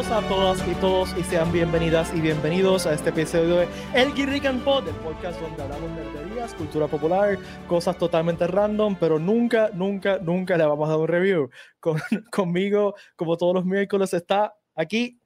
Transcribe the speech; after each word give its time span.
Saludos 0.00 0.24
a 0.24 0.28
todas 0.28 0.68
y 0.68 0.74
todos 0.76 1.14
y 1.18 1.24
sean 1.24 1.52
bienvenidas 1.52 2.10
y 2.14 2.22
bienvenidos 2.22 2.86
a 2.86 2.94
este 2.94 3.10
episodio 3.10 3.56
de 3.56 3.68
El 3.92 4.14
Guirrican 4.14 4.60
Pod, 4.60 4.88
el 4.88 4.94
podcast 4.94 5.38
donde 5.38 5.62
hablamos 5.62 5.94
de 5.94 6.04
nerderías, 6.04 6.54
cultura 6.54 6.86
popular, 6.86 7.38
cosas 7.68 7.98
totalmente 7.98 8.46
random, 8.46 8.96
pero 8.98 9.18
nunca, 9.18 9.70
nunca, 9.74 10.18
nunca 10.18 10.56
le 10.56 10.64
vamos 10.64 10.88
a 10.88 10.92
dar 10.92 11.00
un 11.00 11.08
review. 11.08 11.50
Con, 11.80 12.00
conmigo, 12.32 12.94
como 13.14 13.36
todos 13.36 13.54
los 13.54 13.66
miércoles, 13.66 14.14
está 14.14 14.54
aquí 14.74 15.20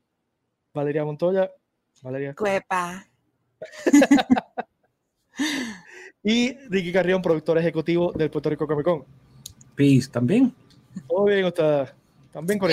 Valeria 0.74 1.04
Montoya. 1.04 1.52
Valeria. 2.02 2.34
Cuepa. 2.34 3.06
y 6.24 6.52
Ricky 6.68 6.92
Carrión, 6.92 7.22
productor 7.22 7.58
ejecutivo 7.58 8.10
del 8.10 8.28
Puerto 8.28 8.50
Rico 8.50 8.66
Comic 8.66 8.84
Con. 8.84 9.04
Peace, 9.76 10.10
¿también? 10.10 10.52
Todo 11.06 11.26
bien, 11.26 11.44
usted. 11.44 11.90
También 12.32 12.58
con 12.58 12.72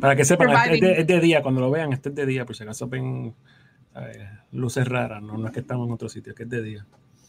Para 0.00 0.16
que 0.16 0.24
sepan, 0.24 0.50
es 0.70 0.80
de, 0.80 1.00
es 1.00 1.06
de, 1.06 1.20
día, 1.20 1.42
cuando 1.42 1.60
lo 1.60 1.70
vean, 1.70 1.92
este 1.92 2.08
es 2.10 2.14
de 2.14 2.26
día, 2.26 2.44
por 2.44 2.56
si 2.56 2.62
acaso 2.62 2.88
ven 2.88 3.34
eh, 3.96 4.28
luces 4.52 4.86
raras, 4.86 5.22
no, 5.22 5.36
no 5.36 5.46
es 5.46 5.52
que 5.52 5.60
estamos 5.60 5.86
en 5.86 5.92
otro 5.92 6.08
sitio, 6.08 6.34
que 6.34 6.44
es 6.44 6.48
de 6.48 6.62
día. 6.62 6.86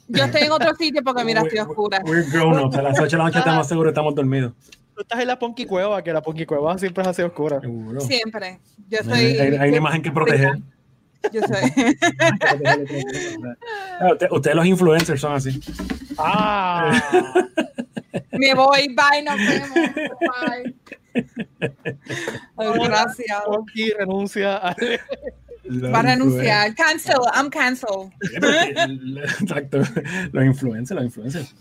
Yo 0.07 0.25
estoy 0.25 0.41
en 0.41 0.51
otro 0.51 0.75
sitio 0.75 1.01
porque 1.03 1.23
mira, 1.23 1.41
estoy 1.45 1.59
oscura. 1.59 2.01
We're 2.05 2.29
grown 2.29 2.59
up, 2.59 2.75
a 2.75 2.81
las 2.81 2.99
8 2.99 3.09
de 3.09 3.17
la 3.17 3.23
noche 3.25 3.39
estamos 3.39 3.67
seguros, 3.67 3.91
estamos 3.91 4.15
dormidos. 4.15 4.53
Tú 4.93 5.01
estás 5.01 5.19
en 5.19 5.27
la 5.27 5.39
Ponky 5.39 5.65
Cueva, 5.65 6.03
que 6.03 6.11
la 6.11 6.21
Ponky 6.21 6.45
Cueva 6.45 6.77
siempre 6.77 7.01
es 7.01 7.07
así 7.07 7.21
oscura. 7.21 7.61
Seguro. 7.61 8.01
Siempre. 8.01 8.59
Yo 8.89 8.99
soy, 9.03 9.19
hay, 9.19 9.37
hay, 9.37 9.55
hay 9.55 9.69
una 9.69 9.77
imagen 9.77 10.01
que 10.01 10.11
proteger. 10.11 10.59
Yo 11.31 11.41
soy. 11.41 11.61
Ustedes 14.11 14.31
usted, 14.31 14.53
los 14.53 14.65
influencers 14.65 15.21
son 15.21 15.33
así. 15.33 15.61
Ah. 16.17 16.99
Me 18.31 18.53
voy, 18.53 18.95
bye, 18.95 19.21
nos 19.23 19.37
vemos. 19.37 19.69
Bye. 20.19 20.75
Gracias. 22.57 23.41
Ponky 23.45 23.91
renuncia 23.91 24.57
a... 24.57 24.75
Va 25.71 25.99
a 25.99 26.01
renunciar. 26.01 26.75
Cancel, 26.75 27.21
I'm 27.33 27.49
cancel. 27.49 28.11
Exacto. 29.39 29.79
Los 30.31 30.43
influencers, 30.43 30.95
los 30.95 31.05
influencers. 31.05 31.55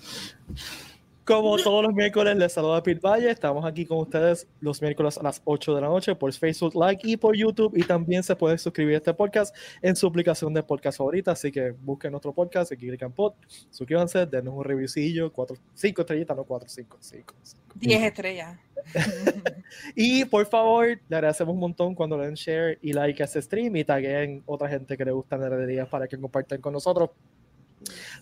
Como 1.25 1.57
todos 1.59 1.85
los 1.85 1.95
miércoles, 1.95 2.37
les 2.37 2.53
saluda 2.53 2.83
Pete 2.83 3.01
Valle. 3.01 3.31
Estamos 3.31 3.65
aquí 3.65 3.85
con 3.85 3.99
ustedes 3.99 4.49
los 4.61 4.81
miércoles 4.81 5.19
a 5.19 5.23
las 5.23 5.41
8 5.45 5.75
de 5.75 5.81
la 5.81 5.89
noche 5.89 6.15
por 6.15 6.33
Facebook 6.33 6.75
Like 6.75 7.09
y 7.09 7.17
por 7.17 7.37
YouTube. 7.37 7.77
Y 7.77 7.83
también 7.83 8.23
se 8.23 8.35
puede 8.35 8.59
suscribir 8.59 8.95
a 8.95 8.99
este 8.99 9.15
podcast 9.15 9.55
en 9.83 9.95
su 9.95 10.07
aplicación 10.07 10.53
de 10.55 10.63
podcast 10.63 10.98
favorita. 10.98 11.33
Así 11.33 11.53
que 11.53 11.71
busquen 11.71 12.11
nuestro 12.13 12.33
podcast, 12.33 12.73
aquí 12.73 12.89
clican 12.89 13.13
pod, 13.13 13.35
suscríbanse, 13.71 14.27
denos 14.27 14.55
un 14.55 14.65
reviewcillo, 14.65 15.33
5 15.75 16.01
estrellitas, 16.03 16.37
no 16.37 16.45
4, 16.45 16.69
5, 16.69 16.97
5. 16.98 17.35
10 17.77 18.03
estrellas. 18.03 18.59
y 19.95 20.25
por 20.25 20.47
favor, 20.47 20.87
le 21.09 21.17
agradecemos 21.17 21.55
un 21.55 21.61
montón 21.61 21.95
cuando 21.95 22.17
le 22.17 22.27
den 22.27 22.35
share 22.35 22.79
y 22.83 22.93
like 22.93 23.23
a 23.23 23.27
este 23.27 23.43
stream 23.43 23.77
y 23.77 23.85
taguen 23.85 24.43
otra 24.47 24.69
gente 24.69 24.97
que 24.97 25.05
le 25.05 25.13
gustan 25.13 25.43
herederías 25.43 25.89
para 25.89 26.09
que 26.09 26.19
compartan 26.19 26.61
con 26.61 26.73
nosotros. 26.73 27.11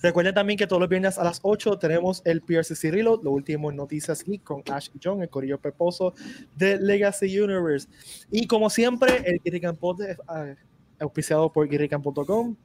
Recuerden 0.02 0.34
también 0.34 0.58
que 0.58 0.66
todos 0.66 0.80
los 0.80 0.88
viernes 0.88 1.18
a 1.18 1.24
las 1.24 1.40
8 1.42 1.78
tenemos 1.78 2.22
el 2.24 2.40
PRCC 2.40 2.90
Reload, 2.90 3.22
lo 3.22 3.32
último 3.32 3.70
en 3.70 3.76
Noticias 3.76 4.22
Geek 4.22 4.42
con 4.44 4.62
Ash 4.70 4.88
y 4.94 5.00
John, 5.02 5.22
el 5.22 5.28
corillo 5.28 5.58
peposo 5.58 6.14
de 6.56 6.78
Legacy 6.78 7.38
Universe. 7.38 7.88
Y 8.30 8.46
como 8.46 8.70
siempre, 8.70 9.22
el 9.26 9.40
Guirrican 9.44 9.76
Pod 9.76 10.02
es 10.02 10.18
uh, 10.18 10.54
auspiciado 11.00 11.50
por 11.50 11.68
guirrican.com. 11.68 12.56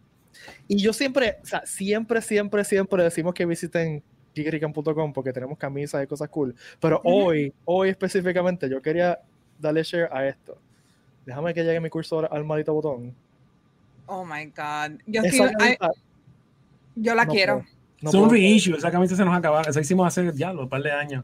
Y 0.68 0.82
yo 0.82 0.94
siempre, 0.94 1.38
o 1.42 1.46
sea, 1.46 1.66
siempre, 1.66 2.22
siempre, 2.22 2.64
siempre 2.64 3.04
decimos 3.04 3.34
que 3.34 3.46
visiten 3.46 4.04
geekrican.com 4.34 5.14
porque 5.14 5.32
tenemos 5.32 5.58
camisas 5.58 6.04
y 6.04 6.08
cosas 6.08 6.30
cool. 6.30 6.56
Pero 6.80 7.02
hoy, 7.04 7.54
hoy 7.66 7.90
específicamente, 7.90 8.70
yo 8.70 8.82
quería 8.82 9.20
darle 9.60 9.84
share 9.84 10.10
a 10.12 10.28
esto. 10.28 10.58
Déjame 11.26 11.54
que 11.54 11.64
llegue 11.64 11.80
mi 11.80 11.90
cursor 11.90 12.28
al 12.32 12.44
maldito 12.44 12.74
botón. 12.74 13.16
Oh 14.08 14.26
my 14.26 14.46
God. 14.48 15.00
Yo, 15.06 15.22
yo 16.96 17.16
la 17.16 17.26
no 17.26 17.32
quiero. 17.34 17.54
puedo, 17.60 17.68
no 18.02 18.10
es 18.10 18.16
un 18.16 18.30
reissue, 18.30 18.76
esa 18.76 18.92
camisa 18.92 19.16
se 19.16 19.24
nos 19.26 19.36
acaba. 19.36 19.62
Eso 19.62 19.80
hicimos 19.80 20.08
hace 20.08 20.32
ya 20.36 20.52
un 20.52 20.68
par 20.70 20.82
de 20.82 20.92
años. 20.92 21.24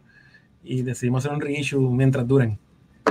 Y 0.63 0.81
decidimos 0.81 1.25
hacer 1.25 1.35
un 1.35 1.41
reissue 1.41 1.79
mientras 1.91 2.27
duren. 2.27 2.57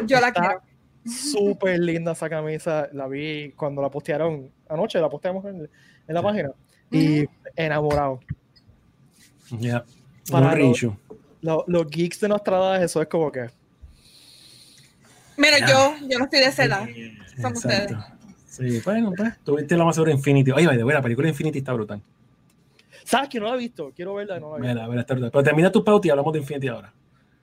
Yo 0.06 0.20
la 0.20 0.28
Está 0.28 0.40
quiero. 0.40 0.62
Súper 1.06 1.78
linda 1.80 2.12
esa 2.12 2.28
camisa. 2.28 2.88
La 2.92 3.06
vi 3.08 3.52
cuando 3.56 3.80
la 3.82 3.90
postearon 3.90 4.50
anoche, 4.68 5.00
la 5.00 5.08
posteamos 5.08 5.44
en, 5.46 5.68
en 6.06 6.14
la 6.14 6.22
página. 6.22 6.50
Y 6.90 7.24
enamorado. 7.56 8.20
Ya. 9.58 9.84
Para 10.30 10.48
un 10.48 10.52
reissue. 10.52 10.92
Lo- 11.40 11.64
los 11.66 11.86
geeks 11.88 12.20
de 12.20 12.28
nuestra 12.28 12.56
edad, 12.58 12.82
eso 12.84 13.00
es 13.00 13.08
como 13.08 13.30
que. 13.32 13.48
Mira, 15.36 15.58
yo, 15.68 15.94
yo 16.08 16.18
no 16.18 16.24
estoy 16.24 16.40
de 16.40 16.46
esa 16.46 16.64
edad. 16.64 16.86
Son 17.40 17.52
ustedes. 17.52 17.92
Sí, 18.46 18.80
bueno, 18.84 19.12
pues. 19.16 19.38
Tuviste 19.44 19.76
la 19.76 19.84
más 19.84 19.94
sobre 19.96 20.12
Infinity. 20.12 20.50
Oye, 20.50 20.66
way, 20.66 20.94
la 20.94 21.02
película 21.02 21.28
Infinity 21.28 21.58
está 21.58 21.72
brutal. 21.72 22.02
¿Sabes 23.08 23.30
que 23.30 23.40
no 23.40 23.46
la 23.46 23.54
he 23.54 23.58
visto? 23.58 23.90
Quiero 23.96 24.12
verla, 24.14 24.38
no 24.38 24.50
la 24.50 24.58
he 24.58 24.60
visto. 24.60 24.74
Mira, 24.92 25.04
mira. 25.16 25.30
Pero 25.30 25.42
termina 25.42 25.72
tu 25.72 25.82
pauta 25.82 26.06
y 26.08 26.10
hablamos 26.10 26.30
de 26.34 26.40
Infinity 26.40 26.68
ahora. 26.68 26.92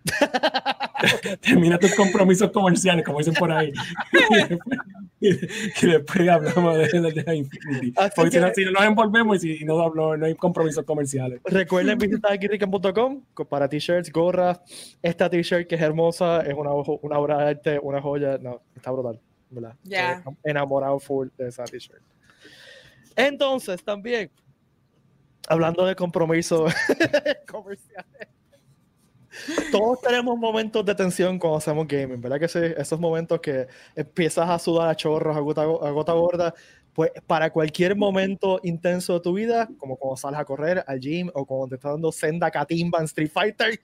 termina 1.41 1.79
tus 1.79 1.95
compromisos 1.95 2.51
comerciales, 2.51 3.03
como 3.03 3.17
dicen 3.17 3.33
por 3.33 3.51
ahí. 3.51 3.73
y, 5.19 5.29
después, 5.33 5.81
y 5.81 5.87
después 5.87 6.29
hablamos 6.29 6.77
de, 6.77 7.01
de, 7.01 7.23
de 7.23 7.35
Infinity. 7.35 7.93
Así 7.95 8.11
Porque 8.15 8.31
si 8.31 8.37
que- 8.37 8.41
no, 8.45 8.53
si 8.53 8.65
no 8.65 8.71
nos 8.73 8.83
envolvemos 8.83 9.43
y 9.43 9.57
si 9.57 9.65
no, 9.65 9.79
hablo- 9.79 10.15
no 10.15 10.25
hay 10.27 10.35
compromisos 10.35 10.83
comerciales. 10.85 11.39
Recuerden 11.45 11.97
visitar 11.97 12.37
geekrican.com 12.39 13.23
para 13.49 13.67
t-shirts, 13.67 14.11
gorras. 14.11 14.59
Esta 15.01 15.27
t-shirt 15.31 15.67
que 15.67 15.73
es 15.75 15.81
hermosa, 15.81 16.41
es 16.41 16.53
una, 16.53 16.71
una 16.73 17.17
obra 17.19 17.37
de 17.39 17.43
arte, 17.49 17.79
una 17.81 17.99
joya. 18.01 18.37
No, 18.37 18.61
está 18.75 18.91
brutal. 18.91 19.19
¿verdad? 19.49 19.75
Ya. 19.83 20.13
Estoy 20.19 20.33
Enamorado 20.43 20.99
full 20.99 21.29
de 21.37 21.47
esa 21.47 21.63
t-shirt. 21.63 22.01
Entonces, 23.15 23.83
también, 23.83 24.29
hablando 25.47 25.85
de 25.85 25.95
compromiso 25.95 26.65
comerciales. 27.47 28.27
Todos 29.71 30.01
tenemos 30.01 30.37
momentos 30.37 30.85
de 30.85 30.95
tensión 30.95 31.37
cuando 31.37 31.57
hacemos 31.57 31.87
gaming, 31.87 32.21
¿verdad 32.21 32.39
que 32.39 32.47
sí? 32.47 32.59
Esos 32.77 32.99
momentos 32.99 33.39
que 33.41 33.67
empiezas 33.95 34.49
a 34.49 34.57
sudar 34.57 34.89
a 34.89 34.95
chorros, 34.95 35.35
a 35.35 35.39
gota, 35.39 35.63
a 35.63 35.91
gota 35.91 36.13
gorda, 36.13 36.53
pues 36.93 37.11
para 37.27 37.51
cualquier 37.51 37.97
momento 37.97 38.61
intenso 38.63 39.15
de 39.15 39.19
tu 39.19 39.33
vida, 39.33 39.67
como 39.77 39.97
cuando 39.97 40.15
sales 40.15 40.39
a 40.39 40.45
correr 40.45 40.83
al 40.87 40.99
gym 40.99 41.29
o 41.33 41.45
cuando 41.45 41.67
te 41.67 41.75
estás 41.75 41.91
dando 41.91 42.11
senda 42.11 42.49
catimba 42.49 42.99
en 42.99 43.05
Street 43.05 43.29
Fighter, 43.29 43.79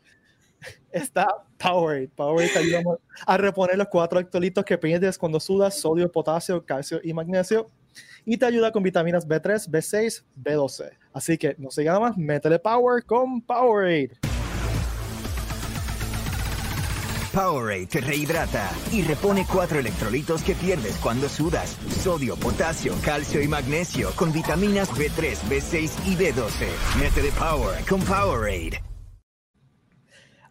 está 0.91 1.27
Powerade. 1.57 2.09
Powerade 2.15 2.53
te 2.53 2.59
ayuda 2.59 2.81
a 3.25 3.37
reponer 3.37 3.77
los 3.77 3.87
cuatro 3.87 4.19
electrolitos 4.19 4.63
que 4.63 4.77
pierdes 4.77 5.17
cuando 5.17 5.39
sudas, 5.39 5.77
sodio, 5.77 6.09
potasio, 6.11 6.65
calcio 6.65 7.01
y 7.03 7.13
magnesio. 7.13 7.69
Y 8.25 8.37
te 8.37 8.45
ayuda 8.45 8.71
con 8.71 8.83
vitaminas 8.83 9.27
B3, 9.27 9.69
B6, 9.69 10.23
B12. 10.41 10.91
Así 11.13 11.37
que 11.37 11.55
no 11.57 11.71
se 11.71 11.83
más, 11.83 12.17
métele 12.17 12.59
power 12.59 13.03
con 13.03 13.41
Powerade. 13.41 14.11
Powerade 17.33 17.85
te 17.87 18.01
rehidrata 18.01 18.69
y 18.91 19.03
repone 19.03 19.45
cuatro 19.51 19.79
electrolitos 19.79 20.43
que 20.43 20.53
pierdes 20.53 20.97
cuando 20.97 21.29
sudas. 21.29 21.77
Sodio, 22.03 22.35
potasio, 22.35 22.93
calcio 23.05 23.41
y 23.41 23.47
magnesio 23.47 24.11
con 24.17 24.33
vitaminas 24.33 24.89
B3, 24.91 25.37
B6 25.49 25.91
y 26.07 26.15
B12. 26.17 26.67
Métele 26.99 27.31
Power 27.39 27.83
con 27.87 28.01
Powerade. 28.01 28.83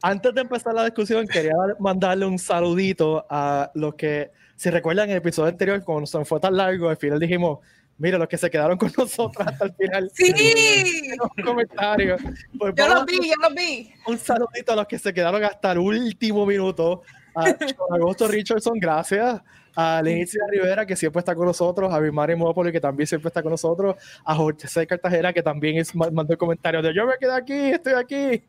Antes 0.03 0.35
de 0.35 0.41
empezar 0.41 0.73
la 0.73 0.85
discusión, 0.87 1.27
quería 1.27 1.53
dar- 1.55 1.77
mandarle 1.79 2.25
un 2.25 2.39
saludito 2.39 3.27
a 3.29 3.71
los 3.75 3.95
que, 3.97 4.31
si 4.61 4.69
recuerdan 4.69 5.09
el 5.09 5.17
episodio 5.17 5.49
anterior, 5.49 5.83
cuando 5.83 6.07
se 6.07 6.19
nos 6.19 6.29
fue 6.29 6.39
tan 6.39 6.55
largo, 6.55 6.91
al 6.91 6.99
final 6.99 7.19
dijimos, 7.19 7.61
mira, 7.97 8.19
los 8.19 8.29
que 8.29 8.37
se 8.37 8.51
quedaron 8.51 8.77
con 8.77 8.93
nosotros 8.99 9.47
hasta 9.47 9.65
el 9.65 9.73
final. 9.73 10.11
Sí, 10.13 11.17
los 11.17 11.31
comentarios. 11.43 12.21
Pues 12.59 12.75
yo 12.77 12.87
vamos 12.87 13.01
lo 13.01 13.07
vi, 13.07 13.31
yo 13.31 13.35
lo 13.41 13.55
vi. 13.55 13.91
un 14.07 14.19
saludito 14.19 14.73
a 14.73 14.77
los 14.77 14.87
que 14.87 14.99
se 14.99 15.15
quedaron 15.15 15.43
hasta 15.45 15.73
el 15.73 15.79
último 15.79 16.45
minuto. 16.45 17.05
A 17.35 17.45
Agosto 17.95 18.29
Richardson, 18.29 18.79
gracias. 18.79 19.41
A 19.77 20.01
Lenicia 20.03 20.43
Rivera, 20.51 20.85
que 20.85 20.97
siempre 20.97 21.21
está 21.21 21.35
con 21.35 21.47
nosotros. 21.47 21.93
A 21.93 21.99
Bimari 22.01 22.35
Mópolis, 22.37 22.73
que 22.73 22.81
también 22.81 23.07
siempre 23.07 23.29
está 23.29 23.43
con 23.43 23.51
nosotros. 23.53 23.97
A 24.25 24.35
Jorge 24.35 24.67
C. 24.69 24.87
Cartagena, 24.87 25.33
que 25.33 25.43
también 25.43 25.77
es, 25.79 25.95
ma- 25.95 26.11
mandó 26.11 26.33
el 26.33 26.39
comentario 26.39 26.83
de 26.83 26.95
yo 26.95 27.07
me 27.07 27.15
quedé 27.19 27.33
aquí, 27.33 27.55
estoy 27.71 27.93
aquí. 27.95 28.43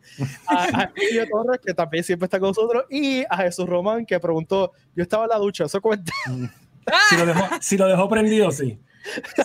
A, 0.48 0.64
a 0.82 0.92
Emilio 0.96 1.26
Torres, 1.30 1.60
que 1.66 1.74
también 1.74 2.04
siempre 2.04 2.26
está 2.26 2.40
con 2.40 2.50
nosotros. 2.50 2.86
Y 2.90 3.24
a 3.30 3.38
Jesús 3.38 3.68
Román, 3.68 4.06
que 4.06 4.20
preguntó, 4.20 4.72
yo 4.96 5.04
estaba 5.04 5.24
en 5.26 5.30
la 5.30 5.38
ducha, 5.38 5.66
eso 5.66 5.80
cuenta. 5.82 6.12
Si 7.10 7.16
lo 7.16 7.26
dejó, 7.28 7.46
si 7.62 7.78
lo 7.78 7.88
dejó 7.88 8.10
prendido, 8.10 8.50
sí. 8.52 8.80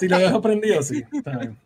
Si 0.00 0.08
lo 0.08 0.18
dejó 0.18 0.40
prendido, 0.40 0.82
sí. 0.82 1.04
Está 1.12 1.36
bien. 1.36 1.58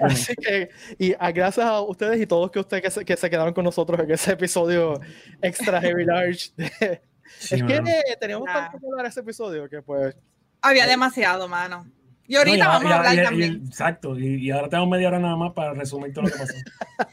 Así 0.00 0.34
que, 0.34 0.70
y 0.98 1.14
a, 1.18 1.30
gracias 1.30 1.64
a 1.64 1.80
ustedes 1.82 2.20
y 2.20 2.26
todos 2.26 2.50
que 2.50 2.58
ustedes 2.58 2.82
que 2.82 2.90
se, 2.90 3.04
que 3.04 3.16
se 3.16 3.30
quedaron 3.30 3.54
con 3.54 3.64
nosotros 3.64 3.98
en 4.00 4.10
ese 4.10 4.32
episodio 4.32 5.00
extra 5.40 5.80
heavy 5.80 6.04
large. 6.04 6.50
de- 6.56 7.00
Sí, 7.48 7.54
es 7.56 7.62
que 7.62 7.76
eh, 7.76 8.16
teníamos 8.20 8.46
Ya. 8.48 8.54
tanto 8.54 8.78
que 8.78 8.86
hablar 8.86 9.06
ese 9.06 9.20
episodio 9.20 9.68
que 9.68 9.82
pues 9.82 10.16
Había 10.62 10.86
demasiado, 10.86 11.46
mano. 11.48 11.86
Y 12.26 12.32
No, 12.34 12.38
ahorita 12.38 12.56
y 12.56 12.60
ahora- 12.62 12.72
vamos 12.78 12.88
y 12.88 12.92
a 12.92 12.96
hablar 12.96 13.14
y- 13.14 13.20
y- 13.20 13.24
también. 13.24 13.62
exacto. 13.66 14.18
Y, 14.18 14.46
y 14.46 14.50
ahora 14.50 14.68
tengo 14.68 14.86
media 14.86 15.08
hora 15.08 15.18
nada 15.18 15.36
más 15.36 15.52
para 15.52 15.74
resumir 15.74 16.12
todo 16.14 16.24
lo 16.24 16.30
que 16.30 16.38
pasó. 16.38 16.54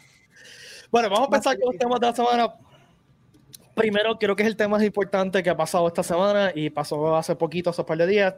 Bueno, 0.91 1.09
vamos 1.09 1.29
a 1.31 1.35
empezar 1.37 1.57
con 1.57 1.71
los 1.71 1.79
temas 1.79 1.99
de 2.01 2.07
la 2.07 2.13
semana. 2.15 2.53
Primero, 3.75 4.19
creo 4.19 4.35
que 4.35 4.43
es 4.43 4.47
el 4.49 4.57
tema 4.57 4.77
más 4.77 4.83
importante 4.85 5.41
que 5.41 5.49
ha 5.49 5.55
pasado 5.55 5.87
esta 5.87 6.03
semana 6.03 6.51
y 6.53 6.69
pasó 6.69 7.15
hace 7.15 7.33
poquito, 7.35 7.69
hace 7.69 7.81
un 7.81 7.87
par 7.87 7.97
de 7.97 8.07
días. 8.07 8.35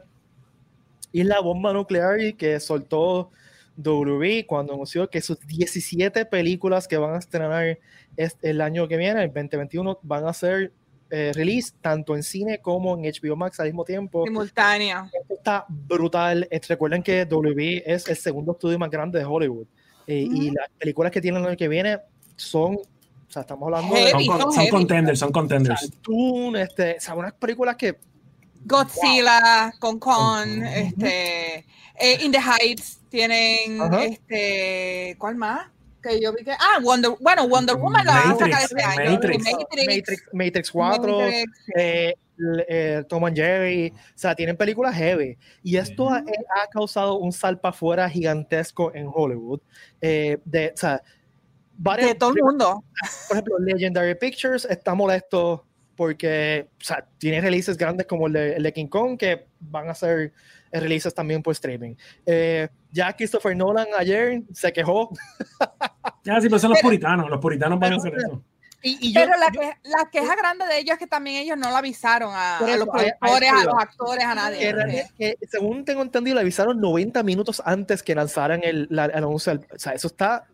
Y 1.10 1.22
es 1.22 1.26
la 1.26 1.40
bomba 1.40 1.72
nuclear 1.72 2.16
que 2.36 2.60
soltó 2.60 3.30
WB 3.76 4.46
cuando 4.46 4.74
anunció 4.74 5.10
que 5.10 5.20
sus 5.20 5.40
17 5.40 6.26
películas 6.26 6.86
que 6.86 6.96
van 6.96 7.14
a 7.14 7.18
estrenar 7.18 7.78
el 8.16 8.60
año 8.60 8.86
que 8.86 8.96
viene, 8.98 9.24
el 9.24 9.32
2021, 9.32 9.98
van 10.02 10.26
a 10.28 10.32
ser 10.32 10.72
eh, 11.10 11.32
release 11.34 11.72
tanto 11.80 12.16
en 12.16 12.22
cine 12.22 12.58
como 12.58 12.96
en 12.96 13.04
HBO 13.04 13.36
Max 13.36 13.60
al 13.60 13.66
mismo 13.66 13.84
tiempo. 13.84 14.24
Simultánea. 14.24 15.10
Esto 15.12 15.34
está 15.34 15.64
brutal. 15.68 16.48
Recuerden 16.68 17.02
que 17.02 17.24
WB 17.24 17.82
es 17.86 18.08
el 18.08 18.16
segundo 18.16 18.52
estudio 18.52 18.78
más 18.78 18.90
grande 18.90 19.18
de 19.18 19.24
Hollywood. 19.24 19.66
Eh, 20.06 20.26
y 20.30 20.50
las 20.50 20.68
películas 20.78 21.12
que 21.12 21.20
tienen 21.20 21.42
el 21.42 21.48
año 21.48 21.56
que 21.56 21.68
viene 21.68 21.98
son, 22.36 22.74
o 22.74 23.30
sea, 23.30 23.42
estamos 23.42 23.66
hablando 23.66 23.94
Heavy, 23.94 24.24
de... 24.24 24.24
Son, 24.24 24.52
son 24.52 24.68
contenders, 24.68 25.18
son 25.18 25.32
contenders. 25.32 25.90
Toon, 26.02 26.56
este, 26.56 26.96
o 26.98 27.00
sea, 27.00 27.14
unas 27.14 27.32
películas 27.34 27.76
que... 27.76 27.98
Godzilla, 28.66 29.72
Con 29.78 29.98
Con, 29.98 30.64
este, 30.64 31.66
eh, 31.98 32.18
In 32.22 32.32
the 32.32 32.38
Heights, 32.38 33.00
tienen, 33.10 33.78
este, 34.00 35.16
¿cuál 35.18 35.36
más? 35.36 35.68
Que 36.04 36.20
yo 36.20 36.32
vi 36.34 36.44
que, 36.44 36.52
ah, 36.52 36.78
Wonder, 36.82 37.12
bueno, 37.20 37.48
Wonder 37.48 37.76
Woman 37.76 38.04
la 38.04 38.12
van 38.12 38.30
a 38.32 38.34
sacar 38.34 38.48
Matrix, 38.50 38.64
este 38.64 38.82
año. 38.82 39.10
Matrix. 39.12 39.44
Matrix, 39.86 40.22
Matrix 40.32 40.70
4, 40.70 41.18
Matrix, 41.18 41.44
eh, 41.76 42.14
eh, 42.68 43.04
Tom 43.08 43.24
and 43.24 43.36
Jerry, 43.36 43.92
o 43.94 44.12
sea, 44.14 44.34
tienen 44.34 44.56
películas 44.56 44.94
heavy. 44.96 45.38
Y 45.62 45.76
esto 45.76 46.10
ha, 46.10 46.18
eh, 46.18 46.24
ha 46.62 46.68
causado 46.68 47.16
un 47.18 47.32
salpa 47.32 47.70
afuera 47.70 48.08
gigantesco 48.10 48.94
en 48.94 49.08
Hollywood. 49.12 49.60
eh, 50.00 50.38
de, 50.44 50.72
o 50.74 50.76
sea, 50.76 51.00
varias- 51.78 52.08
de 52.10 52.14
todo 52.16 52.30
el 52.36 52.42
mundo. 52.42 52.84
por 53.28 53.36
ejemplo, 53.36 53.58
Legendary 53.60 54.14
Pictures 54.16 54.64
está 54.68 54.94
molesto 54.94 55.64
porque 55.96 56.66
o 56.80 56.84
sea, 56.84 57.06
tiene 57.18 57.40
releases 57.40 57.76
grandes 57.78 58.06
como 58.06 58.26
el 58.26 58.32
de, 58.32 58.56
el 58.56 58.62
de 58.64 58.72
King 58.72 58.88
Kong 58.88 59.16
que 59.16 59.46
van 59.60 59.88
a 59.88 59.94
ser 59.94 60.32
releases 60.72 61.14
también 61.14 61.40
por 61.42 61.52
streaming. 61.52 61.94
Eh, 62.26 62.68
ya 62.94 63.12
Christopher 63.12 63.54
Nolan 63.56 63.88
ayer 63.98 64.42
se 64.52 64.72
quejó. 64.72 65.10
Ya, 66.26 66.40
sí, 66.40 66.48
pero 66.48 66.58
son 66.58 66.70
los 66.70 66.78
Pero- 66.78 66.88
puritanos. 66.88 67.28
Los 67.28 67.38
puritanos 67.38 67.78
van 67.78 67.92
a 67.92 67.96
hacer 67.96 68.14
eso. 68.16 68.42
Y, 68.82 69.08
y 69.08 69.12
yo, 69.12 69.20
Pero 69.20 69.36
la, 69.38 69.52
yo- 69.52 69.60
que, 69.60 69.72
la 69.90 70.08
queja 70.10 70.34
grande 70.36 70.64
de 70.66 70.78
ellos 70.78 70.92
es 70.94 70.98
que 70.98 71.06
también 71.06 71.36
ellos 71.42 71.58
no 71.58 71.70
la 71.70 71.78
avisaron 71.78 72.30
a, 72.34 72.56
Por 72.60 72.68
a 72.68 72.72
eso, 72.74 72.78
los 72.84 72.88
productores, 72.88 73.12
a 73.20 73.36
estudios. 73.56 73.64
los 73.66 73.74
actores, 73.82 74.24
a 74.24 74.28
que, 74.30 74.34
nadie. 74.34 74.72
realmente- 74.72 75.10
que 75.18 75.36
según 75.50 75.84
tengo 75.84 76.00
entendido, 76.00 76.34
le 76.36 76.40
avisaron 76.40 76.80
90 76.80 77.22
minutos 77.24 77.60
antes 77.64 78.02
que 78.02 78.14
lanzaran 78.14 78.60
el, 78.64 78.86
la- 78.90 79.04
el 79.06 79.16
anuncio. 79.18 79.52
o 79.52 79.78
sea, 79.78 79.92
eso 79.92 80.06
está, 80.06 80.46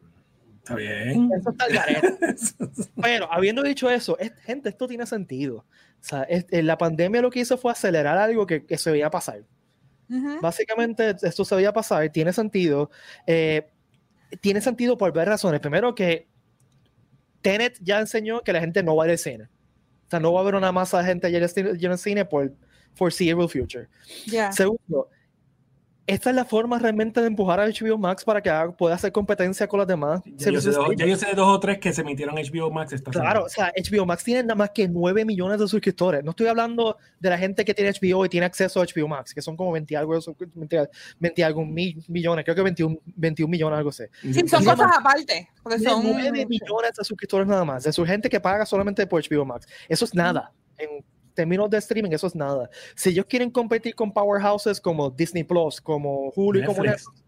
Está 0.58 0.74
bien. 0.74 1.30
eso 1.38 1.50
está 1.50 1.68
garete. 1.68 2.16
Pero 3.00 3.32
habiendo 3.32 3.62
dicho 3.62 3.88
eso, 3.90 4.18
es- 4.18 4.32
gente, 4.42 4.70
esto 4.70 4.88
tiene 4.88 5.06
sentido. 5.06 5.58
O 5.58 5.64
sea, 6.00 6.22
es- 6.24 6.46
eh, 6.50 6.64
la 6.64 6.78
pandemia 6.78 7.22
lo 7.22 7.30
que 7.30 7.38
hizo 7.40 7.56
fue 7.58 7.70
acelerar 7.70 8.18
algo 8.18 8.44
que, 8.46 8.64
que 8.66 8.76
se 8.76 8.90
veía 8.90 9.08
pasar. 9.10 9.42
Básicamente, 10.40 11.14
esto 11.22 11.44
se 11.44 11.54
veía 11.54 11.72
pasar, 11.72 12.08
tiene 12.10 12.32
sentido. 12.32 12.90
eh, 13.26 13.70
tiene 14.40 14.60
sentido 14.60 14.96
por 14.96 15.10
varias 15.12 15.28
razones. 15.34 15.60
Primero, 15.60 15.94
que 15.94 16.28
Tenet 17.42 17.78
ya 17.80 17.98
enseñó 18.00 18.42
que 18.42 18.52
la 18.52 18.60
gente 18.60 18.82
no 18.82 18.94
va 18.96 19.04
al 19.04 19.18
cine. 19.18 19.44
O 20.06 20.10
sea, 20.10 20.20
no 20.20 20.32
va 20.32 20.40
a 20.40 20.42
haber 20.42 20.54
una 20.54 20.72
masa 20.72 20.98
de 20.98 21.04
gente 21.04 21.26
allá 21.26 21.38
en 21.38 21.90
el 21.92 21.98
cine- 21.98 22.24
por 22.24 22.52
foreseeable 22.94 23.48
future. 23.48 23.88
Segundo, 24.52 25.08
esta 26.10 26.30
es 26.30 26.36
la 26.36 26.44
forma 26.44 26.78
realmente 26.78 27.20
de 27.20 27.26
empujar 27.26 27.60
a 27.60 27.66
HBO 27.66 27.96
Max 27.98 28.24
para 28.24 28.42
que 28.42 28.50
haga- 28.50 28.72
pueda 28.72 28.94
hacer 28.94 29.12
competencia 29.12 29.66
con 29.68 29.78
las 29.78 29.88
demás. 29.88 30.20
Ya 30.36 30.50
yo, 30.50 30.60
sé 30.60 30.70
dos, 30.70 30.86
ya 30.96 31.06
yo 31.06 31.16
sé 31.16 31.26
de 31.26 31.34
dos 31.34 31.48
o 31.48 31.60
tres 31.60 31.78
que 31.78 31.92
se 31.92 32.00
emitieron 32.02 32.34
HBO 32.36 32.70
Max 32.70 32.92
esta 32.92 33.10
Claro, 33.10 33.44
o 33.44 33.48
semana. 33.48 33.72
sea, 33.74 33.82
HBO 33.98 34.06
Max 34.06 34.24
tiene 34.24 34.42
nada 34.42 34.54
más 34.54 34.70
que 34.70 34.88
9 34.88 35.24
millones 35.24 35.58
de 35.60 35.68
suscriptores. 35.68 36.22
No 36.24 36.30
estoy 36.30 36.46
hablando 36.48 36.96
de 37.18 37.30
la 37.30 37.38
gente 37.38 37.64
que 37.64 37.74
tiene 37.74 37.90
HBO 37.92 38.24
y 38.24 38.28
tiene 38.28 38.46
acceso 38.46 38.80
a 38.80 38.84
HBO 38.84 39.08
Max, 39.08 39.32
que 39.34 39.42
son 39.42 39.56
como 39.56 39.72
20 39.72 39.96
algo, 39.96 40.18
20, 40.54 40.88
20 41.18 41.44
algo 41.44 41.64
mi- 41.64 41.96
millones, 42.08 42.44
creo 42.44 42.54
que 42.54 42.62
21, 42.62 42.98
21 43.16 43.50
millones, 43.50 43.76
algo 43.78 43.90
así. 43.90 44.04
Sí, 44.22 44.46
son 44.48 44.64
cosas 44.64 44.90
aparte. 44.98 45.48
Porque 45.62 45.78
Tiene 45.78 45.92
son 45.92 46.02
9 46.04 46.46
millones 46.46 46.92
de 46.96 47.04
suscriptores 47.04 47.46
nada 47.46 47.64
más, 47.64 47.84
de 47.84 47.92
su 47.92 48.04
gente 48.04 48.28
que 48.28 48.40
paga 48.40 48.66
solamente 48.66 49.06
por 49.06 49.22
HBO 49.22 49.44
Max. 49.44 49.66
Eso 49.88 50.04
es 50.04 50.14
nada. 50.14 50.52
En 50.78 51.04
términos 51.34 51.70
de 51.70 51.78
streaming, 51.78 52.10
eso 52.10 52.26
es 52.26 52.34
nada. 52.34 52.70
Si 52.94 53.10
ellos 53.10 53.26
quieren 53.26 53.50
competir 53.50 53.94
con 53.94 54.12
powerhouses 54.12 54.80
como 54.80 55.10
Disney 55.10 55.44
Plus, 55.44 55.80
como 55.80 56.32
Hulu 56.34 56.60
y 56.60 56.64
como 56.64 56.82
Netflix. 56.82 57.24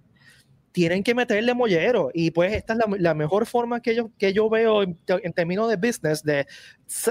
Tienen 0.72 1.02
que 1.02 1.14
meterle 1.14 1.52
mollero. 1.52 2.10
Y 2.14 2.30
pues 2.30 2.54
esta 2.54 2.72
es 2.72 2.78
la, 2.78 2.86
la 2.98 3.14
mejor 3.14 3.44
forma 3.44 3.82
que 3.82 3.94
yo, 3.94 4.10
que 4.16 4.32
yo 4.32 4.48
veo 4.48 4.82
en, 4.82 4.98
en 5.06 5.32
términos 5.34 5.68
de 5.68 5.76
business, 5.76 6.22
de, 6.22 6.46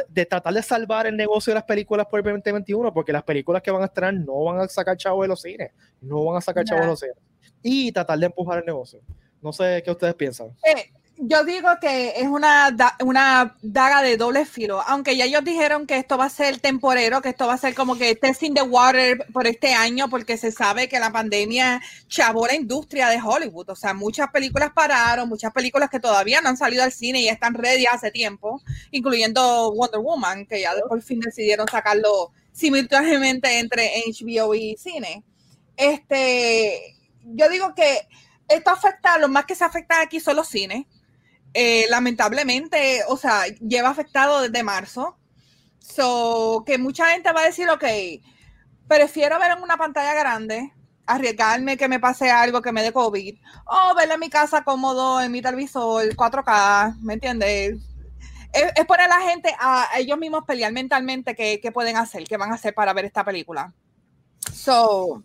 de 0.10 0.26
tratar 0.26 0.54
de 0.54 0.64
salvar 0.64 1.06
el 1.06 1.16
negocio 1.16 1.52
de 1.52 1.56
las 1.56 1.66
películas 1.66 2.08
por 2.08 2.20
el 2.20 2.24
2021, 2.24 2.92
porque 2.92 3.14
las 3.14 3.24
películas 3.24 3.62
que 3.62 3.70
van 3.70 3.84
a 3.84 3.86
estrenar 3.86 4.16
no 4.16 4.46
van 4.46 4.62
a 4.62 4.68
sacar 4.68 4.98
chavos 4.98 5.24
de 5.24 5.28
los 5.28 5.42
cines, 5.42 5.72
no 6.02 6.26
van 6.26 6.38
a 6.38 6.42
sacar 6.42 6.66
chavos 6.66 6.86
de 6.86 6.88
los 6.88 7.00
cines. 7.00 7.16
Y 7.62 7.92
tratar 7.92 8.18
de 8.18 8.26
empujar 8.26 8.58
el 8.58 8.66
negocio. 8.66 9.00
No 9.42 9.54
sé 9.54 9.82
qué 9.86 9.92
ustedes 9.92 10.16
piensan. 10.16 10.50
Eh, 10.64 10.92
yo 11.24 11.44
digo 11.46 11.70
que 11.80 12.14
es 12.18 12.28
una, 12.28 12.72
da- 12.72 12.96
una 13.04 13.56
daga 13.62 14.02
de 14.02 14.18
doble 14.18 14.46
filo, 14.46 14.82
aunque 14.82 15.16
ya 15.16 15.26
ellos 15.26 15.44
dijeron 15.44 15.86
que 15.86 15.98
esto 15.98 16.18
va 16.18 16.26
a 16.26 16.30
ser 16.30 16.60
temporero, 16.60 17.22
que 17.22 17.30
esto 17.30 17.46
va 17.46 17.54
a 17.54 17.58
ser 17.60 17.76
como 17.76 17.96
que 17.96 18.16
testing 18.16 18.54
the 18.56 18.64
water 18.64 19.26
por 19.32 19.46
este 19.46 19.74
año, 19.74 20.10
porque 20.10 20.38
se 20.38 20.52
sabe 20.52 20.90
que 20.90 21.00
la 21.00 21.12
pandemia 21.12 21.80
chavó 22.08 22.48
la 22.48 22.56
industria 22.56 23.10
de 23.10 23.22
Hollywood. 23.22 23.70
O 23.70 23.76
sea, 23.76 23.94
muchas 23.94 24.30
películas 24.32 24.72
pararon, 24.74 25.30
muchas 25.30 25.54
películas 25.54 25.90
que 25.92 26.00
todavía 26.00 26.42
no 26.42 26.50
han 26.50 26.58
salido 26.58 26.84
al 26.84 26.92
cine 26.92 27.22
y 27.22 27.28
están 27.30 27.54
ready 27.54 27.86
hace 27.86 28.10
tiempo, 28.12 28.62
incluyendo 28.92 29.72
Wonder 29.74 30.00
Woman, 30.02 30.46
que 30.48 30.62
ya 30.62 30.72
por 30.90 31.02
fin 31.04 31.20
decidieron 31.20 31.68
sacarlo 31.68 32.32
simultáneamente 32.52 33.60
entre 33.60 33.92
HBO 34.08 34.56
y 34.56 34.76
cine. 34.78 35.24
Este, 35.78 36.96
yo 37.24 37.50
digo 37.50 37.74
que 37.76 38.08
esto 38.48 38.72
afecta, 38.72 39.18
lo 39.18 39.28
más 39.30 39.46
que 39.46 39.56
se 39.56 39.64
afecta 39.64 40.02
aquí 40.02 40.20
son 40.20 40.36
los 40.38 40.48
cines. 40.48 40.86
Eh, 41.54 41.86
lamentablemente, 41.90 43.02
o 43.08 43.18
sea, 43.18 43.46
lleva 43.48 43.90
afectado 43.90 44.42
desde 44.42 44.64
marzo. 44.64 45.18
So, 45.80 46.64
que 46.66 46.78
mucha 46.78 47.08
gente 47.08 47.32
va 47.32 47.42
a 47.42 47.46
decir, 47.46 47.70
ok, 47.70 47.84
prefiero 48.88 49.40
ver 49.40 49.52
en 49.52 49.64
una 49.64 49.78
pantalla 49.78 50.14
grande, 50.14 50.72
arriesgarme 51.06 51.76
que 51.76 51.88
me 51.88 52.00
pase 52.00 52.30
algo 52.30 52.62
que 52.62 52.72
me 52.72 52.84
dé 52.84 52.94
COVID, 52.94 53.36
o 53.66 53.96
verla 53.96 54.14
en 54.14 54.20
mi 54.20 54.30
casa 54.30 54.64
cómodo, 54.64 55.20
en 55.22 55.32
mi 55.32 55.42
televisor, 55.42 56.16
4K, 56.16 56.98
¿me 57.02 57.16
entiendes? 57.16 57.78
Es, 58.54 58.72
es 58.76 58.86
poner 58.86 59.06
a 59.12 59.20
la 59.20 59.22
gente 59.30 59.54
a, 59.60 59.88
ellos 59.98 60.18
mismos 60.18 60.44
pelear 60.46 60.72
mentalmente 60.72 61.36
qué, 61.36 61.60
qué 61.62 61.72
pueden 61.72 61.98
hacer, 61.98 62.24
qué 62.26 62.38
van 62.38 62.52
a 62.52 62.56
hacer 62.56 62.74
para 62.74 62.94
ver 62.94 63.06
esta 63.06 63.26
película. 63.26 63.74
So, 64.54 65.24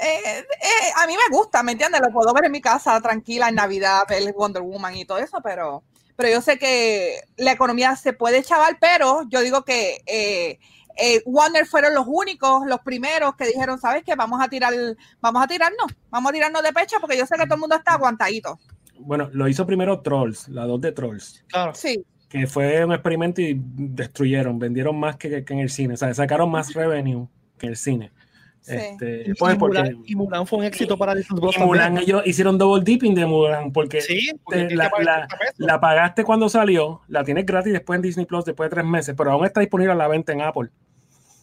eh, 0.00 0.38
eh, 0.38 0.92
a 0.96 1.06
mí 1.06 1.14
me 1.14 1.36
gusta, 1.36 1.62
¿me 1.62 1.72
entiendes? 1.72 2.00
Lo 2.00 2.12
puedo 2.12 2.32
ver 2.32 2.46
en 2.46 2.52
mi 2.52 2.60
casa 2.60 3.00
tranquila 3.00 3.48
en 3.48 3.56
Navidad, 3.56 4.04
ver 4.08 4.32
Wonder 4.32 4.62
Woman 4.62 4.96
y 4.96 5.04
todo 5.04 5.18
eso, 5.18 5.40
pero, 5.42 5.84
pero 6.16 6.30
yo 6.30 6.40
sé 6.40 6.58
que 6.58 7.20
la 7.36 7.52
economía 7.52 7.94
se 7.96 8.12
puede 8.12 8.42
chaval, 8.42 8.78
pero 8.80 9.22
yo 9.28 9.40
digo 9.40 9.64
que 9.64 10.02
eh, 10.06 10.58
eh, 10.96 11.22
Warner 11.24 11.66
fueron 11.66 11.94
los 11.94 12.06
únicos, 12.06 12.66
los 12.66 12.80
primeros 12.80 13.34
que 13.36 13.46
dijeron, 13.46 13.78
¿sabes 13.78 14.02
qué? 14.04 14.14
Vamos 14.14 14.40
a 14.42 14.48
tirar, 14.48 14.74
vamos 15.20 15.42
a 15.42 15.46
tirarnos, 15.46 15.86
vamos 16.10 16.30
a 16.30 16.32
tirarnos 16.32 16.62
de 16.62 16.72
pecho 16.72 16.96
porque 17.00 17.16
yo 17.16 17.26
sé 17.26 17.36
que 17.36 17.44
todo 17.44 17.54
el 17.54 17.60
mundo 17.60 17.76
está 17.76 17.94
aguantadito. 17.94 18.58
Bueno, 18.98 19.30
lo 19.32 19.48
hizo 19.48 19.66
primero 19.66 20.00
Trolls, 20.00 20.48
la 20.48 20.66
2 20.66 20.80
de 20.80 20.92
Trolls, 20.92 21.44
Claro. 21.48 21.74
Sí, 21.74 22.04
que 22.28 22.46
fue 22.46 22.84
un 22.84 22.92
experimento 22.92 23.40
y 23.40 23.58
destruyeron, 23.58 24.58
vendieron 24.58 24.98
más 24.98 25.16
que, 25.16 25.44
que 25.44 25.52
en 25.52 25.60
el 25.60 25.70
cine, 25.70 25.94
o 25.94 25.96
sea, 25.96 26.12
sacaron 26.14 26.50
más 26.50 26.74
revenue 26.74 27.28
que 27.58 27.66
en 27.66 27.70
el 27.72 27.76
cine. 27.76 28.12
Sí. 28.62 28.74
Este, 28.76 29.22
Y, 29.30 29.34
pues 29.34 29.54
y 29.54 29.58
porque 29.58 29.78
Mulan, 29.78 30.02
y 30.06 30.14
Mulan 30.16 30.46
fue 30.46 30.58
un 30.58 30.64
éxito 30.66 30.96
para 30.98 31.14
Disney 31.14 31.40
Plus 31.40 31.56
y 31.56 31.60
Mulan, 31.60 31.84
también. 31.86 32.04
ellos 32.04 32.22
hicieron 32.26 32.58
double 32.58 32.84
dipping 32.84 33.14
de 33.14 33.24
Mulan, 33.26 33.72
porque 33.72 34.00
Sí, 34.02 34.30
porque 34.44 34.60
eh, 34.60 34.66
tiene 34.66 34.76
la- 34.76 34.84
que 34.84 34.90
pagar 34.90 35.04
la- 35.06 35.26
30 35.26 35.38
pesos. 35.38 35.54
la 35.58 35.80
pagaste 35.80 36.24
cuando 36.24 36.48
salió, 36.48 37.00
la 37.08 37.24
tienes 37.24 37.46
gratis 37.46 37.72
después 37.72 37.96
en 37.96 38.02
Disney 38.02 38.26
Plus 38.26 38.44
después 38.44 38.68
de 38.68 38.74
tres 38.76 38.84
meses, 38.84 39.14
pero 39.16 39.32
aún 39.32 39.46
está 39.46 39.60
disponible 39.60 39.92
a 39.92 39.96
la 39.96 40.08
venta 40.08 40.32
en 40.32 40.42
Apple. 40.42 40.68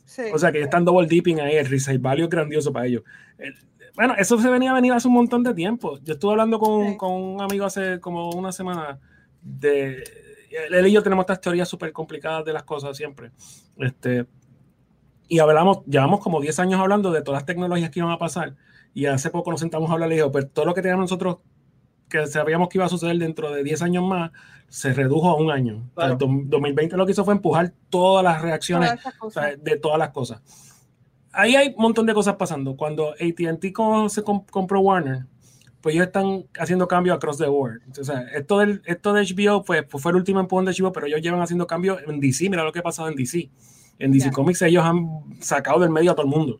sí. 0.05 0.23
O 0.33 0.37
sea 0.39 0.51
que 0.51 0.61
están 0.61 0.85
double 0.85 1.07
dipping 1.07 1.39
ahí, 1.41 1.55
el 1.55 1.65
resale 1.67 1.97
value 1.97 2.23
es 2.25 2.29
grandioso 2.29 2.71
para 2.71 2.85
ellos. 2.85 3.03
El- 3.37 3.53
bueno, 3.95 4.13
eso 4.17 4.39
se 4.39 4.49
venía 4.49 4.69
a 4.71 4.73
venir 4.75 4.93
hace 4.93 5.07
un 5.07 5.15
montón 5.15 5.41
de 5.43 5.55
tiempo. 5.55 5.97
Yo 6.03 6.13
estuve 6.13 6.31
hablando 6.31 6.59
con, 6.59 6.91
Sí. 6.91 6.97
con 6.97 7.11
un 7.13 7.41
amigo 7.41 7.65
hace 7.65 7.99
como 7.99 8.29
una 8.29 8.51
semana 8.51 8.99
de... 9.41 10.03
Él 10.71 10.87
y 10.87 10.91
yo 10.91 11.01
tenemos 11.03 11.23
estas 11.23 11.41
teorías 11.41 11.67
súper 11.67 11.91
complicadas 11.91 12.45
de 12.45 12.53
las 12.53 12.63
cosas 12.63 12.95
siempre. 12.95 13.31
Este, 13.77 14.25
y 15.27 15.39
hablamos, 15.39 15.79
llevamos 15.85 16.19
como 16.21 16.39
10 16.41 16.59
años 16.59 16.79
hablando 16.79 17.11
de 17.11 17.21
todas 17.21 17.41
las 17.41 17.45
tecnologías 17.45 17.89
que 17.89 17.99
iban 17.99 18.11
a 18.11 18.17
pasar. 18.17 18.55
Y 18.93 19.05
hace 19.05 19.29
poco 19.29 19.51
nos 19.51 19.59
sentamos 19.59 19.89
a 19.89 19.93
hablar 19.93 20.07
y 20.07 20.11
le 20.11 20.15
digo, 20.15 20.31
pero 20.31 20.47
todo 20.47 20.65
lo 20.65 20.73
que 20.73 20.81
teníamos 20.81 21.03
nosotros 21.03 21.37
que 22.09 22.25
sabíamos 22.27 22.69
que 22.69 22.77
iba 22.77 22.85
a 22.85 22.89
suceder 22.89 23.17
dentro 23.17 23.51
de 23.51 23.63
10 23.63 23.81
años 23.81 24.03
más, 24.05 24.31
se 24.69 24.93
redujo 24.93 25.29
a 25.29 25.35
un 25.35 25.51
año. 25.51 25.75
O 25.75 25.79
sea, 25.79 25.91
Claro. 25.95 26.13
el 26.13 26.19
dom- 26.19 26.45
2020 26.47 26.95
lo 26.97 27.05
que 27.05 27.11
hizo 27.11 27.25
fue 27.25 27.33
empujar 27.33 27.73
todas 27.89 28.23
las 28.23 28.41
reacciones 28.41 28.91
Todas 29.01 29.15
o 29.19 29.29
sea, 29.29 29.55
de 29.55 29.77
todas 29.77 29.99
las 29.99 30.09
cosas. 30.11 30.41
Ahí 31.33 31.55
hay 31.55 31.69
un 31.75 31.81
montón 31.81 32.05
de 32.05 32.13
cosas 32.13 32.35
pasando. 32.35 32.75
Cuando 32.75 33.09
ATT 33.11 34.09
se 34.09 34.23
com- 34.23 34.45
compró 34.49 34.79
Warner, 34.79 35.25
pues 35.81 35.93
ellos 35.95 36.07
están 36.07 36.45
haciendo 36.59 36.87
cambios 36.87 37.15
across 37.17 37.37
the 37.37 37.45
board. 37.47 37.81
O 37.99 38.03
sea, 38.03 38.21
esto, 38.33 38.57
del, 38.59 38.81
esto 38.85 39.13
de 39.13 39.21
HBO 39.23 39.63
pues, 39.63 39.83
pues 39.83 40.01
fue 40.01 40.11
el 40.11 40.15
último 40.15 40.39
empujón 40.39 40.65
de 40.65 40.71
HBO, 40.71 40.91
pero 40.91 41.05
ellos 41.07 41.21
llevan 41.21 41.41
haciendo 41.41 41.67
cambios 41.67 41.99
en 42.07 42.19
DC. 42.19 42.49
Mira 42.49 42.63
lo 42.63 42.71
que 42.71 42.79
ha 42.79 42.83
pasado 42.83 43.09
en 43.09 43.15
DC. 43.15 43.49
En 43.99 44.11
DC. 44.11 44.31
Comics 44.31 44.61
ellos 44.61 44.83
han 44.83 45.23
sacado 45.41 45.79
del 45.79 45.89
medio 45.89 46.11
a 46.11 46.15
todo 46.15 46.25
el 46.25 46.31
mundo. 46.31 46.59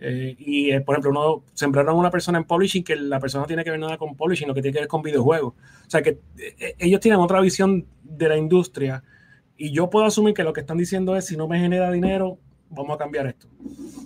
Eh, 0.00 0.34
y, 0.38 0.70
eh, 0.70 0.80
por 0.80 0.94
ejemplo, 0.94 1.10
uno 1.10 1.44
sembraron 1.52 1.94
a 1.94 1.98
una 1.98 2.10
persona 2.10 2.38
en 2.38 2.44
publishing 2.44 2.82
que 2.82 2.96
la 2.96 3.20
persona 3.20 3.42
no 3.42 3.46
tiene 3.46 3.64
que 3.64 3.70
ver 3.70 3.78
nada 3.78 3.98
con 3.98 4.16
publishing, 4.16 4.48
lo 4.48 4.54
que 4.54 4.62
tiene 4.62 4.72
que 4.72 4.80
ver 4.80 4.88
con 4.88 5.02
videojuegos. 5.02 5.52
O 5.54 5.90
sea, 5.90 6.02
que 6.02 6.20
eh, 6.38 6.74
ellos 6.78 7.00
tienen 7.00 7.20
otra 7.20 7.40
visión 7.40 7.86
de 8.02 8.28
la 8.28 8.36
industria 8.36 9.02
y 9.56 9.72
yo 9.72 9.90
puedo 9.90 10.06
asumir 10.06 10.34
que 10.34 10.42
lo 10.42 10.52
que 10.52 10.60
están 10.60 10.78
diciendo 10.78 11.16
es, 11.16 11.26
si 11.26 11.36
no 11.36 11.48
me 11.48 11.60
genera 11.60 11.90
dinero, 11.92 12.38
vamos 12.74 12.94
a 12.94 12.98
cambiar 12.98 13.26
esto. 13.26 13.48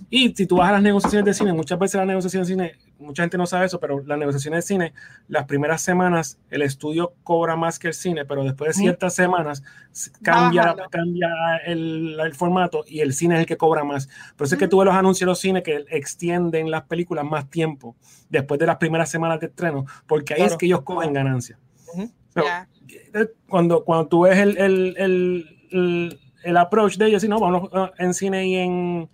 Y 0.09 0.33
si 0.35 0.45
tú 0.47 0.57
vas 0.57 0.69
a 0.69 0.73
las 0.73 0.81
negociaciones 0.81 1.25
de 1.25 1.33
cine, 1.33 1.53
muchas 1.53 1.77
veces 1.77 1.95
las 1.97 2.07
negociaciones 2.07 2.47
de 2.47 2.53
cine, 2.53 2.71
mucha 2.97 3.23
gente 3.23 3.37
no 3.37 3.45
sabe 3.45 3.65
eso, 3.67 3.79
pero 3.79 4.01
las 4.05 4.17
negociaciones 4.17 4.63
de 4.63 4.67
cine, 4.67 4.93
las 5.27 5.45
primeras 5.45 5.81
semanas 5.81 6.39
el 6.49 6.61
estudio 6.63 7.13
cobra 7.23 7.55
más 7.55 7.77
que 7.77 7.87
el 7.89 7.93
cine, 7.93 8.25
pero 8.25 8.43
después 8.43 8.69
de 8.75 8.81
ciertas 8.81 9.13
semanas 9.13 9.63
cambia, 10.23 10.75
cambia 10.89 11.29
el, 11.65 12.17
el 12.19 12.33
formato 12.33 12.83
y 12.87 13.01
el 13.01 13.13
cine 13.13 13.35
es 13.35 13.41
el 13.41 13.45
que 13.45 13.57
cobra 13.57 13.83
más. 13.83 14.07
Por 14.35 14.45
eso 14.45 14.55
es 14.55 14.59
que 14.59 14.67
tú 14.67 14.79
ves 14.79 14.85
los 14.87 14.95
anuncios 14.95 15.21
de 15.27 15.31
los 15.31 15.39
cines 15.39 15.63
que 15.63 15.85
extienden 15.89 16.71
las 16.71 16.83
películas 16.83 17.23
más 17.25 17.49
tiempo 17.49 17.95
después 18.29 18.59
de 18.59 18.65
las 18.65 18.77
primeras 18.77 19.09
semanas 19.09 19.39
de 19.39 19.47
estreno, 19.47 19.85
porque 20.07 20.33
ahí 20.33 20.41
es 20.41 20.47
Claro. 20.47 20.57
que 20.57 20.65
ellos 20.65 20.81
cogen 20.81 21.13
ganancia. 21.13 21.57
So, 22.33 22.43
Ya. 22.43 22.67
cuando, 23.47 23.83
cuando 23.83 24.07
tú 24.07 24.21
ves 24.21 24.37
el, 24.37 24.57
el, 24.57 24.95
el, 25.71 26.19
el, 26.43 26.57
approach 26.57 26.97
de 26.97 27.07
ellos, 27.07 27.23
y 27.23 27.27
no, 27.27 27.39
vamos 27.39 27.69
uh, 27.71 27.87
en 27.97 28.13
cine 28.13 28.47
y, 28.47 28.55
en, 28.55 29.09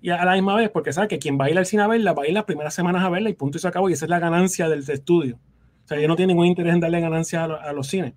y 0.00 0.10
a 0.10 0.24
la 0.24 0.32
misma 0.34 0.54
vez, 0.56 0.70
porque 0.70 0.92
sabes 0.92 1.08
que 1.08 1.18
quien 1.18 1.38
va 1.38 1.46
a 1.46 1.50
ir 1.50 1.58
al 1.58 1.66
cine 1.66 1.82
a 1.82 1.86
verla, 1.86 2.12
va 2.12 2.22
a 2.24 2.26
ir 2.26 2.34
las 2.34 2.44
primeras 2.44 2.74
semanas 2.74 3.02
a 3.04 3.08
verla 3.08 3.30
y 3.30 3.34
punto 3.34 3.58
y 3.58 3.60
se 3.60 3.68
acabó, 3.68 3.88
y 3.88 3.92
esa 3.94 4.04
es 4.06 4.10
la 4.10 4.18
ganancia 4.18 4.68
del 4.68 4.80
estudio. 4.88 5.38
O 5.84 5.88
sea, 5.88 5.98
ellos 5.98 6.08
no 6.08 6.16
tienen 6.16 6.36
ningún 6.36 6.46
interés 6.46 6.74
en 6.74 6.80
darle 6.80 7.00
ganancia 7.00 7.44
a, 7.44 7.48
lo- 7.48 7.60
a 7.60 7.72
los 7.72 7.86
cines. 7.86 8.14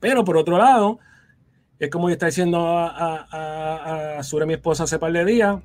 Pero 0.00 0.24
por 0.24 0.36
otro 0.36 0.56
lado, 0.58 0.98
es 1.78 1.90
como 1.90 2.08
yo 2.08 2.12
está 2.12 2.26
diciendo 2.26 2.58
a, 2.78 2.88
a, 2.88 3.26
a, 3.30 4.18
a 4.18 4.22
Sura, 4.22 4.46
mi 4.46 4.54
esposa, 4.54 4.84
hace 4.84 4.98
par 4.98 5.12
de 5.12 5.24
días, 5.24 5.58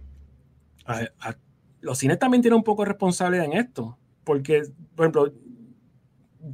los 1.82 1.98
cines 1.98 2.20
también 2.20 2.42
tienen 2.42 2.58
un 2.58 2.64
poco 2.64 2.84
de 2.84 2.90
responsabilidad 2.90 3.46
en 3.46 3.54
esto, 3.54 3.98
porque, 4.24 4.64
por 4.96 5.06
ejemplo, 5.06 5.34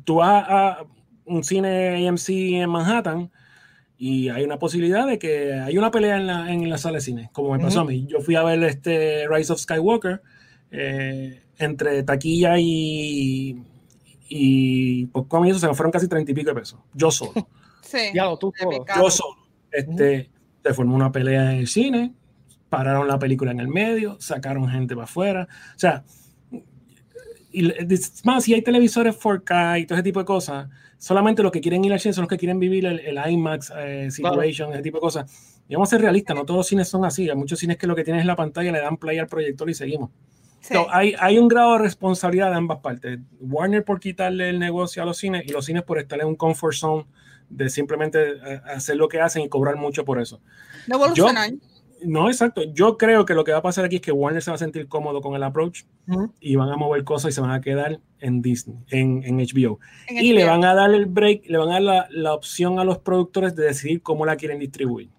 tú 0.03 0.15
vas 0.15 0.45
a 0.47 0.77
un 1.25 1.43
cine 1.43 2.07
AMC 2.07 2.29
en 2.29 2.69
Manhattan 2.69 3.31
y 4.01 4.29
hay 4.29 4.45
una 4.45 4.57
posibilidad 4.57 5.05
de 5.05 5.19
que 5.19 5.53
hay 5.53 5.77
una 5.77 5.91
pelea 5.91 6.15
en 6.15 6.25
la, 6.25 6.51
en 6.53 6.69
la 6.69 6.77
sala 6.77 6.95
de 6.95 7.01
cine, 7.01 7.29
como 7.33 7.51
me 7.51 7.59
pasó 7.59 7.81
Ujú. 7.81 7.89
a 7.89 7.91
mí. 7.91 8.07
Yo 8.07 8.21
fui 8.21 8.35
a 8.35 8.43
ver 8.43 8.63
este 8.63 9.27
Rise 9.27 9.51
of 9.51 9.59
Skywalker 9.59 10.21
eh, 10.71 11.43
entre 11.57 12.01
taquilla 12.03 12.57
y, 12.57 13.61
y 14.29 15.05
popcorn 15.07 15.47
y 15.47 15.49
eso 15.51 15.59
se 15.59 15.67
me 15.67 15.73
fueron 15.73 15.91
casi 15.91 16.07
treinta 16.07 16.31
y 16.31 16.33
pico 16.33 16.49
de 16.51 16.59
pesos. 16.59 16.79
Yo 16.93 17.11
solo. 17.11 17.33
Sí. 17.81 17.97
Ya 18.13 18.25
lo 18.25 18.37
tú 18.37 18.53
solo. 18.55 18.85
yo 18.95 19.09
solo. 19.09 19.35
Este, 19.71 20.29
Se 20.63 20.73
formó 20.75 20.95
una 20.95 21.11
pelea 21.11 21.53
en 21.53 21.57
el 21.59 21.67
cine, 21.67 22.13
pararon 22.69 23.07
la 23.07 23.17
película 23.17 23.49
en 23.51 23.59
el 23.59 23.67
medio, 23.67 24.17
sacaron 24.19 24.69
gente 24.69 24.93
para 24.93 25.05
afuera. 25.05 25.47
O 25.75 25.79
sea, 25.79 26.03
y, 27.51 27.73
más, 28.25 28.43
si 28.43 28.53
hay 28.53 28.61
televisores 28.61 29.19
4K 29.19 29.81
y 29.81 29.85
todo 29.87 29.95
ese 29.95 30.03
tipo 30.03 30.19
de 30.19 30.25
cosas, 30.25 30.69
solamente 30.99 31.41
los 31.41 31.51
que 31.51 31.61
quieren 31.61 31.83
ir 31.83 31.93
al 31.93 31.99
cine 31.99 32.13
son 32.13 32.23
los 32.23 32.29
que 32.29 32.37
quieren 32.37 32.59
vivir 32.59 32.85
el, 32.85 32.99
el 32.99 33.31
IMAX 33.31 33.73
eh, 33.75 34.11
situation, 34.11 34.71
ese 34.73 34.83
tipo 34.83 34.97
de 34.97 35.01
cosas. 35.01 35.59
Y 35.67 35.73
vamos 35.73 35.89
a 35.89 35.91
ser 35.91 36.01
realistas, 36.01 36.35
no 36.35 36.45
todos 36.45 36.59
los 36.59 36.67
cines 36.67 36.87
son 36.87 37.05
así. 37.05 37.29
Hay 37.29 37.35
muchos 37.35 37.57
cines 37.57 37.77
que 37.77 37.87
lo 37.87 37.95
que 37.95 38.03
tienen 38.03 38.19
es 38.19 38.27
la 38.27 38.35
pantalla, 38.35 38.71
le 38.71 38.81
dan 38.81 38.97
play 38.97 39.17
al 39.17 39.27
proyector 39.27 39.69
y 39.69 39.73
seguimos. 39.73 40.11
Sí. 40.61 40.73
So, 40.73 40.87
hay, 40.91 41.15
hay 41.17 41.37
un 41.37 41.47
grado 41.47 41.73
de 41.73 41.79
responsabilidad 41.79 42.49
de 42.49 42.57
ambas 42.57 42.79
partes. 42.79 43.17
Warner 43.39 43.83
por 43.85 43.99
quitarle 43.99 44.49
el 44.49 44.59
negocio 44.59 45.01
a 45.01 45.05
los 45.05 45.17
cines 45.17 45.43
y 45.45 45.51
los 45.51 45.65
cines 45.65 45.83
por 45.83 45.97
estar 45.99 46.19
en 46.19 46.27
un 46.27 46.35
comfort 46.35 46.75
zone 46.75 47.05
de 47.49 47.69
simplemente 47.69 48.31
eh, 48.31 48.61
hacer 48.65 48.97
lo 48.97 49.07
que 49.07 49.21
hacen 49.21 49.41
y 49.41 49.49
cobrar 49.49 49.77
mucho 49.77 50.03
por 50.05 50.19
eso. 50.19 50.41
No 50.87 50.97
evolucionar. 50.97 51.51
No, 52.03 52.27
exacto. 52.27 52.63
Yo 52.73 52.97
creo 52.97 53.25
que 53.25 53.33
lo 53.33 53.43
que 53.43 53.51
va 53.51 53.59
a 53.59 53.61
pasar 53.61 53.85
aquí 53.85 53.97
es 53.97 54.01
que 54.01 54.11
Warner 54.11 54.41
se 54.41 54.51
va 54.51 54.55
a 54.55 54.59
sentir 54.59 54.87
cómodo 54.87 55.21
con 55.21 55.35
el 55.35 55.43
approach 55.43 55.83
y 56.39 56.55
van 56.55 56.69
a 56.69 56.77
mover 56.77 57.03
cosas 57.03 57.31
y 57.31 57.35
se 57.35 57.41
van 57.41 57.51
a 57.51 57.61
quedar 57.61 57.99
en 58.19 58.41
Disney, 58.41 58.77
en, 58.89 59.23
en 59.23 59.37
HBO. 59.37 59.79
en 60.07 60.17
Y 60.17 60.33
le 60.33 60.45
van 60.45 60.63
a 60.63 60.73
dar 60.73 60.93
el 60.93 61.05
break, 61.05 61.43
le 61.47 61.57
van 61.57 61.69
a 61.69 61.73
dar 61.73 61.81
la, 61.81 62.07
la 62.11 62.33
opción 62.33 62.79
a 62.79 62.83
los 62.83 62.99
productores 62.99 63.55
de 63.55 63.65
decidir 63.65 64.01
cómo 64.01 64.25
la 64.25 64.35
quieren 64.35 64.59
distribuir. 64.59 65.09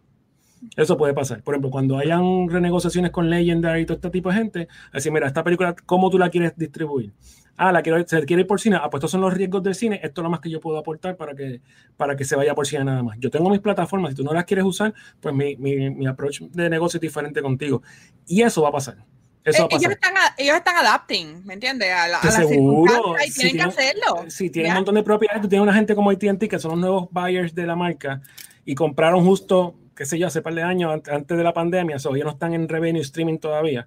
Eso 0.77 0.97
puede 0.97 1.15
pasar. 1.15 1.43
Por 1.43 1.55
ejemplo, 1.55 1.71
cuando 1.71 1.99
hayan 1.99 2.49
renegociaciones 2.49 3.11
con 3.11 3.31
Legendary 3.31 3.83
y 3.83 3.87
todo 3.87 3.97
este 3.97 4.11
tipo 4.11 4.29
de 4.31 4.37
gente, 4.37 4.69
así, 4.93 5.11
mira, 5.11 5.27
esta 5.27 5.43
película, 5.43 5.75
¿cómo 5.87 6.11
tú 6.11 6.19
la 6.19 6.31
quieres 6.31 6.57
distribuir? 6.57 7.13
Ah, 7.57 7.73
la 7.73 7.83
quiero, 7.83 8.07
se 8.07 8.25
quiere 8.25 8.43
ir 8.43 8.47
por 8.47 8.61
cine. 8.61 8.77
Ah, 8.77 8.89
pues 8.89 9.01
estos 9.01 9.11
son 9.11 9.21
los 9.21 9.35
riesgos 9.35 9.63
del 9.63 9.75
cine. 9.75 10.01
Esto 10.03 10.21
es 10.21 10.23
lo 10.23 10.31
más 10.31 10.41
que 10.41 10.49
yo 10.49 10.61
puedo 10.61 10.79
aportar 10.79 11.17
para 11.17 11.35
que, 11.35 11.61
para 11.97 12.17
que 12.17 12.25
se 12.25 12.37
vaya 12.37 12.55
por 12.55 12.67
cine 12.67 12.85
nada 12.85 13.03
más. 13.03 13.19
Yo 13.21 13.31
tengo 13.31 13.51
mis 13.51 13.61
plataformas. 13.61 14.11
Si 14.11 14.17
tú 14.17 14.25
no 14.25 14.33
las 14.33 14.45
quieres 14.45 14.65
usar, 14.65 14.95
pues 15.21 15.35
mi, 15.35 15.57
mi, 15.57 15.91
mi 15.91 16.07
approach 16.07 16.41
de 16.41 16.71
negocio 16.71 16.97
es 16.97 17.03
diferente 17.03 17.43
contigo. 17.43 17.83
Y 18.27 18.43
eso 18.43 18.63
va 18.63 18.71
a 18.71 18.73
pasar. 18.73 19.05
Eso 19.45 19.63
va 19.63 19.69
a 19.73 19.75
Eh, 19.75 19.79
ellos, 19.79 19.93
están 19.93 20.15
ellos 20.39 20.57
están 20.57 20.77
adapting, 20.77 21.45
¿me 21.45 21.55
entiendes? 21.55 21.91
A, 21.93 22.09
la, 22.09 22.19
a 22.19 22.21
De 22.21 22.27
las 22.27 22.49
seguro, 22.49 22.93
circunstancias 22.93 23.29
y 23.29 23.41
tienen 23.41 23.57
que 23.57 23.63
hacerlo. 23.63 24.25
Si 24.29 24.51
tienen 24.51 24.73
un 24.73 24.77
montón 24.77 24.95
de 24.95 25.03
propiedades, 25.03 25.43
tú 25.43 25.49
tienes 25.49 25.63
una 25.63 25.75
gente 25.75 25.95
como 25.95 26.11
AT&T 26.11 26.49
que 26.49 26.59
son 26.59 26.73
los 26.73 26.81
nuevos 26.81 27.09
buyers 27.11 27.55
de 27.55 27.67
la 27.67 27.77
marca 27.77 28.21
y 28.65 28.75
compraron 28.75 29.25
justo, 29.25 29.75
qué 30.01 30.07
sé 30.07 30.19
yo, 30.19 30.29
hace 30.29 30.41
par 30.41 30.55
de 30.55 30.63
años 30.63 30.95
an- 30.95 31.03
antes 31.15 31.37
de 31.37 31.45
la 31.45 31.53
pandemia, 31.53 31.99
so, 31.99 32.15
ellos 32.15 32.25
no 32.25 32.31
están 32.31 32.55
en 32.55 32.67
revenue 32.71 33.03
streaming 33.03 33.37
todavía. 33.37 33.87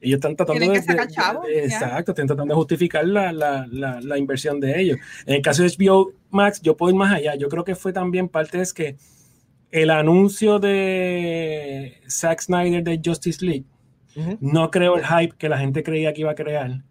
Ellos 0.00 0.16
están 0.16 0.34
tratando 0.34 0.58
Tienen 0.60 0.80
de, 0.80 0.82
sacar 0.82 1.06
exacto, 1.48 2.10
están 2.10 2.26
tratando 2.26 2.52
de 2.52 2.56
justificar 2.56 3.06
la, 3.06 3.32
la, 3.32 3.64
la, 3.70 4.00
la 4.00 4.18
inversión 4.18 4.58
de 4.58 4.80
ellos. 4.80 4.98
En 5.24 5.34
el 5.36 5.42
caso 5.42 5.62
de 5.62 5.68
HBO 5.68 6.10
Max, 6.30 6.60
yo 6.62 6.76
puedo 6.76 6.90
ir 6.90 6.96
más 6.96 7.14
allá. 7.14 7.36
Yo 7.36 7.48
creo 7.48 7.62
que 7.62 7.76
fue 7.76 7.92
también 7.92 8.28
parte 8.28 8.60
es 8.60 8.72
que 8.72 8.96
el 9.70 9.90
anuncio 9.90 10.58
de 10.58 12.00
Zack 12.10 12.40
Snyder 12.40 12.82
de 12.82 13.00
Justice 13.04 13.44
League 13.44 13.64
no 14.40 14.68
creo 14.72 14.96
el 14.96 15.04
hype 15.06 15.36
que 15.38 15.48
la 15.48 15.58
gente 15.58 15.84
creía 15.84 16.12
que 16.12 16.22
iba 16.22 16.32
a 16.32 16.34
crear. 16.34 16.82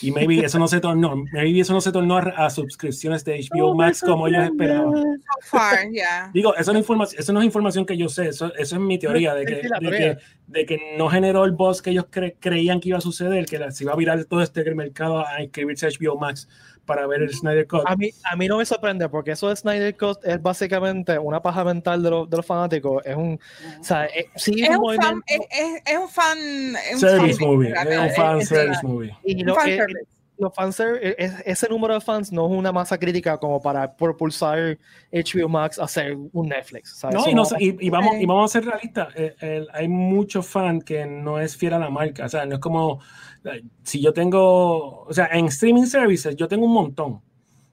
Y 0.00 0.10
maybe 0.10 0.44
eso 0.44 0.58
no 0.58 0.68
se 0.68 0.80
tornó, 0.80 1.24
maybe 1.32 1.60
eso 1.60 1.72
no 1.72 1.80
se 1.80 1.92
tornó 1.92 2.16
a, 2.16 2.20
a 2.20 2.50
suscripciones 2.50 3.24
de 3.24 3.46
HBO 3.50 3.74
Max 3.74 4.00
como 4.00 4.26
ellos 4.26 4.44
esperaban. 4.44 4.94
So 4.94 5.18
far, 5.42 5.88
yeah. 5.92 6.30
Digo, 6.32 6.54
eso 6.56 6.72
no, 6.72 6.78
es 6.78 6.82
información, 6.82 7.20
eso 7.20 7.32
no 7.32 7.40
es 7.40 7.46
información 7.46 7.84
que 7.84 7.96
yo 7.96 8.08
sé, 8.08 8.28
eso, 8.28 8.54
eso 8.54 8.76
es 8.76 8.80
mi 8.80 8.98
teoría 8.98 9.34
de 9.34 9.44
que, 9.44 9.54
de 9.56 9.90
que, 9.90 10.18
de 10.52 10.66
que 10.66 10.94
no 10.98 11.08
generó 11.08 11.44
el 11.44 11.52
buzz 11.52 11.80
que 11.82 11.90
ellos 11.90 12.04
cre- 12.10 12.36
creían 12.38 12.78
que 12.80 12.90
iba 12.90 12.98
a 12.98 13.00
suceder, 13.00 13.46
que 13.46 13.58
se 13.72 13.84
iba 13.84 13.92
a 13.92 13.96
virar 13.96 14.22
todo 14.26 14.42
este 14.42 14.62
mercado 14.74 15.26
a 15.26 15.42
inscribirse 15.42 15.86
a 15.86 15.88
HBO 15.88 16.18
Max 16.18 16.46
para 16.84 17.06
ver 17.06 17.22
el 17.22 17.32
Snyder 17.32 17.66
Cut. 17.66 17.82
A 17.86 17.96
mí, 17.96 18.10
a 18.30 18.36
mí 18.36 18.48
no 18.48 18.58
me 18.58 18.64
sorprende 18.66 19.08
porque 19.08 19.30
eso 19.30 19.48
de 19.48 19.56
Snyder 19.56 19.96
Cut 19.96 20.18
es 20.24 20.42
básicamente 20.42 21.18
una 21.18 21.40
paja 21.40 21.64
mental 21.64 22.02
de, 22.02 22.10
los- 22.10 22.28
de 22.28 22.36
los 22.36 22.44
fanáticos. 22.44 23.02
Es 23.06 23.16
un. 23.16 23.38
O 23.80 23.84
sea, 23.84 24.04
eh, 24.06 24.26
sí, 24.36 24.62
Es 24.62 24.68
un, 24.70 24.76
movimiento- 24.76 25.06
fan, 25.08 25.22
es, 25.26 25.40
es- 25.50 25.82
es 25.86 25.98
un 25.98 26.08
fan. 26.08 26.38
es 26.76 26.94
un 26.94 27.00
Service 27.00 27.38
fan- 27.38 27.48
movie, 27.48 27.68
es 27.70 27.98
un 27.98 28.10
fan 28.14 28.42
service 28.46 28.80
movie. 28.86 29.16
y 29.24 29.40
un 29.40 29.46
lo- 29.48 29.54
fan 29.54 29.66
service. 29.68 30.06
Los 30.42 30.54
fans, 30.54 30.78
eh, 30.80 31.14
es- 31.18 31.42
ese 31.46 31.68
número 31.68 31.94
de 31.94 32.00
fans 32.00 32.30
no 32.32 32.44
es 32.46 32.52
una 32.52 32.70
masa 32.72 32.98
crítica 32.98 33.38
como 33.38 33.60
para 33.62 33.96
propulsar 33.96 34.78
HBO 35.10 35.48
Max 35.48 35.78
a 35.78 35.84
hacer 35.84 36.16
un 36.32 36.48
Netflix. 36.48 36.96
sea, 36.98 37.10
No, 37.10 37.26
y, 37.28 37.34
no- 37.34 37.44
y- 37.58 37.86
y 37.86 37.90
vamos, 37.90 38.16
y 38.20 38.26
vamos 38.26 38.50
a 38.50 38.52
ser 38.60 38.64
realistas. 38.68 39.08
eh, 39.16 39.34
el- 39.40 39.68
hay 39.72 39.88
mucho 39.88 40.42
fan 40.42 40.80
que 40.82 41.06
no 41.06 41.38
es 41.40 41.56
fiel 41.56 41.74
a 41.74 41.78
la 41.78 41.88
marca. 41.90 42.26
O 42.26 42.28
sea, 42.28 42.44
no 42.44 42.54
es 42.56 42.60
como 42.60 43.00
eh, 43.44 43.62
si 43.82 44.00
yo 44.00 44.12
tengo, 44.12 45.02
o 45.02 45.12
sea, 45.12 45.26
en 45.32 45.46
streaming 45.46 45.86
services 45.86 46.36
yo 46.36 46.46
tengo 46.46 46.66
un 46.66 46.72
montón. 46.74 47.20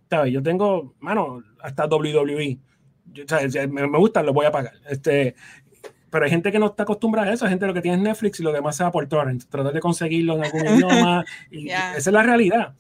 ¿Sabes? 0.10 0.34
Yo 0.34 0.42
tengo, 0.42 0.96
mano, 1.00 1.44
hasta 1.62 1.86
WWE. 1.88 2.58
Yo, 3.14 3.24
o 3.26 3.28
sea, 3.50 3.68
me, 3.68 3.88
me 3.88 3.98
gusta, 4.00 4.24
lo 4.24 4.34
voy 4.34 4.46
a 4.48 4.52
pagar. 4.52 4.74
Este, 4.90 5.36
pero 6.10 6.26
hay 6.26 6.32
gente 6.32 6.52
que 6.52 6.60
no 6.60 6.68
está 6.68 6.84
acostumbrada 6.84 7.30
a 7.30 7.34
eso. 7.34 7.46
Hay 7.46 7.52
gente 7.52 7.68
lo 7.68 7.74
que 7.74 7.82
tiene 7.82 7.98
es 7.98 8.04
Netflix 8.04 8.40
y 8.40 8.44
lo 8.44 8.52
demás 8.52 8.76
se 8.76 8.84
va 8.84 8.92
por 8.92 9.08
torrent. 9.08 9.44
Tratar 9.46 9.74
de 9.74 9.80
conseguirlo 9.80 10.36
en 10.38 10.46
algún 10.46 10.66
idioma. 10.76 11.26
Y, 11.52 11.68
Ya. 11.68 11.92
Esa 11.96 12.10
es 12.10 12.14
la 12.14 12.24
realidad. 12.24 12.76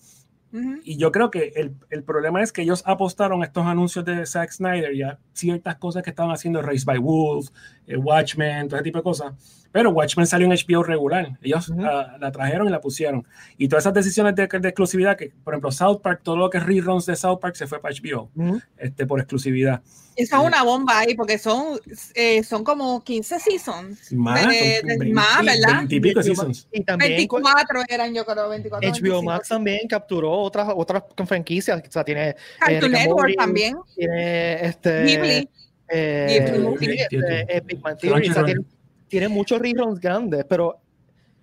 Ujú. 0.51 0.79
Y 0.83 0.97
yo 0.97 1.11
creo 1.11 1.29
que 1.29 1.53
el, 1.55 1.75
el 1.91 2.03
problema 2.03 2.41
es 2.41 2.51
que 2.51 2.63
ellos 2.63 2.81
apostaron 2.85 3.43
a 3.43 3.45
estos 3.45 3.65
anuncios 3.67 4.03
de 4.03 4.25
Zack 4.25 4.51
Snyder 4.51 4.93
y 4.95 5.03
a 5.03 5.19
ciertas 5.33 5.75
cosas 5.75 6.01
que 6.01 6.09
estaban 6.09 6.31
haciendo 6.31 6.61
Race 6.61 6.85
by 6.85 6.97
Wolves, 6.97 7.53
Watchmen, 7.97 8.67
todo 8.67 8.77
ese 8.77 8.83
tipo 8.83 8.99
de 8.99 9.03
cosas. 9.03 9.33
Pero 9.71 9.91
Watchmen 9.91 10.25
salió 10.25 10.47
en 10.47 10.53
HBO 10.53 10.81
regular. 10.81 11.37
Ellos 11.43 11.69
Ujú. 11.69 11.85
ah, 11.85 12.17
la 12.19 12.31
trajeron 12.31 12.67
y 12.67 12.71
la 12.71 12.81
pusieron. 12.81 13.25
Y 13.57 13.67
todas 13.67 13.83
esas 13.83 13.93
decisiones 13.93 14.33
de, 14.35 14.47
de 14.47 14.67
exclusividad, 14.69 15.15
que 15.15 15.31
por 15.43 15.53
ejemplo 15.53 15.71
South 15.71 15.99
Park, 16.01 16.21
todo 16.23 16.37
lo 16.37 16.49
que 16.49 16.57
es 16.57 16.65
reruns 16.65 17.05
de 17.05 17.15
South 17.15 17.37
Park 17.39 17.55
se 17.55 17.67
fue 17.67 17.79
para 17.79 17.93
HBO 17.93 18.31
Ujú. 18.35 18.59
este, 18.77 19.05
por 19.05 19.19
exclusividad. 19.19 19.81
Eso 20.15 20.35
es 20.35 20.43
una 20.47 20.63
bomba 20.63 20.99
ahí, 20.99 21.15
porque 21.15 21.37
son, 21.37 21.79
eh, 22.13 22.43
son 22.43 22.63
como 22.65 23.01
15 23.03 23.39
seasons. 23.39 24.11
Más, 24.11 24.45
De- 24.47 24.81
de- 24.83 24.97
20, 24.97 25.13
más, 25.13 25.45
¿verdad? 25.45 25.77
20 25.77 25.95
y 25.95 25.99
pico 26.01 26.21
seasons. 26.23 26.67
Y 26.73 26.83
también 26.83 27.11
24 27.11 27.83
eran, 27.87 28.13
yo 28.13 28.25
creo, 28.25 28.49
24. 28.49 28.89
HBO 28.89 28.91
25. 28.91 29.23
Max 29.23 29.47
también 29.47 29.87
capturó 29.87 30.31
otras, 30.31 30.67
otras 30.75 31.03
franquicias. 31.25 31.79
O 31.87 31.91
sea, 31.91 32.03
tiene. 32.03 32.29
eh, 32.31 32.35
Cartoon 32.59 32.95
and 32.95 33.05
Network 33.05 33.35
también. 33.37 33.77
Tiene 33.95 34.65
este. 34.65 35.03
Ghibli. 35.05 35.49
Eh, 35.89 37.45
eh, 37.47 37.61
Big 37.65 37.79
Bang 37.79 37.97
Theory, 37.97 38.29
o 38.29 38.33
sea, 38.33 38.43
Crunchyroll. 38.43 38.45
tiene, 38.45 38.61
tiene 39.07 39.27
muchos 39.27 39.59
reruns 39.59 39.99
grandes, 39.99 40.45
pero 40.47 40.79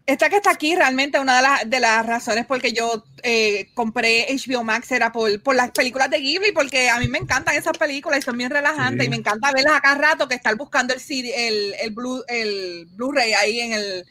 Esta 0.06 0.28
que 0.28 0.36
está 0.36 0.50
aquí, 0.50 0.76
realmente 0.76 1.18
una 1.18 1.36
de, 1.36 1.42
las 1.42 1.70
de 1.70 1.80
las 1.80 2.06
razones 2.06 2.46
por 2.46 2.60
que 2.60 2.72
yo 2.72 3.04
eh, 3.22 3.68
compré 3.74 4.26
HBO 4.30 4.62
Max 4.62 4.92
era 4.92 5.10
por, 5.10 5.42
por, 5.42 5.56
las 5.56 5.72
películas 5.72 6.10
de 6.10 6.20
Ghibli, 6.20 6.52
porque 6.52 6.88
a 6.88 6.98
mí 7.00 7.08
me 7.08 7.18
encantan 7.18 7.56
esas 7.56 7.76
películas 7.76 8.20
y 8.20 8.22
son 8.22 8.38
bien 8.38 8.50
relajantes 8.50 9.00
sí. 9.00 9.06
y 9.06 9.10
me 9.10 9.16
encanta 9.16 9.50
verlas 9.52 9.74
acá 9.74 9.94
rato 9.96 10.28
que 10.28 10.36
estar 10.36 10.54
buscando 10.56 10.94
el, 10.94 11.00
CD, 11.00 11.48
el, 11.48 11.74
el, 11.80 11.90
Blu, 11.90 12.22
el 12.28 12.86
Blu-ray 12.92 13.32
ahí 13.32 13.60
en 13.60 13.72
el, 13.72 14.06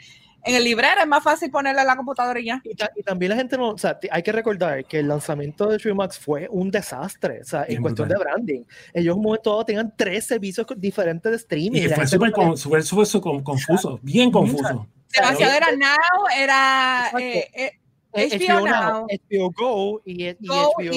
en 0.45 0.55
el 0.55 0.63
librero. 0.63 1.01
Es 1.01 1.07
más 1.07 1.23
fácil 1.23 1.51
ponerle 1.51 1.81
en 1.81 1.87
la 1.87 1.95
computadora 1.95 2.39
y 2.39 2.45
ya. 2.45 2.61
Y, 2.63 2.75
ta 2.75 2.91
y, 2.95 3.03
también 3.03 3.31
la 3.31 3.35
gente 3.35 3.57
no, 3.57 3.69
o 3.69 3.77
sea, 3.77 3.99
hay 4.11 4.23
que 4.23 4.31
recordar 4.31 4.85
que 4.85 4.99
el 4.99 5.07
lanzamiento 5.07 5.67
de 5.67 5.77
HBO 5.77 5.95
Max 5.95 6.17
fue 6.17 6.47
un 6.49 6.71
desastre, 6.71 7.41
o 7.41 7.45
sea, 7.45 7.65
en 7.67 7.81
cuestión 7.81 8.07
de 8.07 8.15
branding. 8.15 8.63
Ellos 8.93 9.13
en 9.13 9.19
un 9.19 9.23
momento 9.23 9.49
dado 9.49 9.65
tenían 9.65 9.93
tres 9.95 10.25
servicios 10.25 10.65
diferentes 10.77 11.31
de 11.31 11.37
streaming. 11.37 11.81
Y, 11.81 11.85
y 11.85 11.89
fue 11.89 12.07
súper 12.07 12.31
con, 12.31 12.57
super, 12.57 12.83
super, 12.83 13.05
super 13.05 13.43
confuso, 13.43 13.99
bien 14.01 14.31
confuso. 14.31 14.87
Demasiado 15.13 15.53
era 15.53 15.71
Now, 15.71 16.27
era 16.37 17.11
eh, 17.19 17.49
eh, 17.53 17.71
HBO, 18.13 18.59
HBO, 18.59 18.67
Now, 18.67 19.07
HBO 19.07 19.51
Go 19.51 20.01
y, 20.05 20.27
y 20.27 20.35
Go 20.39 20.71
HBO 20.77 20.93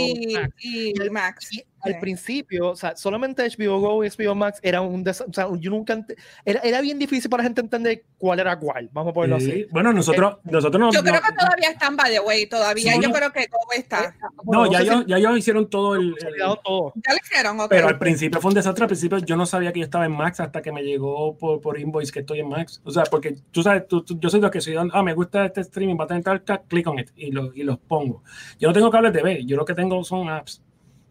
y, 0.57 1.11
Max. 1.11 1.53
y 1.53 1.65
Al 1.83 1.99
principio, 2.01 2.71
o 2.71 2.77
sea, 2.77 2.97
solamente 2.97 3.43
HBO 3.49 3.79
Go 3.81 4.05
y 4.05 4.09
HBO 4.09 4.35
Max 4.35 4.59
era 4.63 4.81
un 4.81 5.05
des 5.05 5.21
o 5.21 5.33
sea, 5.33 5.47
yo 5.59 5.71
nunca 5.71 6.05
era, 6.45 6.61
era 6.61 6.81
bien 6.81 6.99
difícil 6.99 7.31
para 7.31 7.43
la 7.43 7.49
gente 7.49 7.61
entender 7.61 8.05
cuál 8.17 8.41
era 8.41 8.59
cuál, 8.59 8.89
vamos 8.93 9.11
a 9.11 9.15
ponerlo 9.15 9.39
sí. 9.41 9.51
así. 9.51 9.67
Bueno, 9.71 9.93
nosotros, 9.93 10.37
Eh, 10.45 10.51
nosotros 10.51 10.81
no, 10.81 10.93
Yo 10.93 11.03
creo 11.03 11.15
no, 11.15 11.21
que 11.23 11.33
todavía 11.35 11.71
están 11.71 11.97
by 11.97 12.11
the 12.13 12.21
way, 12.21 12.47
todavía 12.47 12.93
Sí. 12.95 13.01
yo 13.03 13.11
creo 13.13 13.33
que 13.33 13.47
todo 13.49 13.61
está. 13.77 14.15
no, 14.45 14.71
ya, 14.71 14.81
ellos, 14.81 15.05
ya 15.07 15.19
ellos 15.19 15.39
hicieron 15.39 15.69
todo 15.71 15.95
el, 15.97 16.09
el- 16.09 16.59
todo. 16.65 16.93
Ya 16.97 17.13
lo 17.13 17.19
hicieron, 17.25 17.61
ok. 17.61 17.67
pero 17.71 17.89
al 17.89 17.99
principio 17.99 18.41
fue 18.41 18.51
un 18.51 18.55
desastre, 18.55 18.85
al 18.85 18.89
principio 18.89 19.19
yo 19.19 19.37
no 19.37 19.47
sabía 19.47 19.73
que 19.73 19.81
yo 19.81 19.85
estaba 19.85 20.07
en 20.07 20.13
Max 20.13 20.41
hasta 20.41 20.61
que 20.63 20.73
me 20.73 20.83
llegó 20.83 21.37
por, 21.37 21.61
por 21.61 21.79
invoice 21.79 22.13
que 22.13 22.21
estoy 22.21 22.41
en 22.41 22.49
Max, 22.49 22.81
o 22.85 22.91
sea, 22.91 23.05
porque 23.05 23.37
tú 23.51 23.63
sabes, 23.63 23.87
tú, 23.87 24.03
tú- 24.03 24.19
yo 24.21 24.29
soy 24.31 24.41
los 24.41 24.51
que 24.51 24.61
soy, 24.61 24.75
ah, 24.77 25.03
me 25.03 25.15
gusta 25.15 25.45
este 25.47 25.61
streaming, 25.61 25.97
va 25.99 26.05
a 26.05 26.07
tener 26.09 26.23
tal, 26.41 26.63
click 26.67 26.87
on 26.89 26.99
it 26.99 27.11
y, 27.17 27.31
lo, 27.31 27.53
y 27.55 27.63
los 27.63 27.79
pongo. 27.79 28.23
Yo 28.59 28.69
no 28.69 28.75
tengo 28.75 28.91
cables 28.91 29.13
de 29.13 29.23
ver, 29.23 29.45
yo 29.45 29.57
lo 29.57 29.65
que 29.65 29.75
tengo 29.75 30.03
son 30.05 30.29
apps 30.29 30.63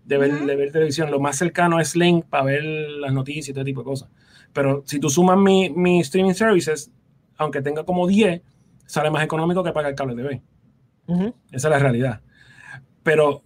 de 0.08 0.18
ver, 0.18 0.34
Ujú. 0.34 0.46
de 0.46 0.56
ver 0.56 0.72
televisión, 0.72 1.12
lo 1.12 1.20
más 1.20 1.38
cercano 1.38 1.80
es 1.80 1.96
Link 1.96 2.26
para 2.26 2.46
ver 2.46 2.64
las 2.64 3.14
noticias 3.14 3.50
y 3.50 3.54
todo 3.54 3.64
tipo 3.66 3.82
de 3.82 3.86
cosas. 3.86 4.10
Pero 4.54 4.82
si 4.86 5.00
tú 5.00 5.10
sumas 5.10 5.38
mi, 5.38 5.70
mi 5.70 6.00
streaming 6.00 6.34
services, 6.34 6.90
aunque 7.38 7.62
tenga 7.62 7.84
como 7.84 8.08
10, 8.08 8.42
sale 8.86 9.12
más 9.12 9.24
económico 9.24 9.64
que 9.64 9.72
pagar 9.74 9.94
cable 9.96 10.16
TV. 10.16 10.42
Ujú. 11.08 11.36
Esa 11.52 11.68
es 11.68 11.72
la 11.72 11.80
realidad. 11.80 12.22
Pero 13.04 13.44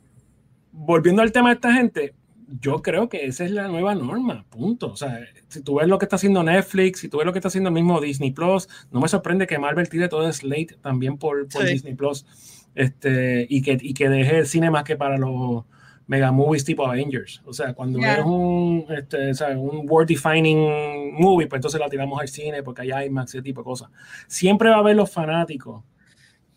volviendo 0.72 1.22
al 1.22 1.32
tema 1.32 1.50
de 1.50 1.56
esta 1.56 1.74
gente, 1.74 2.14
yo 2.60 2.82
creo 2.82 3.10
que 3.10 3.26
esa 3.26 3.44
es 3.46 3.52
la 3.52 3.68
nueva 3.68 3.96
norma, 3.96 4.46
punto. 4.50 4.92
O 4.92 4.96
sea, 4.98 5.20
si 5.48 5.62
tú 5.62 5.76
ves 5.80 5.88
lo 5.88 5.98
que 5.98 6.06
está 6.06 6.18
haciendo 6.18 6.44
Netflix, 6.44 7.00
si 7.00 7.10
tú 7.10 7.18
ves 7.18 7.26
lo 7.26 7.34
que 7.34 7.40
está 7.40 7.48
haciendo 7.48 7.70
el 7.70 7.74
mismo 7.74 8.00
Disney 8.02 8.32
Plus, 8.32 8.68
no 8.92 9.00
me 9.00 9.08
sorprende 9.08 9.48
que 9.48 9.58
Marvel 9.58 9.90
tire 9.90 10.10
todo 10.10 10.28
el 10.28 10.34
slate 10.34 10.78
también 10.82 11.18
por, 11.18 11.48
por 11.48 11.64
Sí. 11.66 11.74
Disney 11.74 11.96
Plus 11.96 12.26
este, 12.76 13.46
y, 13.50 13.62
que, 13.62 13.78
y 13.82 13.94
que 13.94 14.10
deje 14.10 14.40
el 14.40 14.46
cine 14.48 14.70
más 14.70 14.84
que 14.84 14.96
para 14.96 15.18
los 15.18 15.66
mega 16.12 16.30
movies 16.32 16.66
tipo 16.66 16.86
Avengers. 16.86 17.42
O 17.46 17.54
sea, 17.54 17.74
cuando 17.74 17.98
Ya. 18.00 18.16
es 18.16 18.26
un, 18.26 18.86
este, 18.90 19.34
¿sabes? 19.34 19.56
un 19.58 19.86
world 19.90 20.10
defining 20.10 21.14
movie, 21.18 21.48
pues 21.48 21.60
entonces 21.60 21.80
la 21.80 21.88
tiramos 21.90 22.20
al 22.20 22.28
cine 22.28 22.62
porque 22.64 22.82
hay 22.94 23.06
IMAX 23.08 23.34
y 23.34 23.38
ese 23.38 23.44
tipo 23.44 23.62
de 23.62 23.66
cosas. 23.66 23.90
Siempre 24.28 24.70
va 24.70 24.76
a 24.76 24.80
haber 24.80 24.98
los 24.98 25.10
fanáticos 25.10 25.84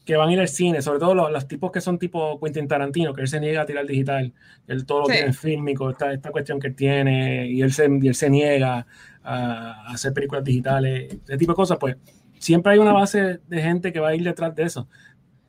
que 0.05 0.17
van 0.17 0.29
a 0.29 0.33
ir 0.33 0.41
al 0.41 0.49
cine, 0.49 0.83
sobre 0.83 0.99
todo 0.99 1.15
los, 1.15 1.31
los 1.31 1.47
tipos 1.47 1.71
que 1.71 1.81
son 1.81 1.99
tipo 2.01 2.39
Quentin 2.41 2.67
Tarantino, 2.69 3.15
que 3.15 3.23
él 3.23 3.29
se 3.29 3.39
niega 3.41 3.63
a 3.63 3.65
tirar 3.67 3.87
digital, 3.87 4.33
él 4.67 4.85
todo 4.85 5.01
lo 5.03 5.07
Sí. 5.07 5.13
tiene 5.13 5.29
en 5.29 5.35
fílmico, 5.35 5.89
esta, 5.89 6.13
esta 6.13 6.31
cuestión 6.31 6.59
que 6.61 6.67
él 6.67 6.75
tiene, 6.75 7.47
y 7.47 7.63
él 7.63 7.73
se, 7.73 7.89
y 8.03 8.09
él 8.09 8.15
se 8.15 8.29
niega 8.29 8.87
a, 9.23 9.87
a 9.89 9.93
hacer 9.95 10.13
películas 10.13 10.45
digitales, 10.45 11.17
ese 11.25 11.39
tipo 11.39 11.53
de 11.53 11.57
cosas, 11.57 11.79
pues 11.81 11.97
siempre 12.39 12.73
hay 12.73 12.79
una 12.81 12.93
base 12.93 13.39
de 13.49 13.63
gente 13.63 13.93
que 13.95 14.01
va 14.01 14.09
a 14.09 14.15
ir 14.15 14.23
detrás 14.25 14.55
de 14.55 14.65
eso, 14.65 14.89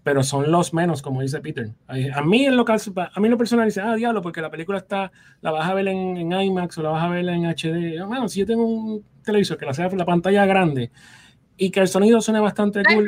pero 0.05 0.21
son 0.21 0.51
los 0.51 0.71
menos, 0.71 1.01
como 1.01 1.21
dice 1.23 1.41
Peter. 1.41 1.71
A 1.87 2.21
mí 2.21 2.45
en 2.45 2.55
lo, 2.55 2.63
a 2.67 3.19
mí 3.19 3.27
lo 3.27 3.37
personal 3.39 3.65
dice, 3.65 3.81
ah, 3.81 3.95
diablo, 3.95 4.21
porque 4.21 4.39
la 4.39 4.51
película 4.51 4.77
está, 4.77 5.11
la 5.41 5.49
vas 5.49 5.67
a 5.67 5.73
ver 5.73 5.87
en, 5.87 6.15
en 6.17 6.31
IMAX 6.31 6.77
o 6.77 6.83
la 6.83 6.89
vas 6.91 7.03
a 7.03 7.07
ver 7.09 7.27
en 7.27 7.43
HD. 7.47 8.05
Bueno, 8.05 8.29
si 8.29 8.41
yo 8.41 8.45
tengo 8.45 8.63
un 8.67 9.03
televisor 9.23 9.57
que 9.57 9.65
la 9.65 9.73
sea 9.73 9.89
la 9.89 10.05
pantalla 10.05 10.45
grande 10.45 10.91
y 11.57 11.71
que 11.71 11.79
el 11.79 11.87
sonido 11.87 12.21
suene 12.21 12.39
bastante 12.39 12.83
Ay, 12.85 12.97
cool. 12.97 13.07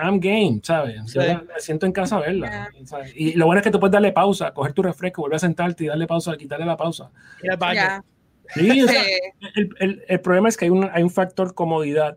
I'm 0.00 0.20
game, 0.20 0.60
¿sabes? 0.62 1.00
Sí. 1.06 1.14
Yo 1.18 1.22
la- 1.24 1.38
me 1.42 1.58
siento 1.58 1.86
en 1.86 1.92
casa 1.92 2.18
a 2.18 2.20
verla. 2.20 2.68
¿sabes? 2.84 3.12
Y 3.16 3.32
lo 3.34 3.46
bueno 3.46 3.58
es 3.58 3.64
que 3.64 3.72
tú 3.72 3.80
puedes 3.80 3.92
darle 3.92 4.12
pausa, 4.12 4.54
coger 4.54 4.74
tu 4.74 4.82
refresco, 4.84 5.22
volver 5.22 5.36
a 5.36 5.40
sentarte 5.40 5.82
y 5.82 5.86
darle 5.88 6.06
pausa, 6.06 6.36
quitarle 6.36 6.66
la 6.66 6.76
pausa. 6.76 7.10
Ya. 7.42 8.04
Sí, 8.54 8.82
o 8.82 8.86
sea, 8.86 9.02
Sí. 9.02 9.10
el, 9.56 9.70
el- 9.80 10.04
el 10.06 10.20
problema 10.20 10.48
es 10.48 10.56
que 10.56 10.66
hay 10.66 10.70
un, 10.70 10.88
hay 10.92 11.02
un 11.02 11.10
factor 11.10 11.52
comodidad 11.54 12.16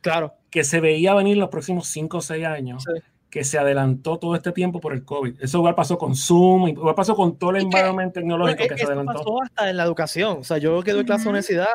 Claro. 0.00 0.34
que 0.50 0.64
se 0.64 0.80
veía 0.80 1.12
venir 1.14 1.36
los 1.36 1.48
próximos 1.50 1.86
5 1.88 2.16
o 2.16 2.20
6 2.22 2.46
años, 2.46 2.82
Sí. 2.84 3.02
Que 3.32 3.44
se 3.44 3.58
adelantó 3.58 4.18
todo 4.18 4.34
este 4.36 4.52
tiempo 4.52 4.78
por 4.78 4.92
el 4.92 5.06
COVID. 5.06 5.40
Eso 5.42 5.56
igual 5.56 5.74
pasó 5.74 5.96
con 5.96 6.14
Zoom, 6.14 6.68
igual 6.68 6.94
pasó 6.94 7.16
con 7.16 7.38
todo 7.38 7.48
el 7.52 7.62
environment 7.62 8.12
tecnológico 8.12 8.58
Bueno, 8.58 8.74
que 8.74 8.78
se 8.78 8.86
adelantó. 8.86 9.12
pasó 9.14 9.42
hasta 9.42 9.70
en 9.70 9.78
la 9.78 9.84
educación. 9.84 10.36
O 10.40 10.44
sea, 10.44 10.58
yo 10.58 10.82
que 10.82 10.92
doy 10.92 11.06
clase 11.06 11.22
Ujú. 11.22 11.30
universidad, 11.30 11.68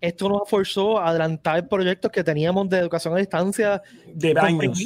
esto 0.00 0.28
nos 0.28 0.48
forzó 0.48 1.00
a 1.00 1.08
adelantar 1.08 1.66
proyectos 1.66 2.12
que 2.12 2.22
teníamos 2.22 2.68
de 2.68 2.78
educación 2.78 3.12
a 3.14 3.16
distancia 3.16 3.82
De 4.14 4.34
años. 4.38 4.78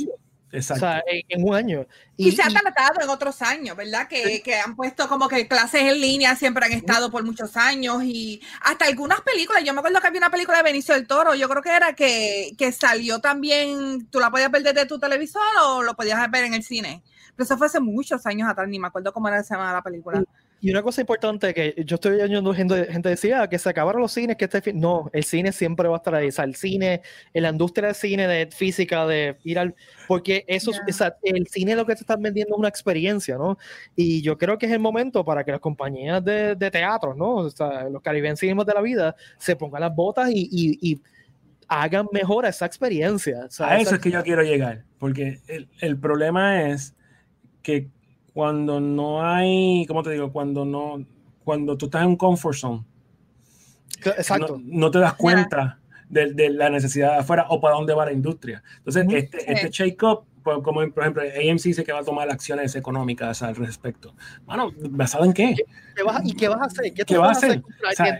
Comprimidos. 0.55 0.71
O 0.71 0.75
Exacto. 0.75 0.81
sea, 0.81 1.03
en, 1.07 1.23
en 1.29 1.49
un 1.49 1.55
año. 1.55 1.87
Y, 2.17 2.33
se 2.33 2.43
ha 2.43 2.49
tratado 2.49 3.01
en 3.03 3.09
otros 3.09 3.43
años, 3.43 3.77
¿verdad? 3.77 4.07
Que, 4.09 4.23
Sí. 4.25 4.43
que 4.43 4.55
han 4.57 4.77
puesto 4.77 5.09
como 5.09 5.29
que 5.29 5.49
clases 5.49 5.83
en 5.83 6.01
línea 6.01 6.37
siempre 6.37 6.65
han 6.67 6.73
estado 6.73 7.11
por 7.11 7.25
muchos 7.25 7.57
años 7.57 8.05
y 8.05 8.41
hasta 8.63 8.85
algunas 8.87 9.21
películas. 9.23 9.65
Yo 9.65 9.73
me 9.75 9.81
acuerdo 9.81 10.01
que 10.01 10.07
había 10.07 10.19
una 10.21 10.31
película 10.31 10.59
de 10.59 10.65
Benicio 10.65 10.95
del 10.95 11.07
Toro, 11.07 11.35
yo 11.35 11.49
creo 11.49 11.63
que 11.63 11.71
era 11.75 11.95
que, 11.95 12.53
que 12.57 12.71
salió 12.73 13.21
también, 13.21 14.07
tú 14.11 14.21
la 14.21 14.31
podías 14.31 14.51
ver 14.51 14.63
desde 14.63 14.87
tu 14.87 14.99
televisor 14.99 15.43
o 15.65 15.83
lo 15.83 15.95
podías 15.95 16.31
ver 16.31 16.45
en 16.45 16.55
el 16.55 16.63
cine. 16.63 17.03
Pero 17.37 17.45
eso 17.45 17.59
fue 17.59 17.67
hace 17.67 17.81
muchos 17.81 18.25
años 18.27 18.49
atrás, 18.49 18.69
ni 18.69 18.79
me 18.79 18.87
acuerdo 18.87 19.13
cómo 19.13 19.27
era 19.29 19.43
se 19.43 19.55
llamaba 19.55 19.73
la 19.73 19.83
película. 19.83 20.23
Y 20.65 20.71
una 20.71 20.83
cosa 20.83 21.03
importante 21.03 21.53
que 21.53 21.75
yo 21.85 21.97
estoy 21.97 22.19
oyendo 22.23 22.55
gente, 22.55 22.87
gente 22.91 23.11
decía 23.11 23.43
"Ah, 23.43 23.49
que 23.51 23.59
se 23.59 23.69
acabaron 23.69 24.01
los 24.01 24.13
cines, 24.13 24.35
que 24.39 24.47
este 24.47 24.63
fin. 24.63 24.81
No, 24.81 25.11
el 25.13 25.25
cine 25.25 25.53
siempre 25.53 25.87
va 25.89 25.97
a 25.97 25.99
estar 25.99 26.15
ahí. 26.15 26.29
O 26.29 26.33
sea, 26.33 26.47
el 26.47 26.55
cine, 26.55 27.03
en 27.35 27.43
la 27.43 27.51
industria 27.51 27.89
del 27.89 27.95
cine, 27.95 28.27
de 28.27 28.47
física, 28.47 29.07
de 29.07 29.37
ir 29.45 29.59
al. 29.59 29.75
Porque 30.09 30.43
eso, 30.49 30.71
es- 30.71 30.79
Ya. 30.79 30.85
o 30.89 30.93
sea, 30.95 31.17
el 31.23 31.47
cine 31.49 31.77
lo 31.77 31.85
que 31.85 31.95
te 31.95 32.01
están 32.01 32.23
vendiendo 32.23 32.55
es 32.55 32.59
una 32.59 32.69
experiencia, 32.69 33.37
¿no? 33.37 33.59
Y 33.95 34.23
yo 34.23 34.39
creo 34.39 34.57
que 34.57 34.65
es 34.65 34.73
el 34.73 34.79
momento 34.79 35.23
para 35.23 35.45
que 35.45 35.51
las 35.51 35.61
compañías 35.61 36.25
de, 36.25 36.55
de 36.55 36.71
teatro, 36.71 37.15
¿no? 37.15 37.35
O 37.35 37.51
sea, 37.51 37.91
los 37.91 38.01
Caribbean 38.01 38.39
Cinemas 38.39 38.65
de 38.65 38.73
la 38.73 38.81
vida 38.81 39.15
se 39.37 39.57
pongan 39.57 39.83
las 39.83 39.95
botas 39.95 40.31
y, 40.31 40.49
y- 40.51 40.79
y 40.93 41.01
hagan 41.69 42.07
mejor 42.11 42.47
esa 42.47 42.65
experiencia. 42.65 43.45
O 43.47 43.51
sea, 43.51 43.67
A 43.67 43.75
esa- 43.75 43.83
eso 43.83 43.95
es 43.97 44.01
que 44.01 44.11
yo 44.11 44.23
quiero 44.23 44.43
llegar, 44.43 44.85
porque 44.99 45.41
el, 45.47 45.69
el 45.83 45.99
problema 45.99 46.71
es 46.71 46.95
que 47.63 47.89
cuando 48.35 48.81
no 48.81 49.25
hay, 49.25 49.87
¿cómo 49.87 50.03
te 50.03 50.11
digo? 50.11 50.31
Cuando 50.33 50.65
no, 50.67 51.03
cuando 51.45 51.79
tú 51.79 51.87
estás 51.87 52.03
en 52.03 52.09
un 52.09 52.17
comfort 52.17 52.57
zone, 52.57 52.85
Exacto. 54.05 54.59
no, 54.59 54.63
no 54.65 54.91
te 54.91 54.99
das 54.99 55.15
cuenta 55.15 55.79
de, 56.09 56.33
de 56.35 56.51
la 56.51 56.69
necesidad 56.69 57.13
de 57.13 57.19
afuera 57.21 57.47
o 57.49 57.61
para 57.61 57.77
dónde 57.77 57.95
va 57.95 58.05
la 58.05 58.13
industria. 58.13 58.63
Entonces, 58.79 59.07
este, 59.11 59.53
este 59.53 59.71
shake-up, 59.71 60.25
pues, 60.43 60.59
como 60.63 60.87
por 60.91 61.03
ejemplo, 61.03 61.23
AMC 61.23 61.63
dice 61.63 61.85
que 61.85 61.93
va 61.93 62.01
a 62.01 62.05
tomar 62.05 62.29
acciones 62.31 62.75
económicas 62.77 63.43
al 63.43 63.57
respecto. 63.57 64.15
Bueno, 64.45 64.73
¿basado 64.91 65.25
en 65.25 65.33
qué? 65.33 65.55
¿Qué 65.97 66.03
vas 66.03 66.17
a- 66.21 66.23
¿Y 66.25 66.35
qué 66.35 66.49
vas 66.49 66.61
a 66.61 66.65
hacer? 66.65 66.93
¿Qué, 66.93 67.05
tú 67.05 67.15
¿Qué 67.15 67.19
vas 67.19 67.37
a 67.43 67.47
hacer? 67.47 67.63
contra 67.63 67.89
O 67.89 67.93
sea? 67.93 68.19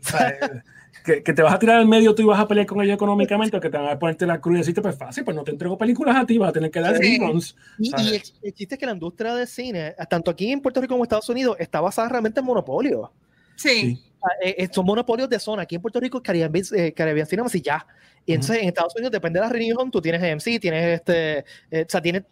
O 0.00 0.04
sea, 0.04 0.64
que, 1.04 1.22
que 1.22 1.32
te 1.32 1.42
vas 1.42 1.54
a 1.54 1.58
tirar 1.58 1.76
al 1.76 1.86
medio 1.86 2.14
tú 2.14 2.22
y 2.22 2.24
vas 2.26 2.38
a 2.40 2.46
pelear 2.48 2.66
con 2.66 2.80
ellos 2.82 2.94
económicamente 2.94 3.56
o 3.56 3.60
que 3.60 3.70
te 3.70 3.76
van 3.78 3.88
a 3.88 3.98
ponerte 3.98 4.26
la 4.26 4.40
cruz 4.40 4.56
y 4.56 4.58
decirte, 4.58 4.82
pues 4.82 4.96
fácil, 4.96 5.24
pues 5.24 5.34
no 5.36 5.42
te 5.44 5.50
entrego 5.50 5.76
películas 5.78 6.16
a 6.16 6.26
ti, 6.26 6.38
vas 6.38 6.50
a 6.50 6.52
tener 6.52 6.70
que 6.70 6.80
dar 6.80 6.96
Sí. 6.96 7.18
reruns. 7.18 7.56
Y, 7.78 7.88
y 7.90 8.08
el, 8.16 8.22
el 8.42 8.52
chiste 8.54 8.74
es 8.74 8.78
que 8.78 8.86
la 8.86 8.92
industria 8.92 9.34
del 9.34 9.46
cine, 9.46 9.94
tanto 10.10 10.30
aquí 10.30 10.50
en 10.52 10.60
Puerto 10.60 10.80
Rico 10.80 10.92
como 10.94 11.02
en 11.04 11.06
Estados 11.06 11.28
Unidos, 11.28 11.56
está 11.58 11.80
basada 11.80 12.08
realmente 12.08 12.40
en 12.40 12.46
monopolio. 12.46 13.12
Sí. 13.56 13.68
Sí. 13.68 14.04
Eh, 14.44 14.54
eh, 14.58 14.68
son 14.72 14.84
monopolios 14.84 15.28
de 15.28 15.38
zona. 15.38 15.62
Aquí 15.62 15.76
en 15.76 15.80
Puerto 15.80 16.00
Rico, 16.00 16.20
Caribbean, 16.22 16.52
eh, 16.76 16.92
Caribbean 16.92 17.26
Cinemas 17.26 17.54
y 17.54 17.60
ya. 17.62 17.86
Y 18.26 18.32
entonces 18.34 18.58
en 18.62 18.68
Estados 18.68 18.94
Unidos, 18.96 19.12
depende 19.12 19.38
de 19.40 19.46
la 19.46 19.52
región, 19.52 19.90
tú 19.92 20.00
tienes 20.02 20.20
AMC, 20.22 20.60
tienes 20.60 20.84
este. 21.00 21.38
eh, 21.70 21.84
o 21.86 21.90
sea, 21.90 22.02
tienes. 22.02 22.24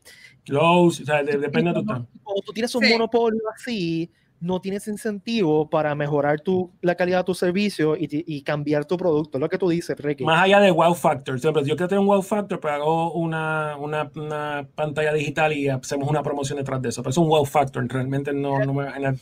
Close, 0.44 1.02
o 1.02 1.06
sea, 1.06 1.22
de- 1.22 1.38
depende 1.38 1.70
de 1.72 1.80
tu 1.80 1.84
cuando 1.86 2.42
tú 2.44 2.52
tienes 2.52 2.74
un 2.74 2.84
Sí. 2.84 2.92
monopolio 2.92 3.40
así, 3.54 4.10
no 4.40 4.60
tienes 4.60 4.86
incentivo 4.88 5.68
para 5.70 5.94
mejorar 5.94 6.40
tu, 6.40 6.70
la 6.82 6.94
calidad 6.94 7.18
de 7.18 7.24
tu 7.24 7.34
servicio 7.34 7.96
y, 7.96 8.06
y 8.10 8.42
cambiar 8.42 8.84
tu 8.84 8.96
producto. 8.96 9.38
Es 9.38 9.40
lo 9.40 9.48
que 9.48 9.58
tú 9.58 9.68
dices, 9.68 9.96
Ricky. 9.98 10.24
Más 10.24 10.42
allá 10.44 10.60
de 10.60 10.70
wow 10.70 10.94
factor. 10.94 11.36
Ejemplo, 11.36 11.62
yo 11.62 11.74
quiero 11.76 11.88
tener 11.88 12.00
un 12.00 12.06
wow 12.06 12.22
factor, 12.22 12.60
pero 12.60 12.74
hago 12.74 13.12
una, 13.14 13.76
una, 13.78 14.10
una 14.14 14.68
pantalla 14.74 15.12
digital 15.12 15.52
y 15.52 15.68
hacemos 15.68 16.08
una 16.08 16.22
promoción 16.22 16.58
detrás 16.58 16.82
de 16.82 16.90
eso. 16.90 17.02
Pero 17.02 17.10
es 17.10 17.16
un 17.18 17.28
wow 17.28 17.44
factor, 17.44 17.86
realmente 17.88 18.32
no, 18.32 18.58
no 18.64 18.74
me 18.74 18.84
va 18.84 18.90
a 18.90 18.92
generar 18.92 19.14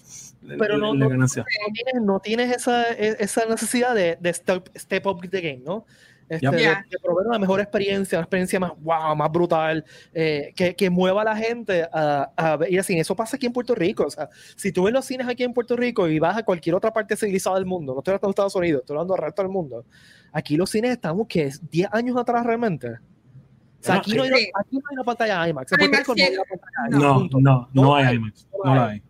Pero 0.58 0.78
no- 0.78 0.94
la 0.94 1.08
ganancia. 1.08 1.42
no 1.44 1.72
tienes, 1.72 2.02
no 2.06 2.20
tienes 2.20 2.56
esa, 2.56 2.90
e- 2.92 3.16
esa 3.20 3.46
necesidad 3.46 3.94
de, 3.94 4.16
de 4.20 4.34
step, 4.34 4.68
step 4.76 5.06
up 5.06 5.20
the 5.30 5.40
game, 5.40 5.62
¿no? 5.64 5.86
Este, 6.28 6.46
Yep. 6.46 6.54
de, 6.54 6.60
Yeah. 6.60 6.84
de 6.90 6.98
proveer 6.98 7.26
una 7.28 7.38
mejor 7.38 7.60
experiencia, 7.60 8.18
una 8.18 8.24
experiencia 8.24 8.58
más 8.60 8.72
wow, 8.78 9.14
más 9.14 9.30
brutal, 9.30 9.84
eh, 10.12 10.52
que, 10.56 10.74
que 10.74 10.88
mueva 10.90 11.22
a 11.22 11.24
la 11.24 11.36
gente 11.36 11.86
a, 11.92 12.30
a 12.36 12.58
ir 12.68 12.78
al 12.78 12.84
cine. 12.84 13.00
Eso 13.00 13.14
pasa 13.14 13.36
aquí 13.36 13.46
en 13.46 13.52
Puerto 13.52 13.74
Rico. 13.74 14.04
O 14.06 14.10
sea, 14.10 14.28
si 14.56 14.72
tú 14.72 14.84
ves 14.84 14.94
los 14.94 15.04
cines 15.04 15.28
aquí 15.28 15.42
en 15.44 15.52
Puerto 15.52 15.76
Rico 15.76 16.08
y 16.08 16.18
vas 16.18 16.36
a 16.36 16.42
cualquier 16.42 16.74
otra 16.74 16.92
parte 16.92 17.16
civilizada 17.16 17.56
del 17.56 17.66
mundo, 17.66 17.92
no 17.92 17.98
estoy 18.00 18.12
hablando 18.12 18.28
de 18.28 18.30
Estados 18.30 18.54
Unidos, 18.56 18.80
estoy 18.80 18.94
hablando 18.94 19.14
del 19.14 19.22
resto 19.22 19.42
del 19.42 19.50
mundo, 19.50 19.84
aquí 20.32 20.56
los 20.56 20.70
cines 20.70 20.90
estamos, 20.92 21.26
que 21.28 21.44
es 21.44 21.60
10 21.70 21.88
años 21.92 22.16
atrás 22.16 22.44
realmente. 22.46 22.88
O 22.88 23.86
sea, 23.86 23.96
aquí, 23.96 24.14
no 24.14 24.22
hay, 24.22 24.30
aquí 24.32 24.76
no 24.76 24.80
hay 24.90 24.94
una 24.94 25.04
pantalla 25.04 25.46
IMAX. 25.46 25.72
En 25.72 25.80
IMAX 25.82 25.98
Rico 25.98 26.14
no 26.16 26.24
hay 26.24 26.36
pantalla 26.48 26.88
IMAX, 26.88 27.02
No, 27.02 27.20
no, 27.24 27.40
no, 27.40 27.68
No 27.74 27.94
hay 27.96 28.04
hay. 28.06 28.16
IMAX. 28.16 28.48
No 28.64 28.74
la 28.74 28.86
hay. 28.86 28.92
hay. 28.94 29.02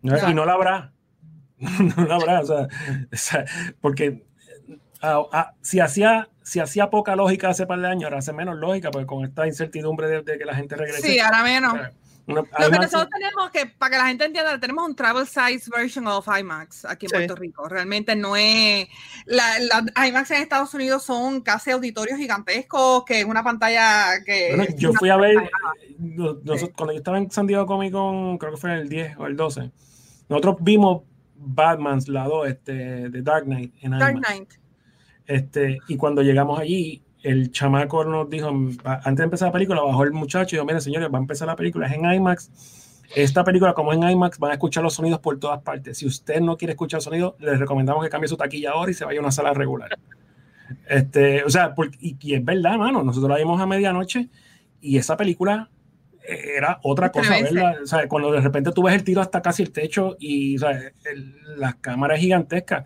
No, 0.00 0.30
y 0.30 0.34
no 0.34 0.44
la 0.46 0.52
habrá. 0.54 0.92
No 1.96 2.04
la 2.06 2.14
habrá. 2.16 2.40
O 2.40 2.46
sea, 2.46 2.68
o 3.12 3.16
sea, 3.16 3.44
porque 3.82 4.24
ah, 5.02 5.22
ah, 5.32 5.52
si 5.60 5.80
hacía 5.80 6.28
si 6.44 6.58
hacía 6.58 6.90
poca 6.90 7.14
lógica 7.14 7.50
hace 7.50 7.66
par 7.66 7.80
de 7.80 7.86
años, 7.86 8.04
ahora 8.04 8.18
hace 8.18 8.32
menos 8.32 8.56
lógica, 8.56 8.90
porque 8.90 9.06
con 9.06 9.24
esta 9.24 9.46
incertidumbre 9.46 10.08
de, 10.08 10.22
de 10.22 10.38
que 10.38 10.44
la 10.44 10.54
gente 10.56 10.74
regrese. 10.76 11.02
Sí, 11.08 11.18
ahora 11.20 11.42
menos. 11.44 11.72
una- 11.72 11.92
Lo 12.26 12.44
que 12.44 12.78
nosotros 12.78 13.08
tenemos 13.10 13.50
que, 13.50 13.66
para 13.66 13.90
que 13.90 13.98
la 13.98 14.06
gente 14.08 14.24
entienda, 14.24 14.58
tenemos 14.58 14.84
un 14.88 14.94
travel 14.96 15.24
size 15.26 15.68
version 15.70 16.06
of 16.08 16.26
IMAX 16.26 16.84
aquí 16.84 17.06
en 17.06 17.10
Sí. 17.10 17.16
Puerto 17.16 17.34
Rico. 17.36 17.68
Realmente 17.68 18.14
no 18.16 18.34
es. 18.36 18.88
La, 19.26 19.44
la 19.94 20.06
IMAX 20.08 20.30
en 20.32 20.42
Estados 20.42 20.72
Unidos 20.74 21.04
son 21.04 21.40
casi 21.42 21.70
auditorios 21.70 22.18
gigantescos, 22.18 23.04
que 23.04 23.20
es 23.20 23.24
una 23.24 23.42
pantalla 23.44 24.22
que. 24.24 24.54
Bueno, 24.56 24.74
yo 24.76 24.92
fui 24.94 25.10
a 25.10 25.16
ver, 25.16 25.36
no- 25.98 26.34
nosotros- 26.44 26.70
cuando 26.76 26.92
yo 26.92 26.98
estaba 26.98 27.18
en 27.18 27.30
San 27.30 27.46
Diego 27.46 27.66
Comic 27.66 27.92
Con, 27.92 28.36
creo 28.38 28.52
que 28.52 28.58
fue 28.60 28.72
el 28.74 28.88
10 28.88 29.16
o 29.16 29.26
el 29.26 29.36
12, 29.36 29.70
nosotros 30.28 30.56
vimos 30.60 31.02
Batman's 31.36 32.08
la 32.08 32.24
2, 32.24 32.48
este, 32.48 32.72
de 33.10 33.22
Dark 33.22 33.44
Knight 33.44 33.74
en 33.80 33.92
Dark 33.98 34.12
IMAX. 34.16 34.26
Knight. 34.28 34.52
Este, 35.26 35.78
y 35.88 35.96
cuando 35.96 36.22
llegamos 36.22 36.58
allí, 36.58 37.02
el 37.22 37.52
chamaco 37.52 38.04
nos 38.04 38.28
dijo, 38.28 38.48
antes 38.48 39.16
de 39.16 39.24
empezar 39.24 39.48
la 39.48 39.52
película, 39.52 39.80
bajó 39.80 40.02
el 40.04 40.12
muchacho 40.12 40.54
y 40.54 40.58
dijo, 40.58 40.66
miren 40.66 40.80
señores, 40.80 41.08
va 41.12 41.18
a 41.18 41.20
empezar 41.20 41.46
la 41.46 41.56
película, 41.56 41.86
es 41.86 41.92
en 41.92 42.04
IMAX. 42.12 42.50
Esta 43.14 43.44
película, 43.44 43.74
como 43.74 43.92
en 43.92 44.02
IMAX, 44.08 44.38
van 44.38 44.50
a 44.52 44.54
escuchar 44.54 44.82
los 44.82 44.94
sonidos 44.94 45.20
por 45.20 45.38
todas 45.38 45.60
partes. 45.62 45.98
Si 45.98 46.06
usted 46.06 46.40
no 46.40 46.56
quiere 46.56 46.72
escuchar 46.72 47.00
sonidos, 47.02 47.34
les 47.38 47.58
recomendamos 47.58 48.02
que 48.02 48.10
cambie 48.10 48.26
su 48.28 48.36
taquilla 48.36 48.70
ahora 48.72 48.90
y 48.90 48.94
se 48.94 49.04
vaya 49.04 49.18
a 49.18 49.22
una 49.22 49.30
sala 49.30 49.52
regular. 49.52 49.90
Este, 50.88 51.44
o 51.44 51.50
sea, 51.50 51.74
porque- 51.74 51.98
y, 52.00 52.16
y 52.20 52.34
es 52.34 52.44
verdad, 52.44 52.76
mano, 52.78 53.02
nosotros 53.02 53.30
la 53.30 53.36
vimos 53.36 53.60
a 53.60 53.66
medianoche 53.66 54.28
y 54.80 54.96
esa 54.96 55.16
película 55.16 55.68
era 56.24 56.78
otra 56.82 57.10
cosa. 57.12 57.34
¿verdad? 57.54 57.82
O 57.82 57.86
sea, 57.86 58.08
cuando 58.08 58.32
de 58.32 58.40
repente 58.40 58.70
tú 58.72 58.82
ves 58.84 58.94
el 58.94 59.04
tiro 59.04 59.20
hasta 59.20 59.42
casi 59.42 59.62
el 59.62 59.72
techo 59.72 60.16
y 60.18 60.56
o 60.56 60.60
sea, 60.60 60.70
el- 61.04 61.34
las 61.58 61.74
cámaras 61.76 62.20
gigantescas. 62.20 62.84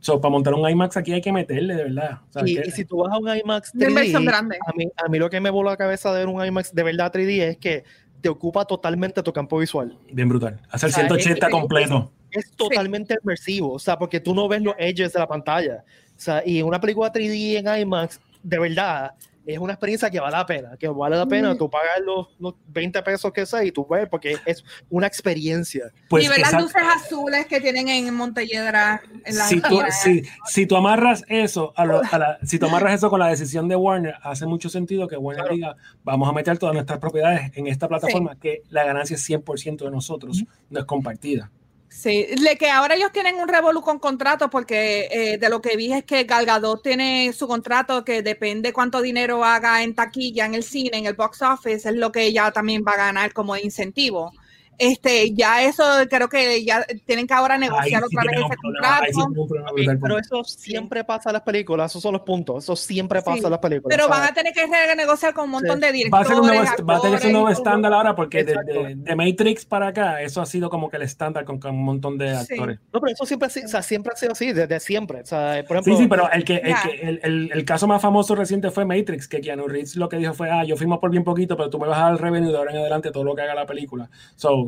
So, 0.00 0.20
para 0.20 0.30
montar 0.30 0.54
un 0.54 0.68
IMAX 0.68 0.96
aquí 0.96 1.12
hay 1.12 1.20
que 1.20 1.32
meterle, 1.32 1.74
de 1.74 1.84
verdad. 1.84 2.20
O 2.28 2.32
sea, 2.32 2.42
Y, 2.46 2.54
que- 2.56 2.68
y 2.68 2.70
si 2.70 2.84
tú 2.84 2.98
vas 2.98 3.12
a 3.12 3.18
un 3.18 3.28
IMAX 3.36 3.74
Una 3.74 3.88
inversión 3.88 4.22
3D, 4.22 4.26
grande. 4.28 4.58
a 4.66 4.72
mí, 4.76 4.88
a 4.96 5.08
mí 5.08 5.18
lo 5.18 5.28
que 5.28 5.40
me 5.40 5.50
voló 5.50 5.70
la 5.70 5.76
cabeza 5.76 6.12
de 6.12 6.20
ver 6.20 6.28
un 6.28 6.44
IMAX 6.44 6.72
de 6.74 6.82
verdad 6.84 7.10
3D 7.12 7.42
es 7.48 7.56
que 7.58 7.84
te 8.20 8.28
ocupa 8.28 8.64
totalmente 8.64 9.22
tu 9.22 9.32
campo 9.32 9.58
visual. 9.58 9.96
Bien 10.12 10.28
brutal. 10.28 10.60
Hacer 10.70 10.90
O 10.90 10.92
sea, 10.92 11.00
180 11.08 11.46
es- 11.46 11.52
completo. 11.52 12.12
Es 12.30 12.50
totalmente 12.52 13.16
inmersivo, 13.22 13.72
o 13.72 13.78
sea, 13.78 13.96
porque 13.98 14.20
tú 14.20 14.34
no 14.34 14.46
ves 14.48 14.60
los 14.62 14.74
edges 14.78 15.12
de 15.14 15.18
la 15.18 15.26
pantalla. 15.26 15.84
O 16.10 16.20
sea, 16.20 16.42
y 16.46 16.60
una 16.62 16.78
película 16.80 17.10
3D 17.12 17.56
en 17.58 17.80
IMAX, 17.82 18.20
de 18.42 18.58
verdad, 18.58 19.12
es 19.54 19.58
una 19.58 19.72
experiencia 19.72 20.10
que 20.10 20.20
vale 20.20 20.36
la 20.36 20.44
pena, 20.44 20.76
que 20.76 20.88
vale 20.88 21.16
la 21.16 21.24
pena 21.26 21.54
Mm. 21.54 21.58
tú 21.58 21.70
pagar 21.70 22.00
los, 22.04 22.28
los 22.38 22.54
20 22.66 23.02
pesos 23.02 23.32
que 23.32 23.46
sea 23.46 23.64
y 23.64 23.72
tú 23.72 23.86
ves, 23.88 24.06
porque 24.10 24.36
es 24.44 24.62
una 24.90 25.06
experiencia. 25.06 25.84
Pues, 26.08 26.24
y 26.24 26.28
ver 26.28 26.40
las 26.40 26.52
luces 26.52 26.82
azules 26.96 27.46
que 27.46 27.58
tienen 27.60 27.88
en 27.88 28.12
Montelledra. 28.14 29.00
En 29.24 29.36
la 29.38 29.44
si, 29.46 29.60
tú, 29.60 29.80
si, 30.02 30.22
si 30.46 30.66
tú 30.66 30.76
amarras 30.76 31.24
eso 31.28 31.72
a 31.76 31.86
lo- 31.86 32.02
a 32.10 32.18
la, 32.18 32.38
si 32.44 32.58
tú 32.58 32.66
amarras 32.66 32.94
eso 32.94 33.08
con 33.08 33.20
la 33.20 33.28
decisión 33.28 33.68
de 33.68 33.76
Warner, 33.76 34.16
hace 34.22 34.44
mucho 34.46 34.68
sentido 34.68 35.08
que 35.08 35.16
Warner 35.16 35.44
Claro. 35.44 35.54
diga, 35.56 35.76
vamos 36.04 36.28
a 36.28 36.32
meter 36.32 36.58
todas 36.58 36.74
nuestras 36.74 36.98
propiedades 36.98 37.50
en 37.56 37.66
esta 37.68 37.88
plataforma, 37.88 38.36
que 38.36 38.62
la 38.68 38.84
ganancia 38.84 39.14
es 39.14 39.22
100% 39.28 39.84
de 39.84 39.90
nosotros, 39.90 40.44
no 40.68 40.78
es 40.78 40.84
compartida. 40.84 41.50
Sí, 41.98 42.26
le 42.40 42.56
que 42.56 42.70
ahora 42.70 42.94
ellos 42.94 43.10
tienen 43.10 43.40
un 43.40 43.48
revolú 43.48 43.82
con 43.82 43.98
contrato 43.98 44.48
porque 44.48 45.08
eh, 45.10 45.36
de 45.36 45.48
lo 45.48 45.60
que 45.60 45.76
vi 45.76 45.92
es 45.92 46.04
que 46.04 46.22
Gal 46.22 46.46
Gadot 46.46 46.80
tiene 46.80 47.32
su 47.32 47.48
contrato 47.48 48.04
que 48.04 48.22
depende 48.22 48.72
cuánto 48.72 49.02
dinero 49.02 49.44
haga 49.44 49.82
en 49.82 49.96
taquilla, 49.96 50.46
en 50.46 50.54
el 50.54 50.62
cine, 50.62 50.98
en 50.98 51.06
el 51.06 51.14
box 51.14 51.42
office, 51.42 51.88
es 51.88 51.96
lo 51.96 52.12
que 52.12 52.22
ella 52.22 52.52
también 52.52 52.84
va 52.86 52.92
a 52.92 52.96
ganar 52.98 53.32
como 53.32 53.56
incentivo. 53.56 54.32
Este, 54.78 55.32
ya 55.34 55.64
eso 55.64 55.82
creo 56.08 56.28
que 56.28 56.64
ya 56.64 56.84
tienen 57.04 57.26
que 57.26 57.34
ahora 57.34 57.58
negociar 57.58 58.02
sí 58.08 58.16
otra 58.16 58.30
vez 58.30 58.40
ese 58.46 58.56
problema, 58.62 59.00
sí 59.06 59.12
contrato, 59.12 59.74
brutal 59.74 59.98
pero 60.00 60.18
eso 60.18 60.44
siempre 60.44 61.02
pasa 61.04 61.30
en 61.30 61.32
las 61.34 61.42
películas, 61.42 61.90
esos 61.90 62.00
son 62.02 62.12
los 62.12 62.22
puntos, 62.22 62.62
eso 62.62 62.76
siempre 62.76 63.20
pasa 63.20 63.38
Sí, 63.38 63.44
en 63.44 63.50
las 63.50 63.58
películas. 63.58 63.96
pero 63.96 64.08
sea, 64.08 64.18
van 64.20 64.30
a 64.30 64.34
tener 64.34 64.52
que 64.52 64.64
renegociar 64.66 65.34
con 65.34 65.46
un 65.46 65.50
montón 65.50 65.80
de 65.80 65.86
Va 65.86 65.90
a 65.90 65.92
directores. 65.92 66.28
ser 66.28 66.36
un 66.40 66.46
nuevo, 66.46 66.62
va 66.62 66.70
a 66.70 66.74
tener 66.74 66.84
un 66.86 67.14
actores, 67.16 67.32
nuevo 67.32 67.48
estándar 67.50 67.92
ahora 67.92 68.14
porque 68.14 68.40
Exacto. 68.40 68.72
desde 68.72 68.94
de 68.94 69.16
Matrix 69.16 69.64
para 69.66 69.88
acá, 69.88 70.22
eso 70.22 70.40
ha 70.40 70.46
sido 70.46 70.70
como 70.70 70.88
que 70.88 70.96
el 70.96 71.02
estándar 71.02 71.44
con, 71.44 71.58
con 71.58 71.72
un 71.74 71.82
montón 71.84 72.16
de 72.16 72.36
Sí. 72.44 72.54
actores. 72.54 72.78
No, 72.92 73.00
pero 73.00 73.12
eso 73.12 73.26
siempre, 73.26 73.46
ha 73.46 73.50
sido- 73.50 73.66
o 73.66 73.70
sea, 73.70 73.82
siempre 73.82 74.12
ha 74.14 74.16
sido 74.16 74.32
así, 74.32 74.52
desde 74.52 74.78
siempre. 74.78 75.22
O 75.22 75.26
sea, 75.26 75.64
por 75.66 75.76
ejemplo, 75.78 75.96
Sí, 75.96 76.02
sí, 76.04 76.08
pero 76.08 76.30
el, 76.30 76.44
que, 76.44 76.54
el, 76.56 76.74
que- 76.84 77.00
el, 77.02 77.20
el- 77.24 77.50
el 77.52 77.64
caso 77.64 77.88
más 77.88 78.00
famoso 78.00 78.36
reciente 78.36 78.70
fue 78.70 78.84
Matrix, 78.84 79.26
que 79.26 79.40
Keanu 79.40 79.66
Reeves 79.66 79.96
lo 79.96 80.08
que 80.08 80.18
dijo 80.18 80.34
fue, 80.34 80.50
ah, 80.50 80.62
yo 80.62 80.76
firmo 80.76 81.00
por 81.00 81.10
bien 81.10 81.24
poquito, 81.24 81.56
pero 81.56 81.68
tú 81.68 81.80
me 81.80 81.88
vas 81.88 81.98
a 81.98 82.02
dar 82.02 82.12
el 82.12 82.18
revenue 82.18 82.52
de 82.52 82.56
ahora 82.58 82.70
en 82.70 82.78
adelante 82.78 83.10
todo 83.10 83.24
lo 83.24 83.34
que 83.34 83.42
haga 83.42 83.56
la 83.56 83.66
película. 83.66 84.08
So, 84.36 84.67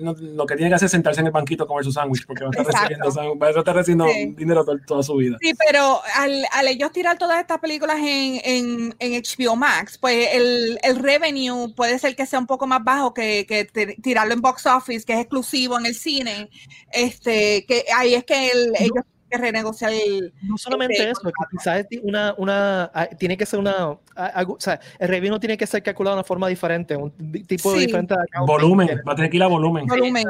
no- 0.00 0.14
lo 0.18 0.46
que 0.46 0.56
tiene 0.56 0.70
que 0.70 0.74
hacer 0.76 0.86
es 0.86 0.92
sentarse 0.92 1.20
en 1.20 1.26
el 1.26 1.32
banquito 1.32 1.64
a 1.64 1.66
comer 1.66 1.84
su 1.84 1.92
sándwich, 1.92 2.26
porque 2.26 2.44
va 2.44 2.48
a 2.48 2.50
estar 2.50 2.66
Exacto. 2.66 2.88
recibiendo, 3.04 3.38
va 3.38 3.46
a 3.46 3.50
estar 3.50 3.74
recibiendo 3.76 4.06
Sí. 4.08 4.34
dinero 4.36 4.64
to- 4.64 4.78
toda 4.86 5.02
su 5.02 5.14
vida. 5.16 5.36
Sí, 5.40 5.52
pero 5.66 6.00
al, 6.14 6.44
al 6.52 6.68
ellos 6.68 6.92
tirar 6.92 7.18
todas 7.18 7.40
estas 7.40 7.58
películas 7.58 7.96
en, 7.98 8.40
en, 8.44 8.94
en 8.98 9.22
HBO 9.22 9.56
Max, 9.56 9.98
pues 9.98 10.28
el, 10.32 10.78
el 10.82 10.96
revenue 10.98 11.72
puede 11.74 11.98
ser 11.98 12.14
que 12.16 12.26
sea 12.26 12.38
un 12.38 12.46
poco 12.46 12.66
más 12.66 12.82
bajo 12.84 13.12
que, 13.14 13.46
que 13.46 13.64
ti- 13.64 13.96
tirarlo 14.02 14.34
en 14.34 14.40
box 14.40 14.66
office, 14.66 15.04
que 15.04 15.14
es 15.14 15.20
exclusivo 15.20 15.78
en 15.78 15.86
el 15.86 15.94
cine. 15.94 16.50
Este, 16.92 17.64
que 17.66 17.84
ahí 17.94 18.14
es 18.14 18.24
que 18.24 18.50
el- 18.50 18.72
ellos 18.78 19.04
que 19.30 19.38
renegociar 19.38 19.92
el. 19.92 20.32
no 20.42 20.56
solamente 20.58 20.94
este 20.96 21.10
eso, 21.10 21.20
que 21.22 21.32
quizás 21.50 21.86
es 21.90 22.00
una, 22.02 22.34
una, 22.38 22.90
ah, 22.94 23.06
tiene 23.06 23.36
que 23.36 23.46
ser 23.46 23.58
una, 23.58 23.96
algo- 24.14 24.54
o 24.54 24.60
sea, 24.60 24.78
el 24.98 25.08
revenue 25.08 25.38
tiene 25.40 25.56
que 25.56 25.66
ser 25.66 25.82
calculado 25.82 26.16
de 26.16 26.20
una 26.20 26.24
forma 26.24 26.48
diferente, 26.48 26.96
un 26.96 27.10
tipo 27.46 27.72
Sí. 27.72 27.80
diferente 27.86 28.14
de 28.14 28.22
accounting. 28.22 28.46
Volumen, 28.46 28.88
va 29.08 29.12
a 29.12 29.16
tener 29.16 29.30
que 29.30 29.36
ir 29.36 29.42
a 29.42 29.46
volumen. 29.48 29.86
volumen. 29.86 30.24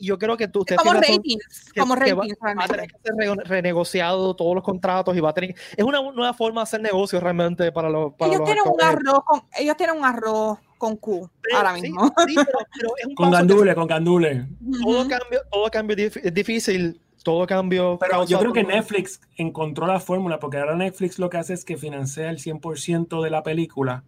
Yo 0.00 0.16
creo 0.16 0.36
que 0.36 0.46
tú, 0.46 0.60
Es 0.60 0.62
ustedes 0.62 0.78
como 0.78 0.92
ratings, 0.92 1.72
que- 1.74 1.80
como 1.80 1.94
que 1.96 2.12
va- 2.12 2.22
ratings 2.22 2.38
va 2.56 2.64
a 2.64 2.68
tener 2.68 2.86
que 2.88 2.98
ser 3.02 3.14
re- 3.16 3.42
renegociado 3.44 4.36
todos 4.36 4.54
los 4.54 4.62
contratos 4.62 5.16
y 5.16 5.20
va 5.20 5.30
a 5.30 5.34
tener 5.34 5.56
es 5.76 5.84
una 5.84 6.00
nueva 6.00 6.32
forma 6.34 6.60
de 6.60 6.62
hacer 6.62 6.80
negocios 6.80 7.20
realmente 7.20 7.72
para 7.72 7.90
los 7.90 8.12
para 8.14 8.28
Ellos 8.30 8.40
los 8.40 8.46
tienen 8.48 8.62
un 8.72 8.80
arroz 8.80 9.24
con, 9.24 9.42
ellos 9.58 9.76
tienen 9.76 9.96
un 9.96 10.04
arroz 10.04 10.58
con 10.78 10.96
Q 10.98 11.28
ahora 11.56 11.74
Sí, 11.74 11.82
mismo. 11.82 12.06
sí, 12.28 12.34
pero, 12.36 12.58
pero 12.78 12.90
es 12.96 13.06
un 13.06 13.14
Con 13.16 13.30
gandule, 13.32 13.74
con 13.74 13.86
gandule. 13.88 14.46
todo 14.84 15.08
cambio 15.08 15.40
todo 15.50 15.68
cambio 15.72 15.96
dif- 15.96 16.20
es 16.22 16.32
difícil 16.32 17.00
todo 17.28 17.46
cambio 17.46 17.98
Pero 18.00 18.24
yo 18.24 18.38
creo 18.38 18.54
que 18.54 18.64
Netflix 18.64 19.20
encontró 19.36 19.86
la 19.86 20.00
fórmula, 20.00 20.38
porque 20.38 20.56
ahora 20.56 20.76
Netflix 20.76 21.18
lo 21.18 21.28
que 21.28 21.36
hace 21.36 21.52
es 21.52 21.66
que 21.66 21.76
financia 21.76 22.30
el 22.30 22.38
100% 22.38 23.22
de 23.22 23.28
la 23.28 23.42
película, 23.42 24.02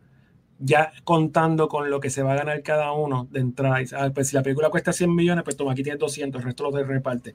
ya 0.58 0.92
contando 1.04 1.68
con 1.68 1.90
lo 1.90 2.00
que 2.00 2.08
se 2.08 2.22
va 2.22 2.32
a 2.32 2.36
ganar 2.36 2.62
cada 2.62 2.92
uno 2.92 3.28
de 3.30 3.40
entrada. 3.40 3.76
Ah, 3.94 4.10
pues 4.14 4.28
si 4.28 4.36
la 4.36 4.42
película 4.42 4.70
cuesta 4.70 4.94
100 4.94 5.14
millones, 5.14 5.44
pues 5.44 5.54
toma, 5.54 5.72
aquí 5.72 5.82
tienes 5.82 6.00
200, 6.00 6.40
el 6.40 6.46
resto 6.46 6.64
lo 6.64 6.72
te 6.72 6.82
reparte. 6.82 7.34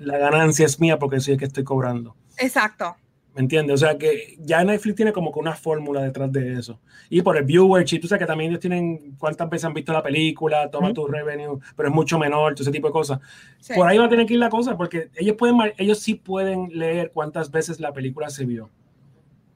La 0.00 0.18
ganancia 0.18 0.66
es 0.66 0.78
mía 0.78 0.98
porque 0.98 1.18
soy 1.18 1.32
el 1.32 1.38
que 1.38 1.46
estoy 1.46 1.64
cobrando. 1.64 2.14
Exacto. 2.36 2.94
¿Me 3.34 3.40
entiendes? 3.40 3.74
O 3.74 3.78
sea 3.78 3.96
que 3.96 4.36
ya 4.40 4.62
Netflix 4.62 4.94
tiene 4.96 5.10
como 5.12 5.32
que 5.32 5.38
una 5.38 5.54
fórmula 5.54 6.02
detrás 6.02 6.30
de 6.30 6.52
eso. 6.52 6.78
Y 7.08 7.22
por 7.22 7.38
el 7.38 7.44
viewership, 7.44 8.00
tú 8.00 8.06
sabes 8.06 8.20
que 8.20 8.26
también 8.26 8.50
ellos 8.50 8.60
tienen 8.60 9.14
cuántas 9.18 9.48
veces 9.48 9.64
han 9.64 9.72
visto 9.72 9.90
la 9.92 10.02
película, 10.02 10.70
toma 10.70 10.88
Ujú. 10.88 10.94
tu 10.94 11.06
revenue, 11.06 11.58
pero 11.74 11.88
es 11.88 11.94
mucho 11.94 12.18
menor, 12.18 12.54
todo 12.54 12.62
ese 12.62 12.70
tipo 12.72 12.88
de 12.88 12.92
cosas. 12.92 13.20
Sí. 13.58 13.72
Por 13.74 13.88
ahí 13.88 13.96
va 13.96 14.04
a 14.04 14.08
tener 14.10 14.26
que 14.26 14.34
ir 14.34 14.38
la 14.40 14.50
cosa, 14.50 14.76
porque 14.76 15.08
ellos 15.16 15.36
pueden, 15.38 15.56
ellos 15.78 15.98
sí 15.98 16.14
pueden 16.14 16.68
leer 16.78 17.10
cuántas 17.14 17.50
veces 17.50 17.80
la 17.80 17.92
película 17.94 18.28
se 18.28 18.44
vio. 18.44 18.64
O 18.66 18.70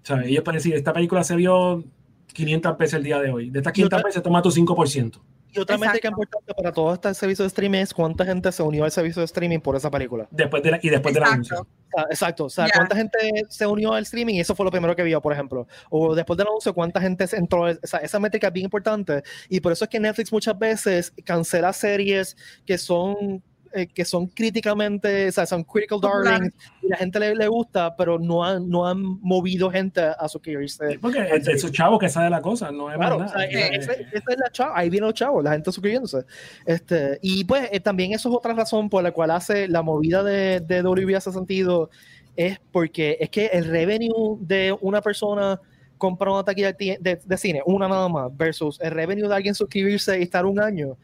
sea, 0.06 0.22
ellos 0.24 0.42
pueden 0.42 0.56
decir, 0.58 0.74
esta 0.74 0.94
película 0.94 1.22
se 1.22 1.36
vio 1.36 1.84
500 2.32 2.78
veces 2.78 2.94
el 2.94 3.02
día 3.02 3.20
de 3.20 3.30
hoy. 3.30 3.50
De 3.50 3.58
estas 3.58 3.72
Y 3.72 3.74
500 3.74 3.98
otra- 3.98 4.08
veces 4.08 4.22
toma 4.22 4.40
tu 4.40 4.50
5%. 4.50 5.20
Y 5.52 5.58
otra 5.58 5.76
métrica 5.78 6.08
Exacto. 6.08 6.22
importante 6.22 6.54
para 6.54 6.72
todo 6.72 6.94
este 6.94 7.14
servicio 7.14 7.42
de 7.44 7.48
streaming 7.48 7.78
es 7.80 7.94
cuánta 7.94 8.24
gente 8.24 8.50
se 8.52 8.62
unió 8.62 8.84
al 8.84 8.90
servicio 8.90 9.20
de 9.20 9.26
streaming 9.26 9.60
por 9.60 9.76
esa 9.76 9.90
película 9.90 10.26
Después 10.30 10.62
de 10.62 10.70
la- 10.72 10.80
y 10.82 10.88
después 10.90 11.14
de 11.14 11.20
la 11.20 11.26
Exacto. 11.28 11.54
anuncio. 11.54 11.60
O 11.86 11.98
sea, 11.98 12.04
exacto, 12.10 12.44
o 12.44 12.50
sea, 12.50 12.66
Ya. 12.66 12.72
cuánta 12.74 12.96
gente 12.96 13.18
se 13.48 13.66
unió 13.66 13.92
al 13.94 14.02
streaming 14.02 14.34
y 14.34 14.40
eso 14.40 14.54
fue 14.54 14.64
lo 14.64 14.70
primero 14.70 14.94
que 14.96 15.02
vio, 15.04 15.22
por 15.22 15.32
ejemplo. 15.32 15.66
O 15.88 16.14
después 16.14 16.36
del 16.36 16.46
anuncio, 16.48 16.74
cuánta 16.74 17.00
gente 17.00 17.26
se 17.26 17.36
entró, 17.36 17.62
o 17.62 17.74
sea, 17.86 18.00
esa 18.00 18.18
métrica 18.18 18.48
es 18.48 18.52
bien 18.52 18.64
importante 18.64 19.22
y 19.48 19.60
por 19.60 19.72
eso 19.72 19.84
es 19.84 19.90
que 19.90 20.00
Netflix 20.00 20.32
muchas 20.32 20.58
veces 20.58 21.12
cancela 21.24 21.72
series 21.72 22.36
que 22.66 22.76
son 22.76 23.42
eh, 23.76 23.86
que 23.86 24.04
son 24.04 24.26
críticamente, 24.28 25.28
o 25.28 25.32
sea, 25.32 25.46
son 25.46 25.62
critical 25.64 26.00
darlings 26.00 26.52
y 26.82 26.88
la 26.88 26.96
gente 26.96 27.20
le, 27.20 27.34
le 27.34 27.46
gusta, 27.48 27.94
pero 27.96 28.18
no 28.18 28.42
han, 28.44 28.68
no 28.68 28.86
han 28.86 29.00
movido 29.20 29.70
gente 29.70 30.00
a 30.00 30.28
suscribirse. 30.28 30.92
Sí, 30.92 30.98
Porque 30.98 31.18
es 31.30 31.46
esos 31.46 31.70
chavos 31.72 31.98
que 32.00 32.08
sabe 32.08 32.30
la 32.30 32.40
cosa, 32.40 32.70
no 32.70 32.90
es 32.90 32.96
Claro, 32.96 33.18
más 33.18 33.30
o 33.30 33.38
sea, 33.38 33.46
nada. 33.46 33.60
eh, 33.66 33.76
esa, 33.76 33.92
esa 33.92 34.32
es 34.32 34.38
la 34.38 34.50
chava, 34.50 34.72
ahí 34.78 34.90
viene 34.90 35.06
los 35.06 35.14
chavos, 35.14 35.44
la 35.44 35.52
gente 35.52 35.70
suscribiéndose. 35.70 36.24
Este, 36.64 37.18
y 37.22 37.44
pues 37.44 37.68
eh, 37.72 37.80
también 37.80 38.12
eso 38.12 38.28
es 38.28 38.34
otra 38.34 38.52
razón 38.54 38.88
por 38.88 39.02
la 39.02 39.12
cual 39.12 39.30
hace 39.30 39.68
la 39.68 39.82
movida 39.82 40.22
de, 40.22 40.60
de 40.60 40.82
WB 40.82 41.14
hace 41.16 41.30
sentido, 41.32 41.90
es 42.34 42.58
porque 42.72 43.16
es 43.20 43.30
que 43.30 43.46
el 43.46 43.64
revenue 43.66 44.36
de 44.40 44.76
una 44.80 45.00
persona 45.00 45.60
comprar 45.98 46.30
una 46.30 46.44
taquilla 46.44 46.72
de, 46.72 46.98
de- 47.00 47.20
de 47.24 47.36
cine, 47.38 47.62
una 47.64 47.88
nada 47.88 48.06
más, 48.08 48.36
versus 48.36 48.78
el 48.82 48.90
revenue 48.90 49.28
de 49.28 49.34
alguien 49.34 49.54
suscribirse 49.54 50.18
y 50.18 50.22
estar 50.24 50.44
un 50.44 50.60
año. 50.60 50.98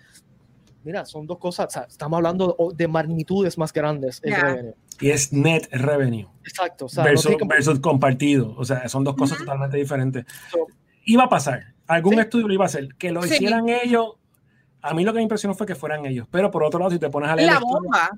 Mira, 0.84 1.04
son 1.04 1.26
dos 1.26 1.38
cosas, 1.38 1.66
o 1.66 1.70
sea, 1.70 1.82
estamos 1.88 2.16
hablando 2.16 2.56
de, 2.70 2.76
de 2.76 2.88
magnitudes 2.88 3.56
más 3.58 3.72
grandes 3.72 4.20
el 4.22 4.30
Ya. 4.32 4.40
revenue. 4.40 4.74
Y 5.00 5.10
es 5.10 5.32
net 5.32 5.68
revenue 5.72 6.26
Exacto, 6.44 6.86
o 6.86 6.88
sea, 6.88 7.04
versus, 7.04 7.26
tiene 7.26 7.38
que- 7.38 7.46
versus 7.48 7.80
compartido. 7.80 8.54
O 8.56 8.64
sea, 8.64 8.88
son 8.88 9.04
dos 9.04 9.14
cosas 9.16 9.38
totalmente 9.38 9.76
diferentes. 9.76 10.24
So, 10.50 10.66
iba 11.04 11.24
a 11.24 11.28
pasar. 11.28 11.74
Algún 11.86 12.14
Sí. 12.14 12.20
estudio 12.20 12.48
lo 12.48 12.54
iba 12.54 12.64
a 12.64 12.66
hacer. 12.66 12.88
Que 12.96 13.10
lo 13.12 13.22
Sí. 13.22 13.34
hicieran 13.34 13.68
ellos. 13.68 14.14
A 14.80 14.94
mí 14.94 15.04
lo 15.04 15.12
que 15.12 15.16
me 15.18 15.22
impresionó 15.22 15.54
fue 15.54 15.66
que 15.66 15.74
fueran 15.74 16.04
ellos. 16.06 16.26
Pero 16.30 16.50
por 16.50 16.62
otro 16.64 16.78
lado, 16.80 16.90
si 16.90 16.98
te 16.98 17.10
pones 17.10 17.30
a 17.30 17.36
leer 17.36 17.46
la 17.48 17.52
La 17.54 17.58
historia- 17.60 17.80
bomba. 17.80 18.10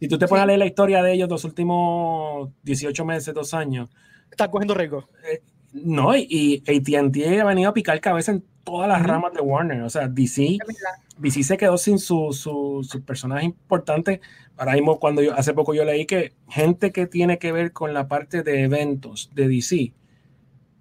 si 0.00 0.08
tú 0.08 0.18
te 0.18 0.28
pones 0.28 0.40
Sí. 0.40 0.42
a 0.42 0.46
leer 0.46 0.58
la 0.58 0.66
historia 0.66 1.02
de 1.02 1.12
ellos 1.12 1.28
los 1.28 1.44
últimos 1.44 2.50
18 2.62 3.04
meses, 3.04 3.34
dos 3.34 3.54
años, 3.54 3.88
Está 4.30 4.50
cogiendo 4.50 4.72
riesgo. 4.74 5.08
No, 5.72 6.14
y, 6.16 6.62
y 6.66 6.70
AT&T 6.78 7.40
ha 7.40 7.44
venido 7.44 7.70
a 7.70 7.74
picar 7.74 8.00
cabeza 8.00 8.32
en 8.32 8.44
todas 8.64 8.88
las 8.88 9.00
Ujú. 9.00 9.08
ramas 9.08 9.32
de 9.34 9.40
Warner. 9.40 9.82
O 9.82 9.90
sea, 9.90 10.08
DC. 10.08 10.58
DC 11.18 11.42
se 11.42 11.56
quedó 11.56 11.78
sin 11.78 11.98
su, 11.98 12.32
su, 12.32 12.86
su 12.88 13.02
personaje 13.02 13.44
importante. 13.44 14.20
Ahora 14.56 14.74
mismo, 14.74 14.98
cuando 14.98 15.22
yo, 15.22 15.34
hace 15.34 15.54
poco 15.54 15.74
yo 15.74 15.84
leí 15.84 16.06
que 16.06 16.32
gente 16.48 16.92
que 16.92 17.06
tiene 17.06 17.38
que 17.38 17.52
ver 17.52 17.72
con 17.72 17.94
la 17.94 18.08
parte 18.08 18.42
de 18.42 18.62
eventos 18.64 19.30
de 19.34 19.48
DC, 19.48 19.92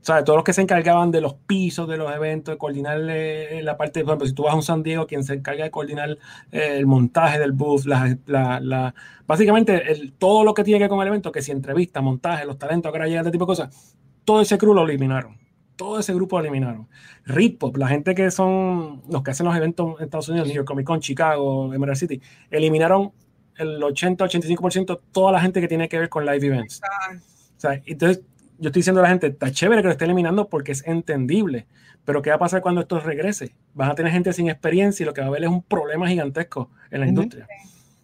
o 0.02 0.04
sea, 0.04 0.24
todos 0.24 0.38
los 0.38 0.44
que 0.44 0.54
se 0.54 0.62
encargaban 0.64 1.12
de 1.12 1.22
los 1.22 1.36
pisos 1.36 1.88
de 1.88 1.96
los 1.96 2.12
eventos, 2.14 2.54
de 2.56 2.58
coordinar 2.58 3.00
eh, 3.10 3.62
la 3.64 3.78
parte, 3.78 4.02
por 4.02 4.10
ejemplo, 4.14 4.28
si 4.28 4.34
tú 4.34 4.44
vas 4.44 4.54
a 4.54 4.56
un 4.56 4.64
San 4.64 4.82
Diego, 4.82 5.06
quien 5.06 5.24
se 5.24 5.36
encarga 5.36 5.64
de 5.64 5.70
coordinar 5.70 6.18
eh, 6.52 6.78
el 6.78 6.88
montaje 6.88 7.38
del 7.38 7.52
booth, 7.52 7.86
la, 7.86 8.18
la- 8.26 8.60
la- 8.60 8.96
básicamente 9.28 9.92
el- 9.92 10.12
todo 10.14 10.44
lo 10.44 10.56
que 10.56 10.64
tiene 10.64 10.80
que 10.80 10.84
ver 10.86 10.90
con 10.90 11.02
el 11.02 11.08
evento, 11.08 11.32
que 11.32 11.44
si 11.44 11.52
entrevista, 11.52 12.02
montaje, 12.02 12.46
los 12.46 12.58
talentos, 12.58 12.92
que 12.92 13.16
este 13.16 13.30
tipo 13.32 13.46
de 13.46 13.48
cosas, 13.48 13.96
todo 14.26 14.42
ese 14.42 14.58
crew 14.58 14.74
lo 14.74 14.84
eliminaron. 14.84 15.38
Todo 15.76 16.00
ese 16.00 16.14
grupo 16.14 16.38
lo 16.38 16.44
eliminaron. 16.44 16.88
Ritpop, 17.26 17.78
la 17.78 17.88
gente 17.88 18.14
que 18.14 18.30
son 18.30 19.02
los 19.10 19.24
que 19.24 19.32
hacen 19.32 19.46
los 19.46 19.56
eventos 19.56 20.00
en 20.00 20.06
Estados 20.06 20.30
Unidos, 20.30 20.48
New 20.48 20.56
York 20.56 20.68
Comic 20.68 20.86
Con, 20.86 21.00
Chicago, 21.00 21.74
Emerald 21.74 21.98
City, 21.98 22.22
eliminaron 22.50 23.12
el 23.58 23.82
80-85% 23.82 25.00
toda 25.12 25.32
la 25.32 25.42
gente 25.42 25.62
que 25.62 25.68
tiene 25.68 25.90
que 25.90 26.00
ver 26.00 26.10
con 26.10 26.26
live 26.26 26.48
events. 26.48 26.82
Ah, 26.84 27.16
O 27.16 27.60
sea, 27.60 27.82
entonces 27.86 28.24
yo 28.60 28.68
estoy 28.68 28.82
diciendo 28.82 29.02
a 29.02 29.04
la 29.04 29.10
gente, 29.10 29.28
está 29.28 29.52
chévere 29.52 29.82
que 29.82 29.88
lo 29.88 29.92
esté 29.92 30.06
eliminando 30.06 30.48
porque 30.48 30.72
es 30.72 30.86
entendible, 30.86 31.66
pero 32.06 32.22
¿qué 32.22 32.30
va 32.30 32.36
a 32.36 32.40
pasar 32.40 32.62
cuando 32.62 32.82
esto 32.82 33.00
regrese? 33.00 33.56
Vas 33.74 33.90
a 33.90 33.96
tener 33.96 34.12
gente 34.12 34.34
sin 34.34 34.50
experiencia 34.50 35.04
y 35.04 35.08
lo 35.08 35.14
que 35.14 35.22
va 35.22 35.28
a 35.28 35.30
haber 35.30 35.44
es 35.44 35.50
un 35.50 35.64
problema 35.64 36.08
gigantesco 36.08 36.70
en 36.92 37.00
la 37.02 37.08
industria. 37.08 37.48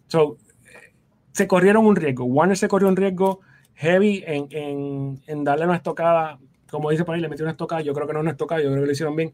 So, 0.08 0.38
eh, 0.64 0.94
se 1.32 1.46
corrieron 1.46 1.86
un 1.86 1.94
riesgo. 1.94 2.24
Warner 2.24 2.56
se 2.56 2.66
corrió 2.66 2.88
un 2.88 2.96
riesgo 2.96 3.40
heavy 3.78 4.24
en, 4.26 4.48
en, 4.50 5.22
en 5.26 5.44
darle 5.44 5.64
una 5.64 5.76
estocada, 5.76 6.38
como 6.68 6.90
dice 6.90 7.04
por 7.04 7.14
ahí, 7.14 7.20
le 7.20 7.28
metió 7.28 7.44
una 7.44 7.52
estocada, 7.52 7.80
yo 7.80 7.94
creo 7.94 8.06
que 8.08 8.12
no 8.12 8.20
una 8.20 8.32
estocada, 8.32 8.60
yo 8.60 8.70
creo 8.70 8.82
que 8.82 8.86
lo 8.86 8.92
hicieron 8.92 9.14
bien, 9.14 9.32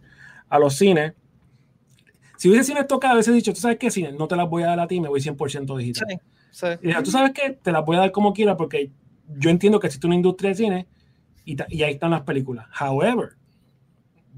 a 0.48 0.58
los 0.58 0.74
cines. 0.76 1.14
Si 2.36 2.50
hubiese 2.50 2.64
sido 2.64 2.74
una 2.74 2.82
estocada, 2.82 3.14
hubiese 3.14 3.32
dicho, 3.32 3.54
¿tú 3.54 3.60
sabes 3.60 3.78
qué 3.78 3.90
cine? 3.90 4.12
No 4.12 4.28
te 4.28 4.36
las 4.36 4.48
voy 4.48 4.62
a 4.62 4.66
dar 4.66 4.80
a 4.80 4.86
ti, 4.86 5.00
me 5.00 5.08
voy 5.08 5.20
100% 5.20 5.76
digital. 5.78 6.06
Sí, 6.10 6.18
sí. 6.50 6.66
Y 6.82 6.88
dije, 6.88 7.02
tú 7.02 7.10
sabes 7.10 7.32
qué, 7.32 7.58
te 7.60 7.72
las 7.72 7.86
voy 7.86 7.96
a 7.96 8.00
dar 8.00 8.12
como 8.12 8.34
quiera 8.34 8.56
porque 8.56 8.90
yo 9.38 9.48
entiendo 9.48 9.80
que 9.80 9.86
existe 9.86 10.06
una 10.06 10.16
industria 10.16 10.50
de 10.50 10.56
cine 10.56 10.86
y 11.46 11.82
ahí 11.82 11.94
están 11.94 12.10
las 12.10 12.22
películas. 12.22 12.66
However, 12.78 13.36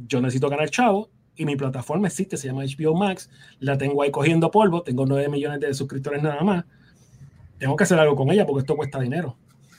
yo 0.07 0.21
necesito 0.21 0.49
ganar 0.49 0.71
chavo 0.71 1.11
y 1.35 1.45
mi 1.47 1.57
plataforma 1.57 2.07
existe, 2.07 2.37
se 2.37 2.47
llama 2.47 2.63
HBO 2.65 2.95
Max, 2.95 3.29
la 3.59 3.77
tengo 3.77 4.03
ahí 4.03 4.13
cogiendo 4.13 4.53
polvo, 4.53 4.83
tengo 4.83 5.05
9 5.05 5.29
millones 5.29 5.59
de 5.59 5.75
suscriptores 5.75 6.23
nada 6.23 6.43
más. 6.43 6.65
Tengo 7.59 7.75
que 7.75 7.85
hacer 7.85 7.99
algo 7.99 8.15
con 8.15 8.31
ella 8.31 8.47
porque 8.47 8.61
esto 8.61 8.77
cuesta 8.77 9.01
dinero. 9.01 9.37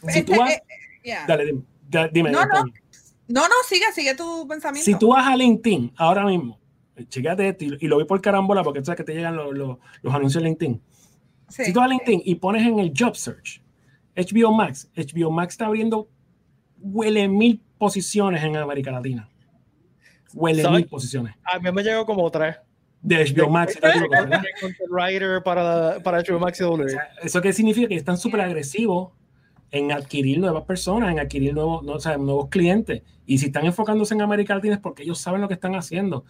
Si 0.08 0.24
tú 0.24 0.34
este, 0.34 0.38
vas, 0.38 0.52
eh, 0.54 0.62
yeah. 1.04 1.26
dale, 1.28 2.10
dime, 2.12 2.32
No, 2.32 2.46
no. 2.46 2.64
No, 3.30 3.42
no, 3.42 3.56
sigue, 3.68 3.86
sigue 3.94 4.16
tu 4.16 4.48
pensamiento. 4.48 4.86
Si 4.86 4.98
tú 4.98 5.10
vas 5.10 5.28
a 5.28 5.36
LinkedIn 5.36 5.94
ahora 5.98 6.24
mismo, 6.26 6.60
chequéate 7.10 7.50
esto 7.50 7.66
y, 7.66 7.78
y 7.82 7.88
lo 7.88 7.98
vi 7.98 8.06
por 8.06 8.22
carambola 8.22 8.64
porque 8.64 8.80
tú 8.80 8.86
sabes 8.86 8.98
que 8.98 9.04
te 9.04 9.14
llegan 9.14 9.36
los, 9.36 9.54
los- 9.54 9.78
los 10.02 10.14
anuncios 10.14 10.42
en 10.42 10.50
LinkedIn. 10.50 10.82
Sí. 11.50 11.66
Si 11.66 11.74
tú 11.74 11.80
vas 11.80 11.88
a 11.88 11.90
LinkedIn 11.90 12.22
y 12.24 12.36
pones 12.36 12.66
en 12.66 12.80
el 12.80 12.94
job 12.98 13.16
search 13.16 13.62
HBO 14.16 14.54
Max, 14.54 14.90
HBO 14.96 15.30
Max 15.32 15.54
está 15.54 15.66
abriendo 15.66 16.10
huele 16.80 17.28
mil 17.28 17.62
posiciones 17.78 18.42
en 18.44 18.56
América 18.56 18.92
Latina. 18.92 19.30
Huele 20.34 20.68
mil 20.70 20.88
posiciones. 20.88 21.36
A 21.44 21.60
mí 21.60 21.72
me 21.72 21.84
llegó 21.84 22.06
como 22.06 22.30
tres. 22.32 22.56
De 23.02 23.24
HBO 23.26 23.50
Max. 23.50 23.78
de. 23.80 23.90
De 23.90 24.86
writer 24.90 25.44
para, 25.44 26.00
para 26.02 26.20
HBO 26.24 26.40
Max 26.40 26.60
y 26.60 26.64
O 26.64 26.68
W. 26.72 26.90
sea, 26.90 27.10
¿Eso 27.22 27.42
qué 27.42 27.54
significa? 27.54 27.88
Que 27.88 27.96
están 27.96 28.18
súper 28.18 28.42
agresivos 28.42 29.12
en 29.72 29.92
adquirir 29.92 30.40
nuevas 30.40 30.64
personas, 30.64 31.12
en 31.12 31.20
adquirir 31.20 31.54
nuevos, 31.54 31.84
no, 31.84 31.94
o 31.94 32.00
sea, 32.00 32.18
nuevos 32.18 32.50
clientes. 32.50 33.04
Y 33.26 33.38
si 33.40 33.48
están 33.48 33.66
enfocándose 33.66 34.14
en 34.14 34.22
América 34.22 34.56
Latina 34.56 34.76
es 34.76 34.82
porque 34.82 35.04
ellos 35.04 35.20
saben 35.20 35.42
lo 35.42 35.48
que 35.48 35.56
están 35.56 35.76
haciendo. 35.76 36.26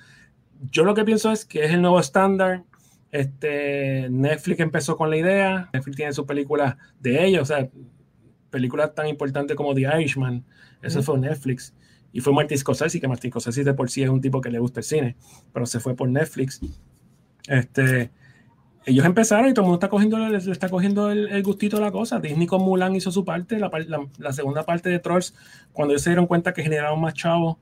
Yo 0.71 0.83
lo 0.83 0.95
que 0.95 1.03
pienso 1.03 1.31
es 1.31 1.45
que 1.45 1.65
es 1.65 1.71
el 1.71 1.81
nuevo 1.81 1.99
estándar. 1.99 2.63
Este, 3.11 4.09
Netflix 4.09 4.59
empezó 4.59 4.97
con 4.97 5.09
la 5.09 5.17
idea. 5.17 5.69
Netflix 5.73 5.97
tiene 5.97 6.13
sus 6.13 6.25
películas 6.25 6.75
de 6.99 7.25
ellos. 7.25 7.43
O 7.43 7.45
sea, 7.45 7.69
películas 8.49 8.95
tan 8.95 9.07
importantes 9.07 9.55
como 9.55 9.75
The 9.75 9.81
Irishman. 9.81 10.43
Eso 10.81 11.03
fue 11.03 11.19
Netflix. 11.19 11.73
Y 12.11 12.21
fue 12.21 12.33
Martin 12.33 12.57
Scorsese, 12.57 12.99
que 12.99 13.07
Martin 13.07 13.29
Scorsese 13.29 13.63
de 13.63 13.73
por 13.73 13.89
sí 13.89 14.01
es 14.01 14.09
un 14.09 14.21
tipo 14.21 14.41
que 14.41 14.49
le 14.49 14.59
gusta 14.59 14.79
el 14.79 14.85
cine, 14.85 15.15
pero 15.53 15.65
se 15.65 15.79
fue 15.79 15.95
por 15.95 16.09
Netflix. 16.09 16.59
Este, 17.47 18.09
ellos 18.87 19.05
empezaron 19.05 19.49
y 19.49 19.53
todo 19.53 19.63
el 19.65 19.67
mundo 19.67 19.75
está 19.75 19.89
cogiendo, 19.89 20.17
le, 20.17 20.39
le 20.39 20.51
está 20.51 20.69
cogiendo 20.69 21.11
el, 21.11 21.27
el 21.29 21.43
gustito 21.43 21.77
a 21.77 21.81
la 21.81 21.91
cosa. 21.91 22.19
Disney 22.19 22.47
con 22.47 22.61
Mulan 22.63 22.95
hizo 22.95 23.11
su 23.11 23.23
parte, 23.25 23.59
la, 23.59 23.69
la- 23.87 24.07
la 24.17 24.33
segunda 24.33 24.63
parte 24.65 24.89
de 24.89 24.99
Trolls, 24.99 25.35
cuando 25.73 25.93
ellos 25.93 26.01
se 26.03 26.09
dieron 26.11 26.25
cuenta 26.27 26.53
que 26.53 26.63
generaron 26.63 26.99
más 27.01 27.13
chavos 27.13 27.57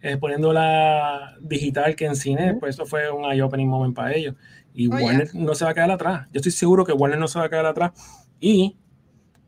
eh, 0.00 0.16
poniéndola 0.16 1.36
digital 1.40 1.96
que 1.96 2.06
en 2.06 2.14
cine, 2.16 2.52
Ujú. 2.52 2.60
pues 2.60 2.76
eso 2.76 2.86
fue 2.86 3.10
un 3.10 3.24
eye-opening 3.30 3.68
moment 3.68 3.94
para 3.94 4.14
ellos. 4.14 4.34
Y 4.72 4.86
Oh, 4.88 4.96
Warner 4.96 5.34
no 5.34 5.54
se 5.54 5.64
va 5.64 5.72
a 5.72 5.74
quedar 5.74 5.90
atrás. 5.90 6.28
Yo 6.32 6.38
estoy 6.38 6.52
seguro 6.52 6.84
que 6.84 6.92
Warner 6.92 7.18
no 7.18 7.26
se 7.28 7.38
va 7.40 7.46
a 7.46 7.48
quedar 7.50 7.66
atrás. 7.66 7.92
Y 8.38 8.76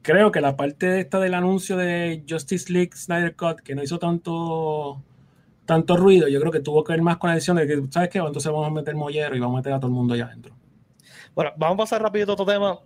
creo 0.02 0.32
que 0.32 0.40
la 0.40 0.56
parte 0.56 0.98
esta 1.00 1.20
del 1.20 1.34
anuncio 1.34 1.76
de 1.76 2.24
Justice 2.28 2.72
League 2.72 2.90
Snyder 2.96 3.36
Cut, 3.36 3.60
que 3.60 3.74
no 3.76 3.82
hizo 3.84 3.98
tanto 4.00 5.02
tanto 5.66 5.96
ruido, 5.96 6.26
yo 6.26 6.40
creo 6.40 6.50
que 6.50 6.58
tuvo 6.60 6.82
que 6.82 6.92
ver 6.94 7.02
más 7.02 7.18
con 7.18 7.28
la 7.30 7.34
decisión 7.34 7.56
de 7.58 7.66
que, 7.68 7.80
¿sabes 7.90 8.08
qué? 8.08 8.18
Entonces 8.18 8.50
vamos 8.50 8.66
a 8.66 8.70
meter 8.70 8.96
mollero 8.96 9.36
y 9.36 9.38
vamos 9.40 9.54
a 9.54 9.60
meter 9.60 9.72
a 9.72 9.78
todo 9.78 9.86
el 9.86 9.92
mundo 9.94 10.14
allá 10.14 10.26
adentro. 10.26 10.56
Bueno, 11.34 11.52
vamos 11.56 11.74
a 11.74 11.78
pasar 11.78 12.02
rapidito 12.02 12.32
a 12.32 12.34
otro 12.34 12.46
tema 12.46 12.78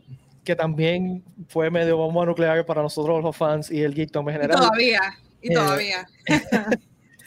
que 0.44 0.54
también 0.54 1.24
fue 1.48 1.70
medio 1.70 1.96
bomba 1.96 2.26
nuclear 2.26 2.64
para 2.66 2.82
nosotros 2.82 3.22
los 3.22 3.36
fans 3.36 3.70
y 3.70 3.82
el 3.82 3.94
geekdom 3.94 4.28
en 4.28 4.34
Y 4.34 4.38
general. 4.38 4.58
todavía, 4.60 5.00
y 5.42 5.50
Eh, 5.50 5.54
todavía. 5.54 6.06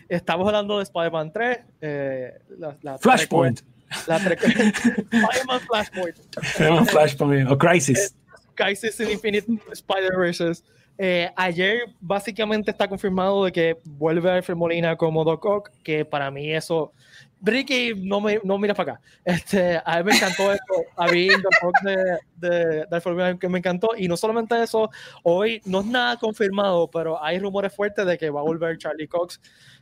Estamos 0.10 0.48
hablando 0.48 0.78
de 0.78 0.84
Spider-Man 0.84 1.34
3, 1.34 1.60
eh, 1.82 2.32
la, 2.60 2.78
la 2.82 2.98
Flashpoint. 2.98 3.62
La 4.08 4.18
Spider-Man 4.18 5.60
Flashpoint. 5.68 6.18
Tenemos 6.58 6.90
Flashpoint 6.90 7.50
o 7.52 7.58
Crisis. 7.58 8.16
Crisis 8.56 9.00
in 9.00 9.10
Infinite 9.12 9.46
Spider-Verse. 9.72 10.64
Eh, 11.00 11.30
ayer 11.36 11.82
básicamente 12.00 12.72
está 12.72 12.88
confirmado 12.88 13.46
de 13.46 13.52
que 13.52 13.78
vuelve 13.84 14.32
Alfred 14.32 14.56
Molina 14.56 14.96
como 14.96 15.24
Doc 15.24 15.46
Ock, 15.46 15.72
que 15.84 16.06
para 16.06 16.32
mí 16.32 16.52
eso... 16.54 16.94
Ricky, 17.41 17.93
no, 17.95 18.19
me, 18.19 18.39
no 18.43 18.58
mira 18.58 18.73
para 18.73 18.93
acá. 18.93 19.02
Este, 19.23 19.80
a 19.86 19.97
mí 19.97 20.04
me 20.06 20.15
encantó 20.15 20.52
eso. 20.52 20.63
A 20.95 21.08
mí 21.08 21.28
el 21.28 21.43
de, 21.84 22.17
de, 22.36 22.86
de 22.89 23.38
que 23.39 23.47
me 23.50 23.60
encantó. 23.60 23.89
Y 23.95 24.08
no 24.08 24.17
solamente 24.17 24.62
eso, 24.62 24.89
hoy 25.23 25.62
no 25.65 25.82
es 25.82 25.86
nada 25.86 26.17
confirmado, 26.17 26.89
pero 26.89 27.23
hay 27.23 27.38
rumores 27.39 27.73
fuertes 27.76 28.06
de 28.06 28.17
que 28.17 28.30
va 28.30 28.39
a 28.39 28.43
volver 28.43 28.78
Charlie 28.78 29.08
Cox 29.08 29.39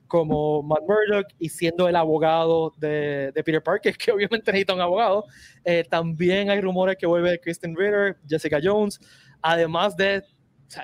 como 0.07 0.61
Matt 0.63 0.81
Murdock 0.87 1.27
y 1.39 1.49
siendo 1.49 1.87
el 1.87 1.95
abogado 1.95 2.73
de, 2.77 3.31
de 3.33 3.43
Peter 3.43 3.63
Parker, 3.63 3.97
que 3.97 4.11
obviamente 4.11 4.51
necesita 4.51 4.73
un 4.73 4.81
abogado. 4.81 5.25
Eh, 5.63 5.83
también 5.89 6.49
hay 6.49 6.61
rumores 6.61 6.97
que 6.97 7.05
vuelve 7.07 7.39
Kristen 7.39 7.75
Ritter, 7.75 8.17
Jessica 8.27 8.59
Jones, 8.61 8.99
además 9.41 9.95
de, 9.95 10.23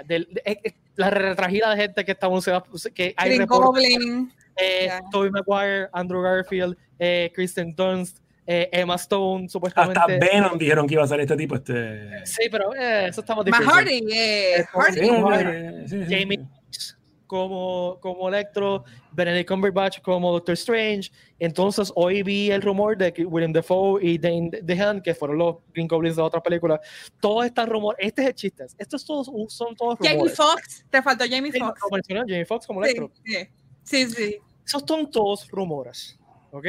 del- 0.05 0.27
de- 0.31 0.41
eh, 0.45 0.59
eh, 0.63 0.73
la 0.95 1.09
retragida 1.09 1.69
de 1.69 1.81
gente 1.81 2.05
que 2.05 2.11
está 2.11 2.27
anunciada, 2.27 2.63
que 2.93 3.13
hay 3.17 3.29
Green 3.29 3.47
Goblin. 3.47 4.33
Eh, 4.61 4.85
Yeah. 4.85 5.01
Tobey 5.11 5.31
Maguire, 5.31 5.87
Andrew 5.93 6.21
Garfield, 6.21 6.77
eh, 6.99 7.31
Kristen 7.33 7.73
Dunst, 7.75 8.19
eh, 8.45 8.69
Emma 8.71 8.95
Stone, 8.95 9.45
Hasta 9.45 9.51
supuestamente. 9.53 10.19
Venom 10.19 10.57
dijeron 10.57 10.87
que 10.87 10.95
iba 10.95 11.03
a 11.03 11.07
salir 11.07 11.21
este 11.23 11.37
tipo. 11.37 11.55
Este... 11.55 12.25
Sí, 12.25 12.47
pero 12.51 12.73
eh, 12.75 13.07
eso 13.07 13.21
estamos 13.21 13.45
Más 13.47 13.59
difícil. 13.59 13.77
Hardy, 13.77 14.13
eh, 14.13 14.55
Eh, 14.59 14.65
Hardy. 14.73 14.99
Sí, 14.99 15.09
Hardy. 15.09 15.87
sí, 15.87 16.05
sí, 16.05 16.05
Jamie 16.09 16.39
sí. 16.71 16.93
Como, 17.27 17.97
como 18.01 18.27
Electro, 18.27 18.83
Benedict 19.13 19.47
Cumberbatch 19.47 20.01
como 20.01 20.33
Doctor 20.33 20.51
Strange. 20.55 21.11
Entonces, 21.39 21.89
hoy 21.95 22.23
vi 22.23 22.51
el 22.51 22.61
rumor 22.61 22.97
de 22.97 23.13
que 23.13 23.23
William 23.25 23.53
Defoe 23.53 24.03
y 24.03 24.17
Dane 24.17 24.49
DeHaan, 24.61 25.01
que 25.01 25.15
fueron 25.15 25.37
los 25.37 25.55
Green 25.73 25.87
Goblins 25.87 26.17
de 26.17 26.23
otras 26.23 26.43
películas, 26.43 26.81
todos 27.21 27.45
están 27.45 27.69
rumores. 27.69 28.05
Este 28.05 28.23
es 28.23 28.27
el 28.27 28.35
chiste. 28.35 28.65
Estos 28.77 29.05
todos 29.05 29.31
son 29.47 29.73
todos 29.77 29.97
Jamie 29.99 30.13
rumores. 30.15 30.35
Foxx, 30.35 30.85
te 30.89 31.01
faltó 31.01 31.23
Jamie 31.29 31.53
Foxx. 31.53 31.79
Jamie 32.09 32.45
Foxx 32.45 32.67
como 32.67 32.83
Sí, 32.83 32.89
Electro. 32.89 33.11
sí, 33.23 33.47
sí, 33.83 34.09
sí. 34.09 34.37
Esos 34.65 34.83
son 34.87 35.09
todos 35.09 35.49
rumores. 35.49 36.17
¿Ok? 36.51 36.65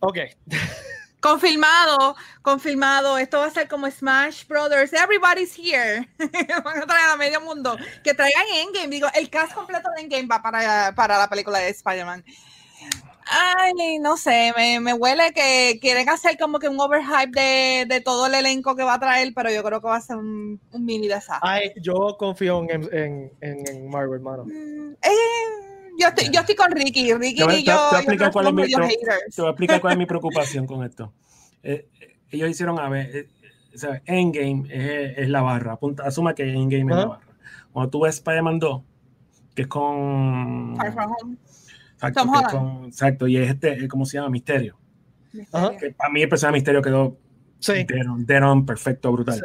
Ok. 0.00 0.18
Confirmado, 1.20 2.14
confirmado. 2.40 3.18
Esto 3.18 3.38
va 3.38 3.46
a 3.46 3.50
ser 3.50 3.66
como 3.66 3.90
Smash 3.90 4.46
Brothers. 4.46 4.92
Everybody's 4.92 5.58
here. 5.58 6.08
Van 6.62 6.82
a 6.82 6.86
traer 6.86 7.10
a 7.10 7.16
medio 7.16 7.40
mundo. 7.40 7.76
Que 8.04 8.14
traigan 8.14 8.44
Endgame. 8.54 8.88
Digo, 8.88 9.08
el 9.12 9.28
cast 9.28 9.52
completo 9.52 9.88
de 9.96 10.02
Endgame 10.02 10.28
va 10.28 10.40
para, 10.40 10.94
para 10.94 11.18
la 11.18 11.28
película 11.28 11.58
de 11.58 11.70
Spider-Man. 11.70 12.24
Ay, 13.28 13.98
no 13.98 14.16
sé, 14.16 14.52
me, 14.56 14.78
me 14.78 14.94
huele 14.94 15.32
que 15.34 15.78
quieren 15.80 16.08
hacer 16.08 16.38
como 16.38 16.60
que 16.60 16.68
un 16.68 16.78
overhype 16.78 17.40
de, 17.40 17.86
de 17.86 18.00
todo 18.00 18.26
el 18.26 18.34
elenco 18.34 18.76
que 18.76 18.84
va 18.84 18.94
a 18.94 19.00
traer, 19.00 19.32
pero 19.34 19.50
yo 19.50 19.64
creo 19.64 19.80
que 19.80 19.88
va 19.88 19.96
a 19.96 20.00
ser 20.00 20.16
un, 20.16 20.60
un 20.70 20.84
mini 20.84 21.08
desastre. 21.08 21.40
Ay, 21.42 21.72
yo 21.80 22.16
confío 22.18 22.62
en, 22.62 22.88
en, 22.92 23.32
en, 23.40 23.68
en 23.68 23.90
Marvel, 23.90 24.14
hermano. 24.14 24.44
Mm, 24.44 24.92
eh, 25.02 25.66
yo 25.98 26.08
estoy, 26.08 26.30
yo 26.32 26.40
estoy 26.40 26.54
con 26.54 26.70
Ricky. 26.70 27.14
Ricky 27.14 27.42
y 27.42 27.64
yo. 27.64 27.74
Te 27.90 28.16
voy 28.16 28.22
a 28.22 28.30
cuál 28.30 28.46
es 28.46 28.52
mi, 28.52 28.62
te, 28.62 28.68
te 28.70 29.42
voy 29.42 29.46
a 29.46 29.50
explicar 29.50 29.80
cuál 29.80 29.92
es 29.94 29.98
mi 29.98 30.06
preocupación 30.06 30.66
con 30.66 30.84
esto. 30.84 31.12
Eh, 31.64 31.88
ellos 32.30 32.48
hicieron, 32.50 32.78
a 32.78 32.88
ver, 32.88 33.16
eh, 33.16 33.28
o 33.74 33.78
sea, 33.78 34.02
Endgame 34.06 34.68
es, 34.70 35.18
es, 35.18 35.28
la 35.28 35.42
barra. 35.42 35.72
Apunta, 35.72 36.04
asuma 36.04 36.34
que 36.34 36.44
Endgame 36.44 36.92
es 36.92 36.98
la 36.98 37.06
barra. 37.06 37.26
Cuando 37.72 37.90
tú 37.90 38.00
ves 38.02 38.16
Spider-Man 38.16 38.60
2, 38.60 38.82
que 39.56 39.62
es 39.62 39.68
con. 39.68 40.76
Far 40.76 40.92
From 40.92 41.12
Home. 41.20 41.36
Exacto, 41.96 42.20
Tom 42.20 42.30
Holland. 42.30 42.50
con- 42.50 42.84
exacto, 42.86 43.26
y 43.26 43.36
es 43.36 43.50
este, 43.50 43.88
¿cómo 43.88 44.04
se 44.06 44.18
llama? 44.18 44.30
Misterio. 44.30 44.76
Ajá. 45.52 45.76
Que 45.76 45.90
para 45.90 46.10
mí 46.12 46.22
el 46.22 46.28
personaje 46.28 46.52
de 46.54 46.58
Misterio 46.58 46.82
quedó 46.82 47.18
Sí. 47.58 47.72
dead 47.84 48.08
on, 48.08 48.24
dead 48.26 48.42
on, 48.42 48.64
perfecto, 48.66 49.10
brutal. 49.12 49.34
Sí. 49.34 49.40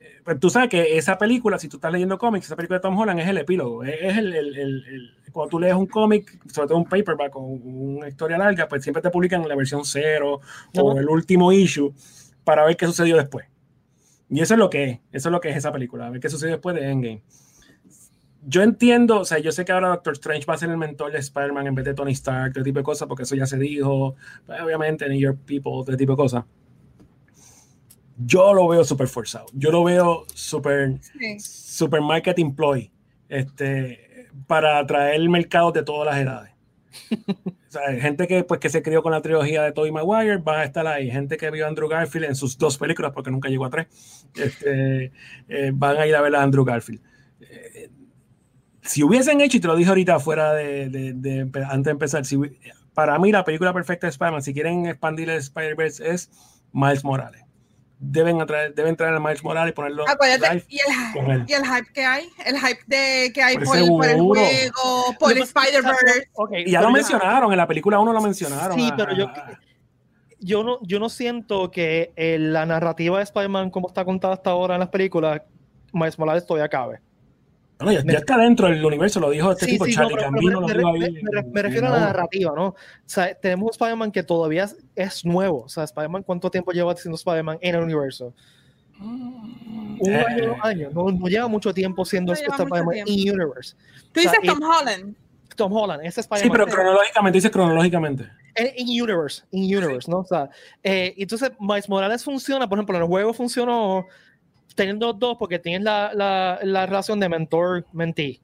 Eh, 0.00 0.06
Pero 0.24 0.38
tú 0.38 0.50
sabes 0.50 0.68
que 0.68 0.96
esa 0.98 1.16
película, 1.18 1.58
si 1.58 1.68
tú 1.68 1.76
estás 1.76 1.92
leyendo 1.92 2.18
cómics, 2.18 2.46
esa 2.46 2.56
película 2.56 2.78
de 2.78 2.82
Tom 2.82 2.98
Holland 2.98 3.20
es 3.20 3.28
el 3.28 3.38
epílogo. 3.38 3.84
Es, 3.84 3.94
es 4.00 4.16
el, 4.16 4.34
el- 4.34 4.56
el- 4.58 4.84
el- 4.88 5.10
cuando 5.32 5.50
tú 5.50 5.60
lees 5.60 5.74
un 5.74 5.86
cómic, 5.86 6.38
sobre 6.50 6.68
todo 6.68 6.78
un 6.78 6.86
paperback 6.86 7.36
o 7.36 7.40
una 7.40 8.08
historia 8.08 8.38
larga, 8.38 8.66
pues 8.68 8.82
siempre 8.82 9.02
te 9.02 9.10
publican 9.10 9.46
la 9.46 9.54
versión 9.54 9.82
cero 9.84 10.40
o 10.76 10.90
Ajá. 10.92 11.00
el 11.00 11.08
último 11.08 11.52
issue 11.52 11.92
para 12.42 12.64
ver 12.64 12.76
qué 12.76 12.86
sucedió 12.86 13.16
después. 13.18 13.46
Y 14.30 14.40
eso 14.40 14.54
es 14.54 14.58
lo 14.58 14.70
que 14.70 14.84
es, 14.84 14.98
eso 15.12 15.28
es 15.28 15.32
lo 15.32 15.40
que 15.40 15.50
es 15.50 15.56
esa 15.56 15.70
película, 15.72 16.06
a 16.06 16.10
ver 16.10 16.20
qué 16.20 16.28
sucedió 16.30 16.54
después 16.54 16.74
de 16.74 16.90
Endgame. 16.90 17.22
Yo 18.48 18.62
entiendo, 18.62 19.20
o 19.20 19.24
sea, 19.24 19.38
yo 19.38 19.50
sé 19.50 19.64
que 19.64 19.72
ahora 19.72 19.88
Doctor 19.88 20.12
Strange 20.14 20.46
va 20.46 20.54
a 20.54 20.58
ser 20.58 20.70
el 20.70 20.76
mentor 20.76 21.10
de 21.12 21.18
Spider-Man 21.18 21.66
en 21.66 21.74
vez 21.74 21.84
de 21.84 21.94
Tony 21.94 22.12
Stark, 22.12 22.48
este 22.50 22.62
tipo 22.62 22.78
de 22.78 22.84
cosas, 22.84 23.08
porque 23.08 23.24
eso 23.24 23.34
ya 23.34 23.44
se 23.46 23.58
dijo, 23.58 24.14
pues, 24.46 24.60
obviamente, 24.60 25.08
New 25.08 25.18
York 25.18 25.40
People, 25.44 25.80
este 25.80 25.96
tipo 25.96 26.12
de 26.12 26.16
cosas. 26.16 26.44
Yo 28.18 28.54
lo 28.54 28.66
veo 28.68 28.84
súper 28.84 29.08
forzado. 29.08 29.46
Yo 29.52 29.70
lo 29.70 29.84
veo 29.84 30.24
súper 30.32 30.98
Sí. 31.18 31.38
super 31.40 32.00
marketing 32.00 32.54
ploy 32.54 32.90
este, 33.28 34.28
para 34.46 34.78
atraer 34.78 35.28
mercados 35.28 35.72
de 35.74 35.82
todas 35.82 36.06
las 36.06 36.22
edades. 36.24 36.52
O 37.68 37.70
sea, 37.70 38.00
gente 38.00 38.26
que, 38.26 38.42
pues, 38.44 38.58
que 38.58 38.70
se 38.70 38.80
crió 38.82 39.02
con 39.02 39.12
la 39.12 39.20
trilogía 39.20 39.62
de 39.64 39.72
Tobey 39.72 39.92
Maguire 39.92 40.38
va 40.38 40.60
a 40.60 40.64
estar 40.64 40.86
ahí. 40.86 41.10
Gente 41.10 41.36
que 41.36 41.50
vio 41.50 41.66
a 41.66 41.68
Andrew 41.68 41.88
Garfield 41.88 42.26
en 42.28 42.36
sus 42.36 42.56
dos 42.56 42.78
películas, 42.78 43.12
porque 43.12 43.30
nunca 43.30 43.50
llegó 43.50 43.66
a 43.66 43.70
tres, 43.70 43.88
este, 44.34 45.12
eh, 45.48 45.72
van 45.74 45.98
a 45.98 46.06
ir 46.06 46.14
a 46.16 46.22
ver 46.22 46.34
a 46.36 46.42
Andrew 46.42 46.64
Garfield. 46.64 47.02
Eh, 47.40 47.75
si 48.86 49.02
hubiesen 49.02 49.40
hecho, 49.40 49.56
y 49.56 49.60
te 49.60 49.66
lo 49.68 49.76
dije 49.76 49.88
ahorita 49.90 50.18
fuera 50.20 50.52
de, 50.54 50.88
de- 50.88 51.12
de 51.12 51.46
empe- 51.46 51.64
antes 51.68 51.84
de 51.84 51.90
empezar, 51.90 52.24
si, 52.24 52.38
para 52.94 53.18
mí 53.18 53.30
la 53.32 53.44
película 53.44 53.72
perfecta 53.72 54.06
de 54.06 54.10
Spider-Man, 54.10 54.42
si 54.42 54.54
quieren 54.54 54.86
expandir 54.86 55.28
el 55.30 55.38
Spider-Verse, 55.38 56.08
es 56.10 56.30
Miles 56.72 57.04
Morales. 57.04 57.42
Deben, 57.98 58.42
atraer, 58.42 58.74
deben 58.74 58.94
traer 58.94 59.14
a 59.14 59.20
Miles 59.20 59.42
Morales 59.42 59.72
y 59.72 59.74
ponerlo 59.74 60.04
Acuérdate, 60.06 60.52
live 60.54 60.66
y 60.68 60.76
el, 60.78 60.84
con 61.14 61.30
él. 61.30 61.44
y 61.48 61.52
el 61.54 61.64
hype 61.64 61.92
que 61.94 62.04
hay, 62.04 62.28
el 62.44 62.58
hype 62.58 62.82
de, 62.86 63.32
que 63.32 63.42
hay 63.42 63.56
por, 63.56 63.64
por 63.68 63.76
el 63.78 63.84
seguro. 64.10 64.40
juego, 64.40 65.14
por 65.18 65.32
pasa- 65.32 65.44
Spider-Verse. 65.44 66.28
Ok, 66.34 66.50
Y 66.66 66.70
ya 66.72 66.82
lo 66.82 66.90
mencionaron, 66.90 67.50
en 67.52 67.56
la 67.56 67.66
película 67.66 67.98
1 67.98 68.12
lo 68.12 68.20
mencionaron. 68.20 68.78
Sí, 68.78 68.88
ah, 68.92 68.94
pero 68.98 69.14
yo, 69.16 69.26
ah, 69.28 69.58
yo, 70.40 70.62
no, 70.62 70.78
yo 70.82 70.98
no 70.98 71.08
siento 71.08 71.70
que 71.70 72.12
eh, 72.16 72.36
la 72.38 72.66
narrativa 72.66 73.16
de 73.16 73.24
Spider-Man, 73.24 73.70
como 73.70 73.88
está 73.88 74.04
contada 74.04 74.34
hasta 74.34 74.50
ahora 74.50 74.74
en 74.74 74.80
las 74.80 74.90
películas, 74.90 75.40
Miles 75.92 76.18
Morales 76.18 76.44
todavía 76.46 76.68
cabe. 76.68 77.00
Bueno, 77.78 77.92
ya, 77.92 78.02
ya 78.10 78.18
está 78.18 78.38
dentro 78.38 78.68
del 78.68 78.82
universo, 78.84 79.20
lo 79.20 79.30
dijo 79.30 79.52
este 79.52 79.66
Sí, 79.66 79.72
tipo, 79.72 79.84
sí, 79.84 79.92
Charlie 79.92 80.14
pero- 80.16 80.30
pero 80.30 80.32
Gambino 80.32 80.60
me, 80.62 80.66
lo 80.74 80.78
dijo 80.78 80.92
me- 80.92 81.04
ahí. 81.04 81.12
me- 81.12 81.30
me- 81.30 81.40
en- 81.40 81.52
me 81.52 81.62
refiero 81.62 81.86
en 81.88 81.92
a 81.92 81.96
la 81.98 82.04
narrativa, 82.06 82.52
¿no? 82.56 82.66
O 82.68 82.74
sea, 83.04 83.34
tenemos 83.34 83.64
un 83.64 83.70
Spider-Man 83.70 84.12
que 84.12 84.22
todavía 84.22 84.66
es, 84.94 85.24
nuevo. 85.26 85.62
O 85.64 85.68
sea, 85.68 85.84
Spider-Man, 85.84 86.22
¿cuánto 86.22 86.50
tiempo 86.50 86.72
lleva 86.72 86.96
siendo 86.96 87.16
Spider-Man 87.16 87.58
en 87.60 87.74
el 87.74 87.82
universo? 87.82 88.32
Un 88.98 89.98
Eh, 90.06 90.24
año, 90.26 90.46
dos 90.48 90.56
años. 90.62 90.94
No, 90.94 91.04
no 91.10 91.26
lleva 91.28 91.48
mucho 91.48 91.72
tiempo 91.74 92.04
siendo 92.04 92.32
No 92.32 92.38
este 92.38 92.46
Spider-Man 92.50 92.96
in 93.06 93.30
universe. 93.32 93.74
Tú 94.12 94.20
o 94.20 94.22
sea, 94.22 94.32
dices 94.40 94.54
Tom 94.54 94.62
Holland. 94.62 95.14
Tom 95.54 95.72
Holland, 95.72 96.00
ese 96.02 96.12
Sí, 96.14 96.20
Spider-Man. 96.20 96.52
pero 96.52 96.66
cronológicamente, 96.66 97.36
dice 97.38 97.50
cronológicamente. 97.50 98.24
En, 98.54 98.68
in 98.76 99.02
universe, 99.02 99.42
in 99.52 99.64
universe, 99.76 100.10
¿no? 100.10 100.18
O 100.20 100.24
sea, 100.24 100.48
eh, 100.82 101.14
entonces 101.16 101.50
Miles 101.60 101.88
Morales 101.88 102.24
funciona, 102.24 102.68
por 102.68 102.78
ejemplo, 102.78 102.96
en 102.96 103.02
el 103.02 103.08
juego 103.08 103.32
funcionó 103.34 104.04
teniendo 104.76 105.12
dos 105.12 105.36
porque 105.38 105.58
tienes 105.58 105.82
la, 105.82 106.12
la, 106.14 106.60
la 106.62 106.86
relación 106.86 107.18
de 107.18 107.28
mentor-mentee. 107.28 108.40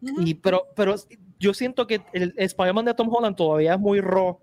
Y, 0.00 0.34
pero, 0.34 0.66
pero 0.74 0.94
yo 1.38 1.52
siento 1.54 1.86
que 1.86 2.00
el, 2.12 2.32
el 2.36 2.46
Spider-Man 2.46 2.84
de 2.86 2.94
Tom 2.94 3.08
Holland 3.12 3.36
todavía 3.36 3.74
es 3.74 3.80
muy 3.80 4.00
raw, 4.00 4.38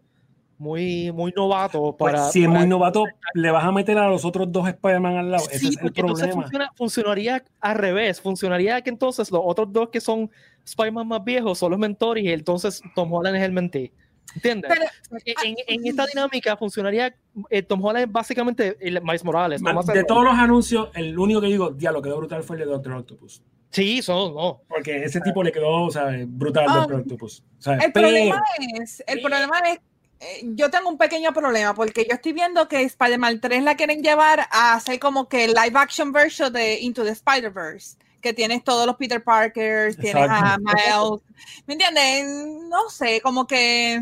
muy, 0.57 1.11
muy 1.11 1.31
novato 1.35 1.95
Pues, 1.97 2.13
para. 2.13 2.29
si 2.29 2.41
es 2.41 2.47
para- 2.47 2.59
muy 2.59 2.67
novato, 2.67 3.05
le 3.33 3.51
vas 3.51 3.63
a 3.63 3.71
meter 3.71 3.97
a 3.97 4.07
los 4.09 4.25
otros 4.25 4.51
dos 4.51 4.67
Spider-Man 4.67 5.17
al 5.17 5.31
lado. 5.31 5.43
Ese 5.51 5.67
es 5.69 5.77
el 5.81 5.91
problema. 5.93 6.33
funciona- 6.33 6.71
funcionaría 6.75 7.43
al 7.59 7.75
revés. 7.77 8.19
Funcionaría 8.21 8.81
que 8.81 8.89
entonces 8.89 9.31
los 9.31 9.41
otros 9.43 9.71
dos 9.71 9.89
que 9.89 10.01
son 10.01 10.29
Spider-Man 10.65 11.07
más 11.07 11.23
viejos 11.23 11.57
son 11.59 11.71
los 11.71 11.79
mentores 11.79 12.23
y 12.23 12.29
entonces 12.31 12.81
Tom 12.95 13.11
Holland 13.13 13.37
es 13.37 13.43
el 13.43 13.51
mentee. 13.51 13.91
¿Entiendes? 14.35 14.71
Pero- 14.73 15.21
en, 15.43 15.55
en 15.67 15.87
esta 15.87 16.05
dinámica 16.05 16.55
funcionaría 16.55 17.13
eh, 17.49 17.61
Tom 17.61 17.83
Holland 17.83 18.05
es 18.07 18.11
básicamente 18.11 18.77
el 18.79 19.01
Miles 19.01 19.23
Morales. 19.25 19.61
Man, 19.61 19.77
de 19.93 20.03
todos 20.05 20.23
los 20.23 20.33
anuncios, 20.33 20.89
el 20.95 21.17
único 21.19 21.41
que 21.41 21.47
digo, 21.47 21.71
diablo, 21.71 22.01
quedó 22.01 22.17
brutal 22.17 22.43
fue 22.43 22.55
el 22.55 22.61
de 22.61 22.65
Doctor 22.67 22.93
Octopus. 22.93 23.41
Sí, 23.71 24.01
son, 24.01 24.33
no. 24.33 24.61
Porque 24.67 25.03
ese 25.03 25.21
tipo 25.21 25.43
le 25.43 25.51
quedó, 25.51 25.89
¿sabes? 25.91 26.25
Brutal 26.29 26.65
Ah, 26.67 26.75
Doctor 26.77 27.01
Octopus. 27.01 27.43
¿sabes? 27.59 27.83
El 27.85 27.91
Pero- 27.91 28.07
problema 28.07 28.43
es, 28.81 28.99
el 29.07 29.15
pero- 29.21 29.29
problema 29.29 29.59
es, 29.69 29.79
eh, 30.19 30.41
yo 30.55 30.69
tengo 30.69 30.89
un 30.89 30.97
pequeño 30.97 31.33
problema 31.33 31.73
porque 31.73 32.05
yo 32.07 32.13
estoy 32.15 32.33
viendo 32.33 32.67
que 32.67 32.83
Spider-Man 32.83 33.39
3 33.41 33.63
la 33.63 33.75
quieren 33.75 34.01
llevar 34.03 34.41
a 34.51 34.73
hacer 34.75 34.99
como 34.99 35.27
que 35.27 35.47
live 35.47 35.71
action 35.75 36.11
version 36.11 36.51
de 36.53 36.79
Into 36.79 37.03
the 37.03 37.11
Spider-Verse, 37.11 37.97
que 38.21 38.33
tienes 38.33 38.63
todos 38.63 38.85
los 38.85 38.95
Peter 38.95 39.23
Parkers, 39.23 39.97
tienes 39.97 40.27
a. 40.29 40.57
Miles, 40.59 41.21
¿me 41.67 41.73
entiendes? 41.73 42.25
No 42.69 42.89
sé, 42.89 43.19
como 43.21 43.47
que 43.47 44.01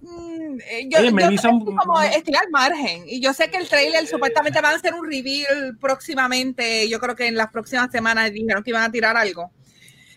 mm, 0.00 0.58
eh, 0.68 0.88
yo, 0.90 0.98
Oye, 0.98 1.10
yo 1.42 1.50
como 1.76 2.00
estoy 2.02 2.34
al 2.34 2.50
margen 2.50 3.04
y 3.06 3.20
yo 3.20 3.32
sé 3.32 3.50
que 3.50 3.56
el 3.58 3.68
trailer 3.68 4.06
supuestamente 4.06 4.60
van 4.60 4.72
a 4.72 4.76
hacer 4.76 4.94
un 4.94 5.06
reveal 5.10 5.76
próximamente, 5.80 6.88
yo 6.88 6.98
creo 7.00 7.14
que 7.16 7.26
en 7.28 7.36
las 7.36 7.50
próximas 7.50 7.90
semanas 7.90 8.32
dijeron 8.32 8.62
que 8.62 8.70
iban 8.70 8.82
a 8.82 8.92
tirar 8.92 9.16
algo. 9.16 9.50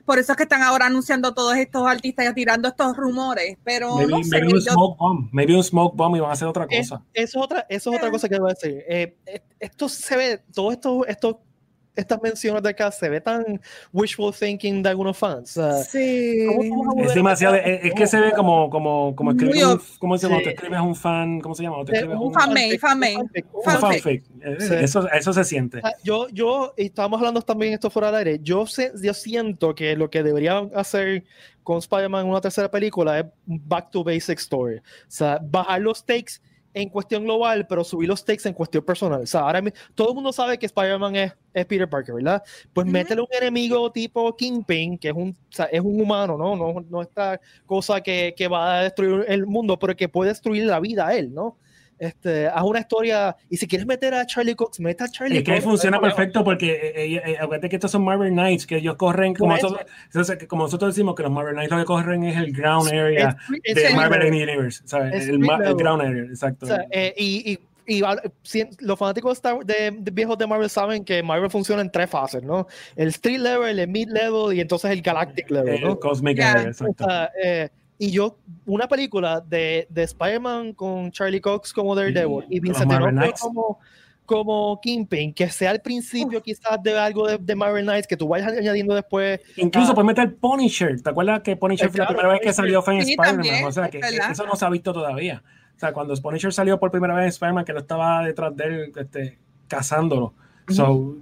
Por 0.05 0.19
eso 0.19 0.33
es 0.33 0.37
que 0.37 0.43
están 0.43 0.61
ahora 0.61 0.85
anunciando 0.85 1.33
todos 1.33 1.55
estos 1.57 1.87
artistas 1.87 2.27
y 2.29 2.33
tirando 2.35 2.67
estos 2.67 2.95
rumores, 2.95 3.57
pero 3.63 3.95
Maybe, 3.95 4.11
no 4.11 4.23
sé. 4.23 4.29
maybe 4.29 4.47
un 4.53 4.61
yo- 4.63 4.71
smoke 4.73 4.97
bomb. 4.99 5.29
Maybe 5.31 5.55
un 5.55 5.63
smoke 5.63 5.95
bomb 5.95 6.15
y 6.15 6.19
van 6.19 6.29
a 6.29 6.33
hacer 6.33 6.47
otra 6.47 6.67
Es- 6.69 6.89
cosa. 6.91 7.03
eso, 7.11 7.39
es 7.39 7.43
otra, 7.43 7.65
eso 7.69 7.89
es 7.91 7.97
otra 7.97 8.11
cosa 8.11 8.29
que 8.29 8.37
voy 8.39 8.51
a 8.51 8.53
decir. 8.53 8.83
Eh, 8.87 9.17
eh, 9.25 9.41
esto 9.59 9.89
se 9.89 10.15
ve, 10.15 10.43
todo 10.53 10.71
esto, 10.71 11.07
esto, 11.07 11.41
estas 11.95 12.21
menciones 12.21 12.61
de 12.63 12.69
acá 12.69 12.91
se 12.91 13.09
ve 13.09 13.21
tan 13.21 13.59
wishful 13.93 14.33
thinking 14.33 14.83
de 14.83 14.89
algunos 14.89 15.17
fans. 15.17 15.51
Sea, 15.51 15.73
sí. 15.83 16.45
¿cómo 16.47 16.69
vamos 16.69 16.87
a 16.87 16.89
volver 16.91 17.07
Es 17.09 17.15
demasiado, 17.15 17.55
es, 17.55 17.85
es 17.85 17.93
que 17.93 18.07
se 18.07 18.19
ve 18.19 18.31
como, 18.33 18.69
como, 18.69 19.15
como 19.15 19.31
Muy 19.33 19.43
escribir 19.43 19.65
un, 19.67 19.81
¿cómo 19.99 20.17
se 20.17 20.27
llama? 20.27 20.37
sí. 20.39 20.43
Te 20.45 20.49
escribes 20.51 20.79
un 20.81 20.95
fan, 20.95 21.39
¿cómo 21.39 21.55
se 21.55 21.63
llama? 21.63 21.77
Te 21.85 21.91
Eh, 21.91 21.95
escribes 21.95 22.17
un 22.17 22.27
un, 22.27 22.33
fanmade. 22.33 22.79
fanfic, 22.79 23.45
un 23.53 23.63
fanfic. 23.63 23.81
fanfic. 24.03 24.23
Eh, 24.41 24.55
Sí. 24.59 24.73
Eso, 24.75 25.09
eso 25.11 25.33
se 25.33 25.43
siente. 25.43 25.79
Ah, 25.83 25.93
Yo, 26.03 26.27
yo, 26.29 26.73
y 26.77 26.85
estábamos 26.85 27.19
hablando 27.19 27.41
también 27.41 27.73
esto 27.73 27.89
fuera 27.89 28.07
del 28.11 28.15
aire, 28.27 28.39
yo, 28.43 28.65
sé- 28.67 28.91
yo 29.01 29.13
siento 29.13 29.73
que 29.75 29.95
lo 29.95 30.09
que 30.09 30.21
deberían 30.23 30.71
hacer 30.75 31.23
con 31.63 31.77
Spider-Man 31.79 32.25
en 32.25 32.31
una 32.31 32.41
tercera 32.41 32.69
película 32.69 33.19
es 33.19 33.25
back 33.45 33.89
to 33.91 34.03
basic 34.03 34.37
story. 34.39 34.77
O 34.77 34.81
sea, 35.07 35.39
bajar 35.41 35.81
los 35.81 35.97
stakes 35.99 36.41
en 36.75 36.89
cuestión 36.89 37.23
global, 37.23 37.65
pero 37.67 37.83
subir 37.85 38.09
los 38.09 38.19
stakes 38.19 38.47
en 38.47 38.53
cuestión 38.53 38.83
personal. 38.83 39.21
O 39.21 39.25
sea, 39.25 39.41
ahora 39.41 39.63
todo 39.95 40.09
el 40.09 40.15
mundo 40.15 40.33
sabe 40.33 40.59
que 40.59 40.65
Spider-Man 40.65 41.15
es, 41.15 41.33
es 41.53 41.65
Peter 41.65 41.89
Parker, 41.89 42.15
¿verdad? 42.15 42.43
Pues 42.73 42.85
Ujú. 42.85 42.91
métele 42.91 43.21
un 43.21 43.27
enemigo 43.31 43.91
tipo 43.91 44.35
Kingpin, 44.35 44.97
que 44.97 45.07
es 45.07 45.15
un, 45.15 45.29
o 45.29 45.55
sea, 45.55 45.65
es 45.65 45.79
un 45.79 45.99
humano, 46.01 46.37
¿no? 46.37 46.55
No, 46.55 46.81
no 46.81 47.01
esta 47.01 47.39
cosa 47.65 48.01
que, 48.01 48.33
que 48.35 48.49
va 48.49 48.79
a 48.79 48.83
destruir 48.83 49.23
el 49.29 49.45
mundo, 49.47 49.79
pero 49.79 49.95
que 49.95 50.09
puede 50.09 50.31
destruir 50.31 50.65
la 50.65 50.81
vida 50.81 51.07
a 51.07 51.15
él, 51.15 51.33
¿no? 51.33 51.57
Este, 51.97 52.47
haz 52.47 52.63
una 52.63 52.79
historia, 52.79 53.35
y 53.49 53.57
si 53.57 53.67
quieres 53.67 53.87
meter 53.87 54.13
a 54.13 54.25
Charlie 54.25 54.55
Cox, 54.55 54.79
mete 54.81 55.03
a 55.03 55.07
Charlie 55.07 55.37
Es 55.37 55.43
que 55.43 55.51
ahí 55.53 55.57
Cox, 55.59 55.69
funciona 55.69 55.97
no 55.97 56.01
perfecto 56.01 56.43
porque 56.43 56.71
eh, 56.71 57.05
eh, 57.15 57.21
eh, 57.25 57.37
acuérdate 57.39 57.69
que 57.69 57.77
estos 57.77 57.91
son 57.91 58.03
Marvel 58.03 58.31
Knights, 58.31 58.67
que 58.67 58.77
ellos 58.77 58.95
corren, 58.95 59.33
como 59.33 59.51
Por 59.51 59.57
eso. 59.59 59.77
nosotros, 60.13 60.47
como 60.47 60.63
nosotros 60.63 60.93
decimos 60.93 61.15
que 61.15 61.23
los 61.23 61.31
Marvel 61.31 61.53
Knights 61.53 61.71
lo 61.71 61.77
que 61.79 61.85
corren 61.85 62.23
es 62.23 62.37
el 62.37 62.51
ground 62.51 62.89
area 62.89 63.37
Es- 63.63 63.75
de 63.75 63.85
es- 63.85 63.95
Marvel 63.95 64.21
es- 64.23 64.31
Universe, 64.31 64.81
¿sabes? 64.85 65.15
es 65.15 65.29
El, 65.29 65.35
el 65.35 65.49
street 65.49 65.75
ground 65.77 66.01
area, 66.01 66.23
exacto. 66.23 66.65
o 66.65 66.67
sea, 66.69 66.85
eh, 66.91 67.13
y, 67.17 67.53
y- 67.53 67.59
y 67.87 68.01
los 68.79 68.97
fanáticos 68.99 69.31
de, 69.41 69.49
Star- 69.49 69.65
de- 69.65 69.91
de 69.97 70.11
viejos 70.11 70.37
de 70.37 70.47
Marvel 70.47 70.69
saben 70.69 71.05
que 71.05 71.21
Marvel 71.23 71.49
funciona 71.51 71.81
en 71.81 71.91
tres 71.91 72.09
fases, 72.09 72.41
¿no? 72.43 72.67
El 72.95 73.09
street 73.09 73.37
level, 73.39 73.77
el 73.79 73.87
mid 73.87 74.09
level 74.09 74.57
y 74.57 74.59
entonces 74.59 74.89
el 74.91 75.01
galactic 75.01 75.49
level, 75.51 75.75
el 75.75 75.81
¿no? 75.81 75.99
Cosmic 75.99 76.37
Ya. 76.37 76.51
Area, 76.51 76.63
O 76.63 76.67
exacto. 76.67 77.05
sea, 77.05 77.31
eh, 77.41 77.69
y 77.97 78.11
yo, 78.11 78.37
una 78.65 78.87
película 78.87 79.41
de, 79.41 79.87
de 79.89 80.03
Spider-Man 80.03 80.73
con 80.73 81.11
Charlie 81.11 81.39
Cox 81.39 81.71
como 81.71 81.95
Daredevil 81.95 82.45
y 82.49 82.59
Vincent 82.59 82.91
como, 83.39 83.79
como 84.25 84.79
Kingpin, 84.81 85.33
que 85.33 85.49
sea 85.49 85.71
al 85.71 85.81
principio 85.81 86.41
quizás 86.43 86.81
de 86.83 86.97
algo 86.97 87.27
de, 87.27 87.37
de 87.37 87.55
Marvel 87.55 87.85
Knights 87.85 88.07
que 88.07 88.17
tú 88.17 88.27
vayas 88.27 88.51
añadiendo 88.51 88.95
después. 88.95 89.39
Incluso 89.55 89.91
ah. 89.91 89.95
puedes 89.95 90.07
meter 90.07 90.35
Punisher. 90.35 91.01
¿Te 91.01 91.09
acuerdas 91.09 91.41
que 91.41 91.55
Punisher 91.55 91.89
fue 91.89 91.99
la 91.99 92.07
primera 92.07 92.29
vez 92.29 92.41
que 92.41 92.53
salió 92.53 92.81
fue 92.81 92.95
en 92.95 93.05
Sí, 93.05 93.15
Spider-Man? 93.19 93.63
O 93.63 93.71
sea, 93.71 93.89
que, 93.89 93.99
eso 93.99 94.45
no 94.45 94.55
se 94.55 94.65
ha 94.65 94.69
visto 94.69 94.91
todavía. 94.91 95.41
O 95.75 95.79
sea, 95.79 95.93
cuando 95.93 96.15
Punisher 96.15 96.51
salió 96.53 96.79
por 96.79 96.91
primera 96.91 97.13
vez 97.13 97.23
en 97.23 97.29
Spider-Man, 97.29 97.65
que 97.65 97.73
no 97.73 97.79
estaba 97.79 98.25
detrás 98.25 98.55
de 98.55 98.63
él 98.65 98.91
este, 98.95 99.39
cazándolo. 99.67 100.33
So, 100.67 101.15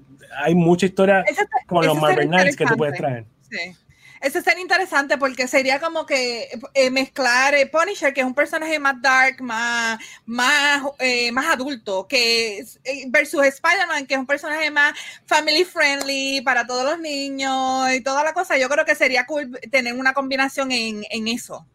hay 0.44 0.56
mucha 0.56 0.86
historia 0.86 1.24
con 1.68 1.86
los 1.86 2.00
Marvel 2.00 2.28
Knights 2.28 2.56
que 2.56 2.66
tú 2.66 2.76
puedes 2.78 2.98
traer. 2.98 3.26
Sí. 3.50 3.76
Ese 4.24 4.42
sería 4.42 4.62
interesante 4.62 5.18
porque 5.18 5.50
sería 5.50 5.82
como 5.82 6.06
que 6.06 6.48
eh, 6.74 6.90
mezclar 6.90 7.56
eh, 7.56 7.68
Punisher, 7.68 8.14
que 8.14 8.22
es 8.22 8.26
un 8.26 8.34
personaje 8.34 8.80
más 8.80 9.02
dark, 9.02 9.42
más, 9.42 10.00
más, 10.26 10.82
eh, 11.00 11.30
más 11.34 11.48
adulto, 11.48 12.08
que 12.08 12.60
eh, 12.60 13.04
versus 13.10 13.44
Spider-Man, 13.44 14.06
que 14.08 14.14
es 14.14 14.20
un 14.22 14.26
personaje 14.26 14.72
más 14.72 14.98
family 15.26 15.66
friendly 15.66 16.40
para 16.40 16.66
todos 16.66 16.86
los 16.86 17.00
niños 17.02 17.92
y 17.94 18.00
toda 18.00 18.24
la 18.24 18.34
cosa. 18.34 18.58
Yo 18.58 18.70
creo 18.70 18.86
que 18.86 18.96
sería 18.96 19.26
cool 19.26 19.60
tener 19.70 19.94
una 19.94 20.14
combinación 20.14 20.72
en, 20.72 21.04
en 21.10 21.28
eso. 21.28 21.68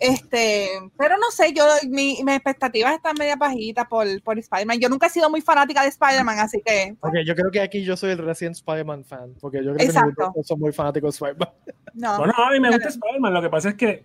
Este, 0.00 0.68
pero 0.96 1.16
no 1.18 1.30
sé, 1.30 1.52
yo 1.52 1.64
mi, 1.88 2.22
mis 2.24 2.34
expectativas 2.36 2.94
están 2.94 3.14
media 3.18 3.36
bajitas 3.36 3.86
por, 3.88 4.06
por 4.22 4.38
Spider-Man. 4.38 4.78
Yo 4.78 4.88
nunca 4.88 5.06
he 5.06 5.10
sido 5.10 5.28
muy 5.28 5.40
fanática 5.40 5.82
de 5.82 5.88
Spider-Man, 5.88 6.38
así 6.38 6.62
que. 6.64 6.94
pues, 7.00 7.12
yo 7.26 7.34
creo 7.34 7.50
que 7.50 7.60
aquí 7.60 7.82
yo 7.84 7.96
soy 7.96 8.12
el 8.12 8.18
recién 8.18 8.52
Spider-Man 8.52 9.04
fan, 9.04 9.34
porque 9.40 9.58
yo 9.58 9.64
creo 9.74 9.76
que 9.76 9.84
Exacto. 9.84 10.08
ninguno 10.26 10.44
son 10.44 10.60
muy 10.60 10.72
fanáticos 10.72 11.18
de 11.18 11.26
Spider-Man. 11.26 11.48
no. 11.94 12.18
Bueno, 12.18 12.32
a 12.36 12.50
mí 12.52 12.60
me 12.60 12.70
gusta 12.70 12.88
Spider-Man, 12.88 13.34
lo 13.34 13.42
que 13.42 13.50
pasa 13.50 13.68
es 13.70 13.74
que 13.74 14.04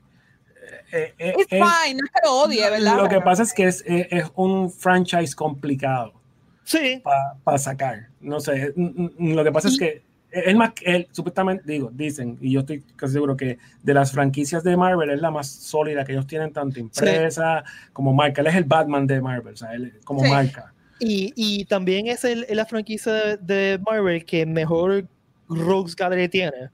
eh, 0.92 1.14
eh, 1.18 1.34
It's 1.38 1.52
es- 1.54 1.60
fine, 1.60 1.96
no 1.96 2.06
es 2.06 2.12
que 2.12 2.20
lo 2.24 2.34
odie, 2.42 2.70
¿verdad? 2.70 2.98
lo 2.98 3.10
que 3.10 3.22
pasa 3.22 3.44
es 3.44 3.54
que 3.54 3.66
es, 3.66 3.84
es- 3.86 4.08
es 4.10 4.32
un 4.36 4.72
franchise 4.72 5.36
complicado 5.36 6.14
Sí, 6.66 7.04
para 7.44 7.58
sacar. 7.58 8.08
No 8.22 8.40
sé, 8.40 8.74
lo 8.76 9.44
que 9.44 9.52
pasa 9.52 9.68
es 9.68 9.78
que 9.78 10.02
es 10.34 10.56
más, 10.56 10.72
él 10.82 11.08
supuestamente, 11.12 11.64
digo, 11.66 11.92
dicen, 11.94 12.38
y 12.42 12.52
yo 12.52 12.62
estoy 12.62 12.82
casi 12.96 13.14
seguro 13.14 13.38
que 13.38 13.60
de 13.84 13.94
las 13.94 14.12
franquicias 14.12 14.64
de 14.64 14.76
Marvel 14.76 15.12
es 15.12 15.22
la 15.22 15.30
más 15.32 15.48
sólida 15.48 16.04
que 16.04 16.14
ellos 16.14 16.26
tienen, 16.26 16.52
tanto 16.52 16.80
impresa 16.80 17.64
como 17.94 18.14
marca. 18.14 18.42
Él 18.42 18.48
es 18.48 18.56
el 18.56 18.64
Batman 18.64 19.06
de 19.06 19.22
Marvel, 19.22 19.54
o 19.54 19.58
sea, 19.58 19.74
él 19.74 19.94
como 20.04 20.22
Sí. 20.22 20.30
marca. 20.30 20.74
y, 21.00 21.34
y 21.36 21.66
también 21.66 22.08
es 22.08 22.24
el, 22.24 22.46
la 22.50 22.66
franquicia 22.66 23.36
de, 23.38 23.80
Marvel 23.86 24.24
que 24.26 24.46
mejor 24.46 25.08
Rogues 25.50 25.96
Gallery 25.96 26.30
tiene. 26.30 26.70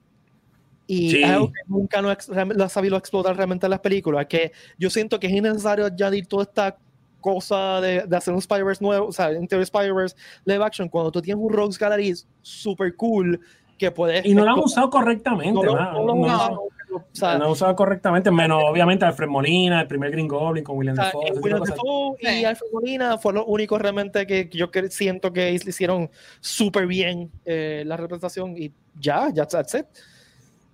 Y 0.88 1.12
Sí. 1.12 1.24
es 1.24 1.30
algo 1.30 1.48
que 1.52 1.62
nunca 1.68 2.02
realmente 2.02 2.58
lo 2.58 2.64
ha 2.64 2.70
sabido 2.70 2.96
explotar 2.98 3.36
realmente 3.36 3.66
en 3.66 3.72
las 3.72 3.80
películas, 3.80 4.26
que 4.28 4.52
yo 4.78 4.90
siento 4.90 5.20
que 5.20 5.28
es 5.28 5.34
innecesario 5.34 5.86
añadir 5.86 6.28
toda 6.28 6.44
esta 6.44 6.78
cosa 7.22 7.82
de, 7.82 8.04
de 8.08 8.16
hacer 8.18 8.34
un 8.34 8.40
Spider-Verse 8.40 8.84
nuevo, 8.84 9.08
o 9.08 9.12
sea, 9.12 9.32
Interior 9.34 9.64
Spider-Verse 9.64 10.16
live 10.46 10.64
action, 10.64 10.90
cuando 10.90 11.12
tú 11.12 11.22
tienes 11.22 11.44
un 11.44 11.52
Rogues 11.52 11.78
Gallery 11.78 12.14
super 12.42 12.96
cool 12.96 13.40
que 13.78 13.92
puedes... 13.92 14.26
Y 14.26 14.34
no 14.34 14.44
lo 14.44 14.52
han 14.52 14.60
usado 14.60 14.90
correctamente, 14.90 15.54
No 15.54 15.64
no 15.64 15.74
lo 15.76 15.80
han 15.80 15.94
No- 16.06 16.14
usado, 16.26 16.62
o 16.92 17.04
sea, 17.14 17.38
no 17.38 17.52
correctamente, 17.76 18.32
menos 18.32 18.62
obviamente 18.66 19.06
Alfred 19.06 19.28
Molina, 19.28 19.80
el 19.82 19.88
primer 19.88 20.12
Green 20.12 20.28
Goblin 20.28 20.64
con 20.64 20.76
William 20.78 20.94
O 20.94 20.96
sea, 20.98 21.06
Dafoe. 21.06 21.22
cosas. 21.60 21.78
Dafoe 21.78 22.18
y. 22.20 22.46
Alfred 22.46 22.68
Molina 22.74 23.18
fueron 23.20 23.42
los 23.42 23.50
únicos 23.50 23.80
realmente 23.80 24.26
que, 24.26 24.50
yo 24.52 24.70
siento 24.90 25.32
que 25.32 25.54
hic- 25.54 25.68
hicieron 25.68 26.10
súper 26.40 26.88
bien 26.88 27.30
eh, 27.46 27.84
la 27.86 27.96
representación 27.96 28.56
y 28.58 28.72
ya, 29.00 29.30
ya 29.32 29.46
that's 29.46 29.76
it. 29.76 29.86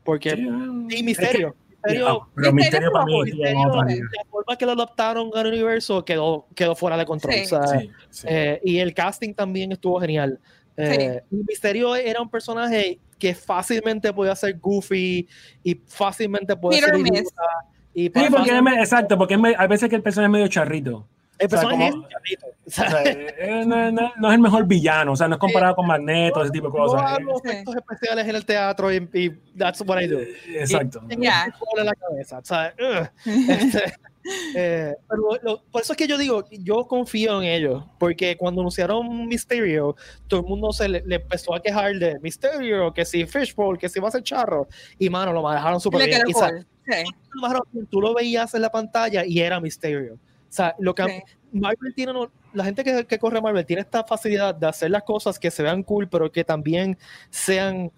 Porque 0.03 0.31
Sí, 0.31 0.47
ah, 0.49 0.87
y 0.89 1.03
Misterio, 1.03 1.47
es 1.49 1.53
que- 1.53 1.59
Misterio, 1.85 2.07
ah, 2.23 2.27
pero 2.35 2.53
Misterio 2.53 2.91
para 2.91 3.05
mí 3.05 3.13
Misterio, 3.23 3.45
tiene 3.45 3.67
otra 3.67 3.85
liga. 3.85 4.05
la 4.17 4.25
forma 4.29 4.55
que 4.57 4.65
lo 4.65 4.71
adaptaron 4.73 5.31
al 5.35 5.47
universo 5.47 6.03
quedó, 6.05 6.47
quedó 6.55 6.75
fuera 6.75 6.97
de 6.97 7.05
control. 7.05 7.33
Sí. 7.35 7.41
o 7.43 7.47
sea, 7.47 7.67
Sí, 7.79 7.89
sí. 8.09 8.27
eh, 8.29 8.61
y 8.63 8.77
el 8.79 8.93
casting 8.93 9.33
también 9.33 9.71
estuvo 9.71 9.99
genial. 9.99 10.39
Eh, 10.77 11.21
Misterio 11.29 11.95
era 11.95 12.21
un 12.21 12.29
personaje 12.29 12.99
que 13.17 13.33
fácilmente 13.33 14.11
podía 14.11 14.35
ser 14.35 14.59
goofy 14.59 15.25
y 15.63 15.75
fácilmente 15.87 16.55
podía 16.57 16.81
ser 16.81 16.95
idiota, 16.97 17.43
y 17.93 18.03
Sí, 18.07 18.09
porque 18.29 18.51
es 18.55 18.61
me- 18.61 18.79
exacto, 18.79 19.17
porque 19.17 19.35
es 19.35 19.39
hay 19.57 19.67
veces 19.69 19.87
que 19.89 19.95
el 19.95 20.03
personaje 20.03 20.27
es 20.27 20.31
medio 20.33 20.47
charrito. 20.49 21.07
El 21.37 21.47
o 21.47 21.49
sea, 21.49 21.59
personaje 21.61 21.91
como- 21.91 22.07
es 22.07 22.79
eh, 23.37 23.63
no, 23.65 23.91
no- 23.91 24.11
no 24.17 24.27
es 24.29 24.35
el 24.35 24.41
mejor 24.41 24.65
villano, 24.65 25.11
o 25.11 25.15
sea, 25.15 25.27
no 25.27 25.35
es 25.35 25.39
comparado 25.39 25.75
con 25.75 25.85
Magneto, 25.87 26.41
ese 26.41 26.51
tipo 26.51 26.67
de 26.67 26.71
cosas. 26.73 27.01
hago 27.01 27.39
Sí. 27.43 27.49
efectos 27.49 27.75
especiales 27.75 28.27
en 28.27 28.35
el 28.35 28.45
teatro 28.45 28.91
y, 28.93 29.09
y 29.13 29.29
that's 29.57 29.81
what 29.85 30.01
I 30.01 30.07
do. 30.07 30.19
Eh, 30.19 30.35
Exacto. 30.59 31.01
Y 31.09 31.13
en 31.13 31.85
la 31.85 31.93
cabeza, 31.93 32.39
o 32.39 32.45
sea, 32.45 32.73
ugh. 32.79 33.09
Este, 33.75 33.93
eh, 34.55 34.95
pero 35.07 35.21
lo- 35.43 35.61
por 35.71 35.81
eso 35.83 35.93
es 35.93 35.97
que 35.97 36.07
yo 36.07 36.17
digo, 36.17 36.45
yo 36.51 36.87
confío 36.87 37.41
en 37.41 37.47
ellos, 37.47 37.83
porque 37.99 38.35
cuando 38.37 38.61
anunciaron 38.61 39.27
Mysterio, 39.27 39.95
todo 40.27 40.39
el 40.39 40.45
mundo 40.47 40.71
se 40.73 40.87
le, 40.89 41.03
le 41.05 41.15
empezó 41.17 41.53
a 41.53 41.61
quejar 41.61 41.93
de 41.95 42.17
Mysterio, 42.21 42.91
que 42.93 43.05
si 43.05 43.25
Fishbowl, 43.27 43.77
que 43.77 43.87
si 43.89 43.99
va 43.99 44.07
a 44.07 44.11
ser 44.11 44.23
charro, 44.23 44.67
y 44.97 45.09
mano, 45.11 45.31
lo 45.31 45.43
manejaron 45.43 45.79
súper 45.79 46.05
bien. 46.07 46.21
Y. 46.27 46.33
Sí. 46.33 47.03
tú 47.89 47.99
lo 48.01 48.13
veías 48.13 48.53
en 48.55 48.61
la 48.61 48.71
pantalla 48.71 49.23
y 49.25 49.39
era 49.41 49.59
Mysterio. 49.59 50.17
O 50.55 50.57
sea, 50.57 50.73
lo 50.79 50.95
que 50.95 51.03
Sí. 51.03 51.59
Marvel 51.59 51.93
tiene, 51.93 52.13
no- 52.13 52.31
la 52.53 52.63
gente 52.63 52.81
que, 52.81 53.05
que 53.05 53.19
corre 53.19 53.41
Marvel 53.41 53.65
tiene 53.65 53.81
esta 53.81 54.05
facilidad 54.05 54.55
de 54.55 54.67
hacer 54.67 54.89
las 54.89 55.03
cosas 55.03 55.37
que 55.37 55.51
se 55.51 55.61
vean 55.63 55.83
cool, 55.83 56.07
pero 56.07 56.31
que 56.31 56.45
también 56.45 56.97
sean 57.29 57.91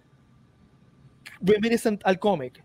reminiscent 1.40 2.02
al 2.04 2.18
cómic. 2.18 2.64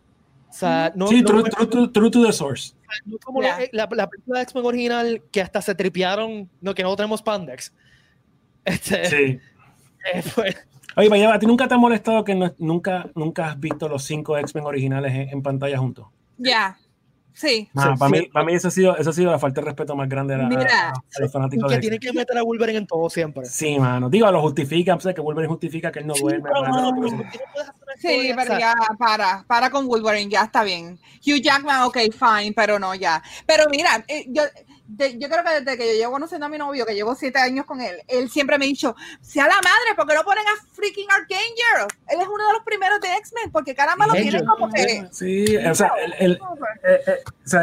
O 0.49 0.53
sea, 0.55 0.93
no, 0.95 1.09
Sí, 1.09 1.20
no- 1.20 1.26
true, 1.28 1.43
true 1.45 1.66
to- 1.66 1.90
true 1.93 2.11
to 2.11 2.24
the 2.24 2.32
source. 2.32 2.74
no 3.05 3.18
como 3.18 3.43
Yeah. 3.43 3.59
la, 3.72 3.84
la- 3.90 3.97
la 3.97 4.09
película 4.09 4.38
de 4.38 4.43
X-Men 4.45 4.64
original 4.64 5.22
que 5.30 5.43
hasta 5.43 5.61
se 5.61 5.74
tripearon, 5.74 6.49
no, 6.62 6.74
que 6.74 6.82
no 6.82 6.97
tenemos 6.97 7.22
pandex. 7.22 7.72
Este, 8.64 9.05
Sí. 9.07 9.40
eh, 10.14 10.22
fue- 10.22 10.55
Oye, 10.97 11.09
vaya, 11.11 11.34
¿a 11.34 11.38
ti 11.38 11.47
nunca 11.47 11.68
te 11.68 11.74
ha 11.74 11.78
molestado 11.78 12.22
que 12.24 12.34
no- 12.34 12.55
nunca, 12.59 13.11
nunca 13.14 13.49
has 13.51 13.61
visto 13.61 13.88
los 13.90 14.05
cinco 14.05 14.38
X-Men 14.38 14.64
originales 14.64 15.12
en, 15.12 15.28
en 15.30 15.43
pantalla 15.43 15.76
juntos? 15.78 16.07
Ya. 16.38 16.78
Sí. 17.35 17.68
Ah, 17.74 17.93
Sí, 17.95 17.99
para, 17.99 18.14
sí. 18.14 18.20
mí, 18.22 18.26
para 18.28 18.45
mí 18.45 18.55
eso 18.55 18.68
ha, 18.68 18.70
sido, 18.70 18.97
eso 18.97 19.11
ha 19.11 19.12
sido 19.12 19.30
la 19.30 19.39
falta 19.39 19.61
de 19.61 19.64
respeto 19.66 19.97
más 19.97 20.09
grande 20.09 20.35
a, 20.35 20.39
la- 20.39 20.45
a- 20.47 20.49
Mira. 20.49 20.89
a 20.91 21.20
los 21.20 21.33
fanáticos 21.33 21.68
que 21.68 21.74
de 21.76 21.80
tiene 21.80 21.97
X-Men. 21.97 22.12
que 22.14 22.18
meter 22.20 22.39
a 22.39 22.43
Wolverine 22.43 22.78
en 22.78 22.87
todo 22.87 23.09
siempre. 23.11 23.47
Sí, 23.47 23.78
mano. 23.78 24.11
Digo, 24.11 24.30
lo 24.30 24.41
justifica, 24.43 24.99
sé 25.01 25.14
que 25.14 25.20
Wolverine 25.20 25.51
justifica 25.51 25.91
que 25.91 26.01
él 26.01 26.07
no 26.07 26.14
Sí, 26.14 26.22
duerme. 26.22 26.51
tú 26.55 26.62
no 26.62 27.24
Sí, 27.99 28.33
pero 28.35 28.59
ya 28.59 28.74
para, 28.99 29.45
para 29.47 29.70
con 29.70 29.87
Wolverine, 29.87 30.30
ya 30.30 30.43
está 30.45 30.64
bien. 30.64 30.99
Hugh 31.26 31.41
Jackman, 31.43 31.83
ok, 31.83 31.99
fine, 32.12 32.53
pero 32.55 32.78
no, 32.78 32.95
ya. 32.95 33.22
Pero 33.47 33.64
mira, 33.70 34.03
eh, 34.09 34.24
yo, 34.28 34.43
de- 34.97 35.18
yo 35.18 35.28
creo 35.28 35.43
que 35.45 35.61
desde 35.61 35.78
que 35.78 35.86
yo 35.88 35.95
llevo 35.95 36.12
conociendo 36.12 36.47
a 36.47 36.49
mi 36.49 36.59
novio, 36.59 36.84
que 36.86 36.95
llevo 36.95 37.14
siete 37.14 37.38
años 37.38 37.64
con 37.66 37.80
él, 37.80 37.97
él 38.09 38.28
siempre 38.30 38.59
me 38.59 38.64
ha 38.64 38.68
dicho, 38.68 38.95
sea 39.20 39.45
la 39.47 39.55
madre, 39.57 39.95
¿por 39.97 40.07
qué 40.07 40.14
no 40.14 40.22
ponen 40.24 40.45
a 40.47 40.66
freaking 40.72 41.11
Archangel? 41.11 41.86
Él 42.09 42.20
es 42.20 42.26
uno 42.28 42.47
de 42.47 42.53
los 42.53 42.62
primeros 42.64 43.01
de 43.01 43.09
X-Men, 43.16 43.51
porque 43.51 43.74
caramba 43.74 44.07
lo 44.07 44.12
tienen 44.14 44.45
como 44.47 44.70
que... 44.70 45.07
Sí, 45.11 45.57
o 45.57 45.74
sea, 45.74 45.93
el, 46.05 46.14
el- 46.18 46.32
eh, 46.84 47.01
eh, 47.07 47.12
o 47.26 47.49
sea, 47.49 47.62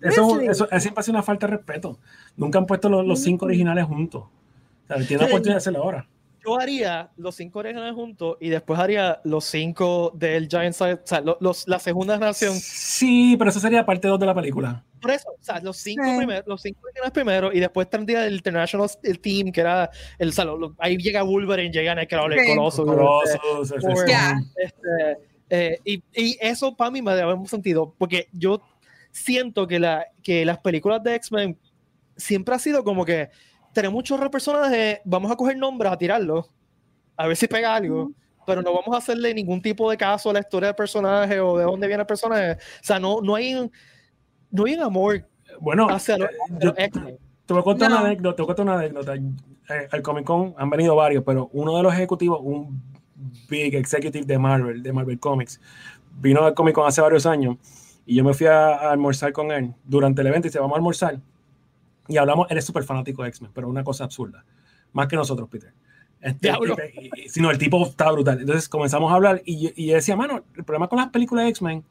eso, 0.00 0.40
eso, 0.40 0.68
eso 0.70 0.80
siempre 0.80 1.00
ha 1.00 1.02
sido 1.02 1.14
una 1.16 1.22
falta 1.22 1.46
de 1.46 1.56
respeto. 1.56 1.98
Nunca 2.36 2.58
han 2.58 2.66
puesto 2.66 2.88
los, 2.88 3.04
los 3.06 3.20
cinco 3.22 3.44
originales 3.46 3.84
juntos. 3.84 4.22
O 4.22 4.86
sea, 4.86 4.96
tiene 5.06 5.22
la 5.22 5.28
oportunidad 5.28 5.54
de 5.54 5.58
hacerlo 5.58 5.82
ahora. 5.82 6.06
yo 6.44 6.58
haría 6.58 7.10
los 7.16 7.34
cinco 7.34 7.58
originales 7.58 7.94
juntos 7.94 8.36
y 8.40 8.48
después 8.48 8.80
haría 8.80 9.20
los 9.24 9.44
cinco 9.44 10.10
del 10.14 10.48
Giant 10.48 10.72
Size, 10.74 10.94
o 10.94 11.00
sea, 11.04 11.20
lo- 11.20 11.36
los, 11.40 11.68
la 11.68 11.78
segunda 11.78 12.14
generación. 12.14 12.54
Sí, 12.54 13.36
pero 13.38 13.50
eso 13.50 13.60
sería 13.60 13.84
parte 13.84 14.08
2 14.08 14.18
de 14.18 14.26
la 14.26 14.34
película. 14.34 14.82
Por 15.00 15.10
eso, 15.12 15.28
o 15.30 15.42
sea, 15.42 15.60
los 15.60 15.76
cinco 15.78 16.04
Sí. 16.04 16.16
primeros, 16.18 16.44
los 16.46 16.60
cinco 16.62 16.80
originales 16.84 17.12
primero 17.12 17.52
y 17.52 17.60
después 17.60 17.88
tendría 17.88 18.26
el 18.26 18.34
International 18.34 18.88
el 19.02 19.18
Team, 19.20 19.50
que 19.50 19.60
era 19.62 19.90
el, 20.18 20.28
o 20.28 20.32
sea, 20.32 20.44
lo- 20.44 20.58
lo- 20.58 20.74
ahí 20.78 20.96
llega 20.98 21.22
Wolverine, 21.22 21.72
llega. 21.72 21.94
Colossus, 22.06 22.84
Colossus, 22.84 23.72
el- 23.72 23.80
Thor, 23.80 24.08
Ya. 24.08 24.34
este, 24.56 25.18
eh, 25.48 25.78
y, 25.84 26.02
y 26.14 26.38
eso 26.40 26.76
para 26.76 26.90
mí 26.90 27.00
me 27.02 27.14
da 27.14 27.34
mucho 27.34 27.50
sentido, 27.50 27.94
porque 27.98 28.28
yo 28.32 28.60
siento 29.10 29.66
que, 29.66 29.78
la, 29.80 30.06
que 30.22 30.44
las 30.44 30.58
películas 30.58 31.02
de 31.02 31.14
X-Men 31.16 31.58
siempre 32.16 32.54
ha 32.54 32.58
sido 32.58 32.84
como 32.84 33.04
que 33.04 33.30
tenemos 33.72 33.94
muchos 33.94 34.20
personajes, 34.30 35.00
vamos 35.04 35.30
a 35.32 35.36
coger 35.36 35.56
nombres, 35.56 35.90
a 35.92 35.96
tirarlos, 35.98 36.46
a 37.16 37.26
ver 37.26 37.36
si 37.36 37.46
pega 37.48 37.74
algo, 37.74 38.12
pero 38.46 38.62
no 38.62 38.72
vamos 38.72 38.94
a 38.94 38.98
hacerle 38.98 39.32
ningún 39.34 39.60
tipo 39.62 39.90
de 39.90 39.96
caso 39.96 40.30
a 40.30 40.32
la 40.32 40.40
historia 40.40 40.68
del 40.68 40.76
personaje 40.76 41.38
o 41.40 41.56
de 41.56 41.64
dónde 41.64 41.86
viene 41.86 42.00
el 42.02 42.06
personaje. 42.06 42.52
O 42.52 42.56
sea, 42.82 42.98
no, 42.98 43.20
no, 43.20 43.34
hay, 43.34 43.54
un, 43.54 43.70
no 44.50 44.64
hay 44.64 44.74
un 44.74 44.82
amor 44.82 45.26
Bueno, 45.60 45.88
hacia 45.88 46.16
los, 46.18 46.28
eh, 46.28 46.38
yo 46.60 46.74
te 46.74 47.54
voy 47.54 47.60
a 47.60 47.62
contar 47.64 47.90
No. 47.90 47.98
una 47.98 48.06
anécdota. 48.06 48.36
Te 48.36 48.42
voy 48.42 48.46
a 48.52 48.54
contar 48.54 48.66
una 48.66 48.78
anécdota. 48.78 49.14
Eh, 49.16 49.88
al 49.90 50.02
Comic 50.02 50.24
Con 50.24 50.54
han 50.56 50.70
venido 50.70 50.94
varios, 50.96 51.22
pero 51.24 51.48
uno 51.52 51.76
de 51.76 51.82
los 51.82 51.92
ejecutivos, 51.94 52.40
un 52.42 52.82
big 53.48 53.74
executive 53.74 54.24
de 54.24 54.38
Marvel, 54.38 54.82
de 54.82 54.92
Marvel 54.92 55.18
Comics, 55.18 55.60
vino 56.20 56.44
al 56.44 56.54
Comic 56.54 56.74
Con 56.74 56.86
hace 56.86 57.00
varios 57.00 57.26
años 57.26 57.56
y 58.06 58.14
yo 58.16 58.24
me 58.24 58.34
fui 58.34 58.46
a, 58.46 58.68
a 58.76 58.90
almorzar 58.92 59.32
con 59.32 59.52
él 59.52 59.74
durante 59.84 60.22
el 60.22 60.26
evento 60.28 60.48
y 60.48 60.50
se 60.50 60.58
vamos 60.58 60.74
a 60.74 60.78
almorzar 60.78 61.20
y 62.08 62.16
hablamos, 62.16 62.50
él 62.50 62.58
es 62.58 62.64
súper 62.64 62.82
fanático 62.82 63.22
de 63.22 63.28
X-Men, 63.28 63.52
pero 63.54 63.68
una 63.68 63.84
cosa 63.84 64.02
absurda, 64.04 64.44
más 64.92 65.06
que 65.06 65.14
nosotros, 65.16 65.48
Peter. 65.48 65.72
Este, 66.20 66.48
Diablo. 66.48 66.74
y- 66.94 67.06
y- 67.06 67.10
y- 67.26 67.28
si 67.28 67.40
no, 67.40 67.50
el 67.50 67.56
tipo 67.58 67.82
estaba 67.86 68.12
brutal. 68.12 68.40
Entonces 68.40 68.68
comenzamos 68.68 69.10
a 69.12 69.14
hablar 69.14 69.40
y, 69.44 69.60
yo- 69.66 69.70
y 69.76 69.86
yo 69.86 69.94
decía, 69.94 70.16
mano, 70.16 70.42
el 70.56 70.64
problema 70.64 70.88
con 70.88 70.98
las 70.98 71.08
películas 71.10 71.44
de 71.44 71.50
X-Men 71.50 71.84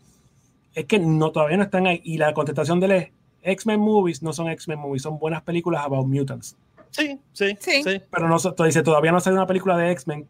es 0.73 0.85
que 0.85 0.99
no, 0.99 1.31
todavía 1.31 1.57
no 1.57 1.63
están 1.63 1.87
ahí. 1.87 2.01
Y 2.03 2.17
la 2.17 2.33
contestación 2.33 2.79
de 2.79 2.85
él 2.87 2.91
es, 2.93 3.07
X-Men 3.41 3.79
movies 3.79 4.21
no 4.21 4.33
son 4.33 4.49
X-Men 4.49 4.79
movies, 4.79 5.01
son 5.03 5.17
buenas 5.19 5.41
películas 5.43 5.83
about 5.85 6.05
mutants. 6.07 6.57
Sí, 6.91 7.19
sí, 7.33 7.55
Sí. 7.59 7.83
sí. 7.83 8.01
Pero 8.11 8.27
no, 8.27 8.37
dice, 8.65 8.83
todavía 8.83 9.11
no 9.11 9.19
sale 9.19 9.35
una 9.35 9.47
película 9.47 9.77
de 9.77 9.91
X-Men 9.91 10.27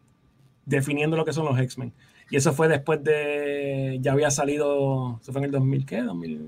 definiendo 0.66 1.16
lo 1.16 1.24
que 1.24 1.32
son 1.32 1.46
los 1.46 1.58
X-Men. 1.58 1.92
Y 2.30 2.36
eso 2.36 2.52
fue 2.52 2.68
después 2.68 3.02
de, 3.02 3.98
ya 4.00 4.12
había 4.12 4.30
salido, 4.30 5.18
eso 5.20 5.32
fue 5.32 5.40
en 5.40 5.46
el 5.46 5.50
2000, 5.50 5.84
¿qué? 5.86 6.02
2000. 6.02 6.40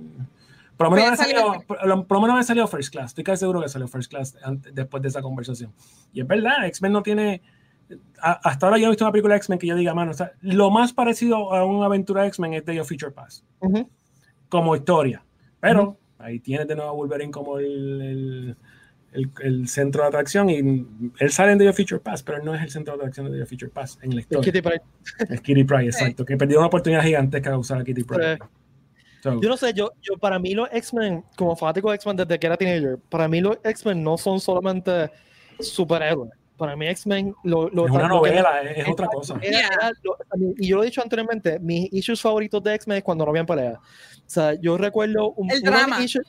Por 0.76 0.86
lo 0.86 0.90
menos 0.92 1.06
había 1.06 1.16
salido, 1.16 1.62
por 1.66 1.86
lo 1.86 2.06
por 2.06 2.16
lo 2.18 2.20
menos 2.22 2.34
había 2.34 2.44
salido 2.44 2.66
First 2.68 2.92
Class. 2.92 3.06
Estoy 3.10 3.24
casi 3.24 3.40
seguro 3.40 3.60
que 3.62 3.68
salió 3.68 3.88
First 3.88 4.10
Class 4.10 4.36
antes- 4.44 4.74
después 4.74 5.02
de 5.02 5.08
esa 5.08 5.22
conversación. 5.22 5.72
Y 6.12 6.20
es 6.20 6.26
verdad, 6.26 6.64
X-Men 6.66 6.92
no 6.92 7.02
tiene, 7.02 7.42
a- 8.20 8.40
hasta 8.48 8.66
ahora 8.66 8.78
yo 8.78 8.86
he 8.86 8.90
visto 8.90 9.04
una 9.04 9.12
película 9.12 9.34
de 9.34 9.38
X-Men 9.38 9.58
que 9.58 9.66
yo 9.66 9.76
diga, 9.76 9.94
mano, 9.94 10.10
o 10.12 10.14
sea, 10.14 10.32
lo 10.40 10.70
más 10.70 10.92
parecido 10.92 11.52
a 11.52 11.64
una 11.64 11.86
aventura 11.86 12.26
X-Men 12.26 12.54
es 12.54 12.64
Day 12.64 12.78
of 12.78 12.88
Future 12.88 13.12
Past, 13.12 13.44
Ujú. 13.60 13.88
como 14.48 14.74
historia. 14.76 15.24
Pero 15.60 15.98
ahí 16.18 16.40
tienes 16.40 16.66
de 16.68 16.74
nuevo 16.76 16.90
a 16.90 16.94
Wolverine 16.94 17.30
como 17.32 17.58
el, 17.58 18.00
el, 18.02 18.56
el- 19.12 19.30
el 19.42 19.68
centro 19.68 20.02
de 20.02 20.08
atracción 20.08 20.48
y 20.50 20.56
él 21.18 21.30
sale 21.30 21.52
en 21.52 21.68
of 21.68 21.76
Future 21.76 22.00
Past, 22.00 22.24
pero 22.26 22.38
él 22.38 22.44
no 22.44 22.54
es 22.54 22.62
el 22.62 22.70
centro 22.70 22.94
de 22.94 23.00
atracción 23.00 23.30
de 23.30 23.42
of 23.42 23.48
Future 23.48 23.70
Past 23.70 24.02
en 24.02 24.14
la 24.14 24.20
historia. 24.20 24.42
Kitty 24.52 24.62
Pryde. 24.62 24.82
Es 25.28 25.40
Kitty 25.40 25.64
Pryde, 25.64 25.86
exacto, 26.16 26.24
que 26.24 26.36
perdió 26.36 26.58
una 26.58 26.68
oportunidad 26.68 27.02
gigantesca 27.02 27.50
de 27.50 27.56
usar 27.56 27.80
a 27.80 27.84
Kitty 27.84 28.04
Pryde. 28.04 28.38
So, 29.22 29.40
Yo 29.40 29.48
no 29.48 29.56
sé, 29.56 29.72
yo, 29.72 29.92
yo 30.00 30.16
para 30.18 30.38
mí 30.40 30.52
los 30.52 30.68
X-Men, 30.72 31.24
como 31.36 31.54
fanático 31.54 31.90
de 31.90 31.94
X-Men 31.96 32.16
desde 32.16 32.38
que 32.40 32.46
era 32.48 32.56
teenager, 32.56 32.98
para 33.08 33.28
mí 33.28 33.40
los 33.40 33.56
X-Men 33.62 34.02
no 34.02 34.18
son 34.18 34.40
solamente 34.40 35.10
superhéroes. 35.60 36.32
Para 36.56 36.76
mí 36.76 36.86
X-Men 36.86 37.34
lo, 37.44 37.68
lo- 37.70 37.86
es 37.86 37.90
una 37.92 38.08
novela, 38.08 38.62
es, 38.62 38.78
es 38.78 38.88
otra 38.88 39.06
cosa. 39.08 39.36
Era- 39.42 39.58
Yeah. 39.58 39.68
era 39.72 39.90
lo- 40.02 40.16
y 40.58 40.66
yo 40.68 40.76
lo 40.76 40.82
he 40.82 40.86
dicho 40.86 41.02
anteriormente, 41.02 41.58
mis 41.58 41.92
issues 41.92 42.20
favoritos 42.20 42.62
de 42.62 42.74
X-Men 42.74 42.98
es 42.98 43.04
cuando 43.04 43.24
no 43.24 43.30
habían 43.30 43.46
pelea. 43.46 43.80
O 43.80 44.30
sea, 44.32 44.54
yo 44.60 44.76
recuerdo 44.78 45.32
un, 45.32 45.50
El 45.50 45.60
drama. 45.62 46.02
issues, 46.02 46.24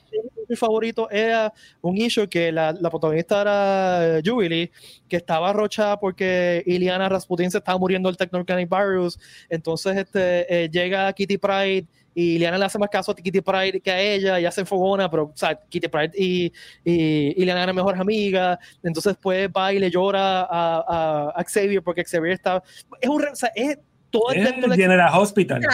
mi 0.48 0.56
favorito 0.56 1.08
era 1.10 1.52
un 1.80 1.96
issue 1.96 2.28
que 2.28 2.50
la, 2.52 2.72
la 2.72 2.90
protagonista 2.90 3.40
era 3.42 4.20
Jubilee, 4.24 4.70
que 5.08 5.16
estaba 5.16 5.52
rochada 5.52 5.98
porque 5.98 6.62
Iliana 6.66 7.08
Rasputin 7.08 7.50
se 7.50 7.58
estaba 7.58 7.78
muriendo 7.78 8.08
del 8.08 8.16
Technorganic 8.16 8.68
Virus. 8.68 9.18
Entonces 9.48 9.96
este, 9.96 10.64
eh, 10.64 10.68
llega 10.70 11.12
Kitty 11.12 11.38
Pride 11.38 11.86
y 12.14 12.36
Iliana 12.36 12.56
le 12.58 12.64
hace 12.64 12.78
más 12.78 12.88
caso 12.90 13.10
a 13.12 13.14
Kitty 13.16 13.40
Pride 13.40 13.80
que 13.80 13.90
a 13.90 14.00
ella, 14.00 14.38
y 14.40 14.44
hace 14.46 14.64
fogona, 14.64 15.10
pero 15.10 15.24
o 15.24 15.32
sea, 15.36 15.54
Kitty 15.68 15.88
Pride 15.88 16.12
y, 16.16 16.52
y 16.84 17.42
Iliana 17.42 17.62
eran 17.64 17.74
mejores 17.74 18.00
amigas. 18.00 18.58
Entonces 18.82 19.12
después 19.14 19.48
va 19.48 19.72
y 19.72 19.78
le 19.80 19.90
llora 19.90 20.42
a, 20.42 20.84
a- 20.86 21.32
a 21.34 21.44
Xavier 21.44 21.82
porque 21.82 22.04
Xavier 22.04 22.32
está. 22.34 22.62
Es 23.00 23.08
un. 23.08 23.20
re- 23.22 23.30
O 23.32 23.36
sea, 23.36 23.50
es 23.54 23.78
todo 24.10 24.30
el 24.30 24.38
Es 24.38 24.44
dentro 24.44 24.68
de 24.68 24.74
el 24.76 24.80
General 24.80 25.10
Hospital. 25.12 25.60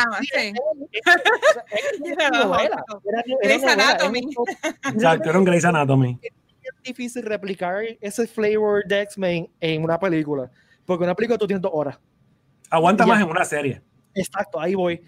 Era 3.05 3.23
Grey's 3.43 3.65
Anatomy. 3.65 4.29
Exacto, 4.95 5.29
era 5.31 5.39
un 5.39 5.45
Grey's 5.45 5.65
Anatomy. 5.65 6.19
es 6.23 6.33
difícil 6.85 7.23
replicar 7.23 7.83
ese 8.01 8.27
flavor 8.27 8.85
de 8.87 9.03
X-Men 9.03 9.49
en 9.61 9.85
una 9.85 9.99
película. 9.99 10.51
Porque 10.87 11.05
una 11.05 11.15
película 11.15 11.39
tú 11.39 11.47
tienes 11.47 11.63
dos 11.63 11.73
horas. 11.75 11.99
Aguanta 12.71 13.07
más 13.07 13.21
en 13.21 13.29
una 13.29 13.45
serie. 13.45 13.81
Exacto, 14.15 14.61
ahí 14.61 14.75
voy. 14.75 15.01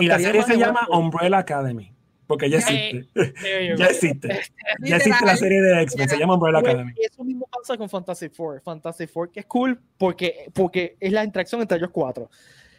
Y 0.00 0.06
la 0.06 0.18
serie 0.18 0.42
se 0.42 0.56
llama 0.56 0.86
Umbrella 0.90 1.38
Academy. 1.38 1.92
Porque 2.26 2.50
ya 2.50 2.58
existe. 2.58 3.08
Ya 3.76 3.86
existe. 3.86 4.28
Ya 4.80 4.96
existe 4.96 5.24
la 5.24 5.36
serie 5.36 5.62
de 5.62 5.82
X-Men. 5.82 6.08
Se 6.10 6.18
llama 6.18 6.34
Umbrella 6.34 6.60
Pues, 6.60 6.74
Academy. 6.74 6.92
Eso 7.00 7.24
mismo 7.24 7.46
pasa 7.50 7.76
con 7.78 7.88
Fantasy 7.88 8.28
Four. 8.28 8.60
Fantasy 8.62 9.06
Four 9.06 9.32
que 9.32 9.40
es 9.40 9.46
cool 9.46 9.80
porque, 9.96 10.50
porque 10.52 10.96
es 11.00 11.10
la 11.10 11.24
interacción 11.24 11.62
entre 11.62 11.78
ellos 11.78 11.88
cuatro. 11.90 12.30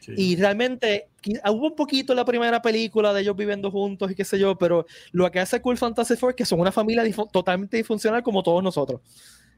Sí. 0.01 0.13
Y 0.15 0.35
realmente 0.35 1.09
hubo 1.51 1.67
un 1.67 1.75
poquito 1.75 2.13
en 2.13 2.17
la 2.17 2.25
primera 2.25 2.61
película 2.61 3.11
de 3.11 3.21
ellos 3.21 3.35
viviendo 3.35 3.71
juntos 3.71 4.11
y 4.11 4.15
qué 4.15 4.23
sé 4.23 4.37
yo, 4.37 4.55
pero 4.55 4.85
lo 5.11 5.29
que 5.31 5.39
hace 5.39 5.59
cool 5.61 5.77
Fantasy 5.77 6.15
Four 6.15 6.29
es 6.31 6.35
que 6.35 6.45
son 6.45 6.59
una 6.59 6.71
familia 6.71 7.03
totalmente 7.31 7.75
disfuncional 7.75 8.21
como 8.21 8.43
todos 8.43 8.61
nosotros. 8.63 9.01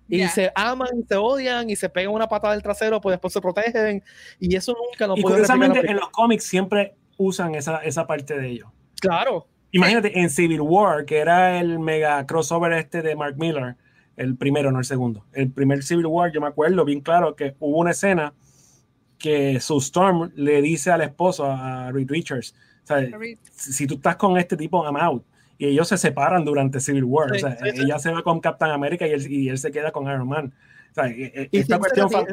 Y 0.08 0.20
Ya. 0.20 0.30
se 0.30 0.52
aman, 0.56 0.89
y 1.00 1.04
se 1.04 1.16
odian 1.16 1.70
y 1.70 1.76
se 1.76 1.89
pegan 1.89 2.14
una 2.14 2.28
patada 2.28 2.54
del 2.54 2.64
trasero, 2.64 3.00
pues 3.02 3.14
después 3.14 3.34
se 3.34 3.42
protegen. 3.42 4.02
Y 4.39 4.56
eso 4.56 4.74
nunca 4.74 5.06
lo 5.06 5.18
y 5.18 5.22
puede 5.22 5.36
curiosamente 5.36 5.80
en 5.89 5.98
los 5.98 6.10
cómics 6.10 6.46
siempre 6.46 6.96
usan 7.22 7.55
esa, 7.55 7.78
esa 7.78 8.07
parte 8.07 8.38
de 8.38 8.47
ellos. 8.49 8.69
Claro. 8.99 9.47
Imagínate 9.72 10.19
en 10.19 10.30
Civil 10.30 10.61
War, 10.61 11.05
que 11.05 11.17
era 11.19 11.59
el 11.59 11.80
mega 11.80 12.26
crossover 12.28 12.74
este 12.74 13.01
de 13.01 13.15
Mark 13.15 13.36
Miller, 13.38 13.76
el 14.17 14.36
primero, 14.36 14.72
no 14.72 14.80
el 14.80 14.86
segundo. 14.86 15.26
El 15.34 15.49
primer 15.51 15.84
Civil 15.84 16.05
War, 16.07 16.32
yo 16.32 16.41
me 16.41 16.47
acuerdo 16.47 16.84
bien 16.84 17.01
claro 17.01 17.36
que 17.36 17.55
hubo 17.59 17.78
una 17.80 17.91
escena 17.91 18.34
que 19.17 19.59
su 19.59 19.78
Storm 19.78 20.32
le 20.36 20.61
dice 20.61 20.91
al 20.91 21.01
esposo, 21.01 21.45
a 21.45 21.91
Reed 21.91 22.09
Richards, 22.09 22.55
o 22.84 22.88
sea, 22.88 23.07
si 23.51 23.86
tú 23.88 23.95
estás 23.95 24.15
con 24.15 24.38
este 24.38 24.57
tipo, 24.57 24.84
I'm 24.84 24.97
out. 24.97 25.24
Y 25.59 25.67
ellos 25.67 25.88
se 25.88 25.97
separan 25.97 26.43
durante 26.43 26.80
Civil 26.80 27.03
War. 27.03 27.30
Sí, 27.30 27.36
o 27.38 27.39
sea, 27.39 27.57
sí, 27.57 27.72
sí. 27.76 27.82
ella 27.84 27.99
se 27.99 28.11
va 28.11 28.24
con 28.24 28.39
Captain 28.39 28.72
America 28.72 29.05
y 29.07 29.11
él, 29.11 29.32
y 29.32 29.49
él 29.49 29.59
se 29.59 29.72
queda 29.72 29.91
con 29.91 30.05
Iron 30.05 30.28
Man. 30.28 30.51
O 30.89 30.93
sea, 30.95 31.05
e- 31.07 31.32
e- 31.36 31.49
Y 31.51 31.59
esta 31.59 31.78
cuestión... 31.78 32.09
se, 32.09 32.15
fa- 32.17 32.26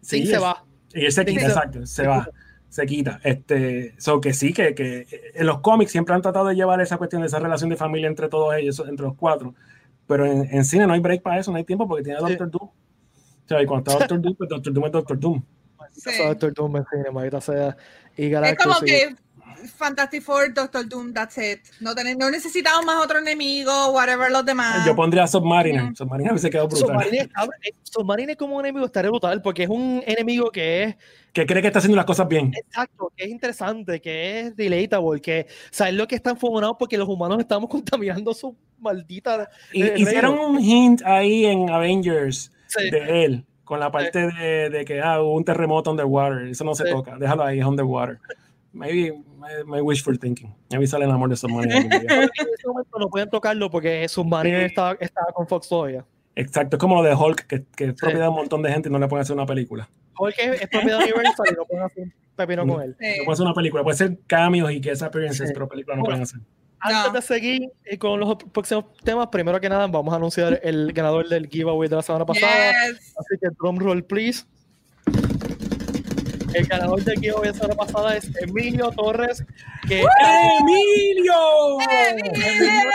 se 0.00 0.18
es- 0.22 0.42
va. 0.42 0.64
y 0.94 1.04
él 1.04 1.12
se 1.12 1.24
quita, 1.26 1.42
exacto, 1.42 1.84
se 1.84 2.06
va, 2.06 2.26
se 2.72 2.86
quita. 2.86 3.20
Este, 3.22 3.94
so 3.98 4.18
que 4.18 4.32
sí, 4.32 4.54
que, 4.54 4.74
que 4.74 5.06
en 5.34 5.46
los 5.46 5.60
cómics 5.60 5.92
siempre 5.92 6.14
han 6.14 6.22
tratado 6.22 6.46
de 6.46 6.54
llevar 6.54 6.80
esa 6.80 6.96
cuestión 6.96 7.20
de 7.20 7.28
esa 7.28 7.38
relación 7.38 7.68
de 7.68 7.76
familia 7.76 8.08
entre 8.08 8.28
todos 8.30 8.54
ellos, 8.56 8.82
entre 8.88 9.04
los 9.04 9.14
cuatro. 9.14 9.54
Pero 10.06 10.24
en, 10.24 10.48
en 10.50 10.64
cine 10.64 10.86
no 10.86 10.94
hay 10.94 11.00
break 11.00 11.20
para 11.20 11.38
eso, 11.38 11.50
no 11.50 11.58
hay 11.58 11.64
tiempo 11.64 11.86
porque 11.86 12.02
tiene 12.04 12.18
a 12.18 12.22
Sí. 12.26 12.28
Doctor 12.34 12.50
Doom. 12.50 12.68
O 12.70 13.48
sea, 13.48 13.62
y 13.62 13.66
cuando 13.66 13.90
está 13.90 13.98
Doctor 14.00 14.22
Doom, 14.22 14.36
pues 14.36 14.48
Doctor 14.48 14.72
Doom 14.72 14.86
es 14.86 14.92
Doctor 14.92 15.20
Doom. 15.20 15.42
Sí. 15.92 16.10
Doctor 16.26 16.54
Doom 16.54 16.76
en 16.78 16.84
cine, 16.90 17.04
sea. 17.42 17.76
Y 18.16 18.24
Es 18.24 18.30
Galactus. 18.32 18.64
como 18.74 18.86
y- 18.86 18.88
que 18.90 19.14
Fantastic 19.76 20.22
Four, 20.22 20.52
Doctor 20.54 20.88
Doom, 20.88 21.12
that's 21.12 21.36
it. 21.38 21.60
No, 21.80 21.94
ten- 21.94 22.16
no 22.18 22.30
necesitamos 22.30 22.84
más 22.84 23.04
otro 23.04 23.18
enemigo, 23.18 23.90
whatever 23.92 24.30
los 24.30 24.44
demás. 24.44 24.84
Yo 24.86 24.94
pondría 24.96 25.24
a 25.24 25.26
Submariner. 25.26 25.84
Ujú. 25.84 25.96
Submariner 25.96 26.38
se 26.38 26.50
quedó 26.50 26.68
brutal. 26.68 26.86
Submarine, 26.88 27.28
cabrón, 27.28 27.54
eh, 27.62 27.72
Submarine 27.82 28.36
como 28.36 28.56
un 28.56 28.64
enemigo 28.64 28.86
estaría 28.86 29.10
brutal 29.10 29.42
porque 29.42 29.64
es 29.64 29.68
un 29.68 30.02
enemigo 30.06 30.50
que 30.50 30.82
es 30.84 30.96
Que 31.32 31.46
cree 31.46 31.60
que 31.62 31.68
está 31.68 31.78
haciendo 31.78 31.96
las 31.96 32.04
cosas 32.06 32.28
bien. 32.28 32.52
exacto, 32.54 33.12
que 33.16 33.24
es 33.24 33.30
interesante, 33.30 34.00
que 34.00 34.40
es 34.40 34.56
relatable, 34.56 35.20
que 35.20 35.46
sabes 35.70 35.94
lo 35.94 36.06
que 36.06 36.14
están 36.16 36.36
fumonados 36.36 36.76
porque 36.78 36.98
los 36.98 37.08
humanos 37.08 37.38
estamos 37.40 37.68
contaminando 38.24 38.34
su 38.34 38.56
maldita 38.80 39.48
Y, 39.72 39.82
eh, 39.82 39.94
hicieron 39.96 40.38
un 40.38 40.58
hint 40.60 41.02
ahí 41.04 41.44
en 41.46 41.70
Avengers 41.70 42.50
Sí. 42.66 42.90
de 42.90 43.24
él, 43.24 43.44
con 43.64 43.78
la 43.80 43.90
parte 43.92 44.26
de, 44.28 44.70
de 44.70 44.84
que 44.86 45.00
ah, 45.02 45.20
hubo 45.22 45.34
un 45.34 45.44
terremoto 45.44 45.90
underwater. 45.90 46.48
Eso 46.48 46.64
no 46.64 46.74
se 46.74 46.84
Sí. 46.84 46.90
toca. 46.90 47.16
Déjalo 47.18 47.44
ahí, 47.44 47.60
es 47.60 47.64
underwater. 47.66 48.18
Maybe 48.72 49.14
my, 49.66 49.80
wishful 49.80 50.18
thinking. 50.18 50.54
Maybe 50.70 50.86
sale 50.86 51.04
el 51.04 51.10
amor 51.10 51.28
de 51.30 51.36
Submariner. 51.36 51.76
en 51.92 52.22
ese 52.30 52.66
momento 52.66 52.98
no 52.98 53.08
pueden 53.08 53.30
tocarlo 53.30 53.70
porque 53.70 54.08
Submarine 54.08 54.66
estaba, 54.66 54.96
estaba 55.00 55.32
con 55.32 55.46
Fox 55.46 55.68
todavía. 55.68 56.04
Exacto, 56.34 56.76
es 56.76 56.80
como 56.80 56.94
lo 56.96 57.02
de 57.02 57.14
Hulk, 57.14 57.46
que, 57.46 57.64
que 57.76 57.84
es 57.86 57.94
propiedad 57.94 58.24
de 58.24 58.28
un 58.30 58.36
montón 58.36 58.62
de 58.62 58.72
gente 58.72 58.88
y 58.88 58.92
no 58.92 58.98
le 58.98 59.06
pueden 59.08 59.22
hacer 59.22 59.34
una 59.36 59.44
película. 59.46 59.88
Porque 60.16 60.42
es, 60.44 60.62
es 60.62 60.68
propiedad 60.68 60.98
de 60.98 61.04
Universal 61.12 61.46
y 61.50 61.54
no 61.54 61.64
pueden 61.66 61.84
hacer 61.84 62.04
un 62.04 62.12
pepino 62.36 62.66
con 62.66 62.82
él. 62.82 62.96
Sí. 62.98 63.06
No 63.06 63.24
pueden 63.24 63.32
hacer 63.32 63.44
una 63.46 63.54
película, 63.54 63.82
puede 63.82 63.96
ser 63.98 64.18
cameos 64.26 64.72
y 64.72 64.80
que 64.80 64.90
esas 64.90 65.08
appearances, 65.08 65.48
Sí. 65.48 65.54
pero 65.54 65.68
películas 65.68 65.98
no 65.98 66.04
Bueno. 66.04 66.12
pueden 66.16 66.22
hacer. 66.22 66.40
Antes 66.84 67.06
No. 67.06 67.12
de 67.12 67.22
seguir 67.22 67.70
eh, 67.84 67.96
con 67.98 68.18
los 68.18 68.34
próximos 68.52 68.86
temas, 69.04 69.28
primero 69.28 69.60
que 69.60 69.68
nada 69.68 69.86
vamos 69.86 70.12
a 70.12 70.16
anunciar 70.16 70.58
el 70.64 70.92
ganador 70.92 71.28
del 71.28 71.46
giveaway 71.48 71.88
de 71.88 71.96
la 71.96 72.02
semana 72.02 72.26
pasada. 72.26 72.72
Yes. 72.88 73.14
Así 73.16 73.38
que 73.40 73.48
drum 73.56 73.78
roll, 73.78 74.02
please. 74.02 74.44
El 76.54 76.66
ganador 76.66 77.02
del 77.02 77.18
giveaway 77.18 77.44
de 77.44 77.48
la 77.48 77.54
semana 77.54 77.74
pasada 77.74 78.16
es 78.16 78.30
Emilio 78.40 78.90
Torres, 78.90 79.44
que 79.88 80.04
¡Emilio! 80.60 81.34
¡Emilio! 82.10 82.90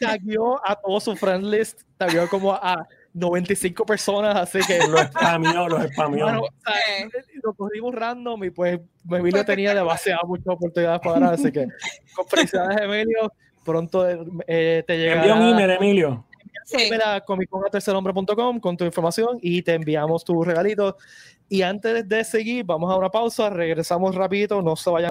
tagueó 0.00 0.60
a 0.68 0.74
todo 0.74 1.00
su 1.00 1.14
friend 1.16 1.44
list, 1.44 1.82
tagueó 1.96 2.28
como 2.28 2.52
a 2.52 2.86
95 3.12 3.84
personas, 3.84 4.36
así 4.36 4.58
que 4.66 4.78
Los 4.88 5.02
spamió, 5.02 5.68
los 5.68 5.84
spamió. 5.92 6.24
bueno, 6.24 6.40
o 6.42 6.48
sea, 6.64 7.08
lo 7.42 7.54
cogimos 7.54 7.94
random 7.94 8.44
y 8.44 8.50
pues 8.50 8.80
Emilio 9.08 9.44
tenía 9.44 9.74
demasiadas 9.74 10.24
muchas 10.26 10.48
oportunidades 10.48 11.00
para 11.00 11.14
ganar, 11.14 11.34
así 11.34 11.52
que 11.52 11.66
con 12.14 12.26
felicidades 12.26 12.80
Emilio, 12.80 13.32
pronto 13.64 14.06
eh, 14.46 14.82
te 14.86 14.98
llegará 14.98 15.22
Envió 15.22 15.36
un 15.36 15.52
email, 15.52 15.70
Emilio. 15.70 16.26
Sí. 16.64 16.88
a 17.04 17.20
comiccon.tercerhombre.com 17.20 18.60
con 18.60 18.76
tu 18.76 18.84
información 18.84 19.38
y 19.42 19.62
te 19.62 19.74
enviamos 19.74 20.24
tu 20.24 20.44
regalito. 20.44 20.96
Y 21.52 21.62
antes 21.62 22.08
de 22.08 22.22
seguir, 22.22 22.64
vamos 22.64 22.92
a 22.92 22.96
una 22.96 23.10
pausa, 23.10 23.50
regresamos 23.50 24.14
rapidito, 24.14 24.62
no 24.62 24.76
se 24.76 24.88
vayan. 24.88 25.10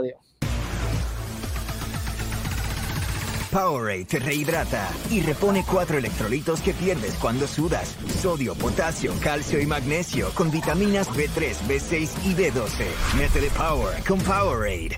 Powerade 3.52 4.06
te 4.06 4.20
rehidrata 4.20 4.88
y 5.12 5.22
repone 5.22 5.66
cuatro 5.70 5.98
electrolitos 5.98 6.62
que 6.62 6.74
pierdes 6.74 7.16
cuando 7.16 7.46
sudas. 7.46 7.98
Sodio, 8.22 8.56
potasio, 8.56 9.12
calcio 9.22 9.60
y 9.60 9.66
magnesio 9.66 10.30
con 10.34 10.50
vitaminas 10.50 11.10
B3, 11.10 11.56
B6 11.68 12.26
y 12.26 12.36
B12. 12.36 12.86
Métele 13.18 13.50
Power 13.50 14.02
con 14.08 14.20
Powerade. 14.20 14.98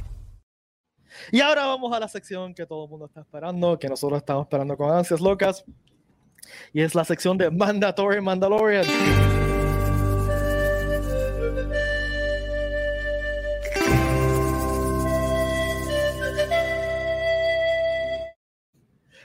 Y 1.31 1.41
ahora 1.41 1.65
vamos 1.65 1.91
a 1.91 1.99
la 1.99 2.07
sección 2.07 2.53
que 2.53 2.67
todo 2.67 2.83
el 2.83 2.89
mundo 2.91 3.07
está 3.07 3.21
esperando, 3.21 3.79
que 3.79 3.87
nosotros 3.87 4.19
estamos 4.19 4.43
esperando 4.43 4.77
con 4.77 4.91
ansias 4.91 5.21
locas. 5.21 5.65
Y 6.71 6.81
es 6.81 6.93
la 6.93 7.03
sección 7.03 7.35
de 7.39 7.49
Mandatory 7.49 8.21
Mandalorian. 8.21 9.40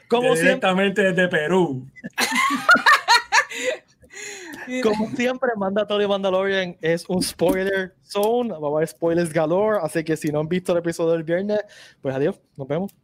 Como 0.09 0.23
siempre, 0.35 0.43
Directamente 0.43 1.03
desde 1.03 1.29
Perú. 1.29 1.87
como 4.83 5.11
siempre, 5.11 5.51
Mandatory 5.57 6.07
Mandalorian 6.07 6.77
es 6.81 7.05
un 7.09 7.23
spoiler 7.23 7.95
zone. 8.03 8.51
Va 8.51 8.69
a 8.69 8.71
haber 8.71 8.89
spoilers 8.89 9.33
galore. 9.33 9.79
Así 9.83 10.05
que 10.05 10.17
si 10.17 10.31
no 10.31 10.41
han 10.41 10.49
visto 10.49 10.73
el 10.73 10.79
episodio 10.79 11.13
del 11.13 11.25
viernes, 11.25 11.61
pues 12.01 12.15
adiós, 12.15 12.41
nos 12.57 12.69
vemos. 12.69 12.95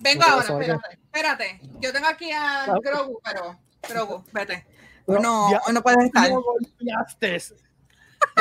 Vengo 0.00 0.22
ahora, 0.24 0.44
espérate, 0.44 0.98
espérate. 1.04 1.60
Yo 1.80 1.92
tengo 1.92 2.06
aquí 2.06 2.30
a 2.30 2.64
Ah. 2.64 2.78
Grogu, 2.82 3.20
pero 3.24 3.58
Grogu, 3.88 4.24
vete. 4.32 4.66
No, 5.06 5.18
No, 5.20 5.50
ya- 5.50 5.60
no 5.72 5.82
puedes 5.82 6.04
estar. 6.04 6.30
No 6.30 6.42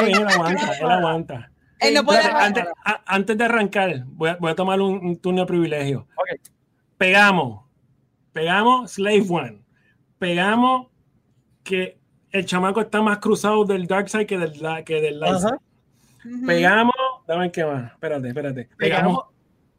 él 0.02 0.28
aguanta, 0.28 0.74
él 0.80 0.92
aguanta. 0.92 1.52
Él 1.80 1.94
no 1.94 2.04
puede 2.04 2.22
antes, 2.24 2.66
a- 2.84 3.04
antes 3.06 3.38
de 3.38 3.44
arrancar, 3.44 4.04
voy 4.08 4.30
a, 4.30 4.36
voy 4.38 4.52
a 4.52 4.56
tomar 4.56 4.82
un, 4.82 5.06
un 5.06 5.18
turno 5.18 5.42
de 5.42 5.48
privilegio. 5.48 6.08
Ok. 6.16 6.40
Pegamos, 6.98 7.65
pegamos 8.36 8.92
Slave 8.92 9.26
One, 9.30 9.62
pegamos 10.20 10.88
que 11.64 11.98
el 12.32 12.46
chamaco 12.46 12.82
está 12.82 13.02
más 13.02 13.20
cruzado 13.20 13.64
del 13.64 13.88
Dark 13.88 14.10
Side 14.10 14.26
que 14.26 14.38
del, 14.38 14.52
que 14.84 15.00
del 15.02 15.20
Light. 15.22 15.40
Side. 15.40 16.46
Pegamos, 16.46 16.94
dame 17.28 17.50
qué 17.52 17.64
más, 17.64 17.94
espérate, 17.94 18.28
espérate. 18.28 18.70
Pegamos, 18.78 18.78
Pegamos 18.78 19.26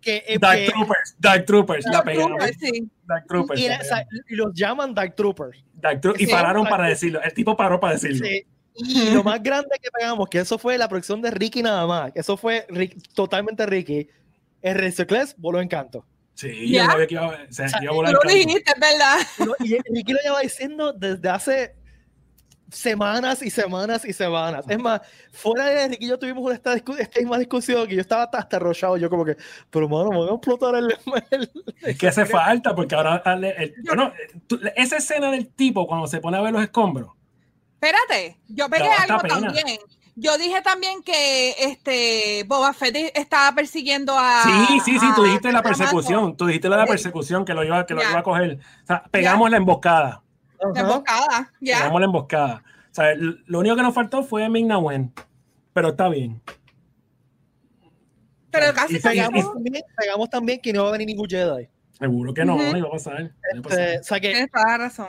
que, 0.00 0.24
eh, 0.26 0.38
Dark 0.40 0.59
que- 0.59 0.70
Troopers, 0.70 1.16
Dark 1.18 1.44
Troopers, 1.44 1.84
la 1.84 1.92
Dark 1.92 2.04
pegamos. 2.07 2.38
Troopers, 2.38 2.59
sí. 2.59 2.88
Dark 3.04 3.26
Troopers. 3.26 3.61
y, 3.61 3.66
o 3.68 3.84
sea, 3.84 4.07
los 4.30 4.54
llaman 4.54 4.94
Dark 4.94 5.14
Troopers. 5.14 5.62
Dark 5.74 6.00
Tro- 6.00 6.14
y 6.18 6.26
pararon 6.26 6.66
para 6.66 6.86
decirlo. 6.88 7.20
El 7.22 7.34
tipo 7.34 7.57
paró 7.57 7.78
para 7.78 7.92
decirlo. 7.92 8.24
Sí. 8.26 8.42
Y 8.78 9.11
lo 9.11 9.22
más 9.22 9.42
grande 9.42 9.70
que 9.82 9.90
pegamos, 9.90 10.28
que 10.28 10.38
eso 10.38 10.57
fue 10.59 10.78
la 10.78 10.88
producción 10.88 11.20
de 11.20 11.30
Ricky 11.30 11.62
nada 11.62 11.86
más, 11.86 12.12
que 12.12 12.20
eso 12.20 12.36
fue 12.38 12.66
Rick- 12.70 13.12
totalmente 13.14 13.66
Ricky. 13.66 14.09
El 14.62 14.76
Reciclés 14.76 15.34
voló 15.38 15.61
encanto. 15.61 16.04
Sí, 16.37 16.70
¿Ya? 16.70 16.84
yo 16.84 16.91
sabía 16.93 17.07
que 17.07 17.14
iba, 17.14 17.24
a- 17.24 17.28
o 17.28 17.53
sea, 17.53 17.68
sea, 17.68 17.78
iba 17.82 17.91
a 17.91 17.93
Tú 17.93 17.97
volar 17.97 18.12
lo 18.14 18.20
dijiste, 18.30 18.72
es 18.72 18.80
verdad. 18.80 19.16
Y 19.61 19.78
Ricky 19.93 20.12
lo 20.12 20.18
lleva 20.22 20.41
diciendo 20.41 20.93
desde 20.93 21.28
hace 21.30 21.74
semanas 22.70 23.43
y 23.43 23.49
semanas 23.51 24.05
y 24.05 24.12
semanas. 24.12 24.64
Es 24.68 24.78
más, 24.78 25.01
fuera 25.32 25.66
de 25.66 25.89
Ricky 25.89 26.05
y 26.05 26.09
yo 26.09 26.18
tuvimos 26.18 26.53
esta, 26.53 26.74
esta 26.74 27.20
misma 27.20 27.39
discusión 27.39 27.87
que 27.87 27.95
yo 27.95 28.01
estaba 28.01 28.24
hasta, 28.24 28.39
hasta 28.39 28.57
arrochado. 28.59 28.97
Yo 28.97 29.09
como 29.09 29.24
que, 29.24 29.37
pero 29.70 29.89
mano, 29.89 30.11
me 30.11 30.16
voy 30.18 30.28
a 30.30 30.34
explotar 30.34 30.74
el... 30.74 30.95
el- 31.30 31.51
Es 31.82 31.97
que 31.99 32.09
hace 32.09 32.26
falta, 32.26 32.74
porque 32.74 32.95
ahora. 32.95 33.22
el- 33.24 33.45
el- 33.45 33.74
bueno, 33.87 34.12
tú- 34.47 34.61
esa 34.76 34.97
escena 34.99 35.30
del 35.30 35.49
tipo 35.49 35.87
cuando 35.87 36.07
se 36.07 36.20
pone 36.20 36.37
a 36.37 36.41
ver 36.43 36.53
los 36.53 36.62
escombros. 36.62 37.11
Espérate, 37.80 38.37
yo 38.49 38.68
pegué 38.68 38.89
algo 38.89 39.18
pena. 39.20 39.34
también. 39.53 39.78
Yo 40.18 40.38
dije 40.38 40.62
también 40.62 41.02
que 41.02 41.50
este 41.58 42.44
Boba 42.48 42.72
Fett 42.72 42.96
estaba 43.14 43.54
persiguiendo 43.54 44.14
a. 44.18 44.42
Sí, 44.44 44.80
sí, 44.82 44.98
sí, 44.98 45.06
tú 45.14 45.24
dijiste 45.24 45.52
la 45.52 45.58
a 45.58 45.62
persecución. 45.62 46.34
Tú 46.36 46.46
dijiste 46.46 46.70
la 46.70 46.76
de 46.76 46.82
la 46.82 46.86
Sí. 46.86 46.92
persecución 46.92 47.44
que 47.44 47.52
lo 47.52 47.62
iba, 47.62 47.84
que 47.84 47.92
lo 47.92 48.02
iba 48.02 48.18
a 48.18 48.22
coger. 48.22 48.58
O 48.82 48.86
sea, 48.86 49.04
pegamos 49.10 49.50
la 49.50 49.58
emboscada. 49.58 50.22
La 50.74 50.80
emboscada, 50.80 51.52
ya. 51.60 51.78
Pegamos 51.78 52.00
la 52.00 52.06
emboscada. 52.06 52.62
O 52.90 52.94
sea, 52.94 53.14
lo 53.14 53.58
único 53.58 53.76
que 53.76 53.82
nos 53.82 53.94
faltó 53.94 54.22
fue 54.22 54.48
Ming-Na 54.48 54.78
Wen. 54.78 55.12
Pero 55.74 55.88
está 55.88 56.08
bien. 56.08 56.40
Pero 58.50 58.72
casi 58.72 58.98
pegamos. 58.98 59.32
Pegamos 59.34 59.52
también, 59.52 59.84
pegamos 59.98 60.30
también 60.30 60.60
que 60.62 60.72
no 60.72 60.84
va 60.84 60.88
a 60.88 60.92
venir 60.92 61.08
ningún 61.08 61.28
Jedi. 61.28 61.68
Seguro 61.98 62.32
que 62.32 62.44
no, 62.46 62.56
no 62.56 62.76
iba 62.78 62.88
a 62.88 62.92
pasar. 62.92 63.20
no 63.20 63.30
iba 63.52 63.60
a 63.60 63.62
pasar. 63.62 63.80
Este, 63.80 63.98
o 64.00 64.02
sea 64.04 64.20
que 64.20 64.28
Tienes 64.30 64.50
toda 64.50 64.66
la 64.66 64.78
razón. 64.78 65.08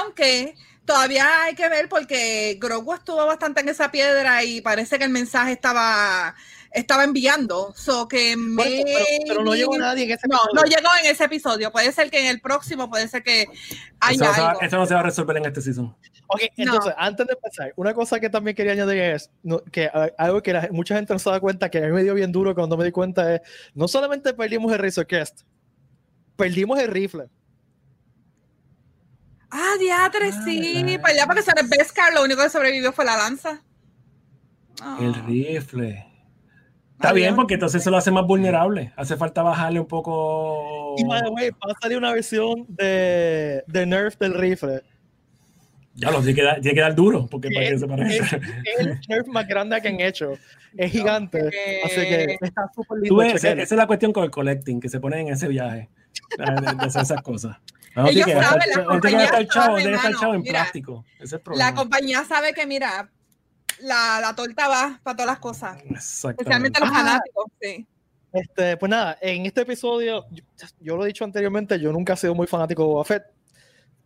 Aunque 0.00 0.54
todavía 0.86 1.42
hay 1.44 1.54
que 1.54 1.68
ver 1.68 1.88
porque 1.88 2.56
Grogu 2.60 2.94
estuvo 2.94 3.24
bastante 3.26 3.60
en 3.60 3.68
esa 3.68 3.90
piedra 3.90 4.42
y 4.44 4.60
parece 4.60 4.98
que 4.98 5.04
el 5.04 5.10
mensaje 5.10 5.52
estaba 5.52 6.34
estaba 6.72 7.04
enviando. 7.04 7.72
So 7.74 8.06
que 8.06 8.32
eso, 8.32 8.38
pero, 8.56 9.04
pero 9.28 9.44
no 9.44 9.54
llegó 9.54 9.78
nadie 9.78 10.04
en 10.04 10.10
ese 10.10 10.28
No, 10.28 10.36
episodio. 10.36 10.54
no 10.54 10.62
llegó 10.64 10.88
en 11.02 11.10
ese 11.10 11.24
episodio. 11.24 11.72
Puede 11.72 11.90
ser 11.92 12.10
que 12.10 12.20
en 12.20 12.26
el 12.26 12.40
próximo, 12.40 12.90
puede 12.90 13.08
ser 13.08 13.22
que 13.22 13.42
Eso 13.42 13.50
haya 14.00 14.26
no, 14.28 14.34
se 14.34 14.40
va, 14.42 14.50
algo. 14.50 14.60
eso 14.62 14.76
no 14.76 14.86
se 14.86 14.94
va 14.94 15.00
a 15.00 15.02
resolver 15.04 15.36
en 15.38 15.46
este 15.46 15.62
season. 15.62 15.96
Ok, 16.26 16.40
No. 16.58 16.64
entonces, 16.64 16.92
antes 16.98 17.26
de 17.26 17.32
empezar, 17.32 17.72
una 17.76 17.94
cosa 17.94 18.20
que 18.20 18.28
también 18.28 18.54
quería 18.54 18.72
añadir 18.72 19.00
es 19.00 19.30
no, 19.42 19.62
que 19.64 19.86
a- 19.86 20.10
algo 20.18 20.42
que 20.42 20.52
la- 20.52 20.68
mucha 20.70 20.96
gente 20.96 21.12
no 21.14 21.18
se 21.18 21.30
da 21.30 21.40
cuenta, 21.40 21.70
que 21.70 21.78
a 21.78 21.82
mí 21.82 21.92
me 21.92 22.02
dio 22.02 22.12
bien 22.14 22.30
duro 22.30 22.54
cuando 22.54 22.76
me 22.76 22.84
di 22.84 22.90
cuenta 22.92 23.36
es, 23.36 23.40
no 23.74 23.88
solamente 23.88 24.34
perdimos 24.34 24.70
el 24.72 24.78
Razorcast, 24.78 25.42
perdimos 26.36 26.78
el 26.78 26.88
rifle. 26.88 27.28
Ah, 29.58 29.74
diatre, 29.80 30.28
Ah, 30.32 30.42
sí. 30.44 30.82
verdad. 30.82 31.00
Pues 31.00 31.16
ya 31.16 31.26
porque 31.26 31.42
se 31.42 31.50
el 31.58 31.66
Beskar, 31.68 32.12
lo 32.12 32.22
único 32.24 32.42
que 32.42 32.50
sobrevivió 32.50 32.92
fue 32.92 33.04
la 33.06 33.16
lanza. 33.16 33.62
Ah. 34.82 34.98
El 35.00 35.14
rifle. 35.14 36.04
Está 36.94 37.10
Ah, 37.10 37.12
bien, 37.12 37.34
porque 37.36 37.54
entonces 37.54 37.82
se 37.82 37.90
lo 37.90 37.96
hace 37.96 38.10
más 38.10 38.26
vulnerable. 38.26 38.92
Hace 38.96 39.16
falta 39.16 39.42
bajarle 39.42 39.80
un 39.80 39.86
poco. 39.86 40.94
Y 40.98 41.04
by 41.04 41.22
the 41.22 41.28
way, 41.30 41.50
va 41.50 41.72
a 41.74 41.80
salir 41.80 41.96
una 41.98 42.12
versión 42.12 42.66
de, 42.68 43.62
de 43.66 43.86
Nerf 43.86 44.18
del 44.18 44.34
rifle. 44.34 44.82
Ya 45.94 46.10
lo 46.10 46.18
tiene 46.18 46.34
que 46.34 46.42
dar, 46.42 46.60
tiene 46.60 46.74
que 46.74 46.80
dar 46.82 46.94
duro, 46.94 47.26
porque 47.30 47.48
para 47.50 47.66
que 47.68 47.74
Es, 47.74 47.80
se 47.80 47.86
parezca. 47.88 48.36
es 48.36 48.80
el 48.80 49.00
Nerf 49.08 49.26
más 49.28 49.46
grande 49.48 49.80
que 49.80 49.88
han 49.88 50.00
hecho. 50.00 50.32
Es 50.76 50.92
gigante. 50.92 51.40
Así 51.84 51.94
que 51.96 52.36
está 52.40 52.70
súper 52.74 52.98
lindo. 52.98 53.08
Tú 53.14 53.16
ves, 53.16 53.34
esa, 53.42 53.52
es 53.52 53.72
la 53.72 53.86
cuestión 53.86 54.12
con 54.12 54.24
el 54.24 54.30
collecting, 54.30 54.80
que 54.80 54.90
se 54.90 55.00
ponen 55.00 55.20
en 55.28 55.32
ese 55.34 55.48
viaje. 55.48 55.88
De, 56.36 56.44
de- 56.44 56.74
de 56.76 56.84
hacer 56.86 57.02
esas 57.02 57.22
cosas. 57.22 57.56
No, 57.96 58.08
Ellos 58.08 58.26
que 58.26 58.34
gastar- 58.34 58.60
saben, 58.60 58.70
la 58.76 58.84
compañía 58.84 59.26
chavo, 59.48 59.50
sabe, 59.66 59.76
tiene 59.76 59.82
que 59.84 59.90
gastar 59.92 60.10
mano. 60.12 60.20
chavo 60.20 60.34
en 60.34 60.40
Mira, 60.42 60.52
plástico. 60.52 61.04
Ese 61.14 61.24
es 61.24 61.32
el 61.32 61.38
La 61.38 61.44
problema. 61.44 61.74
compañía 61.74 62.24
sabe 62.24 62.52
que, 62.52 62.66
mira, 62.66 63.10
la, 63.80 64.18
la 64.20 64.34
torta 64.34 64.68
va 64.68 65.00
para 65.02 65.16
todas 65.16 65.26
las 65.32 65.38
cosas. 65.38 65.78
Especialmente 66.30 66.78
los 66.80 66.90
Ah. 66.90 66.94
fanáticos, 66.94 67.44
sí. 67.60 67.86
Este, 68.32 68.76
pues 68.76 68.90
nada, 68.90 69.16
en 69.22 69.46
este 69.46 69.62
episodio, 69.62 70.26
yo, 70.30 70.42
yo 70.80 70.96
lo 70.96 71.04
he 71.04 71.06
dicho 71.06 71.24
anteriormente, 71.24 71.80
yo 71.80 71.90
nunca 71.90 72.12
he 72.12 72.16
sido 72.18 72.34
muy 72.34 72.46
fanático 72.46 72.82
de 72.82 72.88
Boba 72.88 73.04
Fett. 73.04 73.22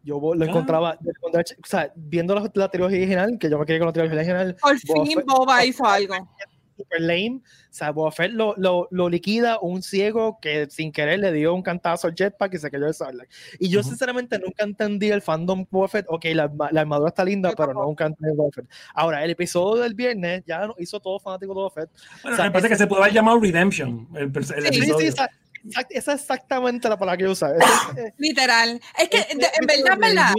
Yo 0.05 0.21
bo- 0.21 0.35
lo 0.37 0.45
Ah. 0.45 0.49
encontraba, 0.49 0.97
yo 1.01 1.11
encontraba- 1.11 1.43
o 1.63 1.67
sea, 1.67 1.93
viendo 1.97 2.35
la, 2.35 2.49
la 2.55 2.69
trilogía 2.71 2.97
original, 2.99 3.37
que 3.41 3.51
yo 3.51 3.59
me 3.59 3.67
quedé 3.67 3.79
con 3.81 3.87
la 3.89 3.93
trilogía 3.93 4.17
original, 4.19 4.57
Por 4.61 4.77
Boba 4.87 5.05
fin 5.05 5.19
Fett- 5.19 5.25
Boba 5.27 5.65
hizo 5.65 5.85
algo. 5.85 6.15
Super 6.83 7.01
lame. 7.01 7.41
O 7.45 7.73
sea, 7.73 7.91
Boba 7.93 8.11
Fett 8.11 8.33
lo, 8.33 8.55
lo, 8.57 8.89
lo 8.91 9.09
liquida 9.09 9.59
un 9.61 9.83
ciego 9.83 10.39
que 10.41 10.69
sin 10.71 10.91
querer 10.93 11.21
le 11.21 11.33
dio 11.33 11.55
un 11.55 11.63
cantazo 11.63 12.07
al 12.09 12.15
jetpack 12.15 12.55
y 12.55 12.59
se 12.59 12.71
cayó 12.71 12.87
el 12.87 12.95
Sarlacc. 12.95 13.29
Y 13.59 13.69
yo, 13.69 13.81
Ujú. 13.81 13.91
sinceramente, 13.91 14.39
nunca 14.39 14.65
entendí 14.65 15.11
el 15.11 15.23
fandom 15.23 15.65
Boba 15.71 15.89
Fett. 15.89 16.07
Ok, 16.09 16.25
la, 16.35 16.51
la 16.73 16.81
armadura 16.81 17.09
está 17.11 17.25
linda, 17.25 17.51
pero 17.51 17.69
tampoco. 17.69 17.87
nunca 17.87 18.07
entendí 18.07 18.37
Boba 18.37 18.51
Fett. 18.53 18.67
Ahora, 18.95 19.25
el 19.25 19.31
episodio 19.31 19.83
del 19.83 19.95
viernes 19.95 20.43
ya 20.47 20.67
no- 20.67 20.75
hizo 20.79 20.99
todo 21.01 21.19
fanático 21.21 21.53
de 21.53 21.55
Boba 21.55 21.71
Fett. 21.71 21.91
Bueno, 22.23 22.35
o 22.35 22.37
sea, 22.37 22.45
me 22.47 22.51
parece 22.51 22.67
ese- 22.69 22.75
que 22.75 22.79
se 22.79 22.87
puede 22.87 23.03
haber 23.03 23.15
llamado 23.15 23.39
Redemption. 23.41 24.09
El, 24.15 24.23
el 24.35 24.45
Sí, 24.45 24.53
Sí, 24.55 24.55
sí, 24.73 24.79
episodio. 24.79 25.09
esa, 25.09 25.29
exact- 25.65 25.87
esa 25.91 26.13
es 26.15 26.21
exactamente 26.23 26.89
la 26.89 26.99
palabra 26.99 27.17
que 27.19 27.25
yo 27.25 27.31
usaba. 27.33 27.55
Ese- 27.57 28.01
eh, 28.09 28.15
Literal. 28.19 28.81
Es 28.99 29.09
que, 29.09 29.19
este 29.19 29.37
de- 29.37 29.47
en 29.61 29.67
verdad, 29.67 29.93
en 29.95 30.01
verdad, 30.01 30.35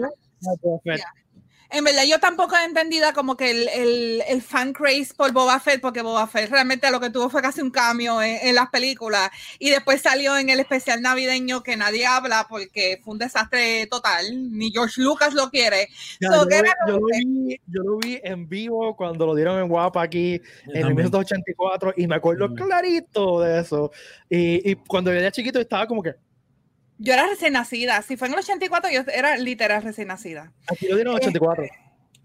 en 1.71 1.83
verdad, 1.83 2.03
yo 2.07 2.19
tampoco 2.19 2.55
he 2.57 2.65
entendido 2.65 3.11
como 3.13 3.37
que 3.37 3.51
el, 3.51 3.69
el, 3.69 4.23
el 4.27 4.41
fan 4.41 4.73
craze 4.73 5.13
por 5.15 5.31
Boba 5.31 5.59
Fett, 5.59 5.79
porque 5.79 6.01
Boba 6.01 6.27
Fett 6.27 6.49
realmente 6.49 6.91
lo 6.91 6.99
que 6.99 7.09
tuvo 7.09 7.29
fue 7.29 7.41
casi 7.41 7.61
un 7.61 7.71
cambio 7.71 8.21
en, 8.21 8.37
en 8.41 8.55
las 8.55 8.69
películas. 8.69 9.29
Y 9.57 9.69
después 9.69 10.01
salió 10.01 10.37
en 10.37 10.49
el 10.49 10.59
especial 10.59 11.01
navideño 11.01 11.63
que 11.63 11.77
nadie 11.77 12.05
habla 12.05 12.45
porque 12.49 12.99
fue 13.03 13.13
un 13.13 13.19
desastre 13.19 13.87
total. 13.87 14.25
Ni 14.51 14.71
George 14.71 15.01
Lucas 15.01 15.33
lo 15.33 15.49
quiere. 15.49 15.87
Ya, 16.19 16.29
So, 16.29 16.43
yo, 16.43 16.47
que 16.47 16.61
lo 16.61 16.73
yo 16.87 16.99
lo 16.99 17.05
vi, 17.07 17.61
yo 17.67 17.83
lo 17.83 17.97
vi 17.99 18.19
en 18.23 18.47
vivo 18.49 18.95
cuando 18.95 19.25
lo 19.25 19.35
dieron 19.35 19.59
en 19.59 19.67
Guapa 19.69 20.01
aquí 20.01 20.39
Yo 20.65 20.71
en 20.71 20.75
el 20.77 20.81
también. 20.81 20.95
1984 20.97 21.93
y 21.97 22.07
me 22.07 22.15
acuerdo 22.15 22.53
clarito 22.53 23.41
de 23.41 23.61
eso. 23.61 23.91
Y, 24.29 24.71
y 24.71 24.75
cuando 24.75 25.11
yo 25.11 25.19
era 25.19 25.31
chiquito 25.31 25.59
estaba 25.59 25.87
como 25.87 26.03
que, 26.03 26.15
Yo 27.03 27.13
era 27.13 27.25
recién 27.27 27.53
nacida. 27.53 28.03
Si 28.03 28.15
fue 28.15 28.27
en 28.27 28.33
el 28.33 28.39
84, 28.39 28.91
yo 28.91 29.01
era 29.11 29.35
literal 29.37 29.81
recién 29.81 30.09
nacida. 30.09 30.51
aquí 30.67 30.87
lo 30.87 30.95
dieron 30.95 31.13
en 31.13 31.21
84. 31.21 31.65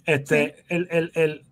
Este, 0.05 0.65
el, 0.69 0.87
el, 0.91 1.11
el, 1.15 1.47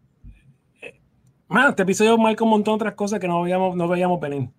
eh, 0.83 1.01
mano, 1.49 1.71
este 1.71 1.85
episodio 1.85 2.19
marca 2.19 2.45
un 2.45 2.51
montón 2.51 2.75
de 2.75 2.85
otras 2.85 2.95
cosas 2.95 3.21
que 3.21 3.27
no 3.27 3.41
veíamos, 3.41 3.77
no 3.77 3.89
veíamos 3.89 4.21
venir. 4.21 4.51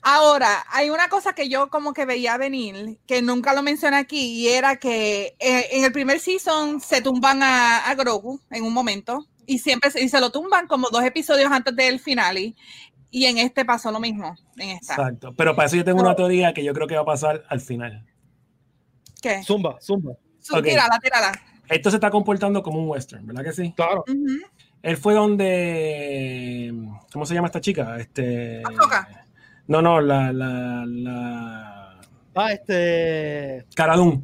Ahora, 0.00 0.64
hay 0.70 0.88
una 0.88 1.08
cosa 1.08 1.34
que 1.34 1.50
yo 1.50 1.68
como 1.68 1.92
que 1.92 2.06
veía 2.06 2.38
venir, 2.38 2.98
que 3.06 3.20
nunca 3.20 3.52
lo 3.52 3.62
mencioné 3.62 3.98
aquí, 3.98 4.40
y 4.40 4.48
era 4.48 4.76
que 4.76 5.34
eh, 5.38 5.66
en 5.72 5.84
el 5.84 5.92
primer 5.92 6.18
season 6.18 6.80
se 6.80 7.02
tumban 7.02 7.42
a, 7.42 7.86
a 7.86 7.94
Grogu 7.94 8.40
en 8.50 8.64
un 8.64 8.72
momento, 8.72 9.26
y 9.46 9.58
siempre 9.58 9.90
se, 9.90 10.02
y 10.02 10.08
se 10.08 10.20
lo 10.20 10.30
tumban 10.30 10.66
como 10.66 10.88
dos 10.88 11.04
episodios 11.04 11.52
antes 11.52 11.76
del 11.76 12.00
finale, 12.00 12.54
y 13.10 13.26
en 13.26 13.36
este 13.36 13.66
pasó 13.66 13.92
lo 13.92 14.00
mismo, 14.00 14.34
en 14.56 14.70
esta. 14.70 14.94
Exacto. 14.94 15.34
Pero 15.36 15.54
para 15.54 15.66
eso 15.66 15.76
yo 15.76 15.84
tengo 15.84 16.00
una 16.00 16.16
teoría 16.16 16.54
que 16.54 16.64
yo 16.64 16.72
creo 16.72 16.86
que 16.86 16.96
va 16.96 17.02
a 17.02 17.06
pasar 17.06 17.44
al 17.48 17.60
final. 17.60 18.04
¿Qué? 19.24 19.42
Zumba, 19.42 19.78
zumba. 19.80 20.12
Su- 20.38 20.54
ok. 20.56 20.62
Tírala, 20.64 20.98
tírala. 21.02 21.32
Esto 21.68 21.90
se 21.90 21.96
está 21.96 22.10
comportando 22.10 22.62
como 22.62 22.78
un 22.78 22.88
western, 22.90 23.26
¿verdad 23.26 23.42
que 23.42 23.52
sí? 23.52 23.72
Claro. 23.74 24.04
Él 24.82 24.96
fue 24.98 25.14
donde. 25.14 26.74
¿Cómo 27.12 27.24
se 27.24 27.32
llama 27.34 27.46
esta 27.46 27.60
chica? 27.60 27.96
Este. 27.98 28.62
No, 29.66 29.80
no, 29.80 30.00
la. 30.00 30.30
la, 30.32 30.84
la 30.86 32.00
Ah, 32.34 32.52
este. 32.52 33.64
Cara 33.74 33.96
Dune. 33.96 34.20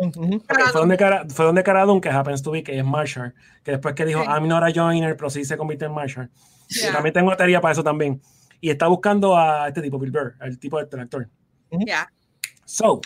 ujú. 0.00 0.34
Ok, 0.36 0.60
fue, 0.72 0.80
donde 0.80 0.96
Cara, 0.98 1.24
fue 1.28 1.44
donde 1.46 1.62
Cara 1.62 1.84
Dune, 1.84 2.00
que 2.00 2.10
happens 2.10 2.42
to 2.42 2.50
be, 2.50 2.62
que 2.62 2.78
es 2.78 2.84
Marshall, 2.84 3.32
que 3.62 3.70
después 3.70 3.94
que 3.94 4.04
dijo, 4.04 4.22
Sí. 4.22 4.28
I'm 4.28 4.46
not 4.48 4.62
a 4.62 4.70
joiner, 4.74 5.16
pero 5.16 5.30
sí 5.30 5.44
se 5.44 5.56
convierte 5.56 5.86
en 5.86 5.92
Marshall. 5.92 6.30
Y 6.68 6.80
Ya, 6.80 6.92
también 6.92 7.12
tengo 7.14 7.34
teoría 7.36 7.60
para 7.62 7.72
eso 7.72 7.82
también. 7.84 8.20
Y 8.60 8.70
está 8.70 8.88
buscando 8.88 9.36
a 9.38 9.68
este 9.68 9.80
tipo, 9.82 9.98
Bill 9.98 10.10
Burr, 10.10 10.34
el 10.40 10.58
tipo 10.58 10.76
de 10.78 10.84
este 10.84 11.00
actor. 11.00 11.28
ya. 11.86 12.10
So, 12.66 13.00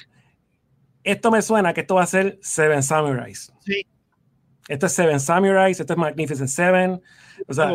esto 1.12 1.30
me 1.30 1.42
suena 1.42 1.72
que 1.74 1.82
esto 1.82 1.94
va 1.94 2.02
a 2.02 2.06
ser 2.06 2.38
Seven 2.42 2.82
Samurais. 2.82 3.52
Sí. 3.60 3.86
Esto 4.68 4.86
es 4.86 4.92
Seven 4.92 5.20
Samurais, 5.20 5.80
esto 5.80 5.92
es 5.92 5.98
Magnificent 5.98 6.48
Seven. 6.48 7.00
O 7.46 7.54
sea, 7.54 7.72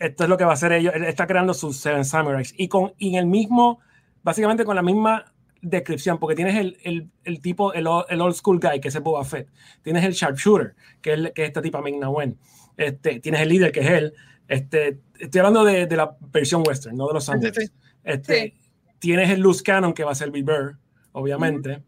esto 0.00 0.24
es 0.24 0.30
lo 0.30 0.36
que 0.36 0.44
va 0.44 0.52
a 0.52 0.54
hacer 0.54 0.72
ellos. 0.72 0.94
Él 0.94 1.04
está 1.04 1.26
creando 1.26 1.54
sus 1.54 1.76
Seven 1.76 2.04
Samurais. 2.04 2.54
Y 2.56 2.68
con 2.68 2.94
y 2.98 3.10
en 3.10 3.14
el 3.16 3.26
mismo, 3.26 3.80
básicamente 4.22 4.64
con 4.64 4.76
la 4.76 4.82
misma 4.82 5.32
descripción, 5.60 6.18
porque 6.18 6.36
tienes 6.36 6.56
el, 6.56 6.78
el, 6.84 7.10
el 7.24 7.40
tipo, 7.40 7.72
el, 7.72 7.86
old 7.86 8.34
school 8.34 8.60
guy, 8.60 8.80
que 8.80 8.88
es 8.88 8.94
el 8.94 9.02
Boba 9.02 9.24
Fett. 9.24 9.48
Tienes 9.82 10.04
el 10.04 10.12
sharpshooter, 10.12 10.74
que 11.00 11.14
es, 11.14 11.32
que 11.32 11.42
es 11.42 11.48
este 11.48 11.62
tipo 11.62 11.80
Ming. 11.82 12.00
Este, 12.76 13.20
tienes 13.20 13.40
el 13.40 13.48
líder, 13.48 13.72
que 13.72 13.80
es 13.80 13.90
él. 13.90 14.14
Este, 14.48 15.00
estoy 15.18 15.38
hablando 15.38 15.64
de, 15.64 15.86
de 15.86 15.96
la 15.96 16.16
versión 16.32 16.62
western, 16.66 16.96
no 16.96 17.08
de 17.08 17.14
los 17.14 17.24
sí. 17.24 17.32
Este, 18.02 18.54
Tienes 18.98 19.30
el 19.30 19.40
Luz 19.40 19.62
Cannon 19.62 19.92
que 19.92 20.02
va 20.02 20.12
a 20.12 20.14
ser 20.14 20.30
Bill 20.30 20.44
Burr, 20.44 20.78
obviamente. 21.12 21.82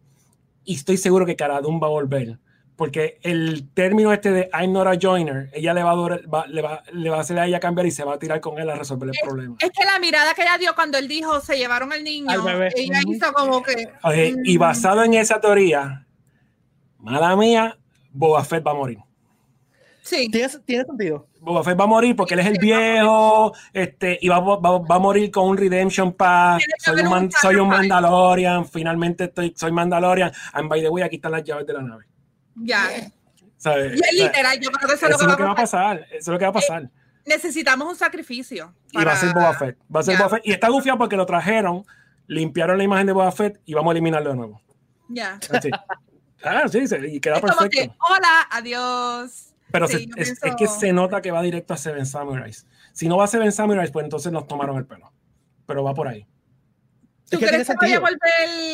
Y 0.66 0.74
estoy 0.74 0.98
seguro 0.98 1.24
que 1.24 1.34
Cara 1.36 1.62
Dune 1.62 1.78
va 1.80 1.86
a 1.86 1.90
volver. 1.90 2.38
Porque 2.76 3.18
el 3.22 3.70
término 3.72 4.12
este 4.12 4.30
de 4.32 4.50
I'm 4.52 4.70
not 4.74 4.86
a 4.86 4.98
joiner, 5.00 5.48
ella 5.54 5.72
le 5.72 5.82
va 5.82 5.92
a, 5.92 5.94
durar- 5.94 6.22
va- 6.30 6.46
le 6.46 6.60
va, 6.60 6.82
le 6.92 7.08
va 7.08 7.16
a 7.16 7.20
hacer 7.20 7.38
a 7.38 7.46
ella 7.46 7.58
cambiar 7.58 7.86
y 7.86 7.90
se 7.90 8.04
va 8.04 8.12
a 8.12 8.18
tirar 8.18 8.42
con 8.42 8.58
él 8.58 8.68
a 8.68 8.74
resolver 8.74 9.08
el 9.08 9.14
problema. 9.26 9.56
Es 9.60 9.70
que 9.70 9.82
la 9.86 9.98
mirada 9.98 10.34
que 10.34 10.42
ella 10.42 10.58
dio 10.58 10.74
cuando 10.74 10.98
él 10.98 11.08
dijo 11.08 11.40
se 11.40 11.56
llevaron 11.56 11.90
al 11.94 12.04
niño, 12.04 12.28
ella 12.74 13.00
hizo 13.08 13.32
como 13.32 13.62
que. 13.62 13.88
Y 14.44 14.58
mm, 14.58 14.60
basado 14.60 15.02
en 15.04 15.14
esa 15.14 15.40
teoría, 15.40 16.06
mala 16.98 17.34
mía, 17.34 17.78
Boba 18.12 18.44
Fett 18.44 18.66
va 18.66 18.72
a 18.72 18.74
morir. 18.74 18.98
Sí. 20.02 20.28
¿Tiene, 20.30 20.50
tiene 20.66 20.84
sentido. 20.84 21.26
Boba 21.46 21.62
Fett 21.62 21.78
va 21.78 21.84
a 21.84 21.86
morir 21.86 22.16
porque 22.16 22.34
él 22.34 22.40
es 22.40 22.46
el 22.46 22.58
viejo, 22.58 23.54
este, 23.72 24.18
y 24.20 24.28
va, 24.28 24.40
va- 24.40 24.78
va 24.78 24.96
a 24.96 24.98
morir 24.98 25.30
con 25.30 25.48
un 25.48 25.56
Redemption 25.56 26.12
Pass. 26.12 26.60
Soy 26.78 26.94
un, 27.00 27.06
un 27.06 27.10
man- 27.10 27.30
soy 27.30 27.54
un 27.54 27.70
sacrifice. 27.70 27.88
Mandalorian, 27.92 28.66
finalmente 28.66 29.24
estoy, 29.24 29.54
soy 29.56 29.70
Mandalorian. 29.70 30.32
And 30.52 30.68
by 30.68 30.82
the 30.82 30.88
way, 30.88 31.04
aquí 31.04 31.16
están 31.16 31.30
las 31.32 31.44
llaves 31.44 31.64
de 31.66 31.72
la 31.72 31.82
nave. 31.82 32.04
Ya. 32.56 32.88
¿Sabes? 33.58 33.92
Y 33.96 34.04
es 34.04 34.24
literal, 34.24 34.58
yo 34.60 34.70
creo 34.70 34.88
que 34.88 34.94
eso 34.96 35.06
Eso 35.06 35.20
es 35.22 35.26
lo 35.28 35.36
que 35.36 35.42
va 35.44 35.52
a 35.52 35.54
pasar. 35.54 35.98
pasar. 36.00 36.06
Eso 36.10 36.18
es 36.18 36.28
lo 36.28 36.38
que 36.38 36.44
va 36.44 36.50
a 36.50 36.54
pasar. 36.54 36.90
Necesitamos 37.24 37.88
un 37.88 37.96
sacrificio. 37.96 38.74
Y 38.92 39.04
va 39.04 39.12
a 39.12 39.16
ser 39.16 39.32
Boba 39.32 39.54
Fett. 39.54 39.78
Va 39.94 40.00
a 40.00 40.02
ser 40.02 40.14
Ya. 40.14 40.18
Boba 40.24 40.36
Fett. 40.36 40.46
Y 40.46 40.52
está 40.52 40.68
gufiado 40.68 40.98
porque 40.98 41.16
lo 41.16 41.26
trajeron, 41.26 41.84
limpiaron 42.26 42.76
la 42.78 42.84
imagen 42.84 43.06
de 43.06 43.12
Boba 43.12 43.30
Fett 43.32 43.60
y 43.64 43.74
vamos 43.74 43.90
a 43.90 43.92
eliminarlo 43.92 44.30
de 44.30 44.36
nuevo. 44.36 44.60
Ya. 45.08 45.38
Así. 45.52 45.70
Ah, 46.44 46.64
sí, 46.68 46.86
sí, 46.86 46.96
y 47.04 47.20
queda 47.20 47.36
Es 47.36 47.40
como 47.40 47.56
perfecto. 47.56 47.92
que, 47.92 47.98
hola, 48.12 48.46
adiós. 48.50 49.54
Pero 49.76 49.88
Sí, 49.88 49.94
se- 49.94 50.06
yo 50.06 50.14
es, 50.16 50.28
pienso- 50.28 50.46
es 50.46 50.56
que 50.56 50.66
se 50.66 50.92
nota 50.92 51.20
que 51.22 51.30
va 51.30 51.42
directo 51.42 51.74
a 51.74 51.76
Seven 51.76 52.06
Samurais. 52.06 52.66
Si 52.92 53.08
no 53.08 53.16
va 53.16 53.24
a 53.24 53.28
Seven 53.28 53.52
Samurais, 53.52 53.90
pues 53.90 54.04
entonces 54.04 54.32
nos 54.32 54.46
tomaron 54.46 54.76
el 54.78 54.86
pelo. 54.86 55.12
Pero 55.66 55.84
va 55.84 55.92
por 55.94 56.08
ahí. 56.08 56.26
¿Tú 57.28 57.38
crees 57.38 57.66
que 57.66 57.74
vaya 57.80 57.96
a 57.96 58.00
volver? 58.00 58.18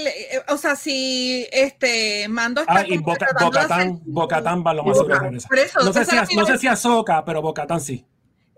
eh, 0.06 0.42
O 0.48 0.58
sea, 0.58 0.76
si 0.76 1.46
este 1.50 2.28
Mando 2.28 2.60
está 2.60 2.74
Ah, 2.80 2.84
y 2.86 2.98
Boca- 2.98 3.26
Bocatán, 3.40 4.00
Bocatán 4.04 4.62
va 4.66 4.74
lo 4.74 4.84
más 4.84 4.96
seguro 4.98 5.18
regresa. 5.18 5.48
Por 5.48 5.58
eso, 5.58 5.78
No 5.82 5.92
sé 5.92 6.04
si, 6.04 6.16
a- 6.16 6.26
no 6.36 6.44
sé 6.46 6.58
si 6.58 6.66
Ahsoka, 6.66 7.24
pero 7.24 7.40
Bocatán 7.40 7.80
sí. 7.80 8.06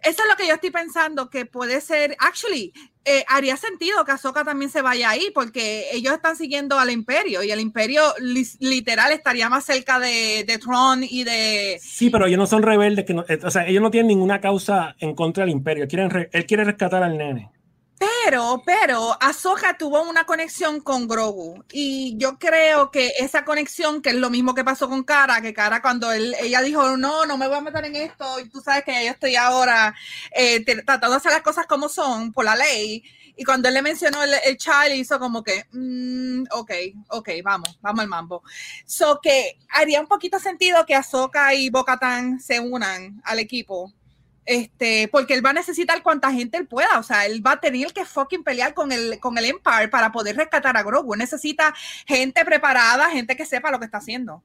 Eso 0.02 0.22
es 0.22 0.28
lo 0.28 0.36
que 0.36 0.48
yo 0.48 0.54
estoy 0.54 0.70
pensando, 0.70 1.30
que 1.30 1.46
puede 1.46 1.80
ser, 1.80 2.16
actually, 2.18 2.72
eh, 3.04 3.24
haría 3.28 3.56
sentido 3.56 4.04
que 4.04 4.12
Ahsoka 4.12 4.44
también 4.44 4.70
se 4.70 4.82
vaya 4.82 5.10
ahí, 5.10 5.30
porque 5.34 5.86
ellos 5.92 6.14
están 6.14 6.36
siguiendo 6.36 6.78
al 6.78 6.90
Imperio, 6.90 7.42
y 7.42 7.50
el 7.50 7.60
Imperio 7.60 8.02
li- 8.18 8.46
literal 8.60 9.12
estaría 9.12 9.48
más 9.48 9.64
cerca 9.64 9.98
de, 9.98 10.44
de 10.46 10.58
Tron 10.58 11.02
y 11.02 11.24
de... 11.24 11.78
Sí, 11.82 12.10
pero 12.10 12.26
ellos 12.26 12.38
no 12.38 12.46
son 12.46 12.62
rebeldes. 12.62 13.04
Que 13.04 13.14
no- 13.14 13.24
eh, 13.28 13.38
o 13.42 13.50
sea, 13.50 13.66
ellos 13.66 13.82
no 13.82 13.90
tienen 13.90 14.08
ninguna 14.08 14.40
causa 14.40 14.96
en 14.98 15.14
contra 15.14 15.44
del 15.44 15.50
imperio. 15.52 15.86
Quieren 15.88 16.10
re- 16.10 16.30
él 16.32 16.46
quiere 16.46 16.64
rescatar 16.64 17.02
al 17.02 17.18
nene. 17.18 17.50
Pero, 17.98 18.62
pero, 18.66 19.16
Ahsoka 19.20 19.78
tuvo 19.78 20.02
una 20.02 20.24
conexión 20.24 20.80
con 20.80 21.06
Grogu, 21.06 21.64
y 21.72 22.16
yo 22.18 22.38
creo 22.38 22.90
que 22.90 23.12
esa 23.18 23.44
conexión, 23.44 24.02
que 24.02 24.10
es 24.10 24.16
lo 24.16 24.30
mismo 24.30 24.54
que 24.54 24.64
pasó 24.64 24.88
con 24.88 25.04
Cara, 25.04 25.40
que 25.40 25.54
Cara 25.54 25.80
cuando 25.80 26.10
él, 26.12 26.34
ella 26.40 26.60
dijo, 26.60 26.96
no, 26.96 27.24
no 27.24 27.38
me 27.38 27.46
voy 27.46 27.58
a 27.58 27.60
meter 27.60 27.84
en 27.84 27.96
esto, 27.96 28.40
y 28.40 28.48
tú 28.48 28.60
sabes 28.60 28.84
que 28.84 29.04
yo 29.04 29.12
estoy 29.12 29.36
ahora 29.36 29.94
eh, 30.32 30.64
tratando 30.64 31.10
de 31.10 31.16
hacer 31.16 31.32
las 31.32 31.42
cosas 31.42 31.66
como 31.66 31.88
son, 31.88 32.32
por 32.32 32.44
la 32.44 32.56
ley, 32.56 33.04
y 33.36 33.44
cuando 33.44 33.68
él 33.68 33.74
le 33.74 33.82
mencionó 33.82 34.22
el, 34.22 34.32
el 34.44 34.56
child, 34.56 34.94
hizo 34.94 35.18
como 35.18 35.42
que, 35.42 35.64
mm, 35.72 36.44
ok, 36.52 36.70
ok, 37.10 37.28
vamos, 37.44 37.78
vamos 37.80 38.00
al 38.00 38.08
mambo. 38.08 38.42
So 38.86 39.20
que 39.22 39.58
haría 39.70 40.00
un 40.00 40.06
poquito 40.06 40.38
sentido 40.38 40.84
que 40.86 40.94
Ahsoka 40.94 41.54
y 41.54 41.70
Bo-Katan 41.70 42.40
se 42.40 42.60
unan 42.60 43.20
al 43.24 43.38
equipo. 43.38 43.92
Este, 44.46 45.08
porque 45.08 45.32
él 45.34 45.44
va 45.44 45.50
a 45.50 45.54
necesitar 45.54 46.02
cuanta 46.02 46.30
gente 46.30 46.58
él 46.58 46.66
pueda, 46.66 46.98
o 46.98 47.02
sea, 47.02 47.24
él 47.24 47.44
va 47.46 47.52
a 47.52 47.60
tener 47.60 47.92
que 47.94 48.04
fucking 48.04 48.44
pelear 48.44 48.74
con 48.74 48.92
el, 48.92 49.18
con 49.18 49.38
el 49.38 49.46
Empire 49.46 49.88
para 49.88 50.12
poder 50.12 50.36
rescatar 50.36 50.76
a 50.76 50.82
Grogu. 50.82 51.14
Él 51.14 51.18
necesita 51.20 51.72
gente 52.06 52.44
preparada, 52.44 53.10
gente 53.10 53.36
que 53.36 53.46
sepa 53.46 53.70
lo 53.70 53.78
que 53.78 53.86
está 53.86 53.98
haciendo. 53.98 54.42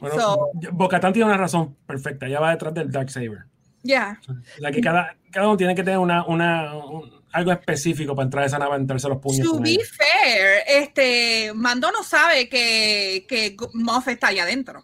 Bueno, 0.00 0.20
So- 0.20 0.50
Bocatán 0.72 1.12
tiene 1.12 1.26
una 1.30 1.38
razón 1.38 1.76
perfecta. 1.86 2.26
Ella 2.26 2.40
va 2.40 2.50
detrás 2.50 2.74
del 2.74 2.90
Darksaber. 2.92 3.46
Ya, 3.82 4.20
O 4.28 4.60
sea, 4.60 4.70
que 4.70 4.80
cada, 4.80 5.16
cada 5.30 5.46
uno 5.48 5.56
tiene 5.56 5.74
que 5.74 5.82
tener 5.82 5.98
una, 5.98 6.26
una, 6.26 6.74
un- 6.76 7.18
algo 7.32 7.52
específico 7.52 8.14
para 8.14 8.24
entrar 8.24 8.44
a 8.44 8.46
esa 8.48 8.58
nave, 8.58 8.76
entrarse 8.76 9.08
los 9.08 9.18
puños. 9.18 9.46
to 9.46 9.60
be 9.60 9.70
ella. 9.70 9.84
fair, 9.96 10.62
este, 10.66 11.52
Mando 11.54 11.90
no 11.90 12.02
sabe 12.02 12.48
que, 12.48 13.24
que 13.28 13.56
Moff 13.74 14.08
está 14.08 14.28
allá 14.28 14.42
adentro. 14.42 14.80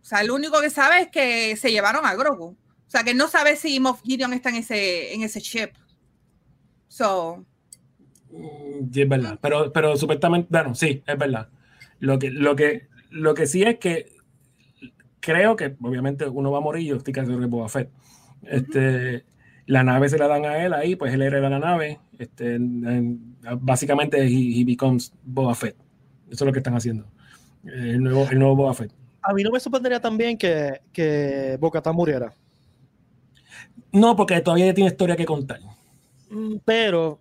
O 0.00 0.04
sea, 0.04 0.22
lo 0.22 0.34
único 0.34 0.60
que 0.60 0.70
sabe 0.70 1.02
es 1.02 1.08
que 1.08 1.56
se 1.56 1.70
llevaron 1.72 2.06
a 2.06 2.14
Grogu. 2.14 2.56
O 2.96 2.98
sea, 2.98 3.04
que 3.04 3.12
no 3.12 3.28
sabe 3.28 3.56
si 3.56 3.78
Moff 3.78 4.00
Gideon 4.02 4.32
está 4.32 4.48
en 4.48 4.54
ese, 4.56 5.12
en 5.12 5.22
ese 5.22 5.40
ship. 5.40 5.72
So, 6.88 7.44
Mm, 8.30 8.90
Sí, 8.90 9.02
es 9.02 9.08
verdad. 9.08 9.38
Pero, 9.42 9.70
pero 9.70 9.96
supuestamente, 9.98 10.48
bueno, 10.50 10.74
sí, 10.74 11.02
es 11.06 11.18
verdad. 11.18 11.50
Lo 12.00 12.18
que, 12.18 12.30
lo 12.30 12.56
que, 12.56 12.88
lo 13.10 13.34
que 13.34 13.46
sí 13.46 13.62
es 13.64 13.76
que 13.78 14.16
creo 15.20 15.56
que 15.56 15.76
obviamente 15.82 16.26
uno 16.26 16.50
va 16.50 16.56
a 16.58 16.60
morir, 16.62 16.86
yo 16.88 16.96
estoy 16.96 17.12
casi 17.12 17.26
seguro 17.26 17.44
que 17.46 17.50
Boba 17.50 17.68
Fett. 17.68 17.90
Este, 18.42 19.26
La 19.66 19.82
nave 19.84 20.08
se 20.08 20.16
la 20.16 20.26
dan 20.28 20.46
a 20.46 20.64
él 20.64 20.72
ahí, 20.72 20.96
pues 20.96 21.12
él 21.12 21.20
hereda 21.20 21.50
la 21.50 21.58
nave. 21.58 22.00
Este, 22.18 22.54
en- 22.54 22.86
en- 22.88 23.36
básicamente, 23.60 24.22
he, 24.22 24.60
he 24.60 24.64
becomes 24.64 25.12
Boba 25.22 25.54
Fett. 25.54 25.76
Eso 26.30 26.44
es 26.44 26.46
lo 26.46 26.52
que 26.52 26.60
están 26.60 26.74
haciendo. 26.76 27.04
El 27.62 28.02
nuevo, 28.02 28.26
el 28.30 28.38
nuevo 28.38 28.56
Boba 28.56 28.72
Fett. 28.72 28.90
A 29.20 29.34
mí 29.34 29.42
no 29.42 29.50
me 29.50 29.60
sorprendería 29.60 30.00
también 30.00 30.38
que, 30.38 30.80
que 30.94 31.58
Bocatán 31.60 31.94
muriera. 31.94 32.32
No, 33.96 34.14
porque 34.16 34.40
todavía 34.40 34.74
tiene 34.74 34.90
historia 34.90 35.16
que 35.16 35.24
contar. 35.26 35.60
Mm, 36.30 36.56
Pero 36.64 37.20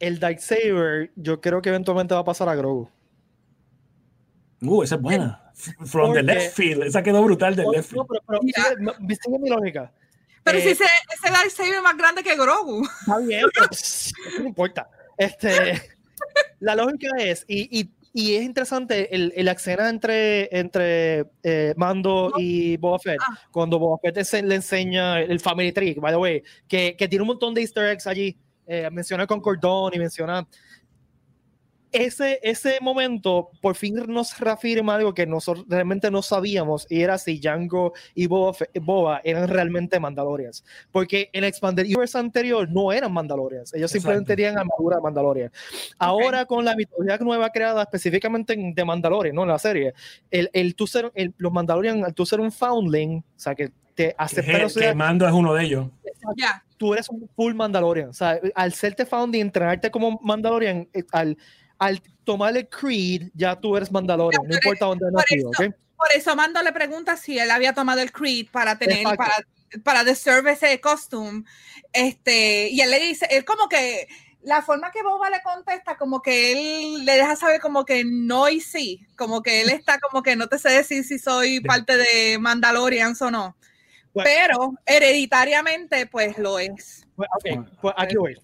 el 0.00 0.18
Darksaber, 0.18 1.12
yo 1.16 1.40
creo 1.40 1.62
que 1.62 1.68
eventualmente 1.68 2.14
va 2.14 2.20
a 2.20 2.24
pasar 2.24 2.48
a 2.48 2.54
Grogu. 2.54 2.88
Uh, 4.60 4.82
esa 4.82 4.96
es 4.96 5.00
buena. 5.00 5.40
From 5.86 6.12
the 6.12 6.20
Porque- 6.20 6.22
left 6.22 6.56
field. 6.56 6.82
Esa 6.84 7.02
quedó 7.02 7.22
brutal 7.22 7.54
del 7.54 7.66
No, 7.66 7.72
left 7.72 7.90
field. 7.90 7.98
no, 8.02 8.06
pero, 8.06 8.20
pero 8.26 8.40
no, 8.80 8.92
sigue 9.08 9.38
mi 9.38 9.48
lógica. 9.50 9.92
pero 10.42 10.58
Eh, 10.58 10.62
si 10.62 10.68
ese, 10.70 10.84
ese 10.84 11.30
lightsaber 11.32 11.74
es 11.74 11.82
más 11.82 11.96
grande 11.96 12.22
que 12.22 12.34
Grogu. 12.34 12.84
Está 13.00 13.18
bien, 13.18 13.42
pero 13.54 13.66
no 14.40 14.48
importa. 14.48 14.88
Este, 15.16 15.80
la 16.60 16.74
lógica 16.74 17.08
es, 17.18 17.44
y, 17.46 17.80
y, 17.80 17.90
y 18.14 18.36
es 18.36 18.44
interesante 18.44 19.14
el, 19.14 19.32
el 19.36 19.44
la 19.44 19.52
escena 19.52 19.88
entre, 19.90 20.48
entre 20.56 21.26
eh, 21.42 21.74
Mando 21.76 22.32
y 22.38 22.76
Boba 22.78 22.98
Fett, 23.00 23.18
Ah. 23.20 23.38
cuando 23.50 23.78
Boba 23.78 23.98
Fett 23.98 24.22
se- 24.24 24.42
le 24.42 24.54
enseña 24.54 25.20
el 25.20 25.40
Family 25.40 25.72
Tree, 25.72 25.94
by 26.00 26.12
the 26.12 26.16
way, 26.16 26.42
que, 26.68 26.94
que 26.96 27.08
tiene 27.08 27.22
un 27.22 27.28
montón 27.28 27.52
de 27.52 27.60
easter 27.62 27.84
eggs 27.86 28.06
allí, 28.06 28.38
eh, 28.66 28.88
menciona 28.90 29.26
con 29.26 29.40
Cordón 29.40 29.92
y 29.94 29.98
menciona... 29.98 30.46
Ese, 31.94 32.40
ese 32.42 32.78
momento 32.80 33.50
por 33.60 33.76
fin 33.76 33.94
nos 34.08 34.36
reafirma 34.40 34.96
algo 34.96 35.14
que 35.14 35.26
nosotros 35.26 35.64
realmente 35.68 36.10
no 36.10 36.22
sabíamos 36.22 36.86
y 36.90 37.02
era 37.02 37.18
si 37.18 37.38
Django 37.38 37.92
y 38.16 38.26
Boba, 38.26 38.56
Boba 38.82 39.20
eran 39.22 39.46
realmente 39.48 40.00
Mandalorians 40.00 40.64
porque 40.90 41.30
en 41.32 41.44
el 41.44 41.48
Expanded 41.50 41.84
Universe 41.84 42.18
anterior 42.18 42.68
no 42.68 42.90
eran 42.92 43.12
Mandalorians, 43.12 43.72
ellos 43.74 43.92
simplemente 43.92 44.32
Exacto. 44.32 44.42
tenían 44.42 44.58
armadura 44.58 44.96
de 44.96 45.02
Mandalorian. 45.02 45.52
Ahora 45.98 46.44
con 46.46 46.64
la 46.64 46.74
mitología 46.74 47.16
nueva 47.18 47.50
creada 47.50 47.82
específicamente 47.82 48.54
en- 48.54 48.74
de 48.74 48.84
Mandalorian, 48.84 49.34
¿no? 49.36 49.42
En 49.42 49.48
la 49.50 49.58
serie, 49.60 49.94
el, 50.32 50.50
el, 50.52 50.74
tú 50.74 50.88
ser, 50.88 51.12
el- 51.14 51.32
los 51.38 51.52
Mandalorian, 51.52 52.04
al 52.04 52.12
tú 52.12 52.26
ser 52.26 52.40
un 52.40 52.50
foundling, 52.50 53.18
o 53.18 53.24
sea, 53.38 53.54
que 53.54 53.68
te 53.94 54.08
Que, 54.08 54.14
aceptan, 54.18 54.56
o 54.62 54.64
que 54.64 54.70
sea, 54.70 54.94
Mando 54.96 55.26
es 55.28 55.32
uno 55.32 55.54
de 55.54 55.62
ellos. 55.64 55.86
Ya. 56.36 56.64
tú 56.76 56.92
eres 56.92 57.08
un 57.08 57.28
full 57.36 57.54
Mandalorian, 57.54 58.08
o 58.08 58.12
sea, 58.12 58.40
al 58.56 58.72
serte 58.72 59.06
founding, 59.06 59.40
entrenarte 59.42 59.90
como 59.92 60.18
Mandalorian, 60.22 60.88
eh, 60.92 61.04
al, 61.12 61.36
al 61.84 62.02
tomar 62.24 62.56
el 62.56 62.68
creed, 62.68 63.30
ya 63.34 63.54
tú 63.60 63.76
eres 63.76 63.92
Mandalorian, 63.92 64.42
no 64.42 64.48
por 64.48 64.56
importa 64.56 64.86
dónde 64.86 65.06
nacido, 65.12 65.50
eso- 65.52 65.62
¿ok? 65.64 65.74
Por 65.96 66.12
eso 66.12 66.36
Mando 66.36 66.62
le 66.62 66.72
pregunta 66.72 67.16
si 67.16 67.38
él 67.38 67.50
había 67.50 67.72
tomado 67.72 68.00
el 68.00 68.10
Creed 68.12 68.48
para 68.50 68.76
tener, 68.78 68.98
Exacto. 68.98 69.16
para, 69.16 69.82
para 69.84 70.04
deserve 70.04 70.52
ese 70.52 70.78
costume. 70.80 71.44
Este, 71.92 72.68
y 72.68 72.80
él 72.80 72.90
le 72.90 73.00
dice, 73.00 73.26
él 73.30 73.44
como 73.44 73.68
que 73.68 74.08
la 74.42 74.60
forma 74.60 74.90
que 74.90 75.02
Boba 75.02 75.30
le 75.30 75.40
contesta, 75.42 75.96
como 75.96 76.20
que 76.20 76.52
él 76.52 77.04
le 77.06 77.12
deja 77.12 77.36
saber 77.36 77.60
como 77.60 77.84
que 77.84 78.04
no 78.04 78.48
y 78.50 78.60
sí, 78.60 79.06
como 79.16 79.40
que 79.40 79.62
él 79.62 79.70
está 79.70 79.98
como 80.00 80.22
que 80.22 80.36
no 80.36 80.48
te 80.48 80.58
sé 80.58 80.70
decir 80.70 81.04
si 81.04 81.18
soy 81.18 81.60
parte 81.60 81.96
de 81.96 82.38
Mandalorians 82.38 83.22
o 83.22 83.30
no. 83.30 83.56
Bueno. 84.12 84.30
Pero 84.30 84.74
hereditariamente, 84.84 86.06
pues 86.06 86.36
lo 86.38 86.58
es. 86.58 87.06
Pues, 87.16 87.28
ok, 87.38 87.68
pues 87.80 87.94
aquí 87.96 88.16
voy. 88.16 88.36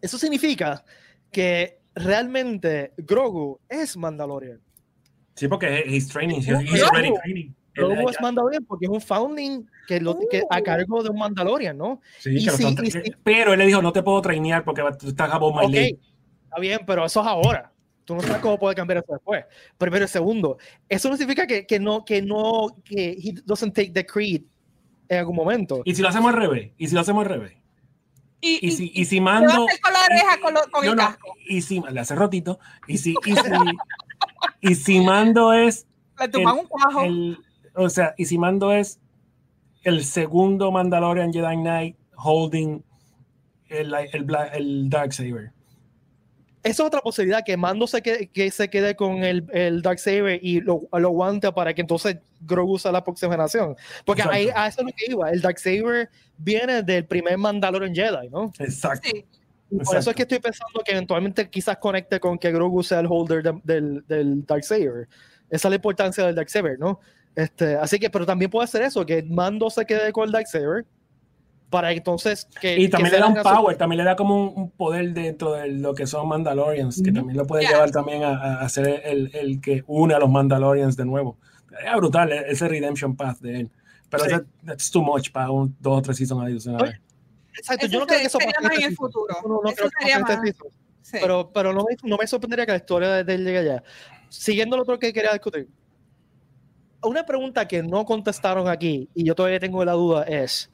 Eso 0.00 0.16
significa 0.18 0.84
que 1.30 1.77
realmente 1.94 2.92
Grogu 2.96 3.60
es 3.68 3.96
Mandalorian. 3.96 4.60
Sí, 5.34 5.48
porque 5.48 5.84
he's 5.86 6.08
training. 6.08 6.38
He's 6.38 6.82
already 6.82 7.12
training. 7.22 7.52
Grogu 7.74 8.08
es 8.08 8.20
Mandalorian 8.20 8.64
porque 8.64 8.86
es 8.86 8.90
un 8.90 9.00
founding 9.00 9.66
que, 9.86 10.00
lo, 10.00 10.18
que 10.30 10.42
a 10.50 10.60
cargo 10.62 11.02
de 11.02 11.10
un 11.10 11.18
Mandalorian, 11.18 11.76
¿no? 11.76 12.00
Sí, 12.18 12.30
y 12.30 12.48
y 12.48 13.12
Pero 13.22 13.52
él 13.52 13.58
le 13.58 13.66
dijo, 13.66 13.80
no 13.80 13.92
te 13.92 14.02
puedo 14.02 14.20
trainear 14.20 14.64
porque 14.64 14.82
tú 14.98 15.08
estás 15.08 15.32
above 15.32 15.54
my 15.54 15.66
Ok, 15.66 15.72
league. 15.72 15.98
está 16.44 16.60
bien, 16.60 16.80
pero 16.86 17.04
eso 17.04 17.20
es 17.20 17.26
ahora. 17.26 17.72
Tú 18.04 18.14
no 18.14 18.22
sabes 18.22 18.38
cómo 18.38 18.58
puede 18.58 18.74
cambiar 18.74 18.98
eso 19.04 19.12
después. 19.12 19.44
Primero 19.76 20.06
y 20.06 20.08
segundo, 20.08 20.56
eso 20.88 21.10
no 21.10 21.16
significa 21.16 21.46
que, 21.46 21.66
que 21.66 21.78
no, 21.78 22.04
que 22.04 22.22
no, 22.22 22.68
que 22.82 23.10
he 23.10 23.34
doesn't 23.44 23.74
take 23.74 23.90
the 23.90 24.04
creed 24.04 24.42
en 25.08 25.18
algún 25.18 25.36
momento. 25.36 25.82
¿Y 25.84 25.94
si 25.94 26.00
lo 26.02 26.08
hacemos 26.08 26.32
al 26.32 26.40
revés? 26.40 26.72
¿Y 26.78 26.88
si 26.88 26.94
lo 26.94 27.02
hacemos 27.02 27.26
al 27.26 27.30
revés? 27.30 27.57
Y, 28.40 28.66
Y 28.66 28.70
si, 28.72 28.92
y 28.94 29.04
si 29.04 29.16
¿qué 29.16 29.20
mando. 29.20 29.66
con 29.82 29.92
la 29.92 30.00
oreja 30.04 30.40
con, 30.40 30.54
lo- 30.54 30.70
con 30.70 30.84
No, 30.84 30.90
el 30.92 30.96
no, 30.96 31.02
casco? 31.02 31.34
y 31.48 31.60
si 31.62 31.80
le 31.90 32.00
hace 32.00 32.14
rotito. 32.14 32.58
Y 32.86 32.98
si, 32.98 33.14
y 33.26 33.34
si, 33.34 33.40
y 34.60 34.74
si 34.76 35.00
mando 35.00 35.52
es 35.52 35.86
Le 36.18 36.28
tumban 36.28 36.58
un 36.58 36.66
cuajo. 36.66 37.02
el, 37.02 37.38
o 37.74 37.88
sea, 37.88 38.14
y 38.16 38.24
si 38.26 38.38
Mando 38.38 38.72
es 38.72 39.00
el 39.82 40.04
segundo 40.04 40.70
Mandalorian 40.72 41.32
Jedi 41.32 41.56
Knight 41.56 41.96
holding 42.16 42.82
el, 43.68 43.94
el, 43.94 44.26
el 44.54 44.90
Darksaber. 44.90 45.52
Esa 46.70 46.82
es 46.82 46.86
otra 46.86 47.00
posibilidad, 47.00 47.42
que 47.44 47.56
Mando 47.56 47.86
se 47.86 48.00
quede, 48.02 48.26
que 48.28 48.50
se 48.50 48.68
quede 48.68 48.94
con 48.96 49.24
el, 49.24 49.44
el 49.52 49.82
Darksaber 49.82 50.38
y 50.42 50.60
lo, 50.60 50.82
lo 50.92 51.08
aguante 51.08 51.50
para 51.52 51.74
que 51.74 51.80
entonces 51.80 52.18
Grogu 52.40 52.78
sea 52.78 52.92
la 52.92 53.02
próxima 53.04 53.32
generación. 53.32 53.76
Porque 54.04 54.22
ahí, 54.22 54.48
a 54.54 54.66
eso 54.68 54.80
es 54.80 54.86
lo 54.86 54.92
que 54.92 55.10
iba. 55.12 55.30
El 55.30 55.40
Darksaber 55.40 56.08
viene 56.36 56.82
del 56.82 57.04
primer 57.04 57.36
Mandalorian 57.38 57.94
Jedi, 57.94 58.28
¿no? 58.30 58.52
Exacto. 58.58 59.08
Sí. 59.12 59.24
Por 59.84 59.96
eso 59.98 60.10
es 60.10 60.16
que 60.16 60.22
estoy 60.22 60.38
pensando 60.38 60.80
que 60.84 60.92
eventualmente 60.92 61.50
quizás 61.50 61.76
conecte 61.76 62.18
con 62.18 62.38
que 62.38 62.50
Grogu 62.50 62.82
sea 62.82 63.00
el 63.00 63.06
holder 63.08 63.42
de- 63.42 63.60
del, 63.64 64.04
del 64.06 64.46
Darksaber. 64.46 65.08
Esa 65.50 65.68
es 65.68 65.70
la 65.70 65.76
importancia 65.76 66.24
del 66.24 66.34
Darksaber, 66.34 66.78
¿no? 66.78 67.00
Este, 67.36 67.76
así 67.76 67.98
que, 67.98 68.08
pero 68.10 68.24
también 68.24 68.50
puede 68.50 68.66
ser 68.66 68.82
eso, 68.82 69.04
que 69.04 69.22
Mando 69.22 69.68
se 69.70 69.84
quede 69.84 70.10
con 70.12 70.24
el 70.26 70.32
Darksaber 70.32 70.84
para 71.70 71.92
entonces 71.92 72.48
que... 72.60 72.78
Y 72.78 72.88
también 72.88 73.10
que 73.10 73.16
le 73.16 73.20
da 73.22 73.28
un 73.28 73.42
power, 73.42 73.76
también 73.76 73.98
le 73.98 74.04
da 74.04 74.16
como 74.16 74.34
un, 74.52 74.52
un 74.62 74.70
poder 74.70 75.12
dentro 75.12 75.52
de 75.52 75.68
lo 75.68 75.94
que 75.94 76.06
son 76.06 76.26
Mandalorians, 76.28 77.02
que 77.02 77.10
Ujú. 77.10 77.18
también 77.18 77.36
lo 77.36 77.46
puede 77.46 77.64
Ya. 77.64 77.70
llevar 77.72 77.90
también 77.90 78.22
a, 78.24 78.60
a 78.60 78.68
ser 78.68 79.02
el, 79.04 79.30
el 79.34 79.60
que 79.60 79.84
une 79.86 80.14
a 80.14 80.18
los 80.18 80.30
Mandalorians 80.30 80.96
de 80.96 81.04
nuevo. 81.04 81.36
Es 81.84 81.94
brutal 81.96 82.32
e- 82.32 82.50
ese 82.50 82.68
redemption 82.68 83.14
path 83.16 83.38
de 83.40 83.60
él. 83.60 83.70
Pero 84.08 84.24
Sí. 84.24 84.30
ese- 84.32 84.44
that's 84.64 84.90
too 84.90 85.02
much 85.02 85.30
para 85.30 85.50
un, 85.50 85.76
dos 85.80 85.98
o 85.98 86.02
tres 86.02 86.16
seasons 86.16 86.42
adicionales. 86.42 87.00
Exacto, 87.56 87.86
Eso 87.86 87.92
yo 87.92 88.00
no 88.00 88.06
creo 88.06 88.20
que 88.20 88.26
eso 88.26 88.38
pase 88.38 88.52
más 88.62 88.72
este 88.72 88.84
en 88.84 88.90
el 88.90 88.96
futuro. 88.96 89.34
No, 89.46 89.60
creo 89.60 89.90
que 89.90 90.06
este 90.08 90.20
más-. 90.22 90.40
Sí. 91.02 91.18
Pero, 91.20 91.50
pero 91.52 91.72
no, 91.72 91.84
me, 91.88 91.96
no 92.08 92.16
me 92.16 92.26
sorprendería 92.26 92.64
que 92.66 92.72
la 92.72 92.78
historia 92.78 93.24
de 93.24 93.34
él 93.34 93.44
llegue 93.44 93.58
allá. 93.58 93.82
Siguiendo 94.28 94.76
lo 94.76 94.82
otro 94.84 94.98
que 94.98 95.12
quería 95.12 95.32
discutir. 95.32 95.68
Una 97.02 97.24
pregunta 97.24 97.66
que 97.68 97.82
no 97.82 98.04
contestaron 98.04 98.68
aquí, 98.68 99.08
y 99.14 99.24
yo 99.24 99.34
todavía 99.34 99.60
tengo 99.60 99.84
la 99.84 99.92
duda, 99.92 100.24
es: 100.24 100.68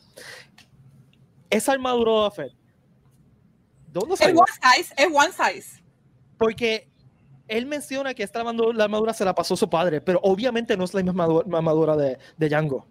¿esa 1.57 1.73
armadura 1.73 2.25
de 2.25 2.31
Fett? 2.31 2.53
¿De 2.53 4.01
dónde 4.01 4.15
es 4.15 4.21
salió? 4.21 4.41
one 4.41 4.53
size, 4.77 4.95
es 4.97 5.07
one 5.07 5.33
size. 5.33 5.83
Porque 6.39 6.89
él 7.49 7.67
menciona 7.67 8.15
que 8.15 8.23
esta 8.23 8.41
armadura, 8.41 8.77
la 8.77 8.85
armadura 8.85 9.13
se 9.15 9.25
la 9.25 9.35
pasó 9.35 9.57
su 9.57 9.69
padre, 9.71 10.01
pero 10.01 10.19
obviamente 10.23 10.77
no 10.77 10.85
es 10.85 10.95
la 10.95 11.03
misma 11.03 11.25
armadura, 11.25 11.97
de, 11.97 12.19
de 12.37 12.49
Django. 12.49 12.87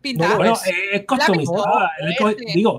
Pintada. 0.00 0.30
No, 0.30 0.36
Bueno, 0.36 0.52
es- 0.54 0.72
es 0.92 1.06
customizada. 1.06 1.90
Misma. 2.06 2.34
Digo, 2.54 2.70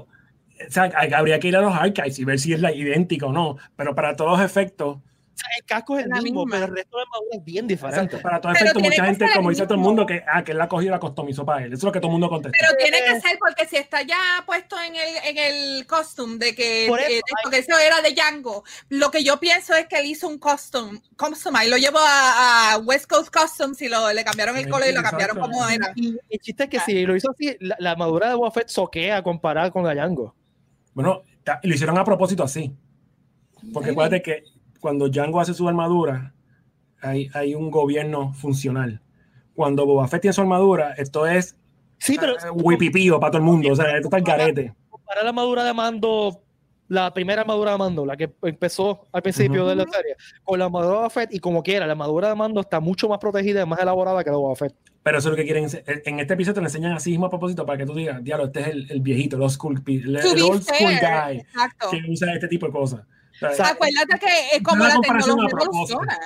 o 0.67 0.71
sea, 0.71 0.91
habría 1.15 1.39
que 1.39 1.49
ir 1.49 1.55
a 1.57 1.61
los 1.61 1.73
archives 1.75 2.17
y 2.19 2.25
ver 2.25 2.39
si 2.39 2.53
es 2.53 2.59
la 2.61 2.73
idéntica 2.73 3.25
o 3.27 3.31
no, 3.31 3.57
pero 3.75 3.93
para 3.95 4.15
todos 4.15 4.31
los 4.39 4.41
efectos, 4.41 4.97
sea, 5.39 5.49
el 5.57 5.65
casco 5.65 5.97
es 5.97 6.03
el 6.05 6.09
La 6.09 6.21
mismo, 6.21 6.45
misma. 6.45 6.57
pero 6.59 6.65
el 6.71 6.75
resto 6.77 6.97
de 6.97 7.03
armadura 7.03 7.29
es 7.37 7.43
bien 7.43 7.67
diferente. 7.67 7.99
exacto, 8.03 8.21
para 8.21 8.41
todos 8.41 8.53
los 8.53 8.59
Pero 8.59 8.65
efectos, 8.71 8.81
tiene 8.81 8.95
mucha 8.95 9.05
gente, 9.05 9.35
como 9.35 9.49
dice 9.49 9.63
todo 9.63 9.73
el 9.75 9.79
mundo, 9.79 10.05
que, 10.05 10.23
ah, 10.31 10.43
que 10.43 10.51
él 10.51 10.57
la 10.57 10.67
cogió 10.67 10.87
y 10.87 10.91
la 10.91 10.99
customizó 10.99 11.45
para 11.45 11.59
él. 11.65 11.67
Eso 11.73 11.77
es 11.77 11.83
lo 11.83 11.91
que 11.91 11.99
todo 11.99 12.07
el 12.09 12.11
mundo 12.13 12.29
contesta. 12.29 12.57
Pero 12.59 12.77
tiene 12.77 12.97
Eh, 12.97 13.01
que 13.07 13.21
ser 13.21 13.37
porque 13.39 13.65
si 13.67 13.77
está 13.77 14.01
ya 14.03 14.17
puesto 14.45 14.75
en 14.81 14.95
el, 14.95 15.15
en 15.25 15.37
el 15.37 15.87
costume 15.87 16.37
de 16.37 16.53
que, 16.55 16.85
Por 16.87 16.99
eh, 16.99 17.03
eso 17.03 17.11
de 17.11 17.17
esto, 17.17 17.49
que 17.49 17.57
eso 17.59 17.77
era 17.79 18.01
de 18.01 18.11
Django, 18.13 18.63
lo 18.89 19.11
que 19.11 19.23
yo 19.23 19.39
pienso 19.39 19.73
es 19.73 19.87
que 19.87 19.99
él 19.99 20.05
hizo 20.07 20.27
un 20.27 20.37
custom, 20.39 20.99
custom 21.17 21.55
y 21.65 21.69
lo 21.69 21.77
llevó 21.77 21.99
a, 21.99 22.73
a 22.73 22.77
West 22.79 23.07
Coast 23.09 23.33
Customs 23.35 23.81
y 23.81 23.87
lo, 23.89 24.11
le 24.13 24.23
cambiaron 24.23 24.57
el 24.57 24.65
Sí, 24.65 24.69
color 24.69 24.87
y 24.89 24.93
lo 24.93 25.01
cambiaron 25.01 25.37
exacto. 25.37 25.57
como 25.57 25.69
era. 25.69 25.91
Y 25.95 26.17
el 26.29 26.39
chiste 26.39 26.63
es 26.63 26.69
que 26.69 26.77
Ah. 26.77 26.83
si 26.85 27.05
lo 27.05 27.15
hizo 27.15 27.31
así, 27.31 27.55
la, 27.59 27.75
la 27.79 27.91
armadura 27.91 28.29
de 28.29 28.35
Boba 28.35 28.51
Fett 28.51 28.67
soquea 28.69 29.21
comparada 29.23 29.71
con 29.71 29.83
la 29.83 29.93
Django. 29.93 30.35
Bueno, 30.93 31.23
lo 31.63 31.73
hicieron 31.73 31.97
a 31.97 32.03
propósito 32.03 32.43
así. 32.43 32.75
Porque 33.73 33.91
acuérdate 33.91 34.21
que 34.21 34.43
cuando 34.79 35.09
Django 35.09 35.39
hace 35.39 35.53
su 35.53 35.67
armadura, 35.67 36.33
hay, 37.01 37.29
hay 37.33 37.55
un 37.55 37.71
gobierno 37.71 38.33
funcional. 38.33 39.01
Cuando 39.53 39.85
Boba 39.85 40.07
Fett 40.07 40.21
tiene 40.21 40.33
su 40.33 40.41
armadura, 40.41 40.93
esto 40.93 41.25
es 41.27 41.55
Sí, 41.99 42.17
pero 42.19 42.33
eh, 42.33 42.49
huipipío 42.53 43.19
para 43.19 43.31
todo 43.31 43.39
el 43.39 43.45
mundo. 43.45 43.71
O 43.71 43.75
sea, 43.75 43.95
esto 43.95 44.07
está 44.07 44.17
el 44.17 44.23
garete. 44.23 44.73
comparar 44.89 45.23
la 45.23 45.29
armadura 45.29 45.63
de 45.63 45.73
Mando, 45.73 46.41
la 46.87 47.13
primera 47.13 47.41
armadura 47.41 47.73
de 47.73 47.77
Mando, 47.77 48.05
la 48.05 48.15
que 48.15 48.31
empezó 48.41 49.07
al 49.11 49.21
principio 49.21 49.67
de 49.67 49.75
la 49.75 49.83
serie, 49.83 50.15
con 50.43 50.59
la 50.59 50.65
armadura 50.65 50.89
de 50.89 50.95
Boba 50.95 51.09
Fett, 51.09 51.33
y 51.33 51.39
como 51.39 51.61
quiera, 51.61 51.85
la 51.85 51.91
armadura 51.91 52.29
de 52.29 52.35
Mando 52.35 52.61
está 52.61 52.79
mucho 52.79 53.09
más 53.09 53.19
protegida 53.19 53.61
y 53.61 53.65
más 53.65 53.79
elaborada 53.79 54.23
que 54.23 54.29
la 54.29 54.37
de 54.37 54.41
Boba 54.41 54.55
Fett. 54.55 54.73
Pero 55.03 55.17
eso 55.17 55.29
es 55.29 55.31
lo 55.31 55.35
que 55.37 55.43
quieren. 55.45 55.67
En 56.05 56.19
este 56.19 56.33
episodio 56.33 56.55
te 56.55 56.61
lo 56.61 56.67
enseñan 56.67 56.93
así 56.93 57.11
mismo 57.11 57.25
a 57.25 57.29
propósito 57.29 57.65
para 57.65 57.77
que 57.77 57.85
tú 57.85 57.93
digas, 57.93 58.23
diablo, 58.23 58.45
este 58.45 58.61
es 58.61 58.67
el, 58.67 58.91
el 58.91 59.01
viejito, 59.01 59.35
el 59.35 59.41
old 59.41 59.51
school, 59.51 59.81
el, 59.85 60.15
el 60.15 60.41
old 60.41 60.63
school 60.63 60.91
guy 60.99 61.37
Exacto. 61.39 61.89
que 61.91 62.01
usa 62.09 62.33
este 62.33 62.47
tipo 62.47 62.65
de 62.65 62.71
cosas. 62.71 63.01
O 63.41 63.53
sea, 63.53 63.67
Acuérdate 63.69 64.19
que 64.19 64.55
es 64.57 64.63
como 64.63 64.83
una 64.83 64.95
la 64.95 65.01
tecnología 65.01 65.49
evoluciona. 65.63 66.17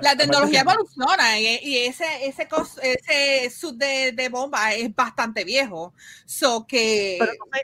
La 0.00 0.16
tecnología 0.16 0.60
evoluciona 0.60 1.40
y, 1.40 1.58
y 1.62 1.78
ese, 1.78 2.04
ese, 2.22 2.46
cos- 2.48 2.78
ese 2.80 3.50
suit 3.50 3.76
de, 3.76 4.12
de 4.12 4.28
bomba 4.28 4.74
es 4.74 4.94
bastante 4.94 5.44
viejo. 5.44 5.92
So 6.24 6.64
que 6.66 7.18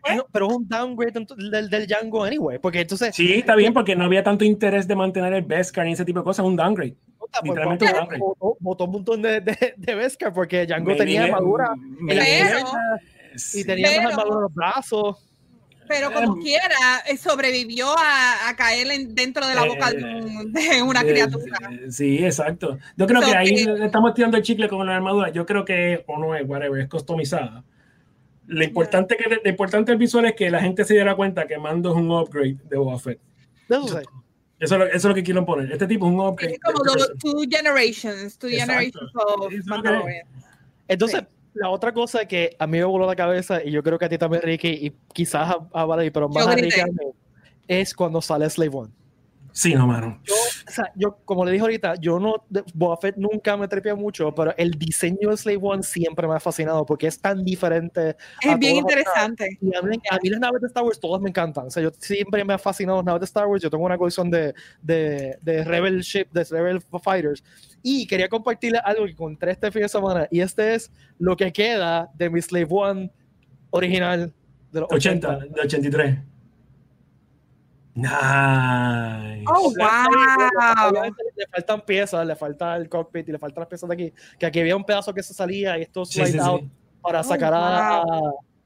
Pero, 0.05 0.26
pero 0.32 0.46
es 0.50 0.57
un 0.57 0.68
downgrade 0.68 1.26
del, 1.36 1.70
del 1.70 1.86
Django 1.86 2.24
anyway, 2.24 2.59
porque 2.59 2.80
entonces... 2.80 3.14
Sí, 3.14 3.34
está 3.34 3.55
bien, 3.55 3.72
porque 3.72 3.94
no 3.94 4.05
había 4.05 4.24
tanto 4.24 4.44
interés 4.44 4.88
de 4.88 4.96
mantener 4.96 5.32
el 5.32 5.42
Beskar 5.42 5.86
y 5.86 5.92
ese 5.92 6.05
tipo 6.05 6.18
de 6.20 6.24
cosas, 6.24 6.44
un 6.44 6.57
downgrade. 6.57 6.96
pues, 7.18 7.30
literalmente 7.44 7.84
un 7.84 7.92
downgrade. 7.92 8.18
botó, 8.20 8.57
botó 8.59 8.84
un 8.86 8.90
montón 8.92 9.22
de, 9.22 9.40
de, 9.40 9.74
de 9.76 9.94
Beskar 9.94 10.32
porque 10.32 10.66
Django 10.66 10.86
Maybe 10.86 10.98
tenía 10.98 11.24
armadura 11.24 11.74
y 13.55 13.64
tenía 13.64 14.03
más 14.03 14.12
armadura 14.12 14.36
en 14.36 14.42
los 14.42 14.55
brazos. 14.55 15.28
Pero 15.88 16.12
como 16.12 16.36
Em, 16.36 16.42
quiera, 16.42 17.02
eh, 17.08 17.16
sobrevivió 17.16 17.88
a, 17.98 18.48
a 18.48 18.56
caer 18.56 18.90
en- 18.90 19.14
dentro 19.14 19.46
de 19.46 19.54
la 19.54 19.64
boca 19.66 19.90
de, 19.90 20.04
un- 20.04 20.52
de 20.52 20.82
una 20.82 21.00
Eh, 21.02 21.06
criatura. 21.06 21.58
eh, 21.70 21.90
Sí, 21.90 22.24
exacto. 22.24 22.78
Yo 22.96 23.06
creo 23.06 23.20
So 23.20 23.28
que 23.28 23.36
ahí 23.36 23.64
que- 23.64 23.84
estamos 23.84 24.14
tirando 24.14 24.36
el 24.36 24.42
chicle 24.42 24.68
con 24.68 24.86
la 24.86 24.96
armadura. 24.96 25.30
Yo 25.30 25.44
creo 25.44 25.64
que, 25.64 26.04
o 26.06 26.18
no 26.18 26.34
es, 26.34 26.48
whatever, 26.48 26.80
es 26.80 26.88
customizada. 26.88 27.64
Lo 28.46 28.64
importante, 28.64 29.16
que, 29.16 29.28
lo 29.42 29.48
importante 29.50 29.92
del 29.92 29.98
visual 29.98 30.24
es 30.26 30.34
que 30.34 30.50
la 30.50 30.60
gente 30.60 30.84
se 30.84 30.94
diera 30.94 31.14
cuenta 31.14 31.46
que 31.46 31.58
Mando 31.58 31.90
es 31.90 31.96
un 31.96 32.10
upgrade 32.10 32.56
de 32.68 32.76
Boba 32.76 32.98
Fett. 32.98 33.18
Eso. 33.68 34.00
Eso 34.60 34.74
es 34.76 34.78
lo, 34.78 34.86
eso 34.86 34.96
es 34.96 35.04
lo 35.04 35.14
que 35.14 35.22
quieren 35.24 35.44
poner. 35.44 35.72
Este 35.72 35.86
tipo 35.88 36.06
es 36.06 36.12
un 36.12 36.20
upgrade. 36.20 36.54
Es 36.54 36.60
como 36.60 36.84
este 36.84 36.98
los 36.98 37.08
person. 37.08 37.18
two 37.18 37.42
generations, 37.50 38.38
two 38.38 38.48
generations 38.48 39.10
of 39.14 39.52
es. 39.52 39.64
Entonces, 40.88 41.20
Sí. 41.20 41.26
La 41.55 41.70
otra 41.70 41.92
cosa 41.92 42.26
que 42.26 42.57
a 42.59 42.66
mí 42.66 42.78
me 42.78 42.84
voló 42.84 43.07
la 43.07 43.16
cabeza, 43.16 43.62
y 43.62 43.70
yo 43.70 43.82
creo 43.82 43.98
que 43.98 44.07
a 44.07 44.09
ti 44.09 44.18
también, 44.18 44.42
Ricky, 44.42 44.68
y 44.68 44.92
quizás 45.12 45.50
a, 45.50 45.68
a 45.72 45.84
Valerie, 45.84 46.11
pero 46.11 46.28
más 46.28 46.44
Yo 46.44 46.50
a. 46.50 46.55
Ricky, 46.55 46.80
es 47.68 47.94
cuando 47.94 48.20
sale 48.20 48.48
Slave 48.48 48.70
One. 48.76 49.01
Sí, 49.53 49.74
no, 49.74 49.86
mano. 49.86 50.18
Yo, 50.24 50.34
o 50.34 50.70
sea, 50.70 50.90
yo, 50.96 51.18
como 51.24 51.44
le 51.44 51.53
dije 51.53 51.62
ahorita, 51.62 51.94
yo 51.96 52.18
no, 52.18 52.44
de- 52.48 52.64
Boba 52.74 52.96
Fett 52.96 53.16
nunca 53.16 53.57
me 53.57 53.68
trepea 53.68 53.94
mucho, 53.94 54.34
pero 54.34 54.55
el 54.57 54.70
diseño 54.72 55.30
de 55.30 55.36
Slave 55.36 55.59
One 55.61 55.82
siempre 55.82 56.26
me 56.26 56.34
ha 56.34 56.40
fascinado 56.40 56.86
porque 56.86 57.07
es 57.07 57.20
tan 57.20 57.44
diferente. 57.44 58.16
Es 58.40 58.59
bien 58.59 58.76
interesante. 58.76 59.59
Y 59.61 59.76
a 59.76 59.82
mí, 59.82 59.98
a 60.11 60.18
mí 60.22 60.28
las 60.30 60.40
naves 60.40 60.61
de 60.62 60.68
Star 60.68 60.84
Wars 60.84 60.98
todas 60.98 61.20
me 61.20 61.28
encantan. 61.28 61.66
O 61.66 61.70
sea, 61.70 61.82
yo 61.82 61.90
siempre 61.98 62.44
me 62.44 62.55
ha 62.55 62.59
fascinado 62.59 62.98
las 62.98 63.05
naves 63.05 63.20
de 63.20 63.24
Star 63.26 63.46
Wars. 63.46 63.62
Yo 63.62 63.68
tengo 63.70 63.84
una 63.84 63.98
colección 63.98 64.30
de, 64.30 64.55
de, 64.80 65.36
de 65.42 65.64
Rebel 65.64 66.00
Ship, 66.00 66.26
de 66.32 66.44
Rebel 66.44 66.80
Fighters. 67.03 67.44
Y 67.82 68.07
quería 68.07 68.28
compartirle 68.28 68.78
algo 68.84 69.05
que 69.05 69.11
encontré 69.12 69.53
este 69.53 69.70
fin 69.70 69.82
de 69.82 69.88
semana. 69.88 70.26
Y 70.30 70.40
este 70.40 70.74
es 70.74 70.90
lo 71.18 71.36
que 71.36 71.53
queda 71.53 72.11
de 72.14 72.30
mi 72.30 72.40
Slave 72.40 72.68
One 72.70 73.11
original 73.70 74.32
de 74.70 74.80
los 74.80 74.88
80, 74.90 75.28
80. 75.28 75.55
de 75.55 75.61
83. 75.61 76.18
Nice. 77.95 79.45
Oh, 79.49 79.70
wow. 79.76 80.88
Obviamente 80.90 81.22
le 81.36 81.47
faltan 81.47 81.80
piezas, 81.82 82.26
le 82.26 82.36
falta 82.36 82.76
el 82.76 82.88
cockpit 82.88 83.28
y 83.28 83.32
le 83.32 83.38
faltan 83.38 83.62
las 83.62 83.68
piezas 83.68 83.88
de 83.88 83.95
aquí. 83.95 84.12
Que 84.38 84.47
aquí 84.47 84.61
había 84.61 84.76
un 84.76 84.84
pedazo 84.84 85.12
que 85.12 85.22
se 85.22 85.34
salía 85.34 85.78
y 85.78 85.82
esto 85.82 86.05
Sí, 86.05 86.14
slide 86.20 86.32
sí, 86.32 86.38
out 86.38 86.61
sí. 86.62 86.68
para 87.03 87.20
Oh, 87.20 87.24
sacar 87.24 87.53
a, 87.55 88.03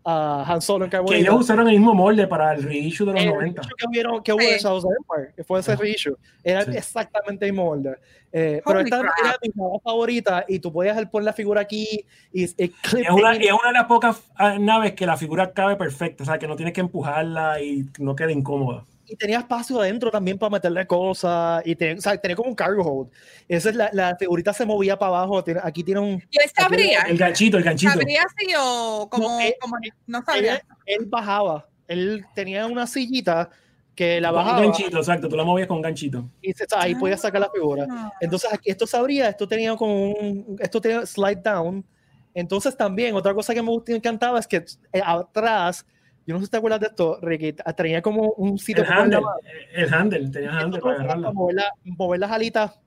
a 0.05 0.45
Han 0.53 0.63
Solo 0.63 0.85
en 0.85 0.91
Que 0.91 1.17
ellos 1.17 1.35
usaron 1.41 1.67
el 1.69 1.75
mismo 1.77 1.93
molde 1.95 2.27
para 2.29 2.53
el 2.53 2.63
reissue 2.63 3.05
de 3.07 3.13
los 3.15 3.23
El 3.23 3.31
90. 3.31 3.63
reissue 3.63 3.77
que 3.77 3.87
hubieron, 3.89 4.23
que 4.23 4.33
hubo 4.33 4.41
Sí. 4.41 4.47
en 4.47 4.59
Shadows 4.59 4.85
of 4.85 4.93
Empire, 4.97 5.33
que 5.35 5.43
fue 5.45 5.59
ese 5.61 5.75
reissue, 5.75 6.17
era 6.45 6.63
Sí. 6.65 6.71
exactamente 6.77 7.47
el 7.47 7.53
mismo 7.53 7.65
molde. 7.67 7.97
Eh, 8.33 8.61
pero 8.65 8.81
esta 8.81 9.01
crap. 9.01 9.13
era 9.25 9.37
mi 9.43 9.49
nave 9.55 9.79
favorita 9.83 10.45
y 10.47 10.59
tú 10.61 10.71
podías 10.73 11.05
poner 11.07 11.25
la 11.25 11.33
figura 11.33 11.63
aquí 11.63 12.05
y, 12.33 12.45
y 12.45 12.69
clip 12.69 13.07
Es 13.07 13.11
una, 13.11 13.33
es 13.33 13.53
una 13.53 13.69
de 13.69 13.73
las 13.73 13.85
pocas 13.87 14.23
ah, 14.37 14.57
naves 14.59 14.93
que 14.93 15.07
la 15.07 15.17
figura 15.17 15.53
cabe 15.53 15.75
perfecta, 15.77 16.23
o 16.23 16.27
sea, 16.27 16.39
que 16.39 16.47
no 16.47 16.55
tienes 16.55 16.75
que 16.75 16.81
empujarla 16.83 17.61
y 17.63 17.87
no 17.99 18.15
queda 18.15 18.31
incómoda. 18.33 18.85
Y 19.07 19.17
tenía 19.17 19.39
espacio 19.39 19.81
adentro 19.81 20.11
también 20.11 20.39
para 20.39 20.51
meterle 20.51 20.87
cosas 20.87 21.63
y 21.65 21.75
ten- 21.77 21.99
o 21.99 22.01
sea, 22.01 22.17
tenía 22.19 22.37
como 22.37 22.49
un 22.51 22.55
cargo 22.55 22.83
hold. 22.83 23.11
Esa 23.49 23.71
es 23.71 23.77
la, 23.77 23.91
la 23.93 24.17
figurita 24.17 24.53
se 24.53 24.65
movía 24.67 24.99
para 24.99 25.19
abajo. 25.19 25.43
tiene- 25.45 25.61
aquí 25.63 25.83
tiene 25.85 26.01
un 26.01 26.11
¿Y 26.31 26.43
él 26.43 26.51
sabría? 26.57 27.03
El 27.03 27.17
ganchito, 27.19 27.57
el 27.59 27.63
ganchito. 27.65 27.93
¿Sabría 27.93 28.23
así 28.23 28.53
o 28.59 29.09
como, 29.11 29.29
No, 29.29 29.41
eh, 29.41 29.57
como 29.61 29.77
no 30.07 30.23
sabría? 30.25 30.55
él, 30.57 30.61
él 30.87 31.07
bajaba. 31.07 31.67
Él 31.89 32.25
tenía 32.35 32.67
una 32.67 32.87
sillita 32.87 33.49
que 33.95 34.21
la 34.21 34.29
Con 34.31 34.39
un 34.41 34.45
bajaba 34.45 34.63
ganchito, 34.63 34.99
exacto, 34.99 35.29
tú 35.29 35.37
la 35.37 35.45
movías 35.45 35.69
con 35.69 35.77
un 35.79 35.83
ganchito. 35.83 36.29
y 36.43 36.53
se- 36.53 36.67
ahí 36.77 36.95
podía 36.95 37.17
sacar 37.17 37.41
la 37.41 37.51
figura. 37.51 37.87
Ah. 37.91 38.13
Entonces 38.21 38.53
aquí 38.53 38.71
esto 38.71 38.87
sabría, 38.87 39.29
esto 39.29 39.47
tenía 39.49 39.75
como 39.77 40.11
un, 40.11 40.57
esto 40.61 40.81
tenía 40.81 41.07
slide 41.07 41.41
down 41.43 41.85
Entonces 42.35 42.77
también, 42.77 43.15
otra 43.15 43.33
cosa 43.33 43.55
que 43.55 43.63
me 43.63 43.73
encantaba 43.87 44.39
es 44.39 44.47
que 44.47 44.59
eh, 44.93 45.01
atrás, 45.03 45.87
yo 46.27 46.35
no 46.35 46.41
sé 46.41 46.47
si 46.47 46.51
te 46.51 46.57
acuerdas 46.57 46.81
de 46.81 46.87
esto, 46.89 47.19
Ricky, 47.23 47.55
tenía 47.77 48.03
como 48.03 48.31
un 48.33 48.59
sitio 48.59 48.83
el 48.85 48.91
handle, 48.93 49.21
el 49.75 49.95
handle, 49.95 50.29
tenía 50.31 50.51
handle 50.59 50.81
para 50.81 50.97
agarrarla. 50.97 51.33
Mover, 51.33 51.55
la, 51.55 51.73
mover, 51.85 52.21
las 52.21 52.31
alitas 52.33 52.81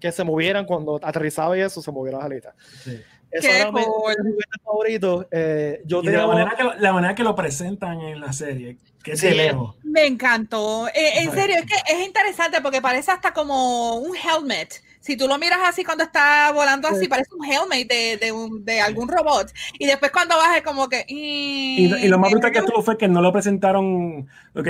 que 0.00 0.10
se 0.10 0.24
movieran 0.24 0.64
cuando 0.64 0.98
aterrizaba 1.02 1.56
y 1.56 1.60
eso, 1.60 1.82
se 1.82 1.92
movieran 1.92 2.20
las 2.20 2.26
alitas. 2.30 2.54
Sí. 2.82 3.00
Eso 3.30 3.48
Qué 3.48 3.60
era 3.60 3.72
mi 3.72 3.82
juguete 3.82 4.22
favorito. 4.62 5.26
Eh, 5.30 5.80
yo 5.86 6.02
Y 6.02 6.08
de 6.08 6.16
la 6.18 6.26
manera, 6.26 6.54
que 6.54 6.64
lo, 6.64 6.74
la 6.74 6.92
manera 6.92 7.14
que 7.14 7.22
lo 7.22 7.34
presentan 7.34 8.00
en 8.02 8.20
la 8.20 8.32
serie, 8.32 8.76
que 9.02 9.12
es 9.12 9.20
Sí. 9.20 9.30
lejos. 9.30 9.76
Me 9.84 10.04
encantó. 10.06 10.86
Eh, 10.88 11.20
en 11.22 11.32
serio, 11.32 11.56
es 11.56 11.64
que 11.64 11.94
es 11.94 12.06
interesante 12.06 12.60
porque 12.60 12.82
parece 12.82 13.10
hasta 13.10 13.32
como 13.32 13.96
un 13.96 14.14
helmet. 14.16 14.82
Si 15.02 15.16
tú 15.16 15.26
lo 15.28 15.36
miras 15.36 15.58
así 15.64 15.84
cuando 15.84 16.04
está 16.04 16.50
volando 16.52 16.86
así, 16.88 17.00
Sí. 17.00 17.08
parece 17.08 17.28
un 17.34 17.44
helmet 17.44 17.88
de, 17.88 18.16
de, 18.18 18.32
un- 18.32 18.64
de 18.64 18.80
algún 18.80 19.08
robot. 19.08 19.52
Y 19.78 19.86
después 19.86 20.10
cuando 20.12 20.36
baja 20.36 20.56
es 20.58 20.62
como 20.62 20.88
que... 20.88 21.04
Y, 21.08 21.92
y 21.94 22.08
lo 22.08 22.18
más 22.18 22.30
brutal 22.30 22.52
que 22.52 22.60
estuvo 22.60 22.82
fue 22.82 22.96
que 22.96 23.08
no 23.08 23.20
lo 23.20 23.32
presentaron. 23.32 24.28
Ok, 24.54 24.68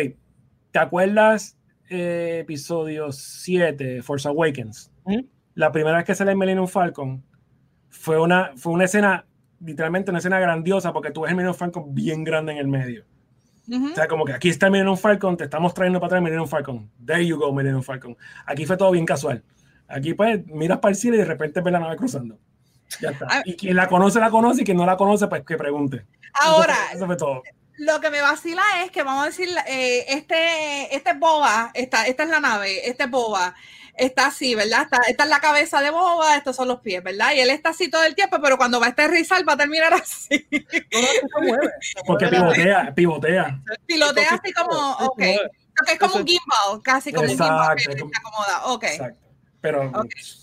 ¿te 0.71 0.79
acuerdas 0.79 1.57
eh, 1.91 2.39
episodio 2.43 3.13
7, 3.13 4.03
Force 4.03 4.27
Awakens? 4.27 4.91
Ujú. 5.05 5.27
La 5.55 5.71
primera 5.71 5.99
vez 5.99 6.07
que 6.07 6.15
sale 6.15 6.35
Millennium 6.35 6.67
Falcon 6.67 7.23
fue 7.91 8.19
una, 8.19 8.53
fue 8.57 8.73
una 8.73 8.87
escena, 8.87 9.27
literalmente 9.61 10.11
una 10.11 10.19
escena 10.21 10.41
grandiosa, 10.41 10.95
porque 10.95 11.11
tú 11.11 11.21
ves 11.21 11.31
el 11.31 11.37
Millennium 11.37 11.57
Falcon 11.59 11.95
bien 11.95 12.25
grande 12.25 12.53
en 12.53 12.59
el 12.59 12.69
medio. 12.69 13.05
Ujú. 13.69 13.93
O 13.93 13.95
sea, 13.95 14.09
como 14.09 14.25
que 14.25 14.33
aquí 14.33 14.49
está 14.49 14.71
Millennium 14.71 14.97
Falcon, 14.97 15.37
te 15.37 15.45
estamos 15.45 15.75
trayendo 15.75 16.01
para 16.01 16.07
atrás 16.07 16.23
Millennium 16.23 16.49
Falcon. 16.49 16.91
There 17.05 17.25
you 17.27 17.37
go, 17.39 17.53
Millennium 17.53 17.83
Falcon. 17.83 18.17
Aquí 18.47 18.65
fue 18.65 18.79
todo 18.79 18.91
bien 18.93 19.05
casual. 19.05 19.45
Aquí 19.93 20.15
pues 20.15 20.47
miras 20.47 20.79
para 20.79 20.91
el 20.93 20.97
cielo 20.97 21.17
y 21.17 21.21
de 21.21 21.25
repente 21.27 21.61
ves 21.61 21.73
la 21.73 21.81
nave 21.81 21.97
cruzando. 21.97 22.39
Ya 23.01 23.11
está. 23.11 23.27
Ah. 23.31 23.43
Y 23.45 23.57
quien 23.57 23.77
la 23.77 23.89
conoce, 23.89 24.21
la 24.21 24.31
conoce, 24.31 24.63
y 24.63 24.65
quien 24.65 24.77
no 24.77 24.85
la 24.87 24.97
conoce, 24.97 25.27
pues 25.27 25.45
que 25.45 25.57
pregunte. 25.57 26.07
Ahora, 26.35 26.75
Eso 26.75 26.87
fue, 26.89 26.97
eso 26.97 27.07
fue 27.07 27.17
todo. 27.17 27.43
lo 27.79 28.01
que 28.01 28.11
me 28.11 28.21
vacila 28.21 28.63
es 28.85 28.91
que 28.91 29.03
vamos 29.03 29.25
a 29.25 29.27
decir, 29.27 29.49
eh, 29.67 30.05
este, 30.09 30.95
este 30.95 31.11
es 31.11 31.19
Boba, 31.19 31.71
esta, 31.75 32.07
esta 32.07 32.23
es 32.25 32.29
la 32.31 32.41
nave, 32.41 32.89
este 32.89 33.05
es 33.05 33.11
Boba, 33.11 33.55
está 33.95 34.27
así, 34.29 34.55
¿verdad? 34.55 34.83
Está, 34.83 34.99
esta 35.09 35.25
es 35.25 35.31
la 35.31 35.41
cabeza 35.41 35.81
de 35.81 35.91
Boba, 35.91 36.37
estos 36.37 36.55
son 36.57 36.69
los 36.69 36.81
pies, 36.81 37.03
¿verdad? 37.03 37.33
Y 37.35 37.41
él 37.41 37.51
está 37.51 37.71
así 37.71 37.89
todo 37.91 38.05
el 38.05 38.15
tiempo, 38.15 38.39
pero 38.43 38.57
cuando 38.59 38.79
va 38.81 38.87
a 38.87 38.91
aterrizar 38.91 39.47
va 39.49 39.55
a 39.55 39.57
terminar 39.59 39.93
así. 39.95 40.47
No, 40.51 41.01
no, 41.01 41.09
se 41.09 41.47
mueve. 41.47 41.69
se 41.81 42.01
Porque 42.07 42.29
pivotea, 42.29 42.95
pivotea. 42.95 43.61
Pilotea 43.87 44.23
Entonces, 44.25 44.41
así 44.43 44.53
como, 44.53 44.93
ok. 45.07 45.23
es 45.91 45.99
como 45.99 46.17
un 46.17 46.27
gimbal, 46.27 46.83
casi 46.83 47.11
como 47.13 47.25
un 47.25 47.39
gimbal 47.39 47.77
que 47.77 47.83
Exacto. 47.85 48.09
se 48.13 48.19
acomoda. 48.19 48.67
Ok. 48.67 48.85
Exacto. 48.85 49.22
Pero 49.63 49.91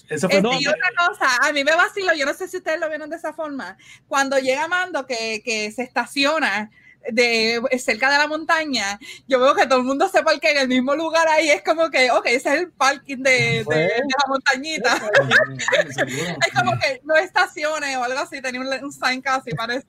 eso 0.10 0.28
fue 0.30 0.38
Este, 0.38 0.42
todo. 0.42 0.54
y 0.60 0.66
otra 0.68 0.88
cosa, 1.08 1.28
a 1.42 1.52
mí 1.54 1.64
me 1.64 1.76
vacilo, 1.76 2.14
yo 2.16 2.26
no 2.26 2.34
sé 2.34 2.48
si 2.48 2.58
ustedes 2.58 2.80
lo 2.80 2.88
vieron 2.90 3.10
de 3.10 3.18
esa 3.18 3.34
forma, 3.34 3.78
cuando 4.08 4.40
llega 4.40 4.68
Mando 4.68 5.06
que, 5.06 5.42
que 5.44 5.72
se 5.72 5.84
estaciona 5.84 6.72
de 7.12 7.62
cerca 7.80 8.10
de 8.12 8.18
la 8.18 8.28
montaña, 8.28 9.00
yo 9.28 9.40
veo 9.40 9.56
que 9.56 9.66
todo 9.68 9.80
el 9.80 9.86
mundo 9.86 10.10
se 10.10 10.22
parquea 10.24 10.52
en 10.52 10.58
el 10.58 10.68
mismo 10.68 10.96
lugar 10.96 11.28
ahí, 11.28 11.50
es 11.50 11.64
como 11.64 11.90
que, 11.90 12.12
ok, 12.12 12.26
ese 12.28 12.50
es 12.50 12.60
el 12.62 12.72
parking 12.72 13.18
de, 13.18 13.32
de- 13.32 13.64
Fue. 13.66 13.76
de 13.76 13.90
la 13.90 14.28
montañita. 14.28 14.96
Es 16.46 16.54
como 16.54 16.72
que 16.80 17.02
no 17.04 17.16
estaciones 17.16 17.96
o 17.98 18.04
algo 18.04 18.20
así, 18.20 18.42
tenía 18.42 18.62
un, 18.62 18.68
un 18.84 18.92
sign 18.92 19.22
casi, 19.22 19.52
parece. 19.52 19.86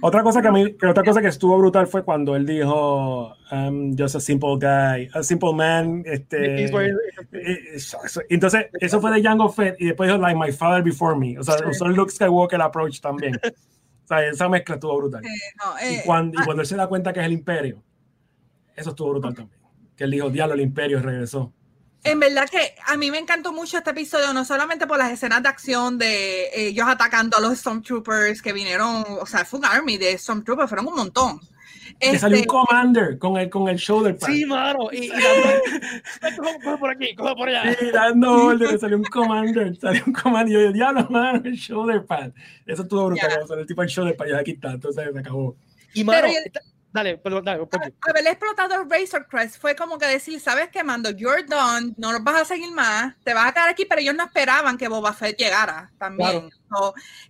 Otra 0.00 0.22
cosa 0.22 0.40
que 0.40 0.48
a 0.48 0.52
mí, 0.52 0.74
que 0.74 0.86
otra 0.86 1.02
cosa 1.02 1.20
que 1.20 1.26
estuvo 1.26 1.58
brutal 1.58 1.86
fue 1.88 2.04
cuando 2.04 2.36
él 2.36 2.46
dijo, 2.46 3.34
I'm 3.50 3.96
just 3.98 4.14
a 4.14 4.20
simple 4.20 4.56
guy, 4.56 5.08
a 5.12 5.22
simple 5.22 5.52
man. 5.52 6.02
Este, 6.06 6.64
eh, 6.64 7.78
entonces, 8.28 8.66
eso 8.80 9.00
fue 9.00 9.10
de 9.12 9.22
Jango 9.22 9.48
Fett 9.48 9.76
y 9.80 9.86
después 9.86 10.08
dijo, 10.08 10.20
like 10.20 10.38
my 10.38 10.52
father 10.52 10.82
before 10.82 11.16
me. 11.18 11.38
O 11.38 11.42
sea, 11.42 11.58
Sí. 11.58 11.64
usó 11.68 11.86
el 11.86 11.94
Luke 11.94 12.12
Skywalker 12.12 12.60
approach 12.62 13.00
también. 13.00 13.34
o 14.04 14.06
sea, 14.06 14.24
esa 14.24 14.48
mezcla 14.48 14.76
estuvo 14.76 14.96
brutal. 14.96 15.24
Eh, 15.24 15.28
no, 15.58 15.90
Y 15.90 15.94
eh, 15.94 16.02
cuando, 16.06 16.40
y 16.40 16.44
cuando 16.44 16.62
él 16.62 16.68
se 16.68 16.76
da 16.76 16.86
cuenta 16.86 17.12
que 17.12 17.20
es 17.20 17.26
el 17.26 17.32
imperio, 17.32 17.82
eso 18.76 18.90
estuvo 18.90 19.10
brutal 19.10 19.34
también. 19.34 19.60
Que 19.96 20.04
él 20.04 20.12
dijo, 20.12 20.30
diablo, 20.30 20.54
el 20.54 20.60
imperio 20.60 21.00
regresó. 21.00 21.52
En 22.04 22.20
verdad 22.20 22.48
que 22.48 22.74
a 22.86 22.96
mí 22.96 23.10
me 23.10 23.18
encantó 23.18 23.52
mucho 23.52 23.78
este 23.78 23.90
episodio, 23.90 24.32
no 24.32 24.44
solamente 24.44 24.86
por 24.86 24.98
las 24.98 25.10
escenas 25.10 25.42
de 25.42 25.48
acción 25.48 25.98
de 25.98 26.44
eh, 26.44 26.68
ellos 26.68 26.86
atacando 26.88 27.36
a 27.36 27.40
los 27.40 27.58
Stormtroopers 27.58 28.40
que 28.40 28.52
vinieron, 28.52 29.04
o 29.20 29.26
sea, 29.26 29.44
fue 29.44 29.58
un 29.58 29.64
army 29.66 29.98
de 29.98 30.16
Stormtroopers, 30.16 30.68
fueron 30.68 30.86
un 30.88 30.94
montón. 30.94 31.40
Que 31.98 32.16
salió 32.18 32.36
un 32.36 32.42
Este, 32.42 32.46
commander 32.46 33.18
con 33.18 33.36
el, 33.38 33.50
con 33.50 33.68
el 33.68 33.76
shoulder 33.76 34.16
pad. 34.16 34.28
Sí, 34.28 34.44
mano. 34.44 34.88
Y, 34.92 35.06
y 35.06 35.08
dando- 36.22 36.52
coge, 36.62 36.76
por 36.78 36.90
aquí, 36.90 37.14
coge 37.16 37.34
por 37.34 37.48
allá. 37.48 37.74
Sí, 37.78 37.90
dando 37.92 38.30
órdenes, 38.46 38.80
salió 38.80 38.96
un 38.98 39.04
commander, 39.04 39.76
salió 39.76 40.02
un 40.06 40.12
commander, 40.12 40.60
y 40.60 40.64
yo, 40.66 40.72
diablo, 40.72 41.06
mano, 41.10 41.42
el 41.44 41.54
shoulder 41.54 42.06
pad. 42.06 42.30
Eso 42.66 42.82
estuvo 42.82 43.06
brutal, 43.06 43.28
Ya. 43.28 43.34
cuando 43.34 43.48
salió 43.48 43.62
el 43.62 43.66
tipo 43.66 43.82
el 43.82 43.88
shoulder 43.88 44.16
pad, 44.16 44.26
ya 44.26 44.38
aquí 44.38 44.52
está, 44.52 44.70
entonces 44.72 45.08
se 45.12 45.18
acabó. 45.18 45.56
Y 45.94 46.04
mano, 46.04 46.28
Pero 46.28 46.62
dale, 46.92 47.18
perdón, 47.18 47.44
dale, 47.44 47.66
poquito. 47.66 47.96
haber 48.08 48.26
explotado 48.26 48.74
el 48.82 48.90
Razor 48.90 49.26
Crest 49.28 49.60
fue 49.60 49.76
como 49.76 49.98
que 49.98 50.06
decir, 50.06 50.40
¿sabes 50.40 50.68
qué, 50.70 50.82
Mando? 50.82 51.10
You're 51.10 51.44
done, 51.44 51.94
no 51.96 52.12
nos 52.12 52.24
vas 52.24 52.42
a 52.42 52.44
seguir 52.44 52.70
más, 52.72 53.14
te 53.24 53.34
vas 53.34 53.48
a 53.48 53.52
quedar 53.52 53.68
aquí, 53.68 53.84
pero 53.84 54.00
ellos 54.00 54.14
no 54.14 54.24
esperaban 54.24 54.76
que 54.78 54.88
Boba 54.88 55.12
Fett 55.12 55.36
llegara 55.38 55.90
también. 55.98 56.50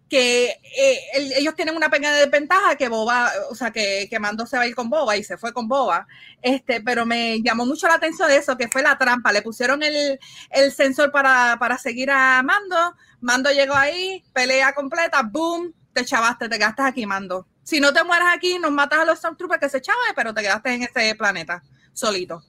Que 0.08 0.46
eh, 0.50 0.98
el- 1.14 1.32
ellos 1.32 1.54
tienen 1.54 1.76
una 1.76 1.90
pequeña 1.90 2.12
desventaja 2.14 2.76
que 2.76 2.88
Boba, 2.88 3.30
o 3.50 3.54
sea, 3.54 3.70
que, 3.70 4.06
que 4.08 4.18
Mando 4.18 4.46
se 4.46 4.56
va 4.56 4.62
a 4.62 4.66
ir 4.66 4.74
con 4.74 4.88
Boba 4.88 5.16
y 5.16 5.22
se 5.24 5.36
fue 5.36 5.52
con 5.52 5.68
Boba, 5.68 6.06
este, 6.40 6.80
pero 6.80 7.04
me 7.04 7.40
llamó 7.42 7.66
mucho 7.66 7.86
la 7.88 7.94
atención 7.94 8.28
de 8.28 8.36
eso, 8.36 8.56
que 8.56 8.68
fue 8.68 8.82
la 8.82 8.96
trampa. 8.96 9.32
Le 9.32 9.42
pusieron 9.42 9.82
el, 9.82 10.18
el 10.50 10.72
sensor 10.72 11.10
para, 11.12 11.56
para 11.58 11.76
seguir 11.78 12.10
a 12.10 12.42
Mando, 12.42 12.94
Mando 13.20 13.50
llegó 13.52 13.74
ahí, 13.74 14.24
pelea 14.32 14.72
completa, 14.72 15.22
boom, 15.22 15.74
te 15.92 16.04
chavaste, 16.04 16.48
te 16.48 16.58
quedaste 16.58 16.82
aquí, 16.82 17.04
Mando. 17.06 17.46
Si 17.68 17.80
no 17.80 17.92
te 17.92 18.02
mueres 18.02 18.28
aquí, 18.34 18.58
nos 18.58 18.70
matas 18.72 19.00
a 19.00 19.04
los 19.04 19.18
Stormtroopers 19.18 19.60
que 19.60 19.68
se 19.68 19.76
echaban, 19.76 20.00
pero 20.16 20.32
te 20.32 20.40
quedaste 20.40 20.72
en 20.72 20.84
ese 20.84 21.14
planeta 21.14 21.62
solito. 21.92 22.42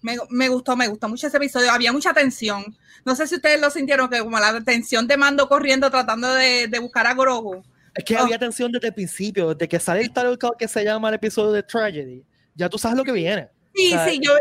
Me, 0.00 0.16
me 0.30 0.48
gustó, 0.48 0.76
me 0.76 0.88
gustó 0.88 1.10
mucho 1.10 1.26
ese 1.26 1.36
episodio. 1.36 1.70
Había 1.70 1.92
mucha 1.92 2.14
tensión. 2.14 2.74
No 3.04 3.14
sé 3.14 3.26
si 3.26 3.34
ustedes 3.34 3.60
lo 3.60 3.68
sintieron, 3.68 4.08
que 4.08 4.20
como 4.20 4.38
la 4.40 4.62
tensión 4.64 5.06
de 5.06 5.18
mando 5.18 5.46
corriendo 5.46 5.90
tratando 5.90 6.32
de, 6.32 6.68
de 6.68 6.78
buscar 6.78 7.06
a 7.06 7.12
Grogu. 7.12 7.62
Es 7.94 8.02
que 8.02 8.16
Oh. 8.16 8.20
había 8.20 8.38
tensión 8.38 8.72
desde 8.72 8.86
el 8.88 8.94
principio, 8.94 9.52
desde 9.52 9.68
que 9.68 9.78
sale 9.78 10.00
el 10.00 10.38
card 10.38 10.56
que 10.58 10.66
se 10.66 10.82
llama 10.82 11.10
el 11.10 11.16
episodio 11.16 11.52
de 11.52 11.62
Tragedy. 11.64 12.24
Ya 12.54 12.70
tú 12.70 12.78
sabes 12.78 12.96
lo 12.96 13.04
que 13.04 13.12
viene. 13.12 13.50
Sí, 13.74 13.94
sí, 14.06 14.20
yo, 14.22 14.32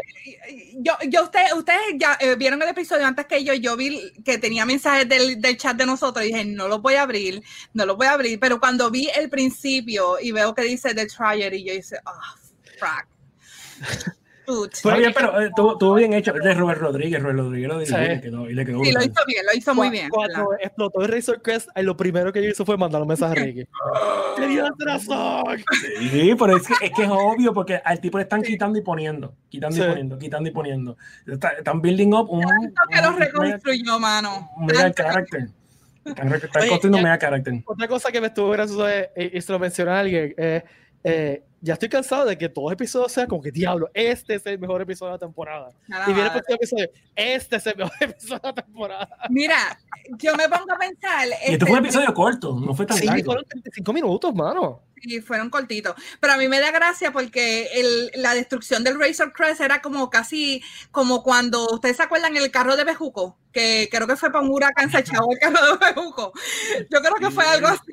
yo, 0.80 0.94
yo 1.08 1.24
ustedes, 1.24 1.54
ustedes 1.54 1.80
ya 1.98 2.18
eh, 2.20 2.36
vieron 2.36 2.62
el 2.62 2.70
episodio 2.70 3.06
antes 3.06 3.26
que 3.28 3.44
yo, 3.44 3.54
yo 3.54 3.78
vi 3.78 4.12
que 4.26 4.38
tenía 4.38 4.66
mensajes 4.66 5.08
del, 5.08 5.40
del 5.40 5.58
chat 5.58 5.78
de 5.78 5.86
nosotros 5.86 6.26
y 6.26 6.30
dije, 6.30 6.44
no 6.46 6.68
lo 6.68 6.80
voy 6.80 6.96
a 6.96 7.04
abrir, 7.04 7.42
no 7.74 7.86
lo 7.86 7.96
voy 7.96 8.08
a 8.08 8.14
abrir, 8.14 8.40
pero 8.40 8.60
cuando 8.60 8.92
vi 8.92 9.10
el 9.16 9.30
principio 9.30 10.20
y 10.20 10.32
veo 10.32 10.54
que 10.54 10.64
dice 10.64 10.94
The 10.94 11.06
Tragedy, 11.06 11.64
yo 11.64 11.74
dice, 11.74 11.98
ah, 12.06 12.36
frack. 12.78 13.08
Está 14.72 14.96
bien, 14.98 15.12
pero 15.16 15.42
eh, 15.42 15.46
estuvo, 15.48 15.94
bien 15.96 16.14
hecho. 16.14 16.34
Es 16.36 16.44
de 16.44 16.54
Robert 16.54 16.82
Rodríguez, 16.82 17.22
Robert 17.22 17.40
Rodríguez 17.40 17.70
lo 17.70 17.80
dirigió 17.80 17.98
Sí. 17.98 18.04
y 18.04 18.08
le 18.16 18.22
quedó, 18.22 18.50
y 18.50 18.54
le 18.54 18.66
quedó 18.66 18.84
Sí, 18.84 18.92
lo 18.92 19.02
hizo 19.04 19.22
bien, 19.28 19.46
lo 19.46 19.58
hizo 19.58 19.76
muy 19.76 19.90
bien. 19.90 20.10
Cuando 20.10 20.54
explotó 20.60 21.02
el 21.02 21.08
Razor 21.12 21.42
Crest, 21.42 21.70
eh, 21.76 21.84
lo 21.84 21.96
primero 21.98 22.32
que 22.34 22.44
yo 22.44 22.50
hizo 22.50 22.66
fue 22.66 22.78
mandar 22.78 23.02
un 23.02 23.08
mensaje 23.08 23.40
a 23.40 23.44
Ricky. 23.44 23.66
¡Quería 24.38 24.64
hacer 24.64 24.88
razón! 24.88 25.44
Sí, 26.12 26.34
pero 26.38 26.58
es 26.58 26.68
que, 26.68 26.74
es 26.86 26.92
que 26.92 27.04
es 27.04 27.10
obvio 27.10 27.54
porque 27.54 27.82
al 27.84 28.00
tipo 28.00 28.18
le 28.18 28.24
están 28.24 28.42
quitando 28.42 28.78
y 28.80 28.82
poniendo, 28.82 29.34
quitando 29.50 29.76
Sí. 29.76 29.82
y 29.82 29.86
poniendo, 29.88 30.18
quitando 30.20 30.50
y 30.50 30.52
poniendo. 30.52 30.98
Está- 31.28 31.50
están 31.50 31.82
building 31.82 32.14
up 32.14 32.30
un, 32.30 32.42
Tanto 32.42 32.72
que 32.90 33.02
lo 33.02 33.12
reconstruyó, 33.18 34.00
mano. 34.00 34.50
un 34.58 34.66
mega 34.66 34.82
Tanto. 34.92 35.04
character. 35.04 35.48
Están, 36.04 36.30
construyendo 36.30 36.98
un 36.98 37.04
mega 37.04 37.20
character. 37.20 37.54
Otra 37.66 37.88
cosa 37.88 38.12
que 38.12 38.20
me 38.20 38.28
estuvo 38.28 38.50
gracioso 38.50 38.88
es, 38.88 39.10
y, 39.16 39.38
y 39.38 39.42
se 39.42 39.52
lo 39.52 39.60
mencioné 39.60 39.92
a 39.92 40.00
alguien, 40.00 40.34
eh, 40.36 40.64
eh, 41.04 41.44
ya 41.64 41.74
estoy 41.74 41.90
cansado 41.90 42.26
de 42.26 42.38
que 42.38 42.50
todos 42.50 42.66
los 42.72 42.74
episodios 42.74 43.12
sean 43.12 43.28
como 43.28 43.42
que 43.42 43.52
diablo, 43.52 43.90
este 43.94 44.34
es 44.36 44.46
el 44.48 44.58
mejor 44.58 44.82
episodio 44.82 45.12
de 45.12 45.16
la 45.16 45.20
temporada. 45.20 45.70
Nada 45.88 46.06
y 46.10 46.14
viene 46.14 46.26
el 46.28 46.32
próximo 46.32 46.56
episodio, 46.56 46.90
este 47.16 47.56
es 47.58 47.68
el 47.68 47.76
mejor 47.78 47.94
episodio 48.02 48.40
de 48.42 48.48
la 48.48 48.54
temporada. 48.54 49.10
Mira, 49.30 49.80
yo 50.18 50.36
me 50.36 50.50
pongo 50.50 50.74
a 50.74 50.78
pensar. 50.80 51.28
Y 51.28 51.32
esto 51.32 51.52
este, 51.54 51.66
fue 51.68 51.78
un 51.80 51.86
episodio 51.86 52.14
corto, 52.14 52.60
no 52.60 52.74
fue 52.74 52.86
tan 52.88 52.98
Sí, 52.98 53.06
largo. 53.06 53.26
fueron 53.26 53.46
35 53.46 53.94
minutos, 53.94 54.34
mano. 54.34 54.82
Sí, 55.04 55.20
fueron 55.22 55.50
cortitos. 55.50 55.96
Pero 56.20 56.34
a 56.34 56.38
mí 56.38 56.48
me 56.48 56.60
da 56.60 56.70
gracia 56.72 57.12
porque 57.12 57.68
el- 57.74 58.12
la 58.16 58.34
destrucción 58.36 58.84
del 58.84 59.00
Razor 59.00 59.34
Crest 59.34 59.62
era 59.62 59.82
como 59.82 60.10
casi 60.12 60.64
como 60.92 61.24
cuando 61.24 61.68
ustedes 61.72 61.98
se 61.98 62.04
acuerdan 62.04 62.38
el 62.38 62.50
carro 62.52 62.76
de 62.76 62.84
Bejuco, 62.84 63.38
que 63.52 63.88
creo 63.92 64.06
que 64.08 64.16
fue 64.16 64.32
para 64.32 64.44
un 64.44 64.52
huracán 64.52 64.92
se 64.92 64.98
el 65.00 65.04
carro 65.04 65.78
de 65.78 65.94
Bejuco. 65.94 66.34
Yo 66.92 67.00
creo 67.02 67.16
que 67.20 67.32
fue 67.32 67.46
algo 67.46 67.68
así. 67.68 67.92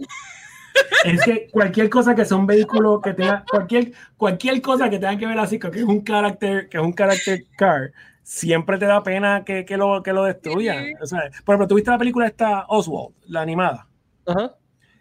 Es 1.04 1.22
que 1.22 1.48
cualquier 1.50 1.88
cosa 1.88 2.14
que 2.14 2.24
sea 2.24 2.36
un 2.36 2.46
vehículo 2.46 3.00
que 3.00 3.14
tenga, 3.14 3.44
cualquier, 3.48 3.92
cualquier 4.16 4.60
cosa 4.60 4.90
que 4.90 4.98
tenga 4.98 5.16
que 5.16 5.26
ver 5.26 5.38
así, 5.38 5.58
que 5.58 5.68
es 5.68 5.84
un 5.84 6.00
carácter, 6.00 6.68
que 6.68 6.78
es 6.78 6.82
un 6.82 6.92
carácter 6.92 7.44
car, 7.56 7.92
siempre 8.22 8.78
te 8.78 8.86
da 8.86 9.02
pena 9.02 9.44
que, 9.44 9.64
que 9.64 9.76
lo, 9.76 10.02
que 10.02 10.12
lo 10.12 10.24
destruya. 10.24 10.82
Sí. 10.82 10.92
O 11.00 11.06
sea, 11.06 11.30
por 11.44 11.54
ejemplo, 11.54 11.68
¿tuviste 11.68 11.90
la 11.90 11.98
película 11.98 12.26
esta 12.26 12.66
Oswald, 12.68 13.14
la 13.26 13.40
animada? 13.40 13.86
Ajá. 14.26 14.54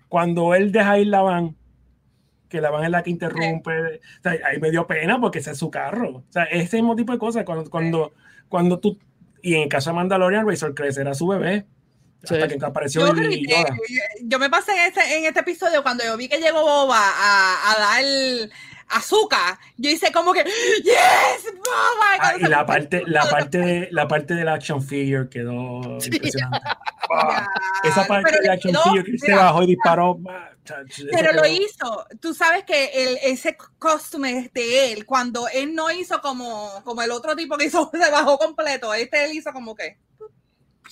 Cuando 0.07 0.55
él 0.55 0.71
deja 0.71 0.99
ir 0.99 1.07
la 1.07 1.21
van, 1.21 1.55
que 2.47 2.61
la 2.61 2.69
van 2.69 2.85
es 2.85 2.89
la 2.89 3.03
que 3.03 3.09
interrumpe, 3.09 3.71
o 3.71 4.21
sea, 4.23 4.37
ahí 4.45 4.59
me 4.59 4.71
dio 4.71 4.87
pena 4.87 5.19
porque 5.19 5.39
ese 5.39 5.51
es 5.51 5.57
su 5.57 5.69
carro. 5.69 6.09
O 6.09 6.23
sea, 6.31 6.43
ese 6.45 6.77
mismo 6.77 6.95
tipo 6.95 7.11
de 7.11 7.19
cosas, 7.19 7.43
cuando, 7.43 7.69
cuando, 7.69 8.13
cuando 8.47 8.79
tú, 8.79 8.97
y 9.41 9.55
en 9.55 9.63
el 9.63 9.69
caso 9.69 9.89
de 9.89 9.97
Mandalorian, 9.97 10.47
Razor 10.47 10.73
Crest 10.73 10.97
era 10.97 11.13
su 11.13 11.27
bebé. 11.27 11.65
Hasta 12.35 12.47
que 12.47 12.65
apareció 12.65 13.13
Yo, 13.15 13.21
yo 14.21 14.39
me 14.39 14.49
pasé 14.49 14.71
en 14.73 14.79
este, 14.87 15.17
en 15.17 15.25
este 15.25 15.39
episodio 15.39 15.81
cuando 15.83 16.03
yo 16.03 16.15
vi 16.17 16.27
que 16.27 16.37
llegó 16.39 16.61
Boba 16.61 16.99
a, 16.99 17.71
a 17.71 17.79
dar 17.79 18.49
azúcar. 18.89 19.57
Yo 19.77 19.89
hice 19.89 20.11
como 20.11 20.33
que, 20.33 20.43
¡Yes! 20.43 21.53
Boba! 21.53 22.17
Ah, 22.19 22.33
y 22.39 22.43
la 22.43 22.65
parte, 22.65 23.03
la 23.05 23.29
parte 23.29 23.57
de 23.57 23.87
la 23.91 24.07
parte 24.07 24.33
del 24.33 24.47
action 24.47 24.81
figure 24.81 25.29
quedó 25.29 25.99
Sí. 25.99 26.09
impresionante. 26.13 26.59
Ya, 27.09 27.47
Esa 27.85 28.05
parte 28.05 28.25
pero 28.31 28.41
del 28.41 28.51
action 28.51 28.73
quedó- 28.73 28.83
figure 28.83 29.03
que 29.11 29.17
se 29.17 29.33
bajó 29.33 29.63
y 29.63 29.67
disparó. 29.67 30.19
Pero 31.11 31.31
lo 31.31 31.47
hizo. 31.47 32.05
Tú 32.19 32.33
sabes 32.33 32.65
que 32.65 32.83
el, 32.93 33.17
ese 33.23 33.55
costume 33.79 34.37
es 34.39 34.51
de 34.53 34.91
él. 34.91 35.05
Cuando 35.05 35.47
él 35.47 35.73
no 35.73 35.89
hizo 35.89 36.19
como, 36.19 36.69
como 36.83 37.01
el 37.01 37.11
otro 37.11 37.33
tipo 37.37 37.55
que 37.55 37.65
hizo, 37.67 37.89
se 37.93 38.11
bajó 38.11 38.37
completo. 38.37 38.93
Este 38.93 39.23
él 39.23 39.31
hizo 39.31 39.53
como 39.53 39.73
que. 39.73 39.97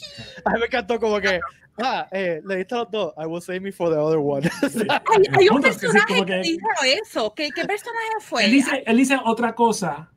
A 0.45 0.51
mí 0.53 0.59
me 0.59 0.65
encantó 0.65 0.99
como 0.99 1.19
que, 1.19 1.39
ah, 1.81 2.07
eh, 2.11 2.41
le 2.45 2.57
diste 2.57 2.75
a 2.75 2.79
los 2.79 2.91
dos. 2.91 3.13
I 3.17 3.25
will 3.25 3.41
save 3.41 3.59
me 3.61 3.71
for 3.71 3.89
the 3.89 3.97
other 3.97 4.19
one. 4.19 4.49
Hay, 4.63 5.23
hay 5.33 5.49
un 5.49 5.61
que 5.61 5.73
sí, 5.73 5.79
personaje 5.79 6.25
que 6.25 6.39
dijo 6.41 6.67
eso. 7.03 7.33
¿Qué, 7.35 7.49
qué 7.55 7.65
personaje 7.65 8.09
fue? 8.21 8.45
Él 8.45 8.51
dice, 8.51 8.83
él 8.85 8.97
dice 8.97 9.17
otra 9.23 9.55
cosa. 9.55 10.11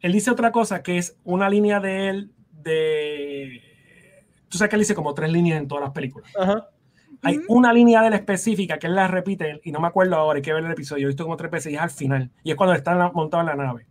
Él 0.00 0.12
dice 0.12 0.30
otra 0.30 0.52
cosa 0.52 0.82
que 0.82 0.98
es 0.98 1.16
una 1.24 1.48
línea 1.50 1.80
de 1.80 2.08
él 2.08 2.30
de. 2.52 3.62
Tú 4.48 4.58
sabes 4.58 4.70
que 4.70 4.76
él 4.76 4.80
dice 4.80 4.94
como 4.94 5.14
tres 5.14 5.30
líneas 5.30 5.58
en 5.60 5.68
todas 5.68 5.84
las 5.84 5.92
películas. 5.92 6.30
Ajá. 6.38 6.68
Hay 7.22 7.40
una 7.48 7.72
línea 7.72 8.00
de 8.02 8.06
él 8.08 8.12
específica 8.14 8.78
que 8.78 8.86
él 8.86 8.94
la 8.94 9.08
repite 9.08 9.60
y 9.64 9.72
no 9.72 9.80
me 9.80 9.88
acuerdo 9.88 10.14
ahora, 10.14 10.36
hay 10.36 10.42
que 10.42 10.52
ver 10.52 10.64
el 10.64 10.70
episodio. 10.70 11.06
He 11.06 11.08
visto 11.08 11.24
como 11.24 11.36
tres 11.36 11.50
veces 11.50 11.72
y 11.72 11.74
es 11.74 11.80
al 11.80 11.90
final. 11.90 12.30
Y 12.44 12.50
es 12.52 12.56
cuando 12.56 12.74
está 12.74 12.92
en 12.92 12.98
la- 13.00 13.10
montado 13.10 13.40
en 13.40 13.46
la 13.48 13.56
nave. 13.56 13.86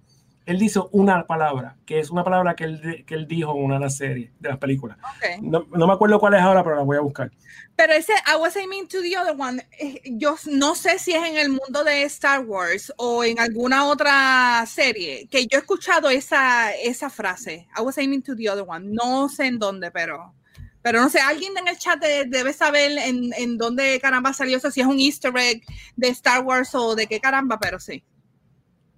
Él 0.47 0.57
dice 0.59 0.79
una 0.91 1.27
palabra, 1.27 1.75
que 1.85 1.99
es 1.99 2.09
una 2.09 2.23
palabra 2.23 2.55
que 2.55 2.63
él, 2.63 3.03
que 3.05 3.13
él 3.15 3.27
dijo 3.27 3.51
en 3.55 3.63
una 3.65 3.75
de 3.75 3.81
las 3.81 3.97
series, 3.97 4.31
de 4.39 4.49
las 4.49 4.57
películas. 4.57 4.97
Ok. 4.97 5.41
No, 5.43 5.67
no 5.71 5.85
me 5.87 5.93
acuerdo 5.93 6.19
cuál 6.19 6.33
es 6.35 6.41
ahora, 6.41 6.63
pero 6.63 6.77
la 6.77 6.81
voy 6.83 6.97
a 6.97 7.01
buscar. 7.01 7.29
Pero 7.75 7.93
ese 7.93 8.13
I 8.25 8.37
was 8.39 8.55
aiming 8.57 8.87
to 8.87 9.01
the 9.01 9.17
other 9.17 9.35
one, 9.37 9.61
eh, 9.79 10.01
yo 10.05 10.35
no 10.49 10.73
sé 10.73 10.97
si 10.99 11.11
es 11.11 11.23
en 11.23 11.37
el 11.37 11.49
mundo 11.49 11.83
de 11.83 12.03
Star 12.03 12.39
Wars 12.45 12.91
o 12.97 13.23
en 13.23 13.39
alguna 13.39 13.85
otra 13.85 14.65
serie 14.65 15.27
que 15.29 15.43
yo 15.47 15.57
he 15.57 15.61
escuchado 15.61 16.09
esa, 16.09 16.71
esa 16.73 17.09
frase. 17.09 17.67
I 17.77 17.81
was 17.81 17.97
aiming 17.97 18.23
to 18.23 18.35
the 18.35 18.49
other 18.49 18.63
one. 18.67 18.87
No 18.89 19.29
sé 19.29 19.47
en 19.47 19.59
dónde, 19.59 19.91
pero, 19.91 20.33
pero 20.81 21.01
no 21.01 21.09
sé, 21.09 21.19
alguien 21.19 21.57
en 21.57 21.67
el 21.67 21.77
chat 21.77 21.99
de- 22.01 22.23
debe 22.25 22.53
saber 22.53 22.97
en, 22.97 23.31
en 23.37 23.57
dónde 23.57 23.99
caramba 23.99 24.31
salió 24.33 24.57
eso, 24.57 24.71
si 24.71 24.79
es 24.79 24.87
un 24.87 24.97
easter 24.99 25.33
egg 25.37 25.61
de 25.97 26.07
Star 26.07 26.43
Wars 26.43 26.73
o 26.73 26.95
de 26.95 27.05
qué 27.05 27.19
caramba, 27.19 27.59
pero 27.59 27.79
sí. 27.81 28.01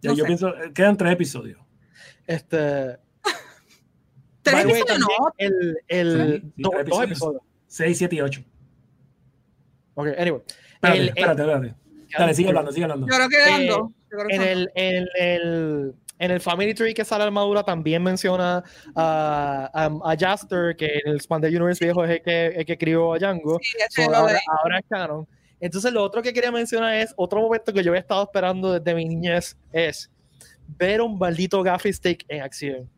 Ya, 0.01 0.11
No 0.11 0.15
yo 0.15 0.23
sé. 0.23 0.27
pienso, 0.27 0.49
eh, 0.49 0.71
quedan 0.73 0.95
tres 0.97 1.13
episodios. 1.13 1.59
Este. 2.27 2.97
Tres 4.41 4.65
way, 4.65 4.79
episodios, 4.81 4.99
no. 4.99 5.33
El, 5.37 5.77
el, 5.87 6.11
Sí, 6.41 6.41
sí, 6.41 6.53
do- 6.57 6.69
tres 6.71 6.85
dos 6.87 7.03
episodios. 7.03 7.41
6, 7.67 7.97
7 7.97 8.15
y 8.15 8.21
8. 8.21 8.41
Ok, 9.95 10.07
anyway. 10.17 10.41
Espérate, 10.73 10.99
El- 11.01 11.07
espérate, 11.09 11.41
espérate. 11.41 11.75
Dale, 12.17 12.33
sigue 12.33 12.49
hablando, 12.49 12.71
sigue 12.71 12.83
hablando. 12.85 13.07
Yo 13.07 13.13
creo 13.15 13.29
que 13.29 13.35
eran 13.35 13.61
Eh, 13.61 13.67
dos. 13.67 13.91
En 14.29 14.41
el, 14.41 14.71
en, 14.73 15.07
el, 15.19 15.93
en 16.17 16.31
el 16.31 16.39
Family 16.41 16.73
Tree 16.73 16.95
que 16.95 17.05
sale 17.05 17.19
la 17.19 17.25
armadura 17.27 17.61
también 17.63 18.01
menciona 18.01 18.63
a, 18.95 19.69
a, 19.71 20.11
a 20.11 20.17
Jaster, 20.17 20.75
que 20.75 20.85
en 21.03 21.11
el 21.11 21.15
Expanded 21.17 21.49
Universe 21.49 21.83
viejo 21.85 22.03
es 22.05 22.09
el 22.11 22.21
que, 22.23 22.47
el 22.47 22.65
que 22.65 22.77
crió 22.77 23.13
a 23.13 23.19
Django. 23.19 23.59
Sí, 23.61 24.03
So, 24.03 24.15
ahora, 24.15 24.39
ahora 24.63 24.79
es 24.79 24.85
canon. 24.89 25.27
Entonces, 25.59 25.91
lo 25.91 26.03
otro 26.03 26.21
que 26.21 26.31
quería 26.33 26.51
mencionar 26.51 26.95
es 26.95 27.13
otro 27.17 27.41
momento 27.41 27.73
que 27.73 27.83
yo 27.83 27.91
había 27.91 28.01
estado 28.01 28.23
esperando 28.23 28.71
desde 28.79 28.95
mi 28.95 29.05
niñez 29.05 29.57
es 29.73 30.09
ver 30.77 31.01
un 31.01 31.17
maldito 31.17 31.61
gaffy 31.63 31.91
stick 31.91 32.23
en 32.27 32.41
acción. 32.41 32.89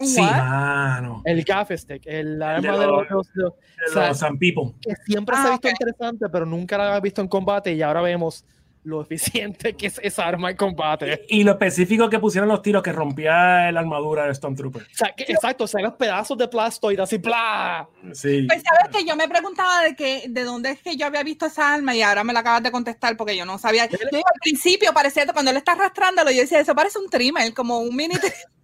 Sí, 0.00 0.20
mano. 0.20 1.22
El 1.24 1.44
gaffy 1.44 1.76
stick, 1.78 2.02
el 2.06 2.38
de 2.38 2.44
arma 2.44 2.78
de 2.78 2.86
los- 2.86 3.08
De 3.34 3.44
o 3.44 3.54
sea, 3.92 4.08
los 4.08 4.18
San 4.18 4.36
People. 4.38 4.74
que 4.80 4.94
siempre 5.06 5.34
se 5.36 5.42
Ah, 5.42 5.46
ha 5.46 5.50
visto 5.52 5.68
interesante, 5.68 6.28
pero 6.28 6.44
nunca 6.46 6.76
la 6.78 6.88
había 6.88 7.00
visto 7.00 7.20
en 7.20 7.28
combate 7.28 7.72
y 7.72 7.82
ahora 7.82 8.00
vemos 8.02 8.44
lo 8.84 9.00
eficiente 9.00 9.74
que 9.74 9.86
es 9.86 10.00
esa 10.02 10.26
arma 10.26 10.50
en 10.50 10.56
combate. 10.56 11.24
Y 11.28 11.44
lo 11.44 11.52
específico 11.52 12.10
que 12.10 12.18
pusieron 12.18 12.48
los 12.48 12.62
tiros 12.62 12.82
que 12.82 12.92
rompía 12.92 13.70
la 13.70 13.80
armadura 13.80 14.26
de 14.26 14.34
Stormtrooper. 14.34 14.82
O 14.82 14.86
sea, 14.92 15.12
que, 15.14 15.24
exacto, 15.24 15.66
se 15.66 15.80
los 15.80 15.94
pedazos 15.94 16.36
de 16.36 16.48
plastoid 16.48 16.98
así, 16.98 17.18
¡plá! 17.18 17.88
Sí. 18.12 18.46
Pues 18.48 18.62
sabes 18.62 18.96
que 18.96 19.08
yo 19.08 19.14
me 19.16 19.28
preguntaba 19.28 19.82
de 19.82 19.94
que 19.94 20.24
de 20.28 20.44
dónde 20.44 20.70
es 20.70 20.82
que 20.82 20.96
yo 20.96 21.06
había 21.06 21.22
visto 21.22 21.46
esa 21.46 21.74
arma 21.74 21.94
y 21.94 22.02
ahora 22.02 22.24
me 22.24 22.32
la 22.32 22.40
acabas 22.40 22.62
de 22.62 22.72
contestar 22.72 23.16
porque 23.16 23.36
yo 23.36 23.44
no 23.44 23.58
sabía. 23.58 23.86
Yo 23.86 23.98
digo, 24.10 24.24
al 24.26 24.40
principio 24.40 24.92
parecía 24.92 25.26
cuando 25.32 25.50
él 25.52 25.56
está 25.56 25.72
arrastrándolo, 25.72 26.30
yo 26.30 26.40
decía, 26.40 26.60
eso 26.60 26.74
parece 26.74 26.98
un 26.98 27.08
trimmer, 27.08 27.54
como 27.54 27.78
un 27.78 27.94
mini 27.94 28.16
trimmer 28.16 28.36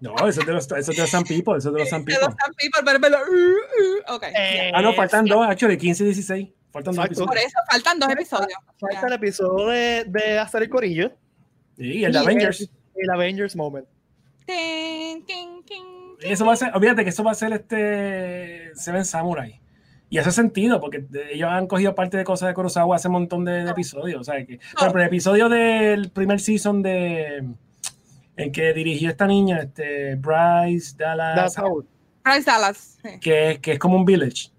No, 0.00 0.14
eso 0.28 0.40
es 0.42 0.46
de 0.46 0.52
los, 0.52 0.70
eso 0.70 0.76
es 0.90 0.96
de 0.96 0.98
los 0.98 1.10
San 1.10 1.24
People, 1.24 1.56
eso 1.56 1.70
es 1.70 1.74
de 1.74 1.80
los 1.80 1.88
San 1.88 2.04
de 2.04 2.12
People. 2.12 2.26
los 2.26 2.34
Sand 2.34 2.54
People, 2.56 2.82
pero, 2.84 3.00
pero, 3.00 3.16
uh, 3.16 4.10
uh, 4.12 4.16
ok, 4.16 4.22
Eh, 4.36 4.70
Ah, 4.74 4.82
no, 4.82 4.92
faltan 4.92 5.24
dos, 5.24 5.46
actually, 5.48 5.78
15 5.78 6.02
y 6.02 6.06
16. 6.06 6.48
Faltan 6.74 6.94
dos 6.94 7.04
Exacto. 7.06 7.26
por 7.26 7.36
episodios. 7.38 7.52
eso 7.52 7.58
faltan 7.70 7.98
dos 8.00 8.10
episodios. 8.10 8.58
Falta 8.80 9.06
el 9.06 9.12
episodio 9.14 9.66
de, 9.68 10.04
de 10.08 10.38
hacer 10.38 10.62
el 10.64 10.68
corillo. 10.68 11.12
Sí, 11.78 12.04
el 12.04 12.12
de 12.12 12.18
y 12.18 12.22
Avengers. 12.22 12.60
El, 12.60 12.68
el 12.96 13.10
Avengers 13.10 13.56
Moment. 13.56 13.86
Tin, 14.44 15.24
tin, 15.24 15.64
tin. 15.64 15.82
Eso 16.20 16.44
va 16.44 16.52
a 16.52 16.56
ser, 16.56 16.70
olvídate 16.74 17.04
que 17.04 17.10
eso 17.10 17.22
va 17.24 17.30
a 17.30 17.34
ser 17.34 17.52
este 17.52 18.70
Seven 18.74 19.04
Samurai. 19.04 19.60
Y 20.10 20.18
hace 20.18 20.30
sentido, 20.32 20.80
porque 20.80 21.04
ellos 21.32 21.48
han 21.50 21.66
cogido 21.66 21.94
parte 21.94 22.16
de 22.16 22.24
cosas 22.24 22.48
de 22.48 22.54
Kurosawa 22.54 22.94
hace 22.96 23.08
un 23.08 23.12
montón 23.14 23.44
de, 23.44 23.64
de 23.64 23.70
episodios. 23.70 24.20
O 24.20 24.24
sea, 24.24 24.44
que, 24.44 24.58
por 24.74 24.80
ejemplo, 24.82 25.00
el 25.00 25.06
episodio 25.08 25.48
del 25.48 26.10
primer 26.10 26.40
season 26.40 26.82
de 26.82 27.44
en 28.36 28.52
que 28.52 28.72
dirigió 28.74 29.10
esta 29.10 29.26
niña, 29.26 29.60
este, 29.60 30.16
Bryce 30.16 30.94
Dallas, 30.96 31.56
how- 31.58 31.86
Bryce 32.24 32.42
Dallas. 32.50 32.98
Sí. 33.02 33.20
que, 33.20 33.58
que 33.62 33.72
es 33.72 33.78
como 33.78 33.96
un 33.96 34.04
village. 34.04 34.50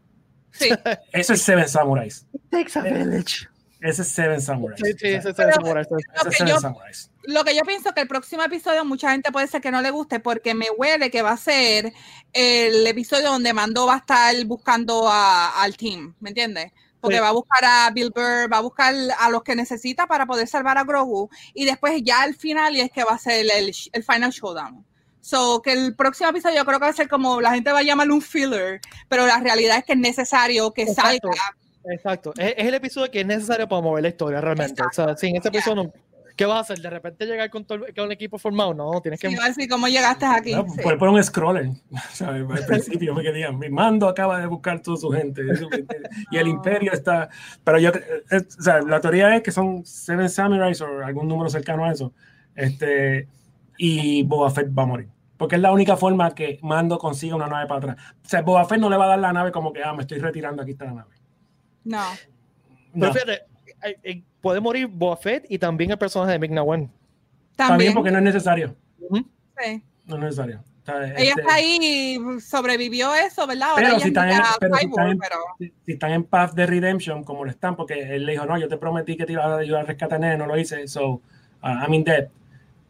Sí. 0.57 0.69
Eso 1.11 1.33
es 1.33 1.41
Seven 1.41 1.67
Samurais. 1.69 2.25
Takes 2.49 2.77
a 2.79 2.81
village. 2.81 3.47
Ese 3.81 4.01
es 4.01 4.07
Seven 4.07 4.41
Samurais. 4.41 4.79
Sí, 4.83 4.93
sí, 4.97 5.07
ese 5.07 5.29
es 5.29 5.39
ese- 5.39 5.43
Lo 5.61 5.79
es 5.79 5.87
que 5.87 6.31
Seven 6.31 6.47
yo- 6.53 6.59
Samurais. 6.59 7.11
Lo 7.23 7.43
que 7.43 7.55
yo 7.55 7.61
pienso 7.63 7.91
que 7.93 8.01
el 8.01 8.07
próximo 8.07 8.43
episodio 8.43 8.83
mucha 8.85 9.11
gente 9.11 9.31
puede 9.31 9.47
ser 9.47 9.61
que 9.61 9.71
no 9.71 9.81
le 9.81 9.91
guste 9.91 10.19
porque 10.19 10.53
me 10.53 10.67
huele 10.77 11.09
que 11.11 11.21
va 11.21 11.31
a 11.31 11.37
ser 11.37 11.91
el 12.33 12.85
episodio 12.87 13.29
donde 13.31 13.53
Mando 13.53 13.85
va 13.87 13.95
a 13.95 13.97
estar 13.97 14.45
buscando 14.45 15.07
a- 15.07 15.61
al 15.61 15.75
team, 15.77 16.15
¿me 16.19 16.29
entiendes? 16.29 16.71
Porque 17.01 17.17
Sí. 17.17 17.21
va 17.21 17.29
a 17.29 17.33
buscar 17.33 17.63
a 17.65 17.91
Bill 17.91 18.11
Burr, 18.15 18.51
va 18.51 18.57
a 18.57 18.61
buscar 18.61 18.95
a 19.19 19.29
los 19.29 19.43
que 19.43 19.55
necesita 19.55 20.07
para 20.07 20.25
poder 20.25 20.47
salvar 20.47 20.77
a 20.79 20.83
Grogu 20.83 21.29
y 21.53 21.65
después 21.65 22.01
ya 22.03 22.21
al 22.21 22.35
final 22.35 22.75
y 22.75 22.81
es 22.81 22.91
que 22.91 23.03
va 23.03 23.11
a 23.13 23.17
ser 23.19 23.45
el, 23.45 23.71
el 23.91 24.03
final 24.03 24.31
showdown. 24.31 24.83
So, 25.25 25.59
que 25.63 25.73
el 25.73 25.95
próximo 25.95 26.29
episodio 26.29 26.57
yo 26.57 26.65
creo 26.65 26.77
que 26.77 26.85
va 26.85 26.91
a 26.91 26.93
ser 26.93 27.09
como 27.09 27.41
la 27.41 27.51
gente 27.51 27.71
va 27.71 27.79
a 27.79 27.81
llamarlo 27.81 28.13
un 28.13 28.21
filler, 28.21 28.79
pero 29.09 29.25
la 29.25 29.39
realidad 29.39 29.79
es 29.79 29.83
que 29.83 29.93
es 29.93 29.97
necesario 29.97 30.71
que 30.71 30.83
Exacto. 30.83 31.29
salga. 31.31 31.93
Exacto. 31.95 32.31
Es, 32.37 32.53
es 32.55 32.65
el 32.67 32.75
episodio 32.75 33.09
que 33.09 33.21
es 33.21 33.25
necesario 33.25 33.67
para 33.67 33.81
mover 33.81 34.03
la 34.03 34.09
historia 34.09 34.39
realmente. 34.39 34.83
O 34.83 34.93
sea, 34.93 35.17
sin 35.17 35.35
ese 35.35 35.47
episodio, 35.47 35.85
no- 35.85 35.93
¿qué 36.35 36.45
vas 36.45 36.57
a 36.57 36.59
hacer? 36.59 36.77
¿De 36.79 36.91
repente 36.91 37.25
llegar 37.25 37.49
con, 37.49 37.65
todo, 37.65 37.87
el- 37.87 37.95
con 37.95 38.03
el 38.05 38.11
equipo 38.11 38.37
formado? 38.37 38.75
No, 38.75 39.01
tienes 39.01 39.19
que. 39.19 39.27
Y 39.31 39.35
va 39.35 39.45
a 39.45 39.47
decir 39.47 39.67
cómo 39.67 39.87
llegaste 39.87 40.27
aquí. 40.27 40.53
No, 40.53 40.63
Sí. 40.69 40.79
Puede 40.83 40.97
poner 40.97 41.15
un 41.15 41.23
scroller. 41.23 41.69
¿sabes? 42.13 42.43
Al 42.47 42.65
principio, 42.67 43.15
que 43.15 43.31
digan, 43.31 43.57
mi 43.57 43.69
mando 43.71 44.07
acaba 44.07 44.39
de 44.39 44.45
buscar 44.45 44.79
toda 44.83 44.97
su 44.97 45.09
gente. 45.09 45.41
Y 46.29 46.37
el 46.37 46.47
imperio 46.49 46.93
está. 46.93 47.29
Pero 47.63 47.79
yo, 47.79 47.89
eh, 47.89 48.43
o 48.47 48.61
sea, 48.61 48.79
la 48.83 49.01
teoría 49.01 49.35
es 49.35 49.41
que 49.41 49.51
son 49.51 49.83
Seven 49.87 50.29
Samurais 50.29 50.79
o 50.81 50.85
algún 51.03 51.27
número 51.27 51.49
cercano 51.49 51.83
a 51.83 51.91
eso. 51.91 52.13
Este, 52.53 53.27
y 53.79 54.21
Boba 54.21 54.51
Fett 54.51 54.67
va 54.69 54.83
a 54.83 54.85
morir. 54.85 55.14
Porque 55.37 55.55
es 55.55 55.61
la 55.61 55.71
única 55.71 55.97
forma 55.97 56.33
que 56.33 56.59
Mando 56.61 56.97
consiga 56.97 57.35
una 57.35 57.47
nave 57.47 57.67
para 57.67 57.91
atrás. 57.91 57.97
O 58.23 58.27
sea, 58.27 58.41
Boba 58.41 58.65
Fett 58.65 58.79
no 58.79 58.89
le 58.89 58.95
va 58.97 59.05
a 59.05 59.09
dar 59.09 59.19
la 59.19 59.33
nave 59.33 59.51
como 59.51 59.73
que, 59.73 59.83
ah, 59.83 59.93
me 59.93 60.01
estoy 60.01 60.19
retirando, 60.19 60.61
aquí 60.61 60.71
está 60.71 60.85
la 60.85 60.93
nave. 60.93 61.13
No. 61.83 62.03
Pero 62.93 63.07
No, 63.07 63.13
fíjate, 63.13 63.33
eh, 63.83 63.97
eh, 64.03 64.23
puede 64.41 64.61
morir 64.61 64.87
Boba 64.87 65.17
Fett 65.17 65.45
y 65.49 65.57
también 65.59 65.91
el 65.91 65.97
personaje 65.97 66.39
de 66.39 66.45
está 66.45 66.63
bien 66.63 66.89
También. 67.55 67.93
porque 67.93 68.11
no 68.11 68.17
es 68.19 68.23
necesario. 68.23 68.75
sí. 69.11 69.83
No 70.05 70.15
es 70.15 70.21
necesario. 70.21 70.63
O 70.81 70.85
sea, 70.85 71.03
Ella 71.03 71.29
este, 71.29 71.41
está 71.41 71.53
ahí, 71.55 72.19
sobrevivió 72.39 73.13
eso, 73.15 73.47
¿verdad? 73.47 73.69
Ahora 73.71 73.81
Pero 73.87 73.95
si 73.95 74.01
es 74.01 74.07
están 74.07 74.29
en- 74.29 74.41
pero 74.59 74.75
si 74.75 74.85
están 74.85 75.07
en- 75.09 75.17
pero 75.17 75.35
si, 75.57 75.73
si 75.85 75.91
están 75.93 76.11
en 76.11 76.23
path 76.25 76.53
de 76.53 76.65
redemption, 76.67 77.23
como 77.23 77.43
lo 77.43 77.49
están, 77.49 77.75
porque 77.75 78.15
él 78.15 78.25
le 78.27 78.33
dijo, 78.33 78.45
no, 78.45 78.55
yo 78.59 78.67
te 78.67 78.77
prometí 78.77 79.17
que 79.17 79.25
te 79.25 79.33
iba 79.33 79.43
a 79.45 79.57
ayudar 79.57 79.81
a 79.81 79.85
rescatar 79.87 80.17
a 80.17 80.19
Nene, 80.19 80.37
no 80.37 80.45
lo 80.45 80.57
hice, 80.59 80.87
so 80.87 81.09
uh, 81.09 81.21
I'm 81.63 81.91
in 81.95 82.03
debt. 82.03 82.29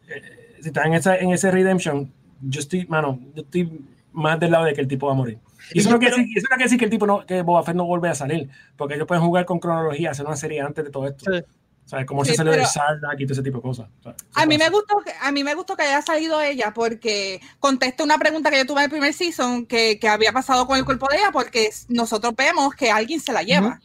Eh, 0.08 0.56
si 0.60 0.68
están 0.68 0.88
en, 0.88 0.94
esa, 0.94 1.16
en 1.16 1.30
ese 1.32 1.50
redemption, 1.50 2.12
yo 2.40 2.60
estoy, 2.60 2.86
mano, 2.86 3.20
yo 3.34 3.42
estoy 3.42 3.86
más 4.12 4.40
del 4.40 4.50
lado 4.50 4.64
de 4.64 4.74
que 4.74 4.80
el 4.80 4.88
tipo 4.88 5.06
va 5.06 5.12
a 5.12 5.16
morir. 5.16 5.38
Y 5.72 5.80
eso 5.80 5.90
no 5.90 5.98
quiere 5.98 6.16
decir, 6.16 6.38
eso 6.38 6.46
no 6.50 6.56
quiere 6.56 6.64
decir 6.64 6.78
que 6.78 6.84
el 6.84 6.90
tipo 6.90 7.06
no, 7.06 7.26
que 7.26 7.42
Boba 7.42 7.62
Fett 7.62 7.76
no 7.76 7.84
vuelve 7.84 8.08
a 8.08 8.14
salir, 8.14 8.48
porque 8.76 8.94
ellos 8.94 9.06
pueden 9.06 9.24
jugar 9.24 9.44
con 9.44 9.58
cronología, 9.58 10.10
hacer 10.10 10.26
una 10.26 10.36
serie 10.36 10.60
antes 10.60 10.84
de 10.84 10.90
todo 10.90 11.06
esto. 11.06 11.30
Sí. 11.30 11.44
¿Sabes? 11.84 12.04
Como 12.04 12.24
Sí, 12.24 12.32
se 12.32 12.38
salió 12.38 12.52
de 12.52 12.66
Sardak 12.66 13.20
y 13.20 13.26
todo 13.26 13.34
ese 13.34 13.42
tipo 13.42 13.58
de 13.58 13.62
cosas. 13.62 13.86
A 14.34 14.44
mí 14.44 14.58
me 14.58 14.68
gustó 14.70 14.96
que, 15.04 15.12
a 15.20 15.30
mí 15.30 15.44
me 15.44 15.54
gustó 15.54 15.76
que 15.76 15.84
haya 15.84 16.02
salido 16.02 16.40
ella 16.40 16.72
porque 16.74 17.40
contesta 17.60 18.02
una 18.02 18.18
pregunta 18.18 18.50
que 18.50 18.58
yo 18.58 18.66
tuve 18.66 18.80
en 18.80 18.84
el 18.84 18.90
primer 18.90 19.12
season 19.12 19.66
que, 19.66 19.96
que 20.00 20.08
había 20.08 20.32
pasado 20.32 20.66
con 20.66 20.76
el 20.76 20.84
cuerpo 20.84 21.06
de 21.08 21.18
ella 21.18 21.30
porque 21.32 21.70
nosotros 21.88 22.34
vemos 22.34 22.74
que 22.74 22.90
alguien 22.90 23.20
se 23.20 23.32
la 23.32 23.44
lleva. 23.44 23.80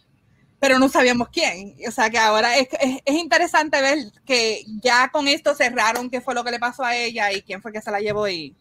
Pero 0.61 0.77
no 0.79 0.88
sabíamos 0.88 1.27
quién. 1.29 1.75
O 1.88 1.91
sea 1.91 2.09
que 2.09 2.19
ahora 2.19 2.55
es, 2.57 2.67
es, 2.79 2.99
es 3.03 3.15
interesante 3.15 3.81
ver 3.81 3.97
que 4.25 4.63
ya 4.81 5.09
con 5.11 5.27
esto 5.27 5.53
cerraron 5.55 6.09
qué 6.09 6.21
fue 6.21 6.35
lo 6.35 6.43
que 6.43 6.51
le 6.51 6.59
pasó 6.59 6.83
a 6.85 6.95
ella 6.95 7.31
y 7.33 7.41
quién 7.41 7.61
fue 7.61 7.71
que 7.73 7.81
se 7.81 7.89
la 7.91 7.99
llevó 7.99 8.27
y 8.27 8.55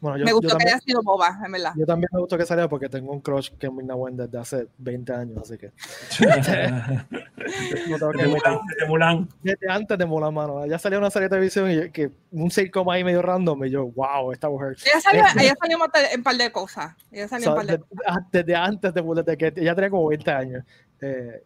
Bueno, 0.00 0.16
yo, 0.16 0.24
me 0.24 0.30
yo 0.30 0.36
gustó 0.36 0.48
que 0.48 0.52
también, 0.64 0.68
haya 0.74 0.80
sido 0.80 1.02
boba, 1.02 1.38
en 1.44 1.52
verdad. 1.52 1.72
yo 1.76 1.84
también 1.86 2.08
me 2.10 2.20
gustó 2.20 2.38
que 2.38 2.46
saliera 2.46 2.68
porque 2.70 2.88
tengo 2.88 3.12
un 3.12 3.20
crush 3.20 3.50
que 3.58 3.66
es 3.66 3.72
Ming-Na 3.72 3.94
Wen 3.94 4.16
desde 4.16 4.38
hace 4.38 4.66
20 4.78 5.12
años, 5.12 5.38
así 5.42 5.58
que 5.58 5.70
que 6.18 8.22
de 8.22 8.28
Mulan, 8.28 8.58
de 8.80 8.86
Mulan. 8.88 9.28
desde 9.42 9.70
antes 9.70 9.98
de 9.98 10.06
Mulan, 10.06 10.34
mano. 10.34 10.64
Ya 10.66 10.78
salió 10.78 10.98
una 10.98 11.10
serie 11.10 11.28
de 11.28 11.36
televisión 11.36 11.70
y 11.70 11.74
yo- 11.76 11.92
que 11.92 12.10
un 12.30 12.50
sitcom 12.50 12.88
ahí 12.90 13.04
medio 13.04 13.22
random 13.22 13.64
y 13.66 13.70
yo, 13.70 13.86
wow, 13.88 14.32
esta 14.32 14.48
mujer. 14.48 14.76
Ella 14.84 15.00
salió, 15.00 15.22
ella 15.38 15.54
salió 15.60 15.76
en 15.76 15.82
un 16.16 16.22
par 16.22 16.36
de- 16.36 16.44
de 16.44 16.52
cosas. 16.52 16.94
Ella 17.10 17.26
O 17.26 17.28
salió 17.28 17.44
sea, 17.44 17.52
en 17.52 17.58
un 17.60 17.66
par 17.66 17.66
de 17.66 17.78
de- 17.78 17.84
ah, 18.06 18.18
desde 18.32 18.56
antes 18.56 18.94
de 18.94 19.02
desde 19.02 19.36
que 19.36 19.52
ella 19.60 19.74
tenía 19.74 19.90
como 19.90 20.08
20 20.08 20.30
años. 20.30 20.64
Eh, 21.02 21.42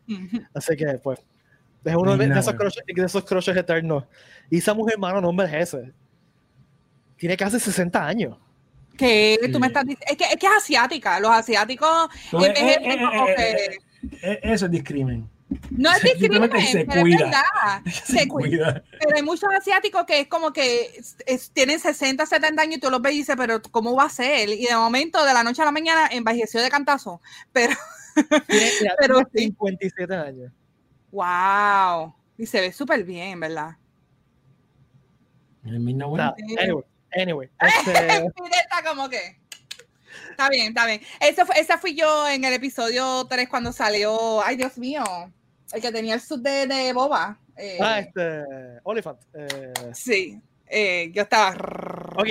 así 0.55 0.77
que, 0.77 0.87
pues, 1.03 1.19
es 1.85 1.95
uno 1.97 2.17
de, 2.17 2.29
de 2.29 2.39
esos 2.41 2.55
crushes, 2.55 2.83
de 2.87 3.05
esos 3.05 3.25
crushes 3.25 3.57
eternos. 3.57 4.05
Y 4.51 4.59
esa 4.59 4.75
mujer, 4.75 4.99
mano, 4.99 5.21
no 5.21 5.31
envejece. 5.31 5.93
Tiene 7.17 7.37
casi 7.37 7.59
60 7.59 8.07
años. 8.07 8.37
Que 8.97 9.39
tú 9.53 9.59
me 9.59 9.67
Sí. 9.67 9.71
estás 9.73 9.85
diciendo, 9.85 10.05
es 10.11 10.17
que, 10.17 10.25
es 10.25 10.37
que 10.37 10.47
es 10.47 10.53
asiática, 10.57 11.21
los 11.21 11.31
asiáticos 11.31 12.09
ves, 12.33 12.49
envejecen 12.49 12.83
eh, 12.85 12.95
eh, 12.95 13.35
eh, 13.39 13.79
que- 14.21 14.33
eh, 14.33 14.41
Eso 14.43 14.65
es 14.67 14.71
discrimen. 14.71 15.29
no 15.71 15.91
es 15.93 16.03
discrimen, 16.03 16.51
se 16.67 16.85
pero 16.87 16.93
es 16.93 17.03
cuida. 17.03 17.19
verdad, 17.25 17.83
se 18.07 18.27
cuida. 18.29 18.49
Cuida. 18.49 18.85
Pero 19.01 19.17
hay 19.17 19.23
muchos 19.23 19.49
asiáticos 19.55 20.05
que 20.07 20.21
es 20.21 20.29
como 20.29 20.53
que 20.53 20.93
es- 20.99 21.17
es- 21.27 21.51
tienen 21.51 21.79
60, 21.79 22.25
70 22.27 22.63
años 22.63 22.77
y 22.79 22.81
tú 22.81 22.91
los 22.91 23.03
ves 23.03 23.13
y 23.15 23.19
dices, 23.19 23.37
pero 23.39 23.61
¿cómo 23.71 23.95
va 23.95 24.05
a 24.05 24.09
ser? 24.11 24.49
Y 24.49 24.65
de 24.67 24.77
momento, 24.77 25.23
de 25.27 25.35
la 25.35 25.43
noche 25.45 25.61
a 25.63 25.67
la 25.67 25.73
mañana, 25.73 26.09
envejeció 26.11 26.61
de 26.63 26.71
cantazo. 26.71 27.21
Pero, 27.53 27.75
mira, 28.81 28.95
Pero 28.99 29.25
tiene 29.27 29.47
sí. 29.49 29.53
57 29.53 30.15
años. 30.15 30.53
wow. 31.11 32.15
Y 32.39 32.47
se 32.47 32.61
ve 32.61 32.73
súper 32.73 33.03
bien, 33.05 33.41
¿verdad? 33.41 33.77
Nada, 35.63 36.35
Sí. 36.37 36.57
anyway, 36.59 36.85
anyway, 37.17 37.51
este, 37.61 37.93
Mira, 38.43 38.61
está 38.61 38.89
como 38.89 39.09
que. 39.09 39.39
Está 40.31 40.49
bien, 40.51 40.69
está 40.69 40.87
bien. 40.87 41.01
Esa, 41.21 41.45
fue- 41.47 41.59
esa 41.59 41.79
fui 41.79 41.95
yo 41.95 42.29
en 42.29 42.45
el 42.45 42.53
episodio 42.53 43.25
3 43.29 43.49
cuando 43.49 43.73
salió. 43.73 44.43
Ay, 44.43 44.57
Dios 44.57 44.77
mío. 44.79 45.03
El 45.73 45.81
que 45.83 45.91
tenía 45.91 46.15
el 46.15 46.21
sud 46.21 46.41
de, 46.41 46.67
de 46.67 46.93
Boba. 46.93 47.39
Eh, 47.57 47.79
ah, 47.81 47.99
este, 48.01 48.45
Oliphant. 48.85 49.19
eh, 49.35 49.73
Sí. 49.95 50.41
eh, 50.67 51.11
yo 51.13 51.23
estaba. 51.23 51.51
Ok. 52.17 52.29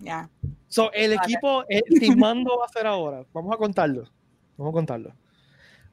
Ya. 0.00 0.28
So, 0.68 0.92
el 0.92 1.16
Vale. 1.16 1.22
equipo, 1.32 1.64
el 1.68 1.82
Team 2.00 2.18
Mando 2.18 2.58
va 2.58 2.66
a 2.66 2.68
ser 2.68 2.86
ahora. 2.86 3.24
Vamos 3.32 3.54
a 3.54 3.56
contarlo. 3.56 4.10
Vamos 4.56 4.72
a 4.72 4.74
contarlo. 4.74 5.14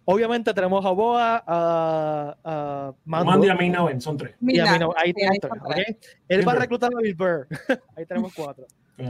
Obviamente 0.05 0.53
tenemos 0.53 0.83
a 0.85 0.89
Boa, 0.89 1.43
a, 1.45 2.35
a 2.43 2.93
Mando, 3.05 3.25
Mando 3.25 3.45
y 3.45 3.49
a 3.49 3.99
son 4.01 4.17
tres. 4.17 4.35
y 4.41 4.59
a. 4.59 4.71
Ahí 4.97 5.13
sí, 5.13 5.13
tres, 5.13 5.39
son 5.41 5.59
tres. 5.73 5.85
¿ok? 5.89 6.05
Él 6.27 6.47
va 6.47 6.51
a 6.53 6.55
reclutar 6.55 6.89
a 6.93 7.01
Bill 7.01 7.15
Burr. 7.15 7.47
ahí 7.95 8.05
tenemos 8.05 8.33
cuatro. 8.33 8.65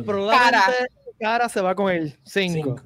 Probablemente 0.05 0.87
Cara 1.19 1.47
se 1.49 1.61
va 1.61 1.75
con 1.75 1.91
el 1.91 2.17
cinco. 2.23 2.77
Cinco. 2.77 2.83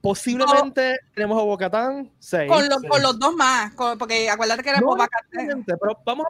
Posiblemente 0.00 0.98
tenemos 1.14 1.40
a 1.40 1.44
Bocatán, 1.44 2.12
seis. 2.18 2.50
Con, 2.50 2.68
los- 2.68 2.80
sí. 2.80 2.88
con 2.88 3.02
los 3.02 3.18
dos 3.18 3.34
más. 3.34 3.74
con- 3.74 3.98
porque 3.98 4.30
acuérdate 4.30 4.62
que 4.62 4.70
era 4.70 4.80
No 4.80 4.94
pero 4.96 6.00
vamos 6.04 6.26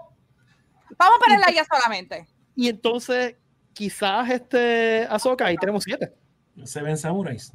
Vamos 0.98 1.18
a 1.18 1.24
ponerla 1.24 1.46
ya 1.52 1.64
solamente. 1.64 2.26
y 2.54 2.68
entonces 2.68 3.36
quizás 3.74 4.30
este 4.30 5.06
Ahsoka 5.10 5.44
ahí 5.46 5.56
tenemos 5.56 5.84
siete. 5.84 6.14
Seven 6.64 6.96
Samurais. 6.96 7.52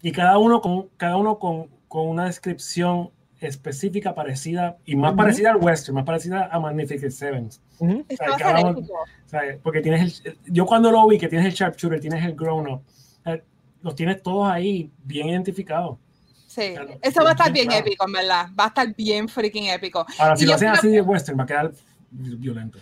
Y 0.00 0.10
cada 0.10 0.38
uno 0.38 0.60
con, 0.60 0.88
cada 0.96 1.16
uno 1.16 1.38
con, 1.38 1.68
con 1.92 2.08
una 2.08 2.24
descripción 2.24 3.10
específica, 3.38 4.14
parecida, 4.14 4.78
y 4.86 4.96
más 4.96 5.10
Ujú. 5.10 5.18
parecida 5.18 5.50
al 5.50 5.56
western, 5.58 5.96
más 5.96 6.04
parecida 6.06 6.48
a 6.50 6.58
Magnificent 6.58 7.12
Sevens. 7.12 7.60
Ujú. 7.80 8.02
Esto 8.08 8.24
Ay, 8.24 8.30
va 8.30 8.34
a 8.34 8.38
ser 8.38 8.46
cada 8.46 8.60
uno- 8.62 8.70
épico. 8.78 8.94
¿sabes? 9.26 9.58
Porque 9.62 9.82
tienes 9.82 10.22
el, 10.24 10.38
yo 10.46 10.64
cuando 10.64 10.90
lo 10.90 11.06
vi, 11.06 11.18
que 11.18 11.28
tienes 11.28 11.46
el 11.48 11.52
sharpshooter, 11.52 12.00
tienes 12.00 12.24
el 12.24 12.34
grown 12.34 12.66
up, 12.66 12.82
eh, 13.26 13.42
los 13.82 13.94
tienes 13.94 14.22
todos 14.22 14.50
ahí 14.50 14.90
bien 15.04 15.28
identificados. 15.28 15.98
Sí. 16.46 16.70
Claro, 16.72 16.98
Eso 17.02 17.22
va 17.24 17.28
a 17.30 17.32
estar 17.32 17.52
bien 17.52 17.66
claro. 17.66 17.84
épico, 17.84 18.06
en 18.06 18.12
verdad. 18.12 18.46
Va 18.58 18.64
a 18.64 18.68
estar 18.68 18.94
bien 18.96 19.28
freaking 19.28 19.66
épico. 19.66 20.06
Ahora, 20.18 20.34
si 20.34 20.44
Y 20.44 20.46
lo 20.46 20.54
hacen 20.54 20.68
creo 20.68 20.78
así 20.78 20.88
de 20.88 21.00
western, 21.02 21.38
va 21.38 21.42
a 21.44 21.46
quedar 21.46 21.72
violento. 22.10 22.78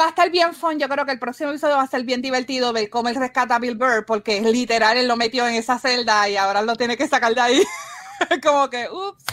va 0.00 0.06
a 0.06 0.08
estar 0.08 0.28
bien 0.32 0.52
fun. 0.52 0.80
Yo 0.80 0.88
creo 0.88 1.04
que 1.06 1.12
el 1.12 1.18
próximo 1.20 1.50
episodio 1.50 1.76
va 1.76 1.82
a 1.82 1.86
ser 1.86 2.02
bien 2.02 2.22
divertido 2.22 2.72
ver 2.72 2.90
cómo 2.90 3.08
él 3.08 3.14
rescata 3.14 3.54
a 3.54 3.58
Bill 3.60 3.76
Burr, 3.76 4.04
porque 4.04 4.40
literal 4.40 4.96
él 4.98 5.06
lo 5.06 5.16
metió 5.16 5.46
en 5.46 5.54
esa 5.54 5.78
celda 5.78 6.28
y 6.28 6.36
ahora 6.36 6.60
lo 6.62 6.74
tiene 6.74 6.96
que 6.96 7.06
sacar 7.06 7.34
de 7.36 7.40
ahí. 7.40 7.60
Como 8.42 8.68
que, 8.70 8.86
ups, 8.90 9.24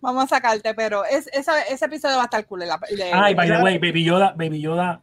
vamos 0.00 0.24
a 0.24 0.26
sacarte, 0.28 0.74
pero 0.74 1.04
es, 1.04 1.28
esa- 1.32 1.62
ese 1.62 1.84
episodio 1.86 2.16
va 2.16 2.22
a 2.22 2.26
estar 2.26 2.44
cool. 2.46 2.62
el- 2.62 2.70
el 2.90 2.96
de- 2.96 3.12
Ay, 3.12 3.34
by 3.34 3.48
the 3.48 3.62
way, 3.62 3.78
Baby 3.78 4.04
Yoda, 4.04 4.32
Baby 4.36 4.60
Yoda, 4.60 5.02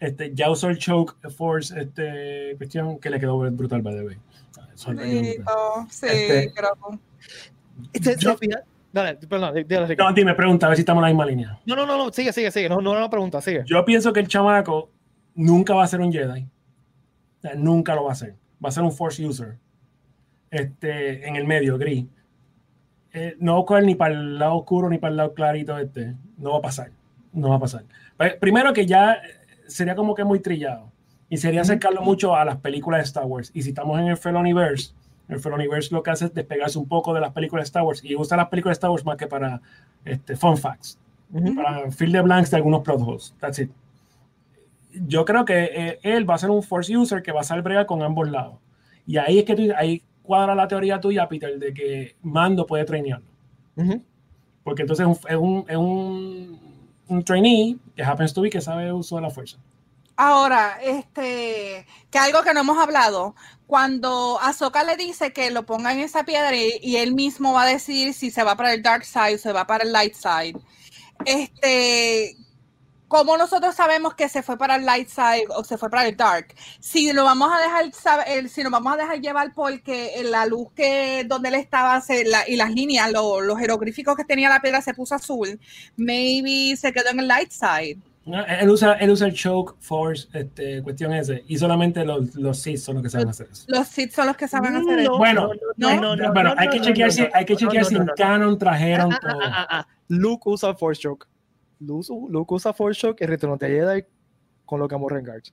este, 0.00 0.32
ya 0.34 0.50
usó 0.50 0.68
el 0.68 0.78
choke 0.78 1.16
force, 1.30 1.78
este, 1.80 2.54
cuestión 2.56 2.98
que 2.98 3.10
le 3.10 3.20
quedó 3.20 3.38
brutal, 3.38 3.82
by 3.82 3.94
the 3.94 4.02
way. 4.02 4.16
Bendito, 4.86 5.86
Sí, 5.90 6.06
Este- 6.06 6.52
creo. 6.54 6.98
Este, 7.92 8.16
Yo- 8.18 8.36
Dale, 8.92 9.14
perdón. 9.14 9.54
No, 9.96 10.12
dime, 10.12 10.34
pregunta, 10.34 10.66
a 10.66 10.68
ver 10.68 10.76
si 10.76 10.82
estamos 10.82 11.00
en 11.00 11.04
la 11.04 11.08
misma 11.08 11.24
línea. 11.24 11.58
No, 11.64 11.74
no, 11.76 11.86
no, 11.86 11.96
no, 11.96 12.12
sigue, 12.12 12.30
sigue, 12.32 12.50
sigue. 12.50 12.68
No, 12.68 12.82
no, 12.82 12.98
no, 12.98 13.08
pregunta, 13.08 13.40
sigue. 13.40 13.62
Yo 13.64 13.82
pienso 13.86 14.12
que 14.12 14.20
el 14.20 14.28
chamaco 14.28 14.90
nunca 15.34 15.72
va 15.74 15.84
a 15.84 15.86
ser 15.86 16.00
un 16.00 16.12
Jedi. 16.12 16.42
O 16.42 17.40
sea, 17.40 17.54
nunca 17.54 17.94
lo 17.94 18.04
va 18.04 18.12
a 18.12 18.14
ser. 18.16 18.34
Va 18.62 18.68
a 18.68 18.72
ser 18.72 18.82
un 18.82 18.92
Force 18.92 19.24
user. 19.24 19.56
Este, 20.50 21.26
en 21.26 21.36
el 21.36 21.46
medio, 21.46 21.78
gris. 21.78 22.04
Eh, 23.12 23.36
no 23.40 23.56
va 23.56 23.62
a 23.62 23.64
coger 23.64 23.84
ni 23.84 23.94
para 23.94 24.14
el 24.14 24.38
lado 24.38 24.56
oscuro 24.56 24.88
ni 24.88 24.98
para 24.98 25.10
el 25.10 25.16
lado 25.16 25.34
clarito 25.34 25.78
este. 25.78 26.14
No 26.38 26.52
va 26.52 26.58
a 26.58 26.62
pasar. 26.62 26.90
No 27.32 27.50
va 27.50 27.56
a 27.56 27.60
pasar. 27.60 27.84
Pues, 28.16 28.34
Primero 28.34 28.72
que 28.72 28.86
ya 28.86 29.14
eh, 29.14 29.20
sería 29.66 29.94
como 29.94 30.14
que 30.14 30.24
muy 30.24 30.40
trillado. 30.40 30.90
Y 31.28 31.38
sería 31.38 31.62
acercarlo 31.62 32.02
mucho 32.02 32.36
a 32.36 32.44
las 32.44 32.56
películas 32.56 33.00
de 33.00 33.04
Star 33.04 33.24
Wars. 33.24 33.50
Y 33.54 33.62
si 33.62 33.70
estamos 33.70 33.98
en 33.98 34.08
el 34.08 34.16
Feloniverse, 34.18 34.92
el 35.28 35.40
Feloniverse 35.40 35.94
lo 35.94 36.02
que 36.02 36.10
hace 36.10 36.26
es 36.26 36.34
despegarse 36.34 36.78
un 36.78 36.86
poco 36.86 37.14
de 37.14 37.20
las 37.20 37.32
películas 37.32 37.64
de 37.64 37.68
Star 37.68 37.84
Wars 37.84 38.04
y 38.04 38.14
usa 38.16 38.36
las 38.36 38.48
películas 38.48 38.76
de 38.76 38.80
Star 38.80 38.90
Wars 38.90 39.04
más 39.06 39.16
que 39.16 39.26
para 39.26 39.62
este, 40.04 40.36
fun 40.36 40.58
facts 40.58 40.98
para 41.54 41.90
fill 41.90 42.12
the 42.12 42.20
blanks 42.20 42.50
de 42.50 42.56
algunos 42.56 42.82
plot 42.82 43.00
holes. 43.00 43.34
That's 43.40 43.58
it. 43.58 43.70
Yo 45.06 45.24
creo 45.24 45.44
que 45.44 45.70
eh, 45.72 45.98
él 46.02 46.28
va 46.28 46.34
a 46.34 46.38
ser 46.38 46.50
un 46.50 46.62
force 46.62 46.94
user 46.94 47.22
que 47.22 47.32
va 47.32 47.40
a 47.40 47.44
saber 47.44 47.64
bregar 47.64 47.86
con 47.86 48.02
ambos 48.02 48.30
lados. 48.30 48.56
Y 49.06 49.16
ahí 49.16 49.38
es 49.38 49.44
que 49.44 49.56
tú, 49.56 49.62
ahí 49.76 50.02
cuadra 50.22 50.54
la 50.54 50.68
teoría 50.68 51.00
tuya, 51.00 51.28
Peter, 51.28 51.58
de 51.58 51.74
que 51.74 52.16
Mando 52.22 52.66
puede 52.66 52.84
trainearlo. 52.84 53.26
Porque 54.64 54.82
entonces 54.82 55.06
es 55.06 55.18
un, 55.18 55.30
es 55.30 55.36
un, 55.36 55.64
es 55.68 55.76
un, 55.76 56.60
un 57.08 57.24
trainee 57.24 57.76
que 57.96 58.02
happens 58.02 58.32
to 58.32 58.42
be 58.42 58.50
que 58.50 58.60
sabe 58.60 58.92
uso 58.92 59.16
de 59.16 59.22
la 59.22 59.30
fuerza. 59.30 59.58
Ahora, 60.16 60.78
este, 60.82 61.86
que 62.10 62.18
algo 62.18 62.42
que 62.42 62.52
no 62.54 62.60
hemos 62.60 62.78
hablado, 62.78 63.34
cuando 63.66 64.38
Ahsoka 64.40 64.84
le 64.84 64.96
dice 64.96 65.32
que 65.32 65.50
lo 65.50 65.64
ponga 65.64 65.92
en 65.92 66.00
esa 66.00 66.24
piedra 66.24 66.54
y, 66.54 66.78
y 66.82 66.96
él 66.96 67.14
mismo 67.14 67.54
va 67.54 67.62
a 67.62 67.66
decidir 67.66 68.12
si 68.12 68.30
se 68.30 68.44
va 68.44 68.54
para 68.54 68.74
el 68.74 68.82
dark 68.82 69.04
side 69.04 69.36
o 69.36 69.38
se 69.38 69.52
va 69.52 69.66
para 69.66 69.84
el 69.84 69.92
light 69.92 70.14
side, 70.14 70.54
este, 71.24 72.36
¿cómo 73.12 73.36
nosotros 73.36 73.74
sabemos 73.74 74.14
que 74.14 74.26
se 74.30 74.42
fue 74.42 74.56
para 74.56 74.76
el 74.76 74.86
light 74.86 75.06
side 75.06 75.44
o 75.54 75.62
se 75.64 75.76
fue 75.76 75.90
para 75.90 76.08
el 76.08 76.16
dark? 76.16 76.54
Si 76.80 77.12
lo 77.12 77.24
vamos 77.24 77.50
a 77.54 77.60
dejar 77.60 77.92
saber, 77.92 78.48
si 78.48 78.62
nos 78.62 78.72
vamos 78.72 78.94
a 78.94 78.96
dejar 78.96 79.20
llevar 79.20 79.52
porque 79.54 80.18
la 80.24 80.46
luz 80.46 80.68
que 80.74 81.22
donde 81.28 81.50
él 81.50 81.56
estaba 81.56 82.00
se- 82.00 82.24
la- 82.24 82.48
y 82.48 82.56
las 82.56 82.70
líneas, 82.70 83.12
lo- 83.12 83.42
los 83.42 83.58
jeroglíficos 83.58 84.16
que 84.16 84.24
tenía 84.24 84.48
la 84.48 84.60
piedra 84.60 84.80
se 84.80 84.94
puso 84.94 85.14
azul, 85.14 85.60
maybe 85.96 86.74
se 86.74 86.90
quedó 86.90 87.10
en 87.10 87.20
el 87.20 87.28
light 87.28 87.50
side. 87.50 87.98
No, 88.24 88.42
Él 88.46 88.70
usa, 88.70 88.92
él 88.94 89.10
usa 89.10 89.26
el 89.26 89.34
choke 89.34 89.74
force, 89.80 90.28
este, 90.32 90.80
cuestión 90.82 91.12
ese, 91.12 91.44
y 91.48 91.58
solamente 91.58 92.04
los, 92.06 92.34
los 92.36 92.56
Sith 92.62 92.78
son 92.78 92.94
los 92.94 93.02
que 93.02 93.10
saben 93.10 93.28
hacer 93.28 93.48
eso. 93.52 93.64
Los 93.66 93.88
Sith 93.88 94.12
son 94.12 94.26
los 94.28 94.36
que 94.36 94.46
saben 94.48 94.74
hacer 94.76 95.00
eso. 95.00 95.18
Bueno, 95.18 95.50
no, 95.76 95.96
no, 96.00 96.16
no, 96.16 96.32
bueno, 96.32 96.54
no, 96.54 96.60
hay 96.60 96.68
que 96.68 96.80
chequear 96.80 97.08
no, 97.08 97.12
si, 97.14 97.26
hay 97.34 97.44
que 97.44 97.56
chequear 97.56 97.82
no, 97.82 97.88
si 97.90 97.94
no, 97.96 98.00
en 98.02 98.06
no. 98.06 98.12
canon 98.16 98.58
trajeron 98.58 99.12
Ah, 99.12 99.18
ah, 99.22 99.28
todo. 99.28 99.40
ah, 99.42 99.52
ah, 99.52 99.66
ah. 99.80 99.86
Luke 100.08 100.42
usa 100.48 100.72
Force 100.74 101.02
Choke. 101.02 101.26
Luke, 101.86 102.06
Luke 102.30 102.54
usa 102.54 102.72
Force 102.72 103.00
Choke 103.00 103.22
y 103.24 103.26
Return 103.26 103.52
of 103.52 103.58
the 103.58 103.68
Jedi 103.68 104.04
con 104.64 104.80
lo 104.80 104.88
que 104.88 104.94
amo 104.94 105.08
Rengards. 105.08 105.52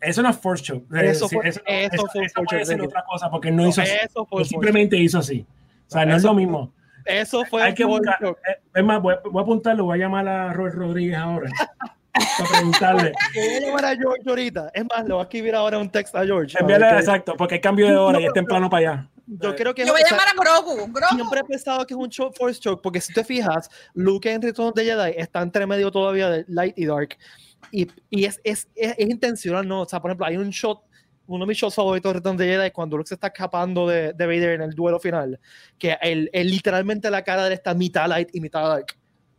Eso 0.00 0.20
no 0.22 0.30
es 0.30 0.36
force 0.36 0.64
choke. 0.64 0.84
Eso 1.00 1.28
Sí, 1.28 1.36
fue- 1.36 1.48
eso, 1.48 1.60
eso 1.64 1.94
eso- 1.94 2.06
fue 2.12 2.24
eso 2.24 2.34
force 2.34 2.44
puede 2.56 2.64
ser 2.66 2.80
otra 2.82 3.04
cosa 3.04 3.30
porque 3.30 3.50
no 3.52 3.66
hizo 3.66 3.82
así. 3.82 3.92
Fue 4.28 4.44
simplemente 4.44 4.96
hizo 4.96 5.18
así. 5.18 5.46
O 5.86 5.90
sea, 5.90 6.04
no 6.04 6.12
es 6.12 6.18
Eso- 6.18 6.28
lo 6.28 6.34
mismo. 6.34 6.72
Eso 7.04 7.44
fue 7.44 7.62
Hay 7.62 7.74
que 7.74 7.84
buscar. 7.84 8.16
Eh, 8.22 8.34
Es 8.74 8.84
más, 8.84 9.00
voy, 9.02 9.14
a- 9.14 9.20
voy 9.28 9.40
a 9.40 9.42
apuntarlo, 9.42 9.84
voy 9.84 9.98
a 9.98 10.02
llamar 10.02 10.26
a 10.28 10.52
Robert 10.52 10.74
Rodríguez 10.74 11.16
ahora. 11.16 11.50
para 12.12 12.50
preguntarle. 12.50 13.12
Voy 13.34 13.48
a 13.56 13.60
llamar 13.60 13.84
a 13.86 13.96
George 13.96 14.22
ahorita. 14.28 14.70
Es 14.74 14.84
más, 14.84 15.04
le 15.06 15.12
voy 15.14 15.20
a 15.20 15.22
escribir 15.22 15.54
ahora 15.54 15.78
un 15.78 15.88
texto 15.90 16.18
a 16.18 16.24
George. 16.24 16.56
Envíale, 16.60 16.90
exacto, 16.90 17.34
porque 17.36 17.54
hay 17.56 17.60
cambio 17.60 17.86
de 17.88 17.96
hora 17.96 18.20
y 18.20 18.26
es 18.26 18.32
temprano 18.32 18.68
para 18.68 18.90
allá. 18.92 19.08
Yo 19.26 19.54
creo 19.56 19.74
que 19.74 19.86
Yo 19.86 19.92
voy 19.92 20.02
a 20.02 20.10
llamar 20.10 20.26
a 20.28 20.32
Grogu. 20.34 20.92
Grogu. 20.92 21.14
siempre 21.14 21.40
he 21.40 21.44
pensado 21.44 21.86
que 21.86 21.94
es 21.94 21.98
un 21.98 22.08
cho- 22.10 22.32
Force 22.32 22.60
Choke, 22.60 22.82
porque 22.82 23.00
si 23.00 23.12
te 23.12 23.22
fijas, 23.24 23.68
Luke 23.94 24.30
en 24.30 24.42
Return 24.42 24.68
of 24.68 24.74
the 24.74 24.84
Jedi 24.84 25.14
está 25.16 25.42
entre 25.42 25.66
medio 25.66 25.90
todavía 25.90 26.28
de 26.28 26.44
Light 26.48 26.76
y 26.78 26.86
Dark. 26.86 27.16
Y, 27.70 27.86
y 28.10 28.24
es, 28.24 28.40
es, 28.44 28.68
es, 28.74 28.94
es 28.98 29.08
intencional, 29.08 29.66
¿no? 29.66 29.82
O 29.82 29.86
sea, 29.88 30.00
por 30.00 30.10
ejemplo, 30.10 30.26
hay 30.26 30.36
un 30.36 30.50
shot, 30.50 30.80
uno 31.26 31.44
de 31.44 31.48
mis 31.48 31.56
shots 31.58 31.74
favoritos 31.76 32.10
de 32.10 32.14
Return 32.18 32.34
of 32.34 32.38
the 32.40 32.46
Jedi 32.46 32.66
es 32.66 32.72
cuando 32.72 32.96
Luke 32.96 33.08
se 33.08 33.14
está 33.14 33.28
escapando 33.28 33.86
de, 33.86 34.12
de 34.12 34.26
Vader 34.26 34.50
en 34.54 34.62
el 34.62 34.70
duelo 34.72 34.98
final, 34.98 35.38
que 35.78 35.96
el, 36.02 36.28
el- 36.32 36.48
literalmente 36.50 37.08
la 37.10 37.22
cara 37.22 37.42
de 37.42 37.48
él 37.48 37.52
está 37.54 37.72
mitad 37.74 38.08
Light 38.08 38.28
y 38.34 38.40
mitad 38.40 38.68
Dark. 38.68 38.86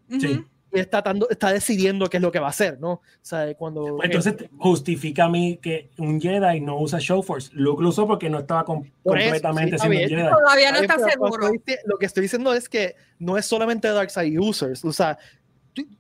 Ujú. 0.10 0.20
Sí. 0.20 0.46
Y 0.74 0.80
está, 0.80 1.02
dando- 1.02 1.30
está 1.30 1.52
decidiendo 1.52 2.10
qué 2.10 2.18
es 2.18 2.24
lo 2.24 2.32
que 2.32 2.40
va 2.40 2.48
a 2.48 2.50
hacer, 2.50 2.80
¿no? 2.80 2.92
O 2.94 3.02
sea, 3.22 3.54
cuando... 3.56 3.96
Pues 3.98 4.06
entonces 4.10 4.50
justifica 4.58 5.26
a 5.26 5.30
mí 5.30 5.60
que 5.62 5.90
un 5.98 6.20
Jedi 6.20 6.60
no 6.62 6.80
usa 6.80 7.00
Show 7.00 7.22
Force. 7.22 7.50
Luke 7.54 7.82
lo 7.84 7.90
usó 7.90 8.08
porque 8.08 8.30
no 8.30 8.40
estaba 8.40 8.66
com- 8.66 8.84
Por 9.04 9.20
eso, 9.20 9.30
completamente 9.30 9.78
sí, 9.78 9.88
siendo 9.88 10.02
un. 10.04 10.10
Jedi. 10.10 10.30
Todavía 10.30 10.72
no 10.72 10.78
Está 10.80 10.98
seguro. 11.00 11.38
Lo 11.48 11.52
que, 11.52 11.58
estoy, 11.58 11.76
lo 11.86 11.98
que 11.98 12.06
estoy 12.06 12.22
diciendo 12.24 12.54
es 12.54 12.68
que 12.68 12.96
no 13.20 13.38
es 13.38 13.46
solamente 13.46 13.88
Darkseid 13.88 14.40
users, 14.40 14.84
o 14.84 14.92
sea, 14.92 15.18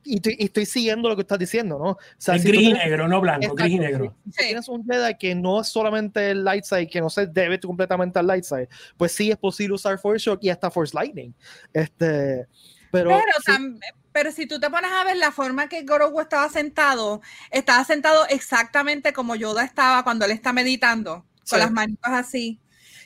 y 0.03 0.15
estoy, 0.17 0.35
y 0.37 0.43
estoy 0.45 0.65
siguiendo 0.67 1.09
lo 1.09 1.15
que 1.15 1.23
estás 1.23 1.39
diciendo, 1.39 1.79
¿no? 1.79 1.91
O 1.91 1.97
sea, 2.19 2.35
Es 2.35 2.43
si 2.43 2.47
gris 2.49 2.69
y 2.69 2.73
negro, 2.73 3.07
no 3.07 3.19
blanco, 3.19 3.55
gris 3.55 3.71
y 3.73 3.79
negro. 3.79 4.15
si- 4.25 4.31
si 4.31 4.45
tienes 4.47 4.67
un 4.69 4.85
Jedi 4.85 5.15
que 5.17 5.33
no 5.33 5.61
es 5.61 5.67
solamente 5.67 6.29
el 6.29 6.43
light 6.43 6.63
side, 6.63 6.87
que 6.87 7.01
no 7.01 7.09
se 7.09 7.25
debe 7.25 7.59
completamente 7.59 8.19
al 8.19 8.27
light 8.27 8.43
side, 8.43 8.69
pues 8.97 9.13
sí 9.13 9.31
es 9.31 9.37
posible 9.37 9.73
usar 9.73 9.97
Force 9.97 10.23
Shock 10.29 10.43
y 10.43 10.49
hasta 10.49 10.69
Force 10.69 10.93
Lightning. 10.95 11.33
Este, 11.73 12.45
pero, 12.91 13.09
Pero, 13.09 13.21
tam- 13.47 13.79
pero 14.13 14.31
si 14.31 14.45
tú 14.47 14.59
te 14.59 14.69
pones 14.69 14.89
a 14.91 15.03
ver 15.03 15.17
la 15.17 15.31
forma 15.33 15.67
que 15.67 15.81
Grogu 15.83 16.21
estaba 16.21 16.47
sentado, 16.49 17.21
estaba 17.51 17.83
sentado 17.83 18.25
exactamente 18.29 19.11
como 19.11 19.35
Yoda 19.35 19.65
estaba 19.65 20.03
cuando 20.03 20.23
él 20.25 20.31
está 20.31 20.53
meditando, 20.53 21.25
Sí. 21.43 21.49
con 21.51 21.59
las 21.59 21.71
manitos 21.71 22.11
así. 22.11 22.59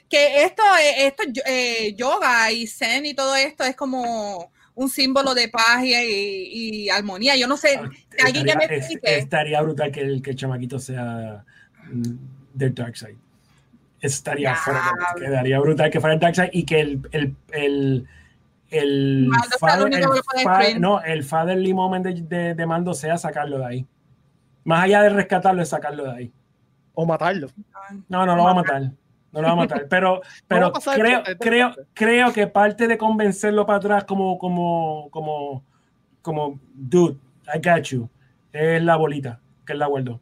Que 0.10 0.44
esto, 0.44 0.62
eh, 0.80 1.08
esto 1.08 1.24
eh, 1.48 1.94
yoga 1.98 2.52
y 2.52 2.68
zen 2.68 3.06
y 3.06 3.14
todo 3.14 3.36
esto 3.36 3.64
es 3.64 3.76
como 3.76 4.52
un 4.76 4.90
símbolo 4.90 5.34
de 5.34 5.50
paz 5.50 5.84
y, 5.84 5.94
y- 5.96 6.84
y 6.86 6.90
armonía. 6.90 7.36
Yo 7.36 7.48
no 7.48 7.58
sé, 7.58 7.80
Ah, 7.82 7.90
alguien 8.26 8.46
que 8.46 8.56
me 8.56 8.66
explique. 8.66 9.18
estaría 9.18 9.60
brutal 9.62 9.92
que 9.92 10.02
el, 10.02 10.22
que 10.22 10.30
el 10.30 10.36
chamaquito 10.36 10.78
sea 10.80 11.44
mm, 11.92 12.04
del 12.54 12.76
Dark 12.76 12.96
Side. 12.96 13.18
Estaría 14.00 14.56
fuera, 14.56 14.92
quedaría 15.18 15.60
brutal 15.60 15.90
que 15.90 16.00
fuera 16.00 16.14
el 16.14 16.20
Dark 16.20 16.36
Side 16.36 16.52
y 16.54 16.64
que 16.64 16.80
el, 16.80 17.02
el, 17.12 17.36
el, 17.52 18.08
el, 18.70 19.26
el 19.26 19.60
father- 19.60 19.94
el 19.94 20.44
fa- 20.44 20.80
no, 20.80 21.02
el 21.02 21.24
fatherly 21.24 21.74
moment 21.74 22.06
de, 22.06 22.14
de, 22.22 22.54
de 22.56 22.66
Mando 22.66 22.94
sea 22.94 23.18
sacarlo 23.18 23.60
de 23.60 23.66
ahí. 23.66 23.86
Más 24.64 24.84
allá 24.84 25.02
de 25.04 25.10
rescatarlo, 25.10 25.62
es 25.62 25.70
sacarlo 25.70 26.04
de 26.06 26.12
ahí. 26.12 26.34
o 26.94 27.06
matarlo. 27.06 27.48
No, 28.10 28.26
no 28.26 28.36
lo 28.36 28.44
va 28.44 28.52
a 28.52 28.56
matar. 28.56 28.82
No 29.32 29.42
lo 29.42 29.48
va 29.48 29.54
a 29.54 29.56
matar. 29.56 29.88
Pero, 29.90 30.22
pero 30.48 30.72
creo, 30.74 31.24
creo, 31.40 31.76
creo 31.94 32.34
que 32.34 32.48
parte 32.48 32.88
de 32.88 32.98
convencerlo 32.98 33.66
para 33.66 33.78
atrás 33.78 34.04
como, 34.06 34.38
como, 34.40 35.10
como, 35.12 35.64
como, 36.22 36.60
dude, 36.74 37.18
I 37.54 37.60
got 37.64 37.84
you, 37.84 38.10
es 38.52 38.82
la 38.82 38.96
bolita 38.96 39.40
que 39.66 39.74
él 39.74 39.80
la 39.80 39.88
guardó. 39.88 40.20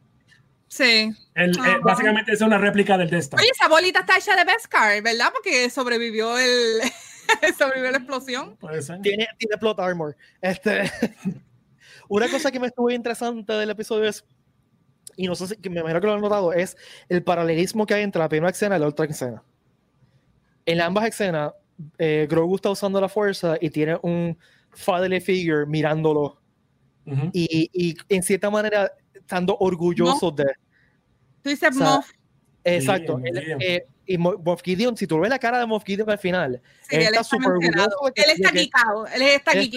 Sí. 0.68 1.10
Él, 1.34 1.52
Ah. 1.60 1.68
eh, 1.70 1.76
básicamente 1.82 2.32
es 2.32 2.40
una 2.42 2.58
réplica 2.58 2.98
del 2.98 3.08
Death 3.08 3.22
Star. 3.22 3.40
Oye, 3.40 3.48
esa 3.50 3.68
bolita 3.68 4.00
está 4.00 4.16
hecha 4.18 4.36
de 4.36 4.44
Beskar, 4.44 5.00
¿verdad? 5.02 5.30
Porque 5.32 5.70
sobrevivió 5.70 6.36
el 6.36 6.80
sobrevivió 7.58 7.90
la 7.90 7.98
explosión. 7.98 8.56
Puede 8.56 8.82
ser. 8.82 9.00
Tiene, 9.02 9.26
tiene 9.38 9.56
plot 9.58 9.78
armor. 9.80 10.16
Este, 10.40 10.90
una 12.08 12.28
cosa 12.28 12.50
que 12.50 12.60
me 12.60 12.68
estuvo 12.68 12.90
interesante 12.90 13.52
del 13.52 13.70
episodio 13.70 14.08
es, 14.08 14.24
y 15.16 15.26
no 15.26 15.34
sé 15.34 15.48
si 15.48 15.56
que 15.56 15.70
me 15.70 15.80
imagino 15.80 16.00
que 16.00 16.06
lo 16.06 16.14
han 16.14 16.20
notado, 16.20 16.52
es 16.52 16.76
el 17.08 17.22
paralelismo 17.22 17.86
que 17.86 17.94
hay 17.94 18.02
entre 18.02 18.20
la 18.20 18.28
primera 18.28 18.50
escena 18.50 18.76
y 18.76 18.80
la 18.80 18.88
otra 18.88 19.06
escena. 19.06 19.42
En 20.66 20.80
ambas 20.80 21.06
escenas, 21.06 21.52
eh, 21.98 22.26
Grogu 22.28 22.56
está 22.56 22.70
usando 22.70 23.00
la 23.00 23.08
fuerza 23.08 23.56
y 23.60 23.70
tiene 23.70 23.98
un 24.02 24.36
fatherly 24.72 25.20
figure 25.20 25.64
mirándolo 25.66 26.40
Ujú. 27.06 27.30
y, 27.32 27.70
y 27.72 27.96
en 28.08 28.22
cierta 28.22 28.50
manera 28.50 28.90
estando 29.26 29.56
orgulloso 29.58 30.30
de. 30.30 30.44
Tú 31.42 31.50
dices 31.50 31.70
O 31.76 31.78
sea. 31.78 32.00
Exacto. 32.64 33.20
Eh, 33.24 33.86
y 34.06 34.18
Mo- 34.18 34.36
Moff 34.44 34.62
Gideon, 34.62 34.96
si 34.96 35.06
tú 35.06 35.18
ves 35.18 35.30
la 35.30 35.38
cara 35.38 35.58
de 35.58 35.66
Moff 35.66 35.84
Gideon 35.84 36.08
al 36.08 36.18
final, 36.18 36.60
Sí, 36.88 36.96
él 36.96 37.02
él 37.02 37.06
está 37.08 37.24
súper 37.24 37.48
orgulloso 37.52 38.12
Él 38.14 38.24
está 38.36 38.50
guicado. 38.50 39.06
Él 39.08 39.22
está 39.22 39.52
que, 39.52 39.68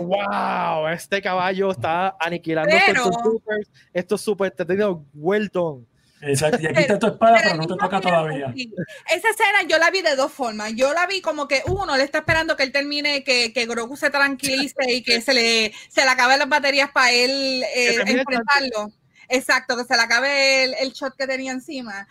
wow, 0.00 0.88
este 0.88 1.22
caballo 1.22 1.70
está 1.70 2.16
aniquilando 2.20 2.70
Pero- 2.86 3.04
estos 3.04 3.22
troopers, 3.22 3.68
estos 3.94 4.20
super, 4.20 4.50
te 4.50 4.64
digo, 4.64 5.04
Welton. 5.14 5.86
Exacto. 6.20 6.58
Y 6.60 6.66
aquí 6.66 6.80
está 6.80 6.98
tu 6.98 7.06
espada, 7.06 7.36
pero, 7.36 7.50
Pero 7.50 7.62
no 7.62 7.66
te 7.68 7.80
toca 7.80 8.00
todavía. 8.00 8.52
Esa 9.08 9.30
escena 9.30 9.62
yo 9.68 9.78
la 9.78 9.90
vi 9.92 10.02
de 10.02 10.16
dos 10.16 10.32
formas. 10.32 10.72
Yo 10.74 10.92
la 10.92 11.06
vi 11.06 11.20
como 11.20 11.46
que 11.46 11.62
uno 11.66 11.96
le 11.96 12.02
está 12.02 12.18
esperando 12.18 12.56
que 12.56 12.64
él 12.64 12.72
termine, 12.72 13.22
que, 13.22 13.52
que 13.52 13.66
Grogu 13.66 13.96
se 13.96 14.10
tranquilice 14.10 14.74
y 14.92 15.02
que 15.04 15.20
se 15.20 15.32
le, 15.32 15.72
se 15.88 16.02
le 16.04 16.10
acaben 16.10 16.40
las 16.40 16.48
baterías 16.48 16.90
para 16.90 17.12
él 17.12 17.62
eh, 17.72 17.94
enfrentarlo. 18.04 18.90
Exacto, 19.28 19.76
que 19.76 19.84
se 19.84 19.94
le 19.94 20.02
acabe 20.02 20.64
el, 20.64 20.74
el 20.80 20.92
shot 20.92 21.14
que 21.16 21.26
tenía 21.28 21.52
encima. 21.52 22.08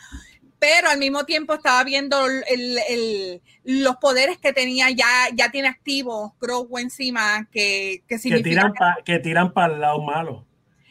Pero 0.60 0.90
al 0.90 0.98
mismo 0.98 1.24
tiempo 1.26 1.54
estaba 1.54 1.84
viendo 1.84 2.26
el- 2.26 2.44
el- 2.50 2.80
el- 2.90 3.42
los 3.64 3.98
poderes 3.98 4.38
que 4.40 4.54
tenía, 4.54 4.90
ya, 4.90 5.06
ya 5.36 5.52
tiene 5.52 5.68
activo 5.68 6.36
Grogu 6.42 6.80
encima, 6.80 7.48
que, 7.52 8.02
que 8.08 8.18
tiran 8.18 8.74
para 8.74 8.96
que 9.06 9.20
tiran 9.20 9.54
para 9.54 9.74
el 9.76 9.80
lado 9.82 10.02
malo. 10.02 10.44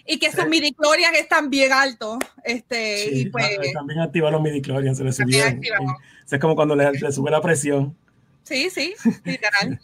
y 0.09 0.21
que 0.21 0.31
sus 0.31 0.47
midichlorians 0.47 1.19
están 1.19 1.51
bien 1.51 1.73
altos. 1.73 2.19
Este, 2.45 3.09
Sí, 3.09 3.21
y 3.23 3.27
pues, 3.31 3.45
ah, 3.59 3.63
también 3.75 3.99
activa 3.99 4.31
los 4.31 4.41
midichlorians, 4.41 4.97
se 4.99 5.03
le 5.03 5.13
También 5.13 5.57
subieron. 5.57 5.87
Es 6.31 6.39
como 6.41 6.55
cuando 6.55 6.77
le, 6.77 6.93
le 6.93 7.11
sube 7.11 7.29
la 7.33 7.41
presión. 7.41 7.97
Sí, 8.45 8.71
sí, 8.71 8.95
literal. 9.25 9.81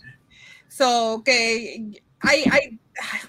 so, 0.69 1.23
que 1.25 2.01
hay, 2.21 2.45
hay, 2.53 2.79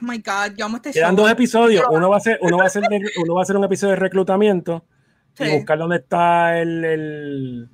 oh 0.01 0.05
my 0.05 0.17
God, 0.19 0.55
yo 0.55 0.65
amo 0.65 0.77
este 0.77 0.91
Quedan 0.91 1.15
show. 1.15 1.23
dos 1.23 1.31
episodios. 1.31 1.83
Uno 1.89 2.09
va 2.11 2.17
a 2.17 2.19
ser, 2.19 2.37
uno 2.41 2.57
va 2.57 2.65
a 2.65 2.69
ser, 2.69 2.83
de- 2.83 3.01
uno 3.23 3.33
va 3.33 3.41
a 3.41 3.45
ser 3.45 3.57
un 3.57 3.63
episodio 3.63 3.93
de 3.95 3.99
reclutamiento 3.99 4.85
Sí. 5.35 5.43
y 5.45 5.49
buscar 5.57 5.77
dónde 5.77 5.97
está 5.97 6.59
el, 6.59 6.85
el, 6.85 7.69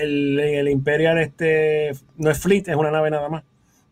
el, 0.00 0.38
el 0.38 0.68
Imperial, 0.68 1.18
este, 1.18 1.92
no 2.16 2.30
es 2.30 2.38
Fleet, 2.38 2.68
es 2.68 2.76
una 2.76 2.90
nave 2.90 3.10
nada 3.10 3.28
más, 3.28 3.42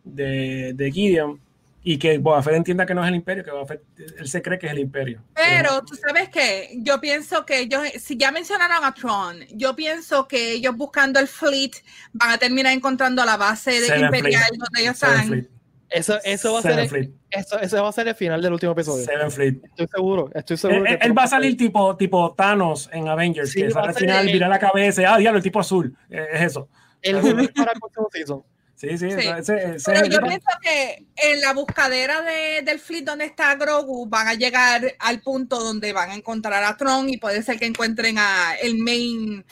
de, 0.03 0.73
de 0.73 0.91
Gideon. 0.91 1.41
Y 1.83 1.97
que 1.99 2.17
Boba 2.17 2.43
Fett 2.43 2.55
entienda 2.55 2.85
que 2.85 2.93
no 2.93 3.01
es 3.01 3.07
el 3.07 3.15
Imperio, 3.15 3.45
que 3.45 3.51
Boba 3.51 3.65
Fett, 3.65 3.81
él 4.17 4.27
se 4.27 4.41
cree 4.41 4.59
que 4.59 4.65
es 4.65 4.73
el 4.73 4.79
Imperio. 4.79 5.21
Pero 5.33 5.85
tú 5.85 5.95
sabes 5.95 6.27
que 6.27 6.75
yo 6.79 6.99
pienso 6.99 7.45
que 7.45 7.59
ellos, 7.59 7.81
si 7.97 8.17
ya 8.17 8.29
mencionaron 8.29 8.83
a 8.83 8.93
Tron, 8.93 9.45
yo 9.53 9.73
pienso 9.73 10.27
que 10.27 10.51
ellos 10.51 10.75
buscando 10.75 11.17
el 11.17 11.29
fleet 11.29 11.71
van 12.11 12.31
a 12.31 12.37
terminar 12.37 12.73
encontrando 12.73 13.23
la 13.23 13.37
base 13.37 13.71
de 13.79 13.87
Seven 13.87 14.03
imperial 14.03 14.49
donde 14.57 14.81
ellos 14.81 14.95
están. 14.95 15.47
Eso, 15.89 16.19
eso, 16.25 16.51
va 16.53 16.59
a 16.59 16.61
Seven 16.61 16.77
ser, 16.79 16.89
Fleet. 16.89 17.11
eso, 17.29 17.59
eso 17.59 17.81
va 17.81 17.89
a 17.89 17.91
ser 17.93 18.07
el 18.09 18.15
final 18.15 18.41
del 18.41 18.51
último 18.53 18.73
episodio. 18.73 19.05
Seven 19.05 19.31
Fleet. 19.31 19.55
Estoy 19.63 19.87
seguro, 19.87 20.29
estoy 20.35 20.55
Él, 20.55 20.57
seguro. 20.59 20.83
que 20.83 20.91
él- 20.93 20.99
él 21.01 21.17
va 21.17 21.23
a 21.23 21.27
salir 21.27 21.55
tipo, 21.55 21.95
tipo 21.95 22.33
Thanos 22.35 22.89
en 22.91 23.07
Avengers, 23.07 23.51
Sí, 23.51 23.61
que 23.61 23.71
sale 23.71 23.87
al 23.89 23.95
final, 23.95 24.27
el- 24.27 24.33
vira 24.33 24.47
la 24.49 24.59
cabeza, 24.59 25.01
ah, 25.13 25.17
diablo, 25.17 25.37
el 25.37 25.43
tipo 25.43 25.59
azul. 25.61 25.95
Eh, 26.09 26.25
Es 26.33 26.41
eso. 26.41 26.67
El 27.01 27.21
juego 27.21 27.37
para 27.55 27.71
el 27.71 27.79
próximo 27.79 28.09
season. 28.11 28.43
Sí, 28.75 28.89
sí, 28.97 29.09
Sí. 29.09 29.17
ese- 29.17 29.29
ese- 29.39 29.75
ese 29.75 29.83
Pero 29.85 29.97
es 29.97 30.03
el- 30.03 30.09
yo 30.11 30.19
pienso 30.21 30.47
que 30.61 31.05
en 31.15 31.41
la 31.41 31.53
buscadera 31.53 32.21
de- 32.21 32.61
del 32.63 32.79
fleet 32.79 33.03
donde 33.05 33.25
está 33.25 33.55
Grogu 33.55 34.07
van 34.07 34.27
a 34.27 34.33
llegar 34.35 34.81
al 34.99 35.21
punto 35.21 35.57
donde 35.63 35.93
van 35.93 36.11
a 36.11 36.15
encontrar 36.15 36.63
a 36.63 36.75
Tron 36.77 37.09
y 37.09 37.17
puede 37.17 37.41
ser 37.43 37.57
que 37.57 37.65
encuentren 37.65 38.17
a 38.19 38.55
el 38.61 38.77
main 38.77 39.43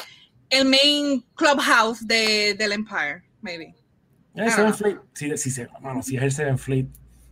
el 0.51 0.65
main 0.65 1.25
clubhouse 1.33 2.05
de, 2.05 2.53
del 2.55 2.73
Empire, 2.73 3.23
maybe. 3.41 3.73
El 4.35 4.51
Seven 4.51 4.73
Fleet. 4.73 4.97
Sí, 5.13 5.37
sí, 5.37 5.51
sí, 5.51 5.63
mano, 5.81 6.01
si 6.03 6.17
es 6.17 6.23
el 6.23 6.31
Seven 6.31 6.57
Fleet, 6.57 6.87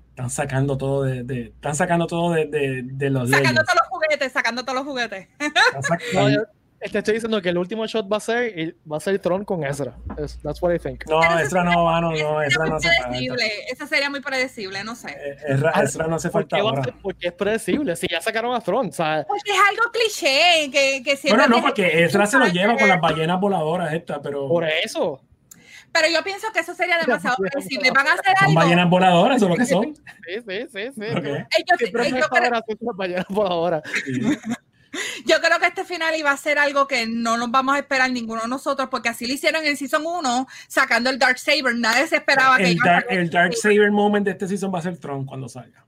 están 0.09 0.29
sacando 0.29 0.77
todo 0.77 1.03
de, 1.03 1.23
de- 1.23 1.41
están 1.47 1.75
sacando 1.75 2.05
todo 2.07 2.31
de, 2.33 2.45
de, 2.45 2.81
de 2.83 3.09
los 3.09 3.29
Sacando 3.29 3.49
Legends. 3.49 3.65
todos 3.65 3.79
los 3.81 3.87
juguetes, 3.89 4.31
sacando 4.31 4.63
todos 4.63 4.75
los 4.79 4.85
juguetes. 4.85 5.27
No, 6.13 6.29
yo- 6.29 6.43
te 6.91 6.97
estoy 6.97 7.13
diciendo 7.13 7.41
que 7.41 7.47
el 7.47 7.57
último 7.57 7.85
shot 7.87 8.11
va 8.11 8.17
a 8.17 8.19
ser 8.19 8.75
va 8.91 8.97
a 8.97 8.99
ser 8.99 9.17
Tron 9.17 9.45
con 9.45 9.63
Ezra. 9.63 9.95
Es- 10.17 10.37
That's 10.43 10.61
what 10.61 10.73
I 10.75 10.79
think. 10.79 11.05
No, 11.07 11.21
Pero 11.21 11.39
Ezra 11.39 11.63
no, 11.63 11.85
mano, 11.85 12.11
no, 12.11 12.41
Eso 12.41 12.41
Ezra 12.41 12.65
no 12.65 12.75
hace 12.75 12.89
falta. 12.89 13.03
predecible. 13.09 13.43
Eso 13.71 13.87
sería 13.87 14.09
muy 14.09 14.19
predecible, 14.19 14.83
no 14.83 14.93
sé. 14.93 15.11
Eh, 15.11 15.37
Ezra, 15.47 15.71
Ezra 15.81 16.07
no 16.07 16.17
hace 16.17 16.27
¿Por 16.29 16.41
falta 16.41 16.57
va 16.61 16.69
ahora. 16.71 16.83
ser? 16.83 16.93
Porque 17.01 17.27
es 17.27 17.33
predecible. 17.33 17.95
Si 17.95 18.05
ya 18.11 18.19
sacaron 18.19 18.53
a 18.53 18.59
Tron, 18.59 18.89
o 18.89 18.91
sea, 18.91 19.25
Porque 19.25 19.51
es 19.51 19.57
algo 19.69 19.83
cliché 19.93 20.69
que, 20.71 21.01
que 21.03 21.15
siempre. 21.15 21.41
Bueno, 21.47 21.55
no, 21.55 21.61
porque 21.63 22.03
Ezra 22.03 22.25
se 22.25 22.37
lo 22.37 22.47
lleva 22.47 22.75
con 22.77 22.89
las 22.89 22.99
ballenas 22.99 23.39
voladoras 23.39 23.93
estas, 23.93 24.19
pero 24.21 24.49
por 24.49 24.65
eso. 24.65 25.21
Pero 25.93 26.07
yo 26.09 26.23
pienso 26.23 26.47
que 26.51 26.59
eso 26.61 26.73
sería 26.73 26.97
demasiado 26.97 27.37
predecible. 27.37 27.91
Van 27.91 28.07
a 28.07 28.13
hacer 28.13 28.35
son 28.37 28.47
algo. 28.49 28.55
ballenas 28.61 28.89
voladoras, 28.89 29.37
eso 29.37 29.45
es 29.45 29.49
lo 29.51 29.55
que 29.57 29.65
son. 29.65 29.95
Sí, 29.95 30.41
sí, 30.47 30.67
sí, 30.73 30.91
sí. 30.95 31.05
Ok. 31.15 31.25
Ellos- 31.25 31.77
Siempre 31.77 32.11
me 32.11 32.19
yo, 32.19 32.27
creo, 32.27 32.43
ahora 32.43 32.49
las 32.49 32.95
ballenas 32.95 33.25
voladoras. 33.29 33.83
Sí. 34.03 34.19
yo 35.25 35.39
creo 35.41 35.59
que 35.59 35.67
este 35.67 35.85
final 35.85 36.15
iba 36.15 36.31
a 36.31 36.37
ser 36.37 36.57
algo 36.57 36.87
que 36.87 37.05
no 37.07 37.37
nos 37.37 37.51
vamos 37.51 37.75
a 37.75 37.79
esperar 37.79 38.11
ninguno 38.11 38.41
de 38.41 38.47
nosotros, 38.47 38.89
porque 38.89 39.09
así 39.09 39.27
lo 39.27 39.33
hicieron 39.33 39.63
en 39.65 39.77
Season 39.77 40.03
1, 40.05 40.47
sacando 40.67 41.09
el 41.11 41.19
Dark 41.19 41.37
Saber. 41.37 41.75
Nadie 41.75 42.07
se 42.07 42.15
esperaba 42.17 42.57
que 42.57 42.75
dark, 42.83 43.05
el 43.09 43.29
Dark 43.29 43.53
Saber 43.55 43.91
moment 43.91 44.25
de 44.25 44.31
este 44.31 44.47
season 44.47 44.73
va 44.73 44.79
a 44.79 44.83
ser 44.83 44.97
Tron 44.97 45.25
cuando 45.25 45.47
salga. 45.47 45.85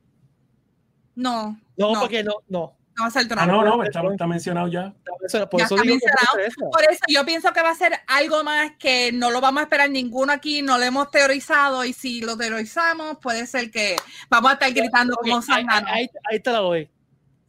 No, 1.15 1.59
No, 1.77 1.93
No. 1.93 1.99
porque 2.01 2.23
no, 2.23 2.33
no. 2.47 2.74
No 2.97 3.03
va 3.03 3.07
a 3.07 3.11
ser 3.11 3.27
Tron. 3.27 3.39
Ah, 3.39 3.45
no, 3.45 3.63
no, 3.63 3.83
está, 3.83 4.01
está 4.09 4.27
mencionado 4.27 4.67
ya. 4.67 4.93
Por 5.05 5.21
Ya 5.21 5.27
eso 5.27 5.43
está 5.43 5.83
mencionado. 5.83 6.71
Por 6.71 6.83
eso 6.89 6.99
yo 7.07 7.25
pienso 7.25 7.51
que 7.53 7.61
va 7.61 7.71
a 7.71 7.75
ser 7.75 7.93
algo 8.07 8.43
más 8.43 8.71
que 8.79 9.11
no 9.11 9.31
lo 9.31 9.41
vamos 9.41 9.61
a 9.61 9.63
esperar 9.63 9.89
ninguno 9.89 10.31
aquí, 10.31 10.61
no 10.61 10.77
lo 10.77 10.83
hemos 10.83 11.11
teorizado 11.11 11.83
y 11.83 11.93
si 11.93 12.21
lo 12.21 12.37
teorizamos 12.37 13.17
puede 13.21 13.45
ser 13.47 13.69
que 13.71 13.95
vamos 14.29 14.51
a 14.51 14.53
estar 14.53 14.71
gritando 14.71 15.15
como 15.15 15.35
ahí, 15.37 15.41
Sangano. 15.41 15.87
ahí- 15.89 16.09
ahí 16.31 16.39
te 16.39 16.51
la 16.51 16.59
doy. 16.59 16.89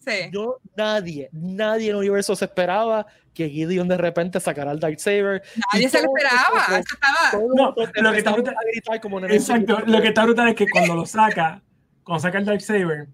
Sí. 0.05 0.31
Yo, 0.33 0.59
nadie, 0.77 1.29
nadie 1.33 1.87
en 1.87 1.91
el 1.91 1.97
universo 1.97 2.37
se 2.37 2.45
esperaba 2.45 3.07
que 3.35 3.49
Gideon 3.51 3.87
de 3.89 3.97
repente 3.99 4.39
sacara 4.41 4.71
el 4.73 4.79
Darksaber. 4.81 5.43
Nadie 5.73 5.89
se 5.89 6.01
lo 6.01 6.09
esperaba. 6.17 6.55
nosotros- 6.55 6.79
Eso 6.79 6.95
estaba. 6.95 7.31
todos 7.33 7.45
No, 7.55 7.65
nosotros 7.65 7.77
lo 7.77 7.93
que 8.13 8.19
está 8.19 8.31
empezamos 8.31 8.37
brutal- 8.37 8.55
a 8.57 8.71
gritar 8.73 9.01
como 9.01 9.21
nenes 9.21 9.37
Exacto, 9.43 9.75
chiquitos. 9.75 9.89
lo 9.93 10.01
que 10.03 10.09
está 10.09 10.25
brutal 10.25 10.49
es 10.49 10.55
que 10.55 10.67
cuando 10.71 10.95
lo 10.95 11.07
saca, 11.07 11.63
cuando 12.05 12.21
saca 12.23 12.39
el 12.39 12.45
Darksaber, 12.47 13.09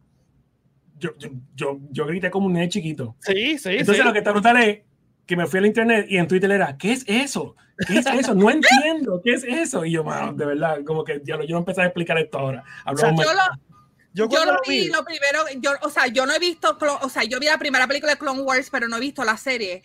yo, 1.02 1.10
yo, 1.18 1.30
yo, 1.54 1.80
yo 1.90 2.06
grité 2.06 2.30
como 2.30 2.46
un 2.46 2.52
nene 2.52 2.68
chiquito. 2.68 3.16
Sí, 3.20 3.58
sí, 3.58 3.70
Entonces 3.70 3.96
sí. 3.96 4.02
lo 4.04 4.12
que 4.12 4.20
está 4.20 4.30
brutal 4.30 4.56
es 4.62 4.80
que 5.26 5.36
me 5.36 5.46
fui 5.46 5.58
al 5.58 5.66
internet 5.66 6.06
y 6.08 6.16
en 6.16 6.28
Twitter 6.28 6.50
era, 6.50 6.76
¿qué 6.76 6.92
es 6.92 7.04
eso? 7.08 7.56
¿Qué 7.86 7.98
es 7.98 8.06
eso? 8.06 8.34
No 8.34 8.50
entiendo, 8.50 9.20
¿qué 9.24 9.32
es 9.32 9.44
eso? 9.44 9.84
Y 9.84 9.92
yo, 9.92 10.04
mano, 10.04 10.32
de 10.32 10.46
verdad, 10.46 10.78
como 10.84 11.04
que 11.04 11.20
ya 11.24 11.36
lo, 11.36 11.44
yo 11.44 11.54
no 11.54 11.58
empecé 11.58 11.82
a 11.82 11.86
explicar 11.86 12.18
esto 12.18 12.38
ahora. 12.38 12.62
Yo 12.86 13.10
lo, 13.10 13.16
Yo 13.16 13.32
yo 14.14 14.28
cuando 14.28 14.52
lo 14.52 14.58
lo 14.58 14.62
vi, 14.68 14.88
lo 14.88 15.04
primero, 15.04 15.44
yo, 15.58 15.72
o 15.82 15.90
sea, 15.90 16.06
yo 16.06 16.26
no 16.26 16.34
he 16.34 16.38
visto, 16.38 16.76
o 17.00 17.08
sea, 17.08 17.24
yo 17.24 17.40
vi 17.40 17.46
la 17.46 17.58
primera 17.58 17.86
película 17.88 18.12
de 18.12 18.18
Clone 18.18 18.42
Wars, 18.42 18.68
pero 18.70 18.86
no 18.86 18.96
he 18.96 19.00
visto 19.00 19.24
la 19.24 19.36
serie. 19.36 19.82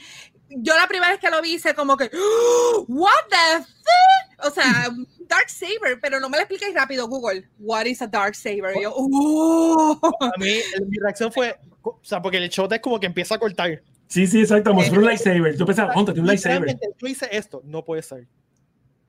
Yo 0.49 0.76
la 0.76 0.88
primera 0.88 1.11
vez 1.11 1.19
que 1.19 1.30
lo 1.30 1.41
vi 1.41 1.56
hice 1.56 1.74
como 1.74 1.98
que, 1.98 2.10
"Oh, 2.14 2.86
what 2.88 3.11
the 3.30 3.64
fuck? 3.64 4.48
O 4.48 4.52
sea, 4.52 4.90
Dark 5.28 5.49
Saber, 5.49 5.99
pero 6.02 6.19
no 6.19 6.30
me 6.30 6.38
lo 6.38 6.44
expliquéis 6.44 6.74
rápido, 6.74 7.07
Google. 7.07 7.48
What 7.60 7.86
is 7.86 8.02
a 8.02 8.07
Dark 8.07 8.36
Saber? 8.36 8.76
Y 8.78 8.84
yo, 8.84 8.94
"Oh". 8.95 9.99
A 10.22 10.38
mí, 10.40 10.60
mi 10.88 10.98
reacción 10.99 11.32
fue, 11.32 11.57
o 11.82 11.99
sea, 12.02 12.22
porque 12.22 12.38
el 12.38 12.49
shot 12.49 12.72
es 12.74 12.80
como 12.80 12.99
que 12.99 13.07
empieza 13.07 13.36
a 13.36 13.40
cortar. 13.40 13.82
Sí, 14.07 14.26
sí, 14.26 14.40
exacto, 14.40 14.74
fuera 14.74 14.91
un 14.99 15.06
lightsaber. 15.06 15.57
Yo 15.57 15.65
pensaba, 15.65 15.91
¿cuánto 15.94 16.14
tiene 16.14 16.22
un 16.22 16.28
lightsaber? 16.28 16.80
Yo 16.98 17.07
hice 17.07 17.28
esto, 17.32 17.61
no 17.65 17.84
puede 17.84 18.02
ser. 18.02 18.26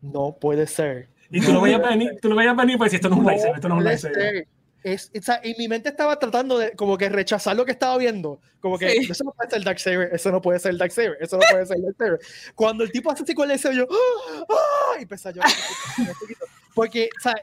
No 0.01 0.37
puede 0.41 0.67
ser. 0.67 1.09
Y 1.31 1.41
tú 1.41 1.53
lo 1.53 1.61
veías 1.61 1.81
venir, 1.81 2.19
tú 2.21 2.29
lo 2.29 2.35
veías 2.37 2.57
venir, 2.57 2.79
pues 2.79 2.93
esto 2.95 3.09
no 3.09 3.15
es 3.17 3.19
un 3.19 3.25
No 3.25 3.31
lightsaber, 3.31 3.57
esto 3.57 3.69
no 3.69 3.75
es 3.75 3.79
un 3.79 3.85
lightsaber. 3.85 4.49
Es, 4.85 5.11
o 5.19 5.21
sea, 5.23 5.41
y 5.43 5.55
mi 5.59 5.67
mente 5.69 5.89
estaba 5.89 6.19
tratando 6.19 6.57
de 6.57 6.73
como 6.73 6.97
que 6.97 7.09
rechazar 7.09 7.57
lo 7.57 7.65
que 7.65 7.73
estaba 7.73 7.99
viendo. 7.99 8.41
Como 8.61 8.79
que 8.79 8.91
Sí. 8.91 9.09
eso 9.11 9.25
no 9.25 9.33
puede 9.33 9.51
ser 9.51 9.65
Darksaber, 9.65 10.11
eso 10.13 10.31
no 10.31 10.41
puede 10.41 10.59
ser 10.61 10.77
Darksaber, 10.77 11.17
eso 11.21 11.37
no 11.37 11.43
puede 11.51 11.67
ser 11.67 11.77
Darksaber. 11.83 12.21
Cuando 12.55 12.85
el 12.85 12.93
tipo 12.93 13.11
hace 13.11 13.25
así 13.25 13.35
con 13.35 13.51
el 13.51 13.57
deseo, 13.57 13.73
yo, 13.73 13.87
¡ah! 13.91 14.45
¡ah! 14.49 14.97
y 14.99 15.03
empecé 15.03 15.29
a 15.29 15.33
llorar. 15.33 15.51
Porque, 16.75 17.09
o 17.19 17.21
sea, 17.21 17.35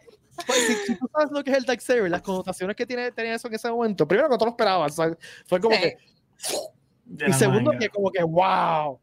pues, 0.48 0.60
si, 0.68 0.74
si 0.88 0.96
tú 0.98 1.08
sabes 1.12 1.30
lo 1.32 1.44
que 1.44 1.52
es 1.52 1.58
el 1.58 1.66
Darksaber, 1.66 2.10
las 2.10 2.22
connotaciones 2.22 2.76
que 2.76 2.86
tiene, 2.86 3.12
tenía 3.12 3.36
eso 3.36 3.48
en 3.50 3.54
ese 3.56 3.70
momento, 3.70 4.08
primero 4.08 4.30
que 4.30 4.38
tú 4.38 4.46
lo 4.46 4.52
esperabas, 4.52 4.98
o 4.98 5.04
sea, 5.04 5.18
fue 5.46 5.60
como 5.60 5.76
Sí. 5.76 5.82
que, 5.82 5.98
De 7.06 7.30
y 7.30 7.34
segundo 7.34 7.72
manga. 7.72 7.80
que 7.80 7.90
como 7.90 8.12
que, 8.12 8.24
wow. 8.24 9.00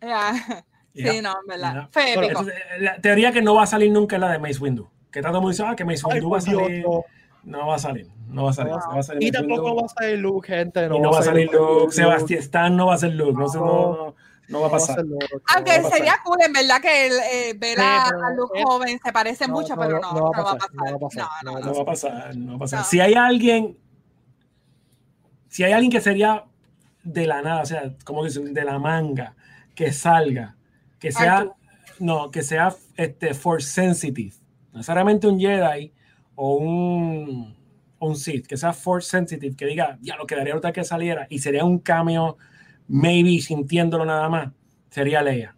Ya. 0.00 0.64
Sí, 0.94 1.20
no, 1.22 1.30
en 1.40 1.46
verdad. 1.46 1.74
Ya. 1.74 1.88
Fue 1.92 2.02
Bueno, 2.14 2.22
épico. 2.22 2.40
Entonces, 2.40 2.54
la 2.80 3.00
teoría 3.00 3.30
que 3.30 3.42
no 3.42 3.54
va 3.54 3.62
a 3.62 3.66
salir 3.66 3.92
nunca 3.92 4.16
es 4.16 4.20
la 4.20 4.32
de 4.32 4.38
Mace 4.38 4.58
Windu. 4.58 4.88
Que 5.12 5.20
el 5.20 5.26
mundo 5.26 5.48
dice, 5.48 5.62
ah, 5.64 5.76
que 5.76 5.84
Mace 5.84 6.02
Ay, 6.06 6.14
Windu 6.14 6.30
va 6.30 6.38
a 6.38 6.40
por 6.40 6.48
Dios, 6.48 6.62
salir. 6.62 6.82
no. 6.84 7.04
No 7.48 7.66
va 7.66 7.76
a 7.76 7.78
salir, 7.78 8.06
no 8.28 8.44
va 8.44 8.50
a 8.50 8.52
salir. 8.52 8.72
No. 8.72 8.78
no 8.78 8.94
va 8.94 9.00
a 9.00 9.02
salir 9.02 9.26
Y 9.26 9.32
tampoco 9.32 9.74
va 9.74 9.86
a 9.86 9.88
salir 9.88 10.18
Luke, 10.18 10.46
gente. 10.46 10.84
Y 10.84 10.88
no 10.88 11.10
va 11.10 11.20
a 11.20 11.22
salir 11.22 11.50
Luke, 11.50 11.92
Sebastián 11.92 12.40
Stan 12.40 12.76
no 12.76 12.86
va 12.86 12.94
a 12.94 12.98
ser 12.98 13.12
Luke, 13.14 13.32
no, 13.38 13.48
sé, 13.48 13.58
no, 13.58 13.64
no, 13.66 14.14
no 14.48 14.60
va 14.60 14.66
a 14.66 14.70
no 14.70 14.76
pasar. 14.76 15.04
no 15.04 15.16
Aunque 15.54 15.70
va 15.72 15.76
a 15.78 15.82
pasar. 15.82 15.92
sería 15.98 16.14
cool, 16.24 16.38
en 16.44 16.52
verdad, 16.52 16.80
que 16.82 17.06
el, 17.06 17.12
eh, 17.14 17.54
ver 17.58 17.78
Sí, 17.78 17.84
a, 17.84 18.10
Luke 18.36 18.58
es- 18.58 18.64
joven 18.64 19.00
se 19.02 19.12
parece 19.12 19.48
no, 19.48 19.54
mucho, 19.54 19.74
no, 19.76 19.80
pero 19.82 20.00
no, 20.00 20.12
no, 20.12 20.20
no 20.20 20.30
no, 20.30 20.42
va 20.44 20.50
a 20.52 20.56
pasar, 20.56 20.70
no 20.74 20.84
va 20.84 20.96
a 20.96 20.98
pasar, 20.98 21.26
No, 21.44 21.52
no 21.52 21.58
no, 21.58 21.60
No 21.60 21.66
no. 21.66 21.74
va 21.76 21.82
a 21.82 21.84
pasar, 21.86 22.36
no. 22.36 22.58
No. 22.58 22.84
Si 22.84 23.00
hay 23.00 23.14
alguien, 23.14 23.78
si 25.48 25.64
hay 25.64 25.72
alguien 25.72 25.90
que 25.90 26.00
sería 26.00 26.44
de 27.02 27.26
la 27.26 27.40
nada, 27.42 27.62
o 27.62 27.66
sea, 27.66 27.94
como 28.04 28.24
dicen, 28.24 28.52
de 28.52 28.64
la 28.64 28.78
manga, 28.78 29.34
que 29.74 29.92
salga, 29.92 30.56
que 30.98 31.12
sea, 31.12 31.48
no, 31.98 32.30
que 32.30 32.42
sea 32.42 32.74
este, 32.96 33.32
force 33.32 33.68
sensitive, 33.70 34.34
no 34.72 34.78
necesariamente 34.78 35.26
un 35.26 35.40
Jedi 35.40 35.92
o 36.40 36.54
un, 36.56 37.56
un 37.98 38.16
Sith, 38.16 38.46
que 38.46 38.56
sea 38.56 38.72
force 38.72 39.10
sensitive, 39.10 39.56
que 39.56 39.66
diga, 39.66 39.98
ya 40.00 40.14
lo 40.16 40.24
quedaría 40.24 40.54
otra 40.56 40.72
que 40.72 40.84
saliera, 40.84 41.26
y 41.28 41.40
sería 41.40 41.64
un 41.64 41.80
cameo, 41.80 42.36
maybe 42.86 43.40
sintiéndolo 43.40 44.04
nada 44.04 44.28
más, 44.28 44.52
sería 44.88 45.20
Leia. 45.20 45.56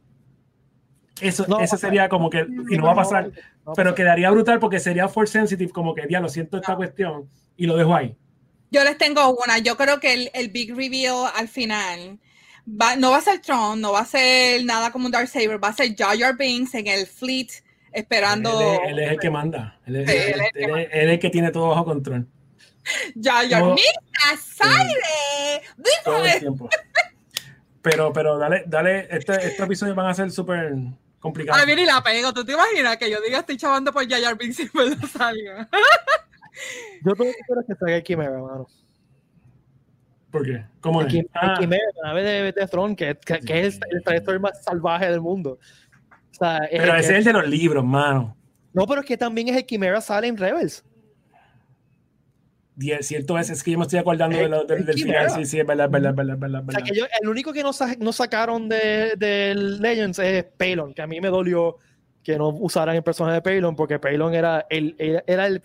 Eso, 1.20 1.44
No 1.46 1.60
ese 1.60 1.76
sería 1.76 2.08
como 2.08 2.30
que, 2.30 2.46
y 2.70 2.76
no 2.78 2.84
va 2.84 2.92
a 2.92 2.94
pasar, 2.94 3.30
pero 3.76 3.94
quedaría 3.94 4.30
brutal 4.30 4.58
porque 4.58 4.80
sería 4.80 5.06
force 5.06 5.32
sensitive, 5.34 5.70
como 5.70 5.94
que 5.94 6.06
ya 6.08 6.18
lo 6.20 6.30
siento 6.30 6.56
esta 6.56 6.72
No. 6.72 6.78
cuestión 6.78 7.28
y 7.58 7.66
lo 7.66 7.76
dejo 7.76 7.94
ahí. 7.94 8.16
Yo 8.70 8.82
les 8.84 8.96
tengo 8.96 9.36
una. 9.44 9.58
Yo 9.58 9.76
creo 9.76 10.00
que 10.00 10.14
el, 10.14 10.30
el 10.32 10.48
big 10.48 10.74
reveal 10.74 11.26
al 11.36 11.48
final 11.48 12.18
va- 12.66 12.96
no 12.96 13.10
va 13.10 13.18
a 13.18 13.20
ser 13.20 13.40
Tron, 13.42 13.80
no 13.82 13.92
va 13.92 14.00
a 14.00 14.04
ser 14.06 14.64
nada 14.64 14.90
como 14.92 15.06
un 15.06 15.12
Darksaber, 15.12 15.62
va 15.62 15.68
a 15.68 15.72
ser 15.74 15.94
Jar 15.94 16.16
Jar 16.18 16.36
Binks 16.38 16.74
en 16.74 16.86
el 16.86 17.06
fleet 17.06 17.48
esperando 17.92 18.60
Él, 18.60 18.66
es- 18.66 18.90
él 18.90 18.98
es 19.00 19.10
el 19.12 19.18
que 19.18 19.30
manda. 19.30 19.78
Él 19.86 19.96
es, 19.96 20.10
Sí, 20.10 20.16
él- 20.16 20.22
él 20.22 20.40
es 20.40 20.46
el 20.46 20.52
que 20.52 20.64
él 20.64 20.70
es- 20.78 20.88
él 20.92 21.08
es 21.08 21.14
el 21.14 21.18
que 21.18 21.30
tiene 21.30 21.50
todo 21.50 21.68
bajo 21.68 21.84
control 21.84 22.26
aire. 24.60 25.62
todo 26.04 26.24
el 26.24 26.38
tiempo. 26.40 26.68
Pero, 27.82 28.12
pero 28.12 28.36
dale, 28.38 28.64
dale, 28.66 29.08
este, 29.10 29.32
este 29.46 29.62
episodio 29.62 29.94
van 29.94 30.06
a 30.06 30.14
ser 30.14 30.30
súper 30.30 30.74
complicados. 31.18 31.62
A 31.62 31.66
mí 31.66 31.74
ni 31.74 31.84
la 31.84 32.02
pego. 32.02 32.32
¿Tú 32.32 32.44
te 32.44 32.52
imaginas 32.52 32.96
que 32.98 33.10
yo 33.10 33.20
diga 33.20 33.38
estoy 33.40 33.56
chavando 33.56 33.92
por 33.92 34.06
Jar 34.08 34.36
Binks 34.36 34.60
y 34.60 34.70
me 34.74 34.86
lo 34.94 35.06
salga? 35.06 35.68
Yo 37.02 37.14
todo 37.14 37.26
lo 37.28 37.32
que 37.32 37.38
quiero 37.46 37.60
es 37.62 37.66
que 37.68 37.74
salga 37.76 37.96
el 37.96 38.02
Quimera, 38.02 38.32
hermano. 38.32 38.66
¿Por 40.30 40.44
qué? 40.44 40.64
¿Cómo 40.80 41.00
El, 41.00 41.06
es? 41.06 41.12
Quim- 41.14 41.18
el 41.20 41.30
Ah, 41.34 41.54
Quimera, 41.58 41.82
la 42.02 42.08
nave 42.08 42.22
de, 42.22 42.52
de 42.52 42.66
Tron, 42.68 42.94
que, 42.94 43.16
que, 43.16 43.38
que 43.40 43.66
es 43.66 43.80
el 43.90 44.02
trayectorio 44.02 44.40
más 44.40 44.62
salvaje 44.62 45.08
del 45.10 45.20
mundo. 45.20 45.58
O 46.40 46.44
sea, 46.44 46.56
es 46.64 46.80
pero 46.80 46.94
el 46.94 47.00
ese 47.00 47.08
que- 47.08 47.18
es 47.18 47.18
el 47.18 47.24
de 47.24 47.32
los 47.40 47.48
libros, 47.48 47.84
mano. 47.84 48.36
No, 48.72 48.86
pero 48.86 49.00
es 49.00 49.06
que 49.06 49.16
también 49.16 49.48
es 49.48 49.56
el 49.56 49.66
Quimera 49.66 50.00
sale 50.00 50.26
en 50.28 50.36
Rebels. 50.36 50.82
Die- 52.76 53.02
Cierto 53.02 53.38
es, 53.38 53.50
es 53.50 53.62
que 53.62 53.72
yo 53.72 53.78
me 53.78 53.82
estoy 53.84 53.98
acordando 53.98 54.36
El- 54.38 54.44
de 54.44 54.48
lo- 54.48 54.64
del, 54.64 54.88
el 54.88 54.94
final. 54.94 55.30
Sí, 55.30 55.44
sí, 55.44 55.58
es 55.60 55.66
verdad, 55.66 55.86
es 55.86 55.92
verdad, 55.92 56.10
es 56.10 56.16
verdad, 56.16 56.34
es 56.34 56.40
verdad, 56.40 56.60
es 56.62 56.68
O 56.68 56.70
sea, 56.70 56.78
verdad. 56.80 56.92
que 56.92 56.98
yo, 56.98 57.04
el 57.20 57.28
único 57.28 57.52
que 57.52 57.62
no, 57.62 57.72
sa- 57.72 57.94
no 57.98 58.12
sacaron 58.12 58.68
de, 58.68 59.12
de 59.18 59.54
Legends 59.54 60.18
es 60.18 60.44
Palon, 60.56 60.94
que 60.94 61.02
a 61.02 61.06
mí 61.06 61.20
me 61.20 61.28
dolió 61.28 61.76
que 62.22 62.38
no 62.38 62.48
usaran 62.48 62.96
el 62.96 63.02
personaje 63.02 63.34
de 63.36 63.42
Palon, 63.42 63.76
porque 63.76 63.98
Palon 63.98 64.34
era 64.34 64.66
el, 64.70 64.94
era, 64.98 65.22
era 65.26 65.46
el, 65.46 65.62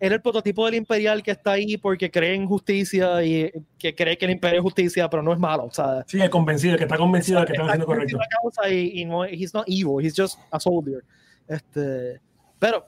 era 0.00 0.14
el 0.14 0.22
prototipo 0.22 0.64
del 0.66 0.76
Imperial 0.76 1.22
que 1.22 1.32
está 1.32 1.52
ahí 1.52 1.76
porque 1.76 2.10
cree 2.10 2.34
en 2.34 2.46
justicia 2.46 3.22
y 3.24 3.50
que 3.78 3.94
cree 3.94 4.16
que 4.16 4.24
el 4.26 4.30
Imperio 4.32 4.58
es 4.60 4.62
justicia, 4.62 5.08
pero 5.10 5.22
no 5.22 5.32
es 5.32 5.38
malo. 5.38 5.64
O 5.64 5.70
sea, 5.72 6.04
Sí, 6.06 6.20
el 6.20 6.30
convencido, 6.30 6.74
el 6.74 6.78
que 6.78 6.84
está 6.84 6.96
convencido 6.96 7.40
de 7.40 7.46
que 7.46 7.52
está 7.52 7.64
haciendo 7.64 7.86
correcto. 7.86 8.18
causa 8.42 8.68
y, 8.70 9.00
y 9.00 9.04
no, 9.04 9.24
he's 9.24 9.52
not 9.54 9.64
evil, 9.66 10.04
he's 10.04 10.14
just 10.16 10.38
a 10.50 10.60
soldier. 10.60 11.02
Este, 11.48 12.20
pero 12.58 12.86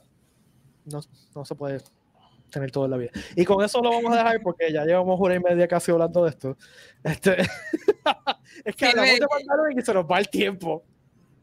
no, 0.84 1.00
no 1.34 1.44
se 1.44 1.54
puede 1.54 1.80
tener 2.50 2.70
todo 2.70 2.84
en 2.86 2.90
la 2.92 2.96
vida. 2.96 3.10
Y 3.36 3.44
con 3.44 3.64
eso 3.64 3.80
lo 3.80 3.90
vamos 3.90 4.12
a 4.12 4.16
dejar 4.16 4.40
porque 4.42 4.72
ya 4.72 4.84
llevamos 4.84 5.16
hora 5.20 5.34
y 5.34 5.40
media 5.40 5.66
casi 5.68 5.90
hablando 5.92 6.24
de 6.24 6.30
esto. 6.30 6.56
Este, 7.02 7.36
es 8.64 8.76
que 8.76 8.86
Sí, 8.86 8.90
hablamos 8.90 9.10
me- 9.12 9.20
de 9.20 9.26
Mandalorian 9.30 9.78
y 9.78 9.82
se 9.82 9.94
nos 9.94 10.04
va 10.04 10.18
el 10.18 10.28
tiempo. 10.28 10.84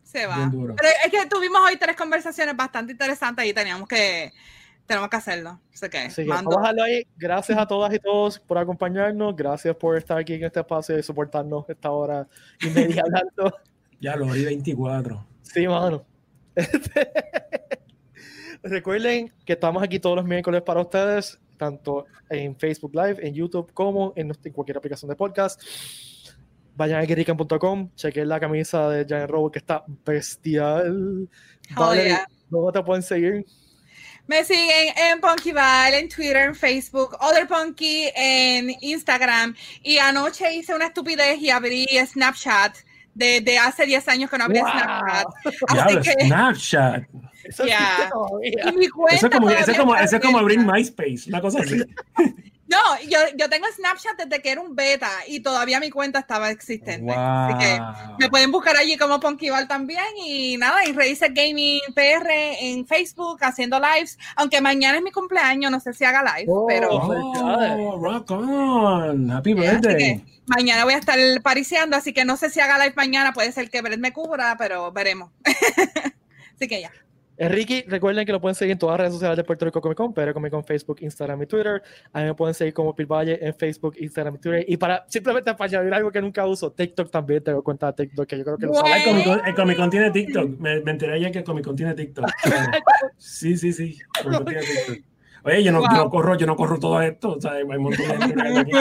Se 0.03 0.26
va. 0.26 0.49
Pero 0.49 0.89
es 1.06 1.11
que 1.11 1.26
tuvimos 1.30 1.60
hoy 1.65 1.76
tres 1.77 1.95
conversaciones 1.98 2.56
bastante 2.56 2.94
interesantes 2.94 3.45
y 3.45 3.53
teníamos 3.53 3.88
que 3.89 4.31
tenemos 4.88 5.09
que 5.09 5.18
hacerlo. 5.18 5.59
Así 5.73 5.89
que 5.89 5.97
Así 5.97 6.23
que 6.23 6.30
mando. 6.30 6.49
vamos 6.49 6.57
a 6.57 6.61
dejarlo 6.61 6.84
ahí. 6.84 7.07
Gracias 7.18 7.57
a 7.57 7.68
todas 7.68 7.93
y 7.93 7.99
todos 7.99 8.39
por 8.39 8.57
acompañarnos. 8.57 9.35
Gracias 9.35 9.76
por 9.76 9.97
estar 9.97 10.18
aquí 10.18 10.34
en 10.34 10.45
este 10.45 10.61
espacio 10.61 10.97
y 10.97 11.03
soportarnos 11.03 11.69
esta 11.69 11.91
hora 11.91 12.27
y 12.61 12.69
media 12.69 13.03
hablando. 13.03 13.55
Ya 13.99 14.15
lo 14.15 14.27
vi 14.27 14.45
24. 14.45 15.26
Sí, 15.41 15.68
mano. 15.68 16.05
Este, 16.53 17.11
Recuerden 18.61 19.34
que 19.43 19.53
estamos 19.53 19.81
aquí 19.81 19.99
todos 19.99 20.18
los 20.18 20.26
miércoles 20.26 20.61
para 20.61 20.81
ustedes, 20.81 21.39
tanto 21.57 22.05
en 22.30 22.55
Facebook 22.55 22.93
Live, 22.93 23.27
en 23.27 23.34
YouTube, 23.34 23.73
como 23.73 24.14
en, 24.15 24.31
cualquier 24.53 24.77
aplicación 24.77 25.09
de 25.09 25.15
podcast. 25.15 25.59
Vayan 26.76 26.99
a 26.99 27.05
guerrican.com, 27.05 27.89
chequen 27.95 28.30
la 28.30 28.39
camisa 28.39 28.88
de 28.89 29.03
Giant 29.03 29.31
Robot 29.31 29.53
que 29.53 29.59
está 29.59 29.84
bestial. 30.05 31.27
Oh, 31.76 31.80
Valerie, 31.80 32.09
yeah. 32.09 32.27
¿Dónde 32.49 32.72
te 32.80 32.85
pueden 32.85 33.01
seguir? 33.01 33.45
Me 34.28 34.44
siguen 34.44 34.94
en 34.98 35.22
Punkyval, 35.22 35.94
en 35.94 36.10
Twitter, 36.10 36.38
en 36.48 36.56
Facebook, 36.56 37.16
Other 37.22 37.48
Punky 37.48 38.10
en 38.16 38.76
Instagram. 38.82 39.56
Y 39.84 39.98
anoche 39.98 40.54
hice 40.54 40.76
una 40.76 40.88
estupidez 40.88 41.40
y 41.41 41.49
abrí 41.49 41.88
Snapchat 42.06 42.76
de, 43.14 43.41
de 43.41 43.58
hace 43.58 43.86
10 43.86 44.08
años 44.10 44.30
que 44.30 44.38
no 44.38 44.44
abría 44.45 44.64
Wow. 44.64 44.72
Snapchat. 44.72 45.28
Ya, 45.76 45.84
Así 45.86 45.95
lo 45.95 46.02
que, 46.02 46.12
Snapchat. 46.26 47.04
Eso 47.45 47.66
Ya. 47.66 47.78
existe 47.80 48.10
todavía. 48.12 48.70
y 48.70 48.78
mi 48.78 48.88
cuenta 48.90 49.16
Eso 49.16 49.28
es 49.28 49.34
como, 49.34 49.49
eso 49.95 50.16
es 50.18 50.22
como, 50.22 50.38
abrir. 50.38 50.60
MySpace, 50.60 51.24
una 51.30 51.40
cosa 51.41 51.60
así. 51.62 51.82
No, 52.69 52.77
yo, 53.07 53.18
yo 53.38 53.49
tengo 53.49 53.65
Snapchat 53.76 54.18
desde 54.18 54.41
que 54.41 54.52
era 54.52 54.60
un 54.61 54.76
beta 54.76 55.10
y 55.27 55.39
todavía 55.39 55.80
mi 55.80 55.89
cuenta 55.89 56.19
estaba 56.19 56.49
existente. 56.52 57.14
Así 57.15 57.57
que 57.60 57.80
me 58.19 58.30
pueden 58.30 58.52
buscar 58.52 58.76
allí 58.76 58.98
como 58.98 59.19
Ponkyval 59.22 59.68
también 59.69 60.03
y 60.26 60.57
nada, 60.57 60.84
en 60.84 60.95
Raíces 60.95 61.30
Gaming 61.34 61.80
PR 61.95 62.30
en 62.60 62.85
Facebook 62.85 63.38
haciendo 63.41 63.80
lives, 63.80 64.18
aunque 64.35 64.60
mañana 64.60 64.98
es 64.98 65.03
mi 65.03 65.11
cumpleaños, 65.11 65.72
no 65.72 65.80
sé 65.80 65.94
si 65.94 66.03
haga 66.03 66.22
live, 66.23 66.45
Oh. 66.52 66.65
pero 66.68 66.89
Oh, 66.91 67.98
rock 67.99 68.31
on. 68.31 69.31
Happy 69.31 69.53
birthday. 69.53 70.23
mañana 70.48 70.84
voy 70.84 70.94
a 70.94 70.98
estar 70.98 71.18
pariciando, 71.41 71.95
así 71.95 72.11
que 72.14 72.26
no 72.26 72.35
sé 72.35 72.49
si 72.49 72.60
haga 72.60 72.77
live 72.80 72.94
mañana, 72.98 73.31
puede 73.34 73.52
ser 73.53 73.69
que 73.69 73.81
Brett 73.81 73.99
me 73.99 74.11
cubra, 74.11 74.56
pero 74.57 74.91
veremos. 74.91 75.31
así 76.56 76.68
que 76.68 76.81
ya. 76.81 76.91
Enrique, 77.38 77.85
recuerden 77.88 78.26
que 78.26 78.31
lo 78.31 78.41
pueden 78.41 78.55
seguir 78.55 78.72
en 78.73 78.80
todas 78.80 78.93
las 78.93 78.99
redes 79.01 79.14
sociales 79.14 79.38
de 79.38 79.43
Puerto 79.43 79.65
Rico 79.65 79.80
Comic 79.80 79.97
Con, 79.97 80.14
pero 80.14 80.34
Comic 80.34 80.51
Con 80.51 80.64
Facebook, 80.64 80.97
Instagram 81.01 81.43
y 81.43 81.45
Twitter. 81.45 81.81
A 82.14 82.19
mí 82.19 82.26
me 82.26 82.34
pueden 82.34 82.53
seguir 82.55 82.73
como 82.73 82.95
Pilvalle 82.95 83.38
en 83.45 83.53
Facebook, 83.53 83.95
Instagram 83.99 84.35
y 84.35 84.38
Twitter. 84.39 84.65
Y 84.68 84.77
para 84.77 85.05
simplemente 85.07 85.53
para 85.53 85.69
añadir 85.69 85.93
algo 85.93 86.11
que 86.11 86.22
nunca 86.22 86.45
uso, 86.45 86.72
TikTok 86.72 87.11
también 87.11 87.43
tengo 87.43 87.64
cuenta 87.64 87.91
de 87.91 88.05
TikTok, 88.05 88.27
que 88.27 88.38
yo 88.39 88.43
creo 88.43 88.57
que 88.57 88.65
lo 88.65 88.73
saben. 88.73 88.93
El 88.93 89.03
Comic 89.03 89.26
Con- 89.26 89.45
el 89.47 89.55
Comic 89.55 89.77
Con 89.77 89.89
tiene 89.89 90.11
TikTok. 90.11 90.59
Me, 90.59 90.80
me 90.81 90.91
enteré 90.91 91.14
ayer 91.14 91.31
que 91.31 91.39
el 91.39 91.43
Comic 91.43 91.65
Con 91.65 91.76
tiene 91.76 91.93
TikTok. 91.93 92.26
Sí, 93.18 93.57
sí, 93.57 93.72
sí. 93.73 93.97
Comic 94.23 94.38
Con 94.38 94.45
tiene 94.45 94.61
TikTok. 94.64 95.05
Oye, 95.43 95.64
yo 95.64 95.72
no, 95.72 95.80
yo 95.81 95.88
Wow. 95.89 95.97
no 95.97 96.09
corro, 96.09 96.35
yo 96.35 96.45
no 96.45 96.55
corro 96.57 96.77
todo 96.80 97.01
esto. 97.01 97.34
O 97.35 97.39
sea, 97.41 97.51
hay 97.53 97.64
un 97.64 97.77
montón 97.81 98.05
de 98.05 98.18
gente 98.18 98.59
aquí 98.59 98.72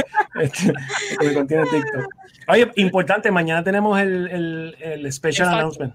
este, 0.41 0.73
que 1.21 1.27
me 1.29 1.35
contiene 1.35 1.63
TikTok. 1.65 2.07
Oye, 2.49 2.71
importante, 2.77 3.31
mañana 3.31 3.63
tenemos 3.63 4.01
el, 4.01 4.27
el, 4.29 4.77
el 4.81 5.13
special 5.13 5.47
Exacto. 5.49 5.59
announcement. 5.59 5.95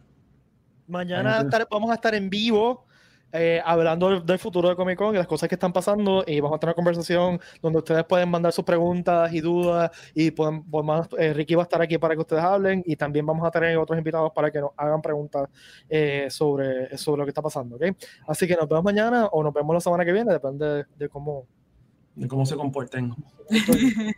Mañana 0.92 1.42
estar- 1.42 1.68
vamos 1.70 1.90
a 1.90 1.94
estar 1.96 2.14
en 2.16 2.30
vivo 2.30 2.86
eh, 3.34 3.62
hablando 3.64 4.10
del, 4.10 4.26
del 4.26 4.38
futuro 4.40 4.68
de 4.68 4.76
Comic 4.76 4.98
Con 4.98 5.16
y 5.16 5.18
las 5.18 5.26
cosas 5.26 5.48
que 5.48 5.56
están 5.56 5.72
pasando 5.72 6.22
y 6.28 6.42
vamos 6.42 6.58
a 6.58 6.60
tener 6.60 6.72
una 6.72 6.76
conversación 6.76 7.40
donde 7.62 7.80
ustedes 7.80 8.04
pueden 8.04 8.28
mandar 8.30 8.52
sus 8.52 8.66
preguntas 8.66 9.32
y 9.34 9.40
dudas 9.40 9.90
y 10.14 10.32
pueden, 10.32 10.64
podemos- 10.70 11.08
eh, 11.18 11.34
Ricky 11.34 11.56
va 11.56 11.62
a 11.62 11.64
estar 11.64 11.82
aquí 11.82 11.98
para 11.98 12.14
que 12.14 12.20
ustedes 12.20 12.44
hablen 12.44 12.84
y 12.86 12.98
también 12.98 13.26
vamos 13.26 13.48
a 13.48 13.52
tener 13.52 13.78
otros 13.78 13.98
invitados 13.98 14.34
para 14.36 14.52
que 14.52 14.60
nos 14.60 14.72
hagan 14.76 15.02
preguntas 15.02 15.48
eh, 15.90 16.28
sobre, 16.30 16.98
sobre 16.98 17.20
lo 17.20 17.26
que 17.26 17.30
está 17.30 17.42
pasando, 17.42 17.78
¿ok? 17.78 17.84
Así 18.28 18.46
que 18.46 18.56
nos 18.58 18.68
vemos 18.68 18.84
mañana 18.84 19.28
o 19.28 19.42
nos 19.44 19.54
vemos 19.54 19.74
la 19.76 19.80
semana 19.80 20.04
que 20.04 20.12
viene, 20.12 20.34
depende 20.34 20.66
de, 20.68 20.86
de 20.98 21.08
cómo... 21.10 21.46
De 22.16 22.28
cómo 22.28 22.46
se 22.46 22.58
comporten. 22.58 23.16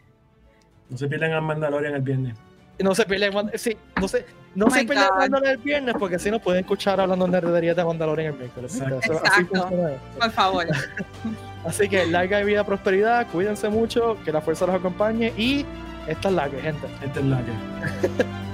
No 0.90 0.98
se 0.98 1.08
pierdan 1.08 1.32
a 1.34 1.42
Mandalorian 1.42 1.96
el 1.96 2.02
viernes. 2.02 2.38
Y 2.78 2.84
No 2.84 2.96
se 2.96 3.06
Mand- 3.32 3.56
sí, 3.58 3.78
no 4.00 4.08
se, 4.08 4.26
no 4.56 4.66
Oh 4.68 4.70
se. 4.72 4.84
Mandalorian 4.86 5.46
el 5.46 5.58
viernes 5.58 5.96
porque 6.00 6.16
así 6.16 6.32
nos 6.32 6.42
pueden 6.42 6.62
escuchar 6.62 7.00
hablando 7.00 7.28
nerderías 7.28 7.76
de 7.76 7.86
Mandalorian 7.86 8.34
el 8.34 8.40
miércoles. 8.40 8.76
Exacto. 8.82 9.14
Exacto. 9.14 9.70
Por 10.20 10.32
favor. 10.32 10.66
Así 11.66 11.88
que 11.88 12.06
larga 12.06 12.40
vida, 12.42 12.66
prosperidad, 12.66 13.26
cuídense 13.32 13.70
mucho, 13.70 14.18
que 14.26 14.34
la 14.34 14.42
fuerza 14.42 14.66
los 14.66 14.76
acompañe 14.76 15.32
y 15.38 15.66
esta 16.10 16.28
es 16.28 16.36
la 16.36 16.50
que, 16.50 16.60
gente. 16.60 16.88
Esta 17.02 17.20
es 17.22 17.26
la 17.26 17.38
que. 17.38 18.24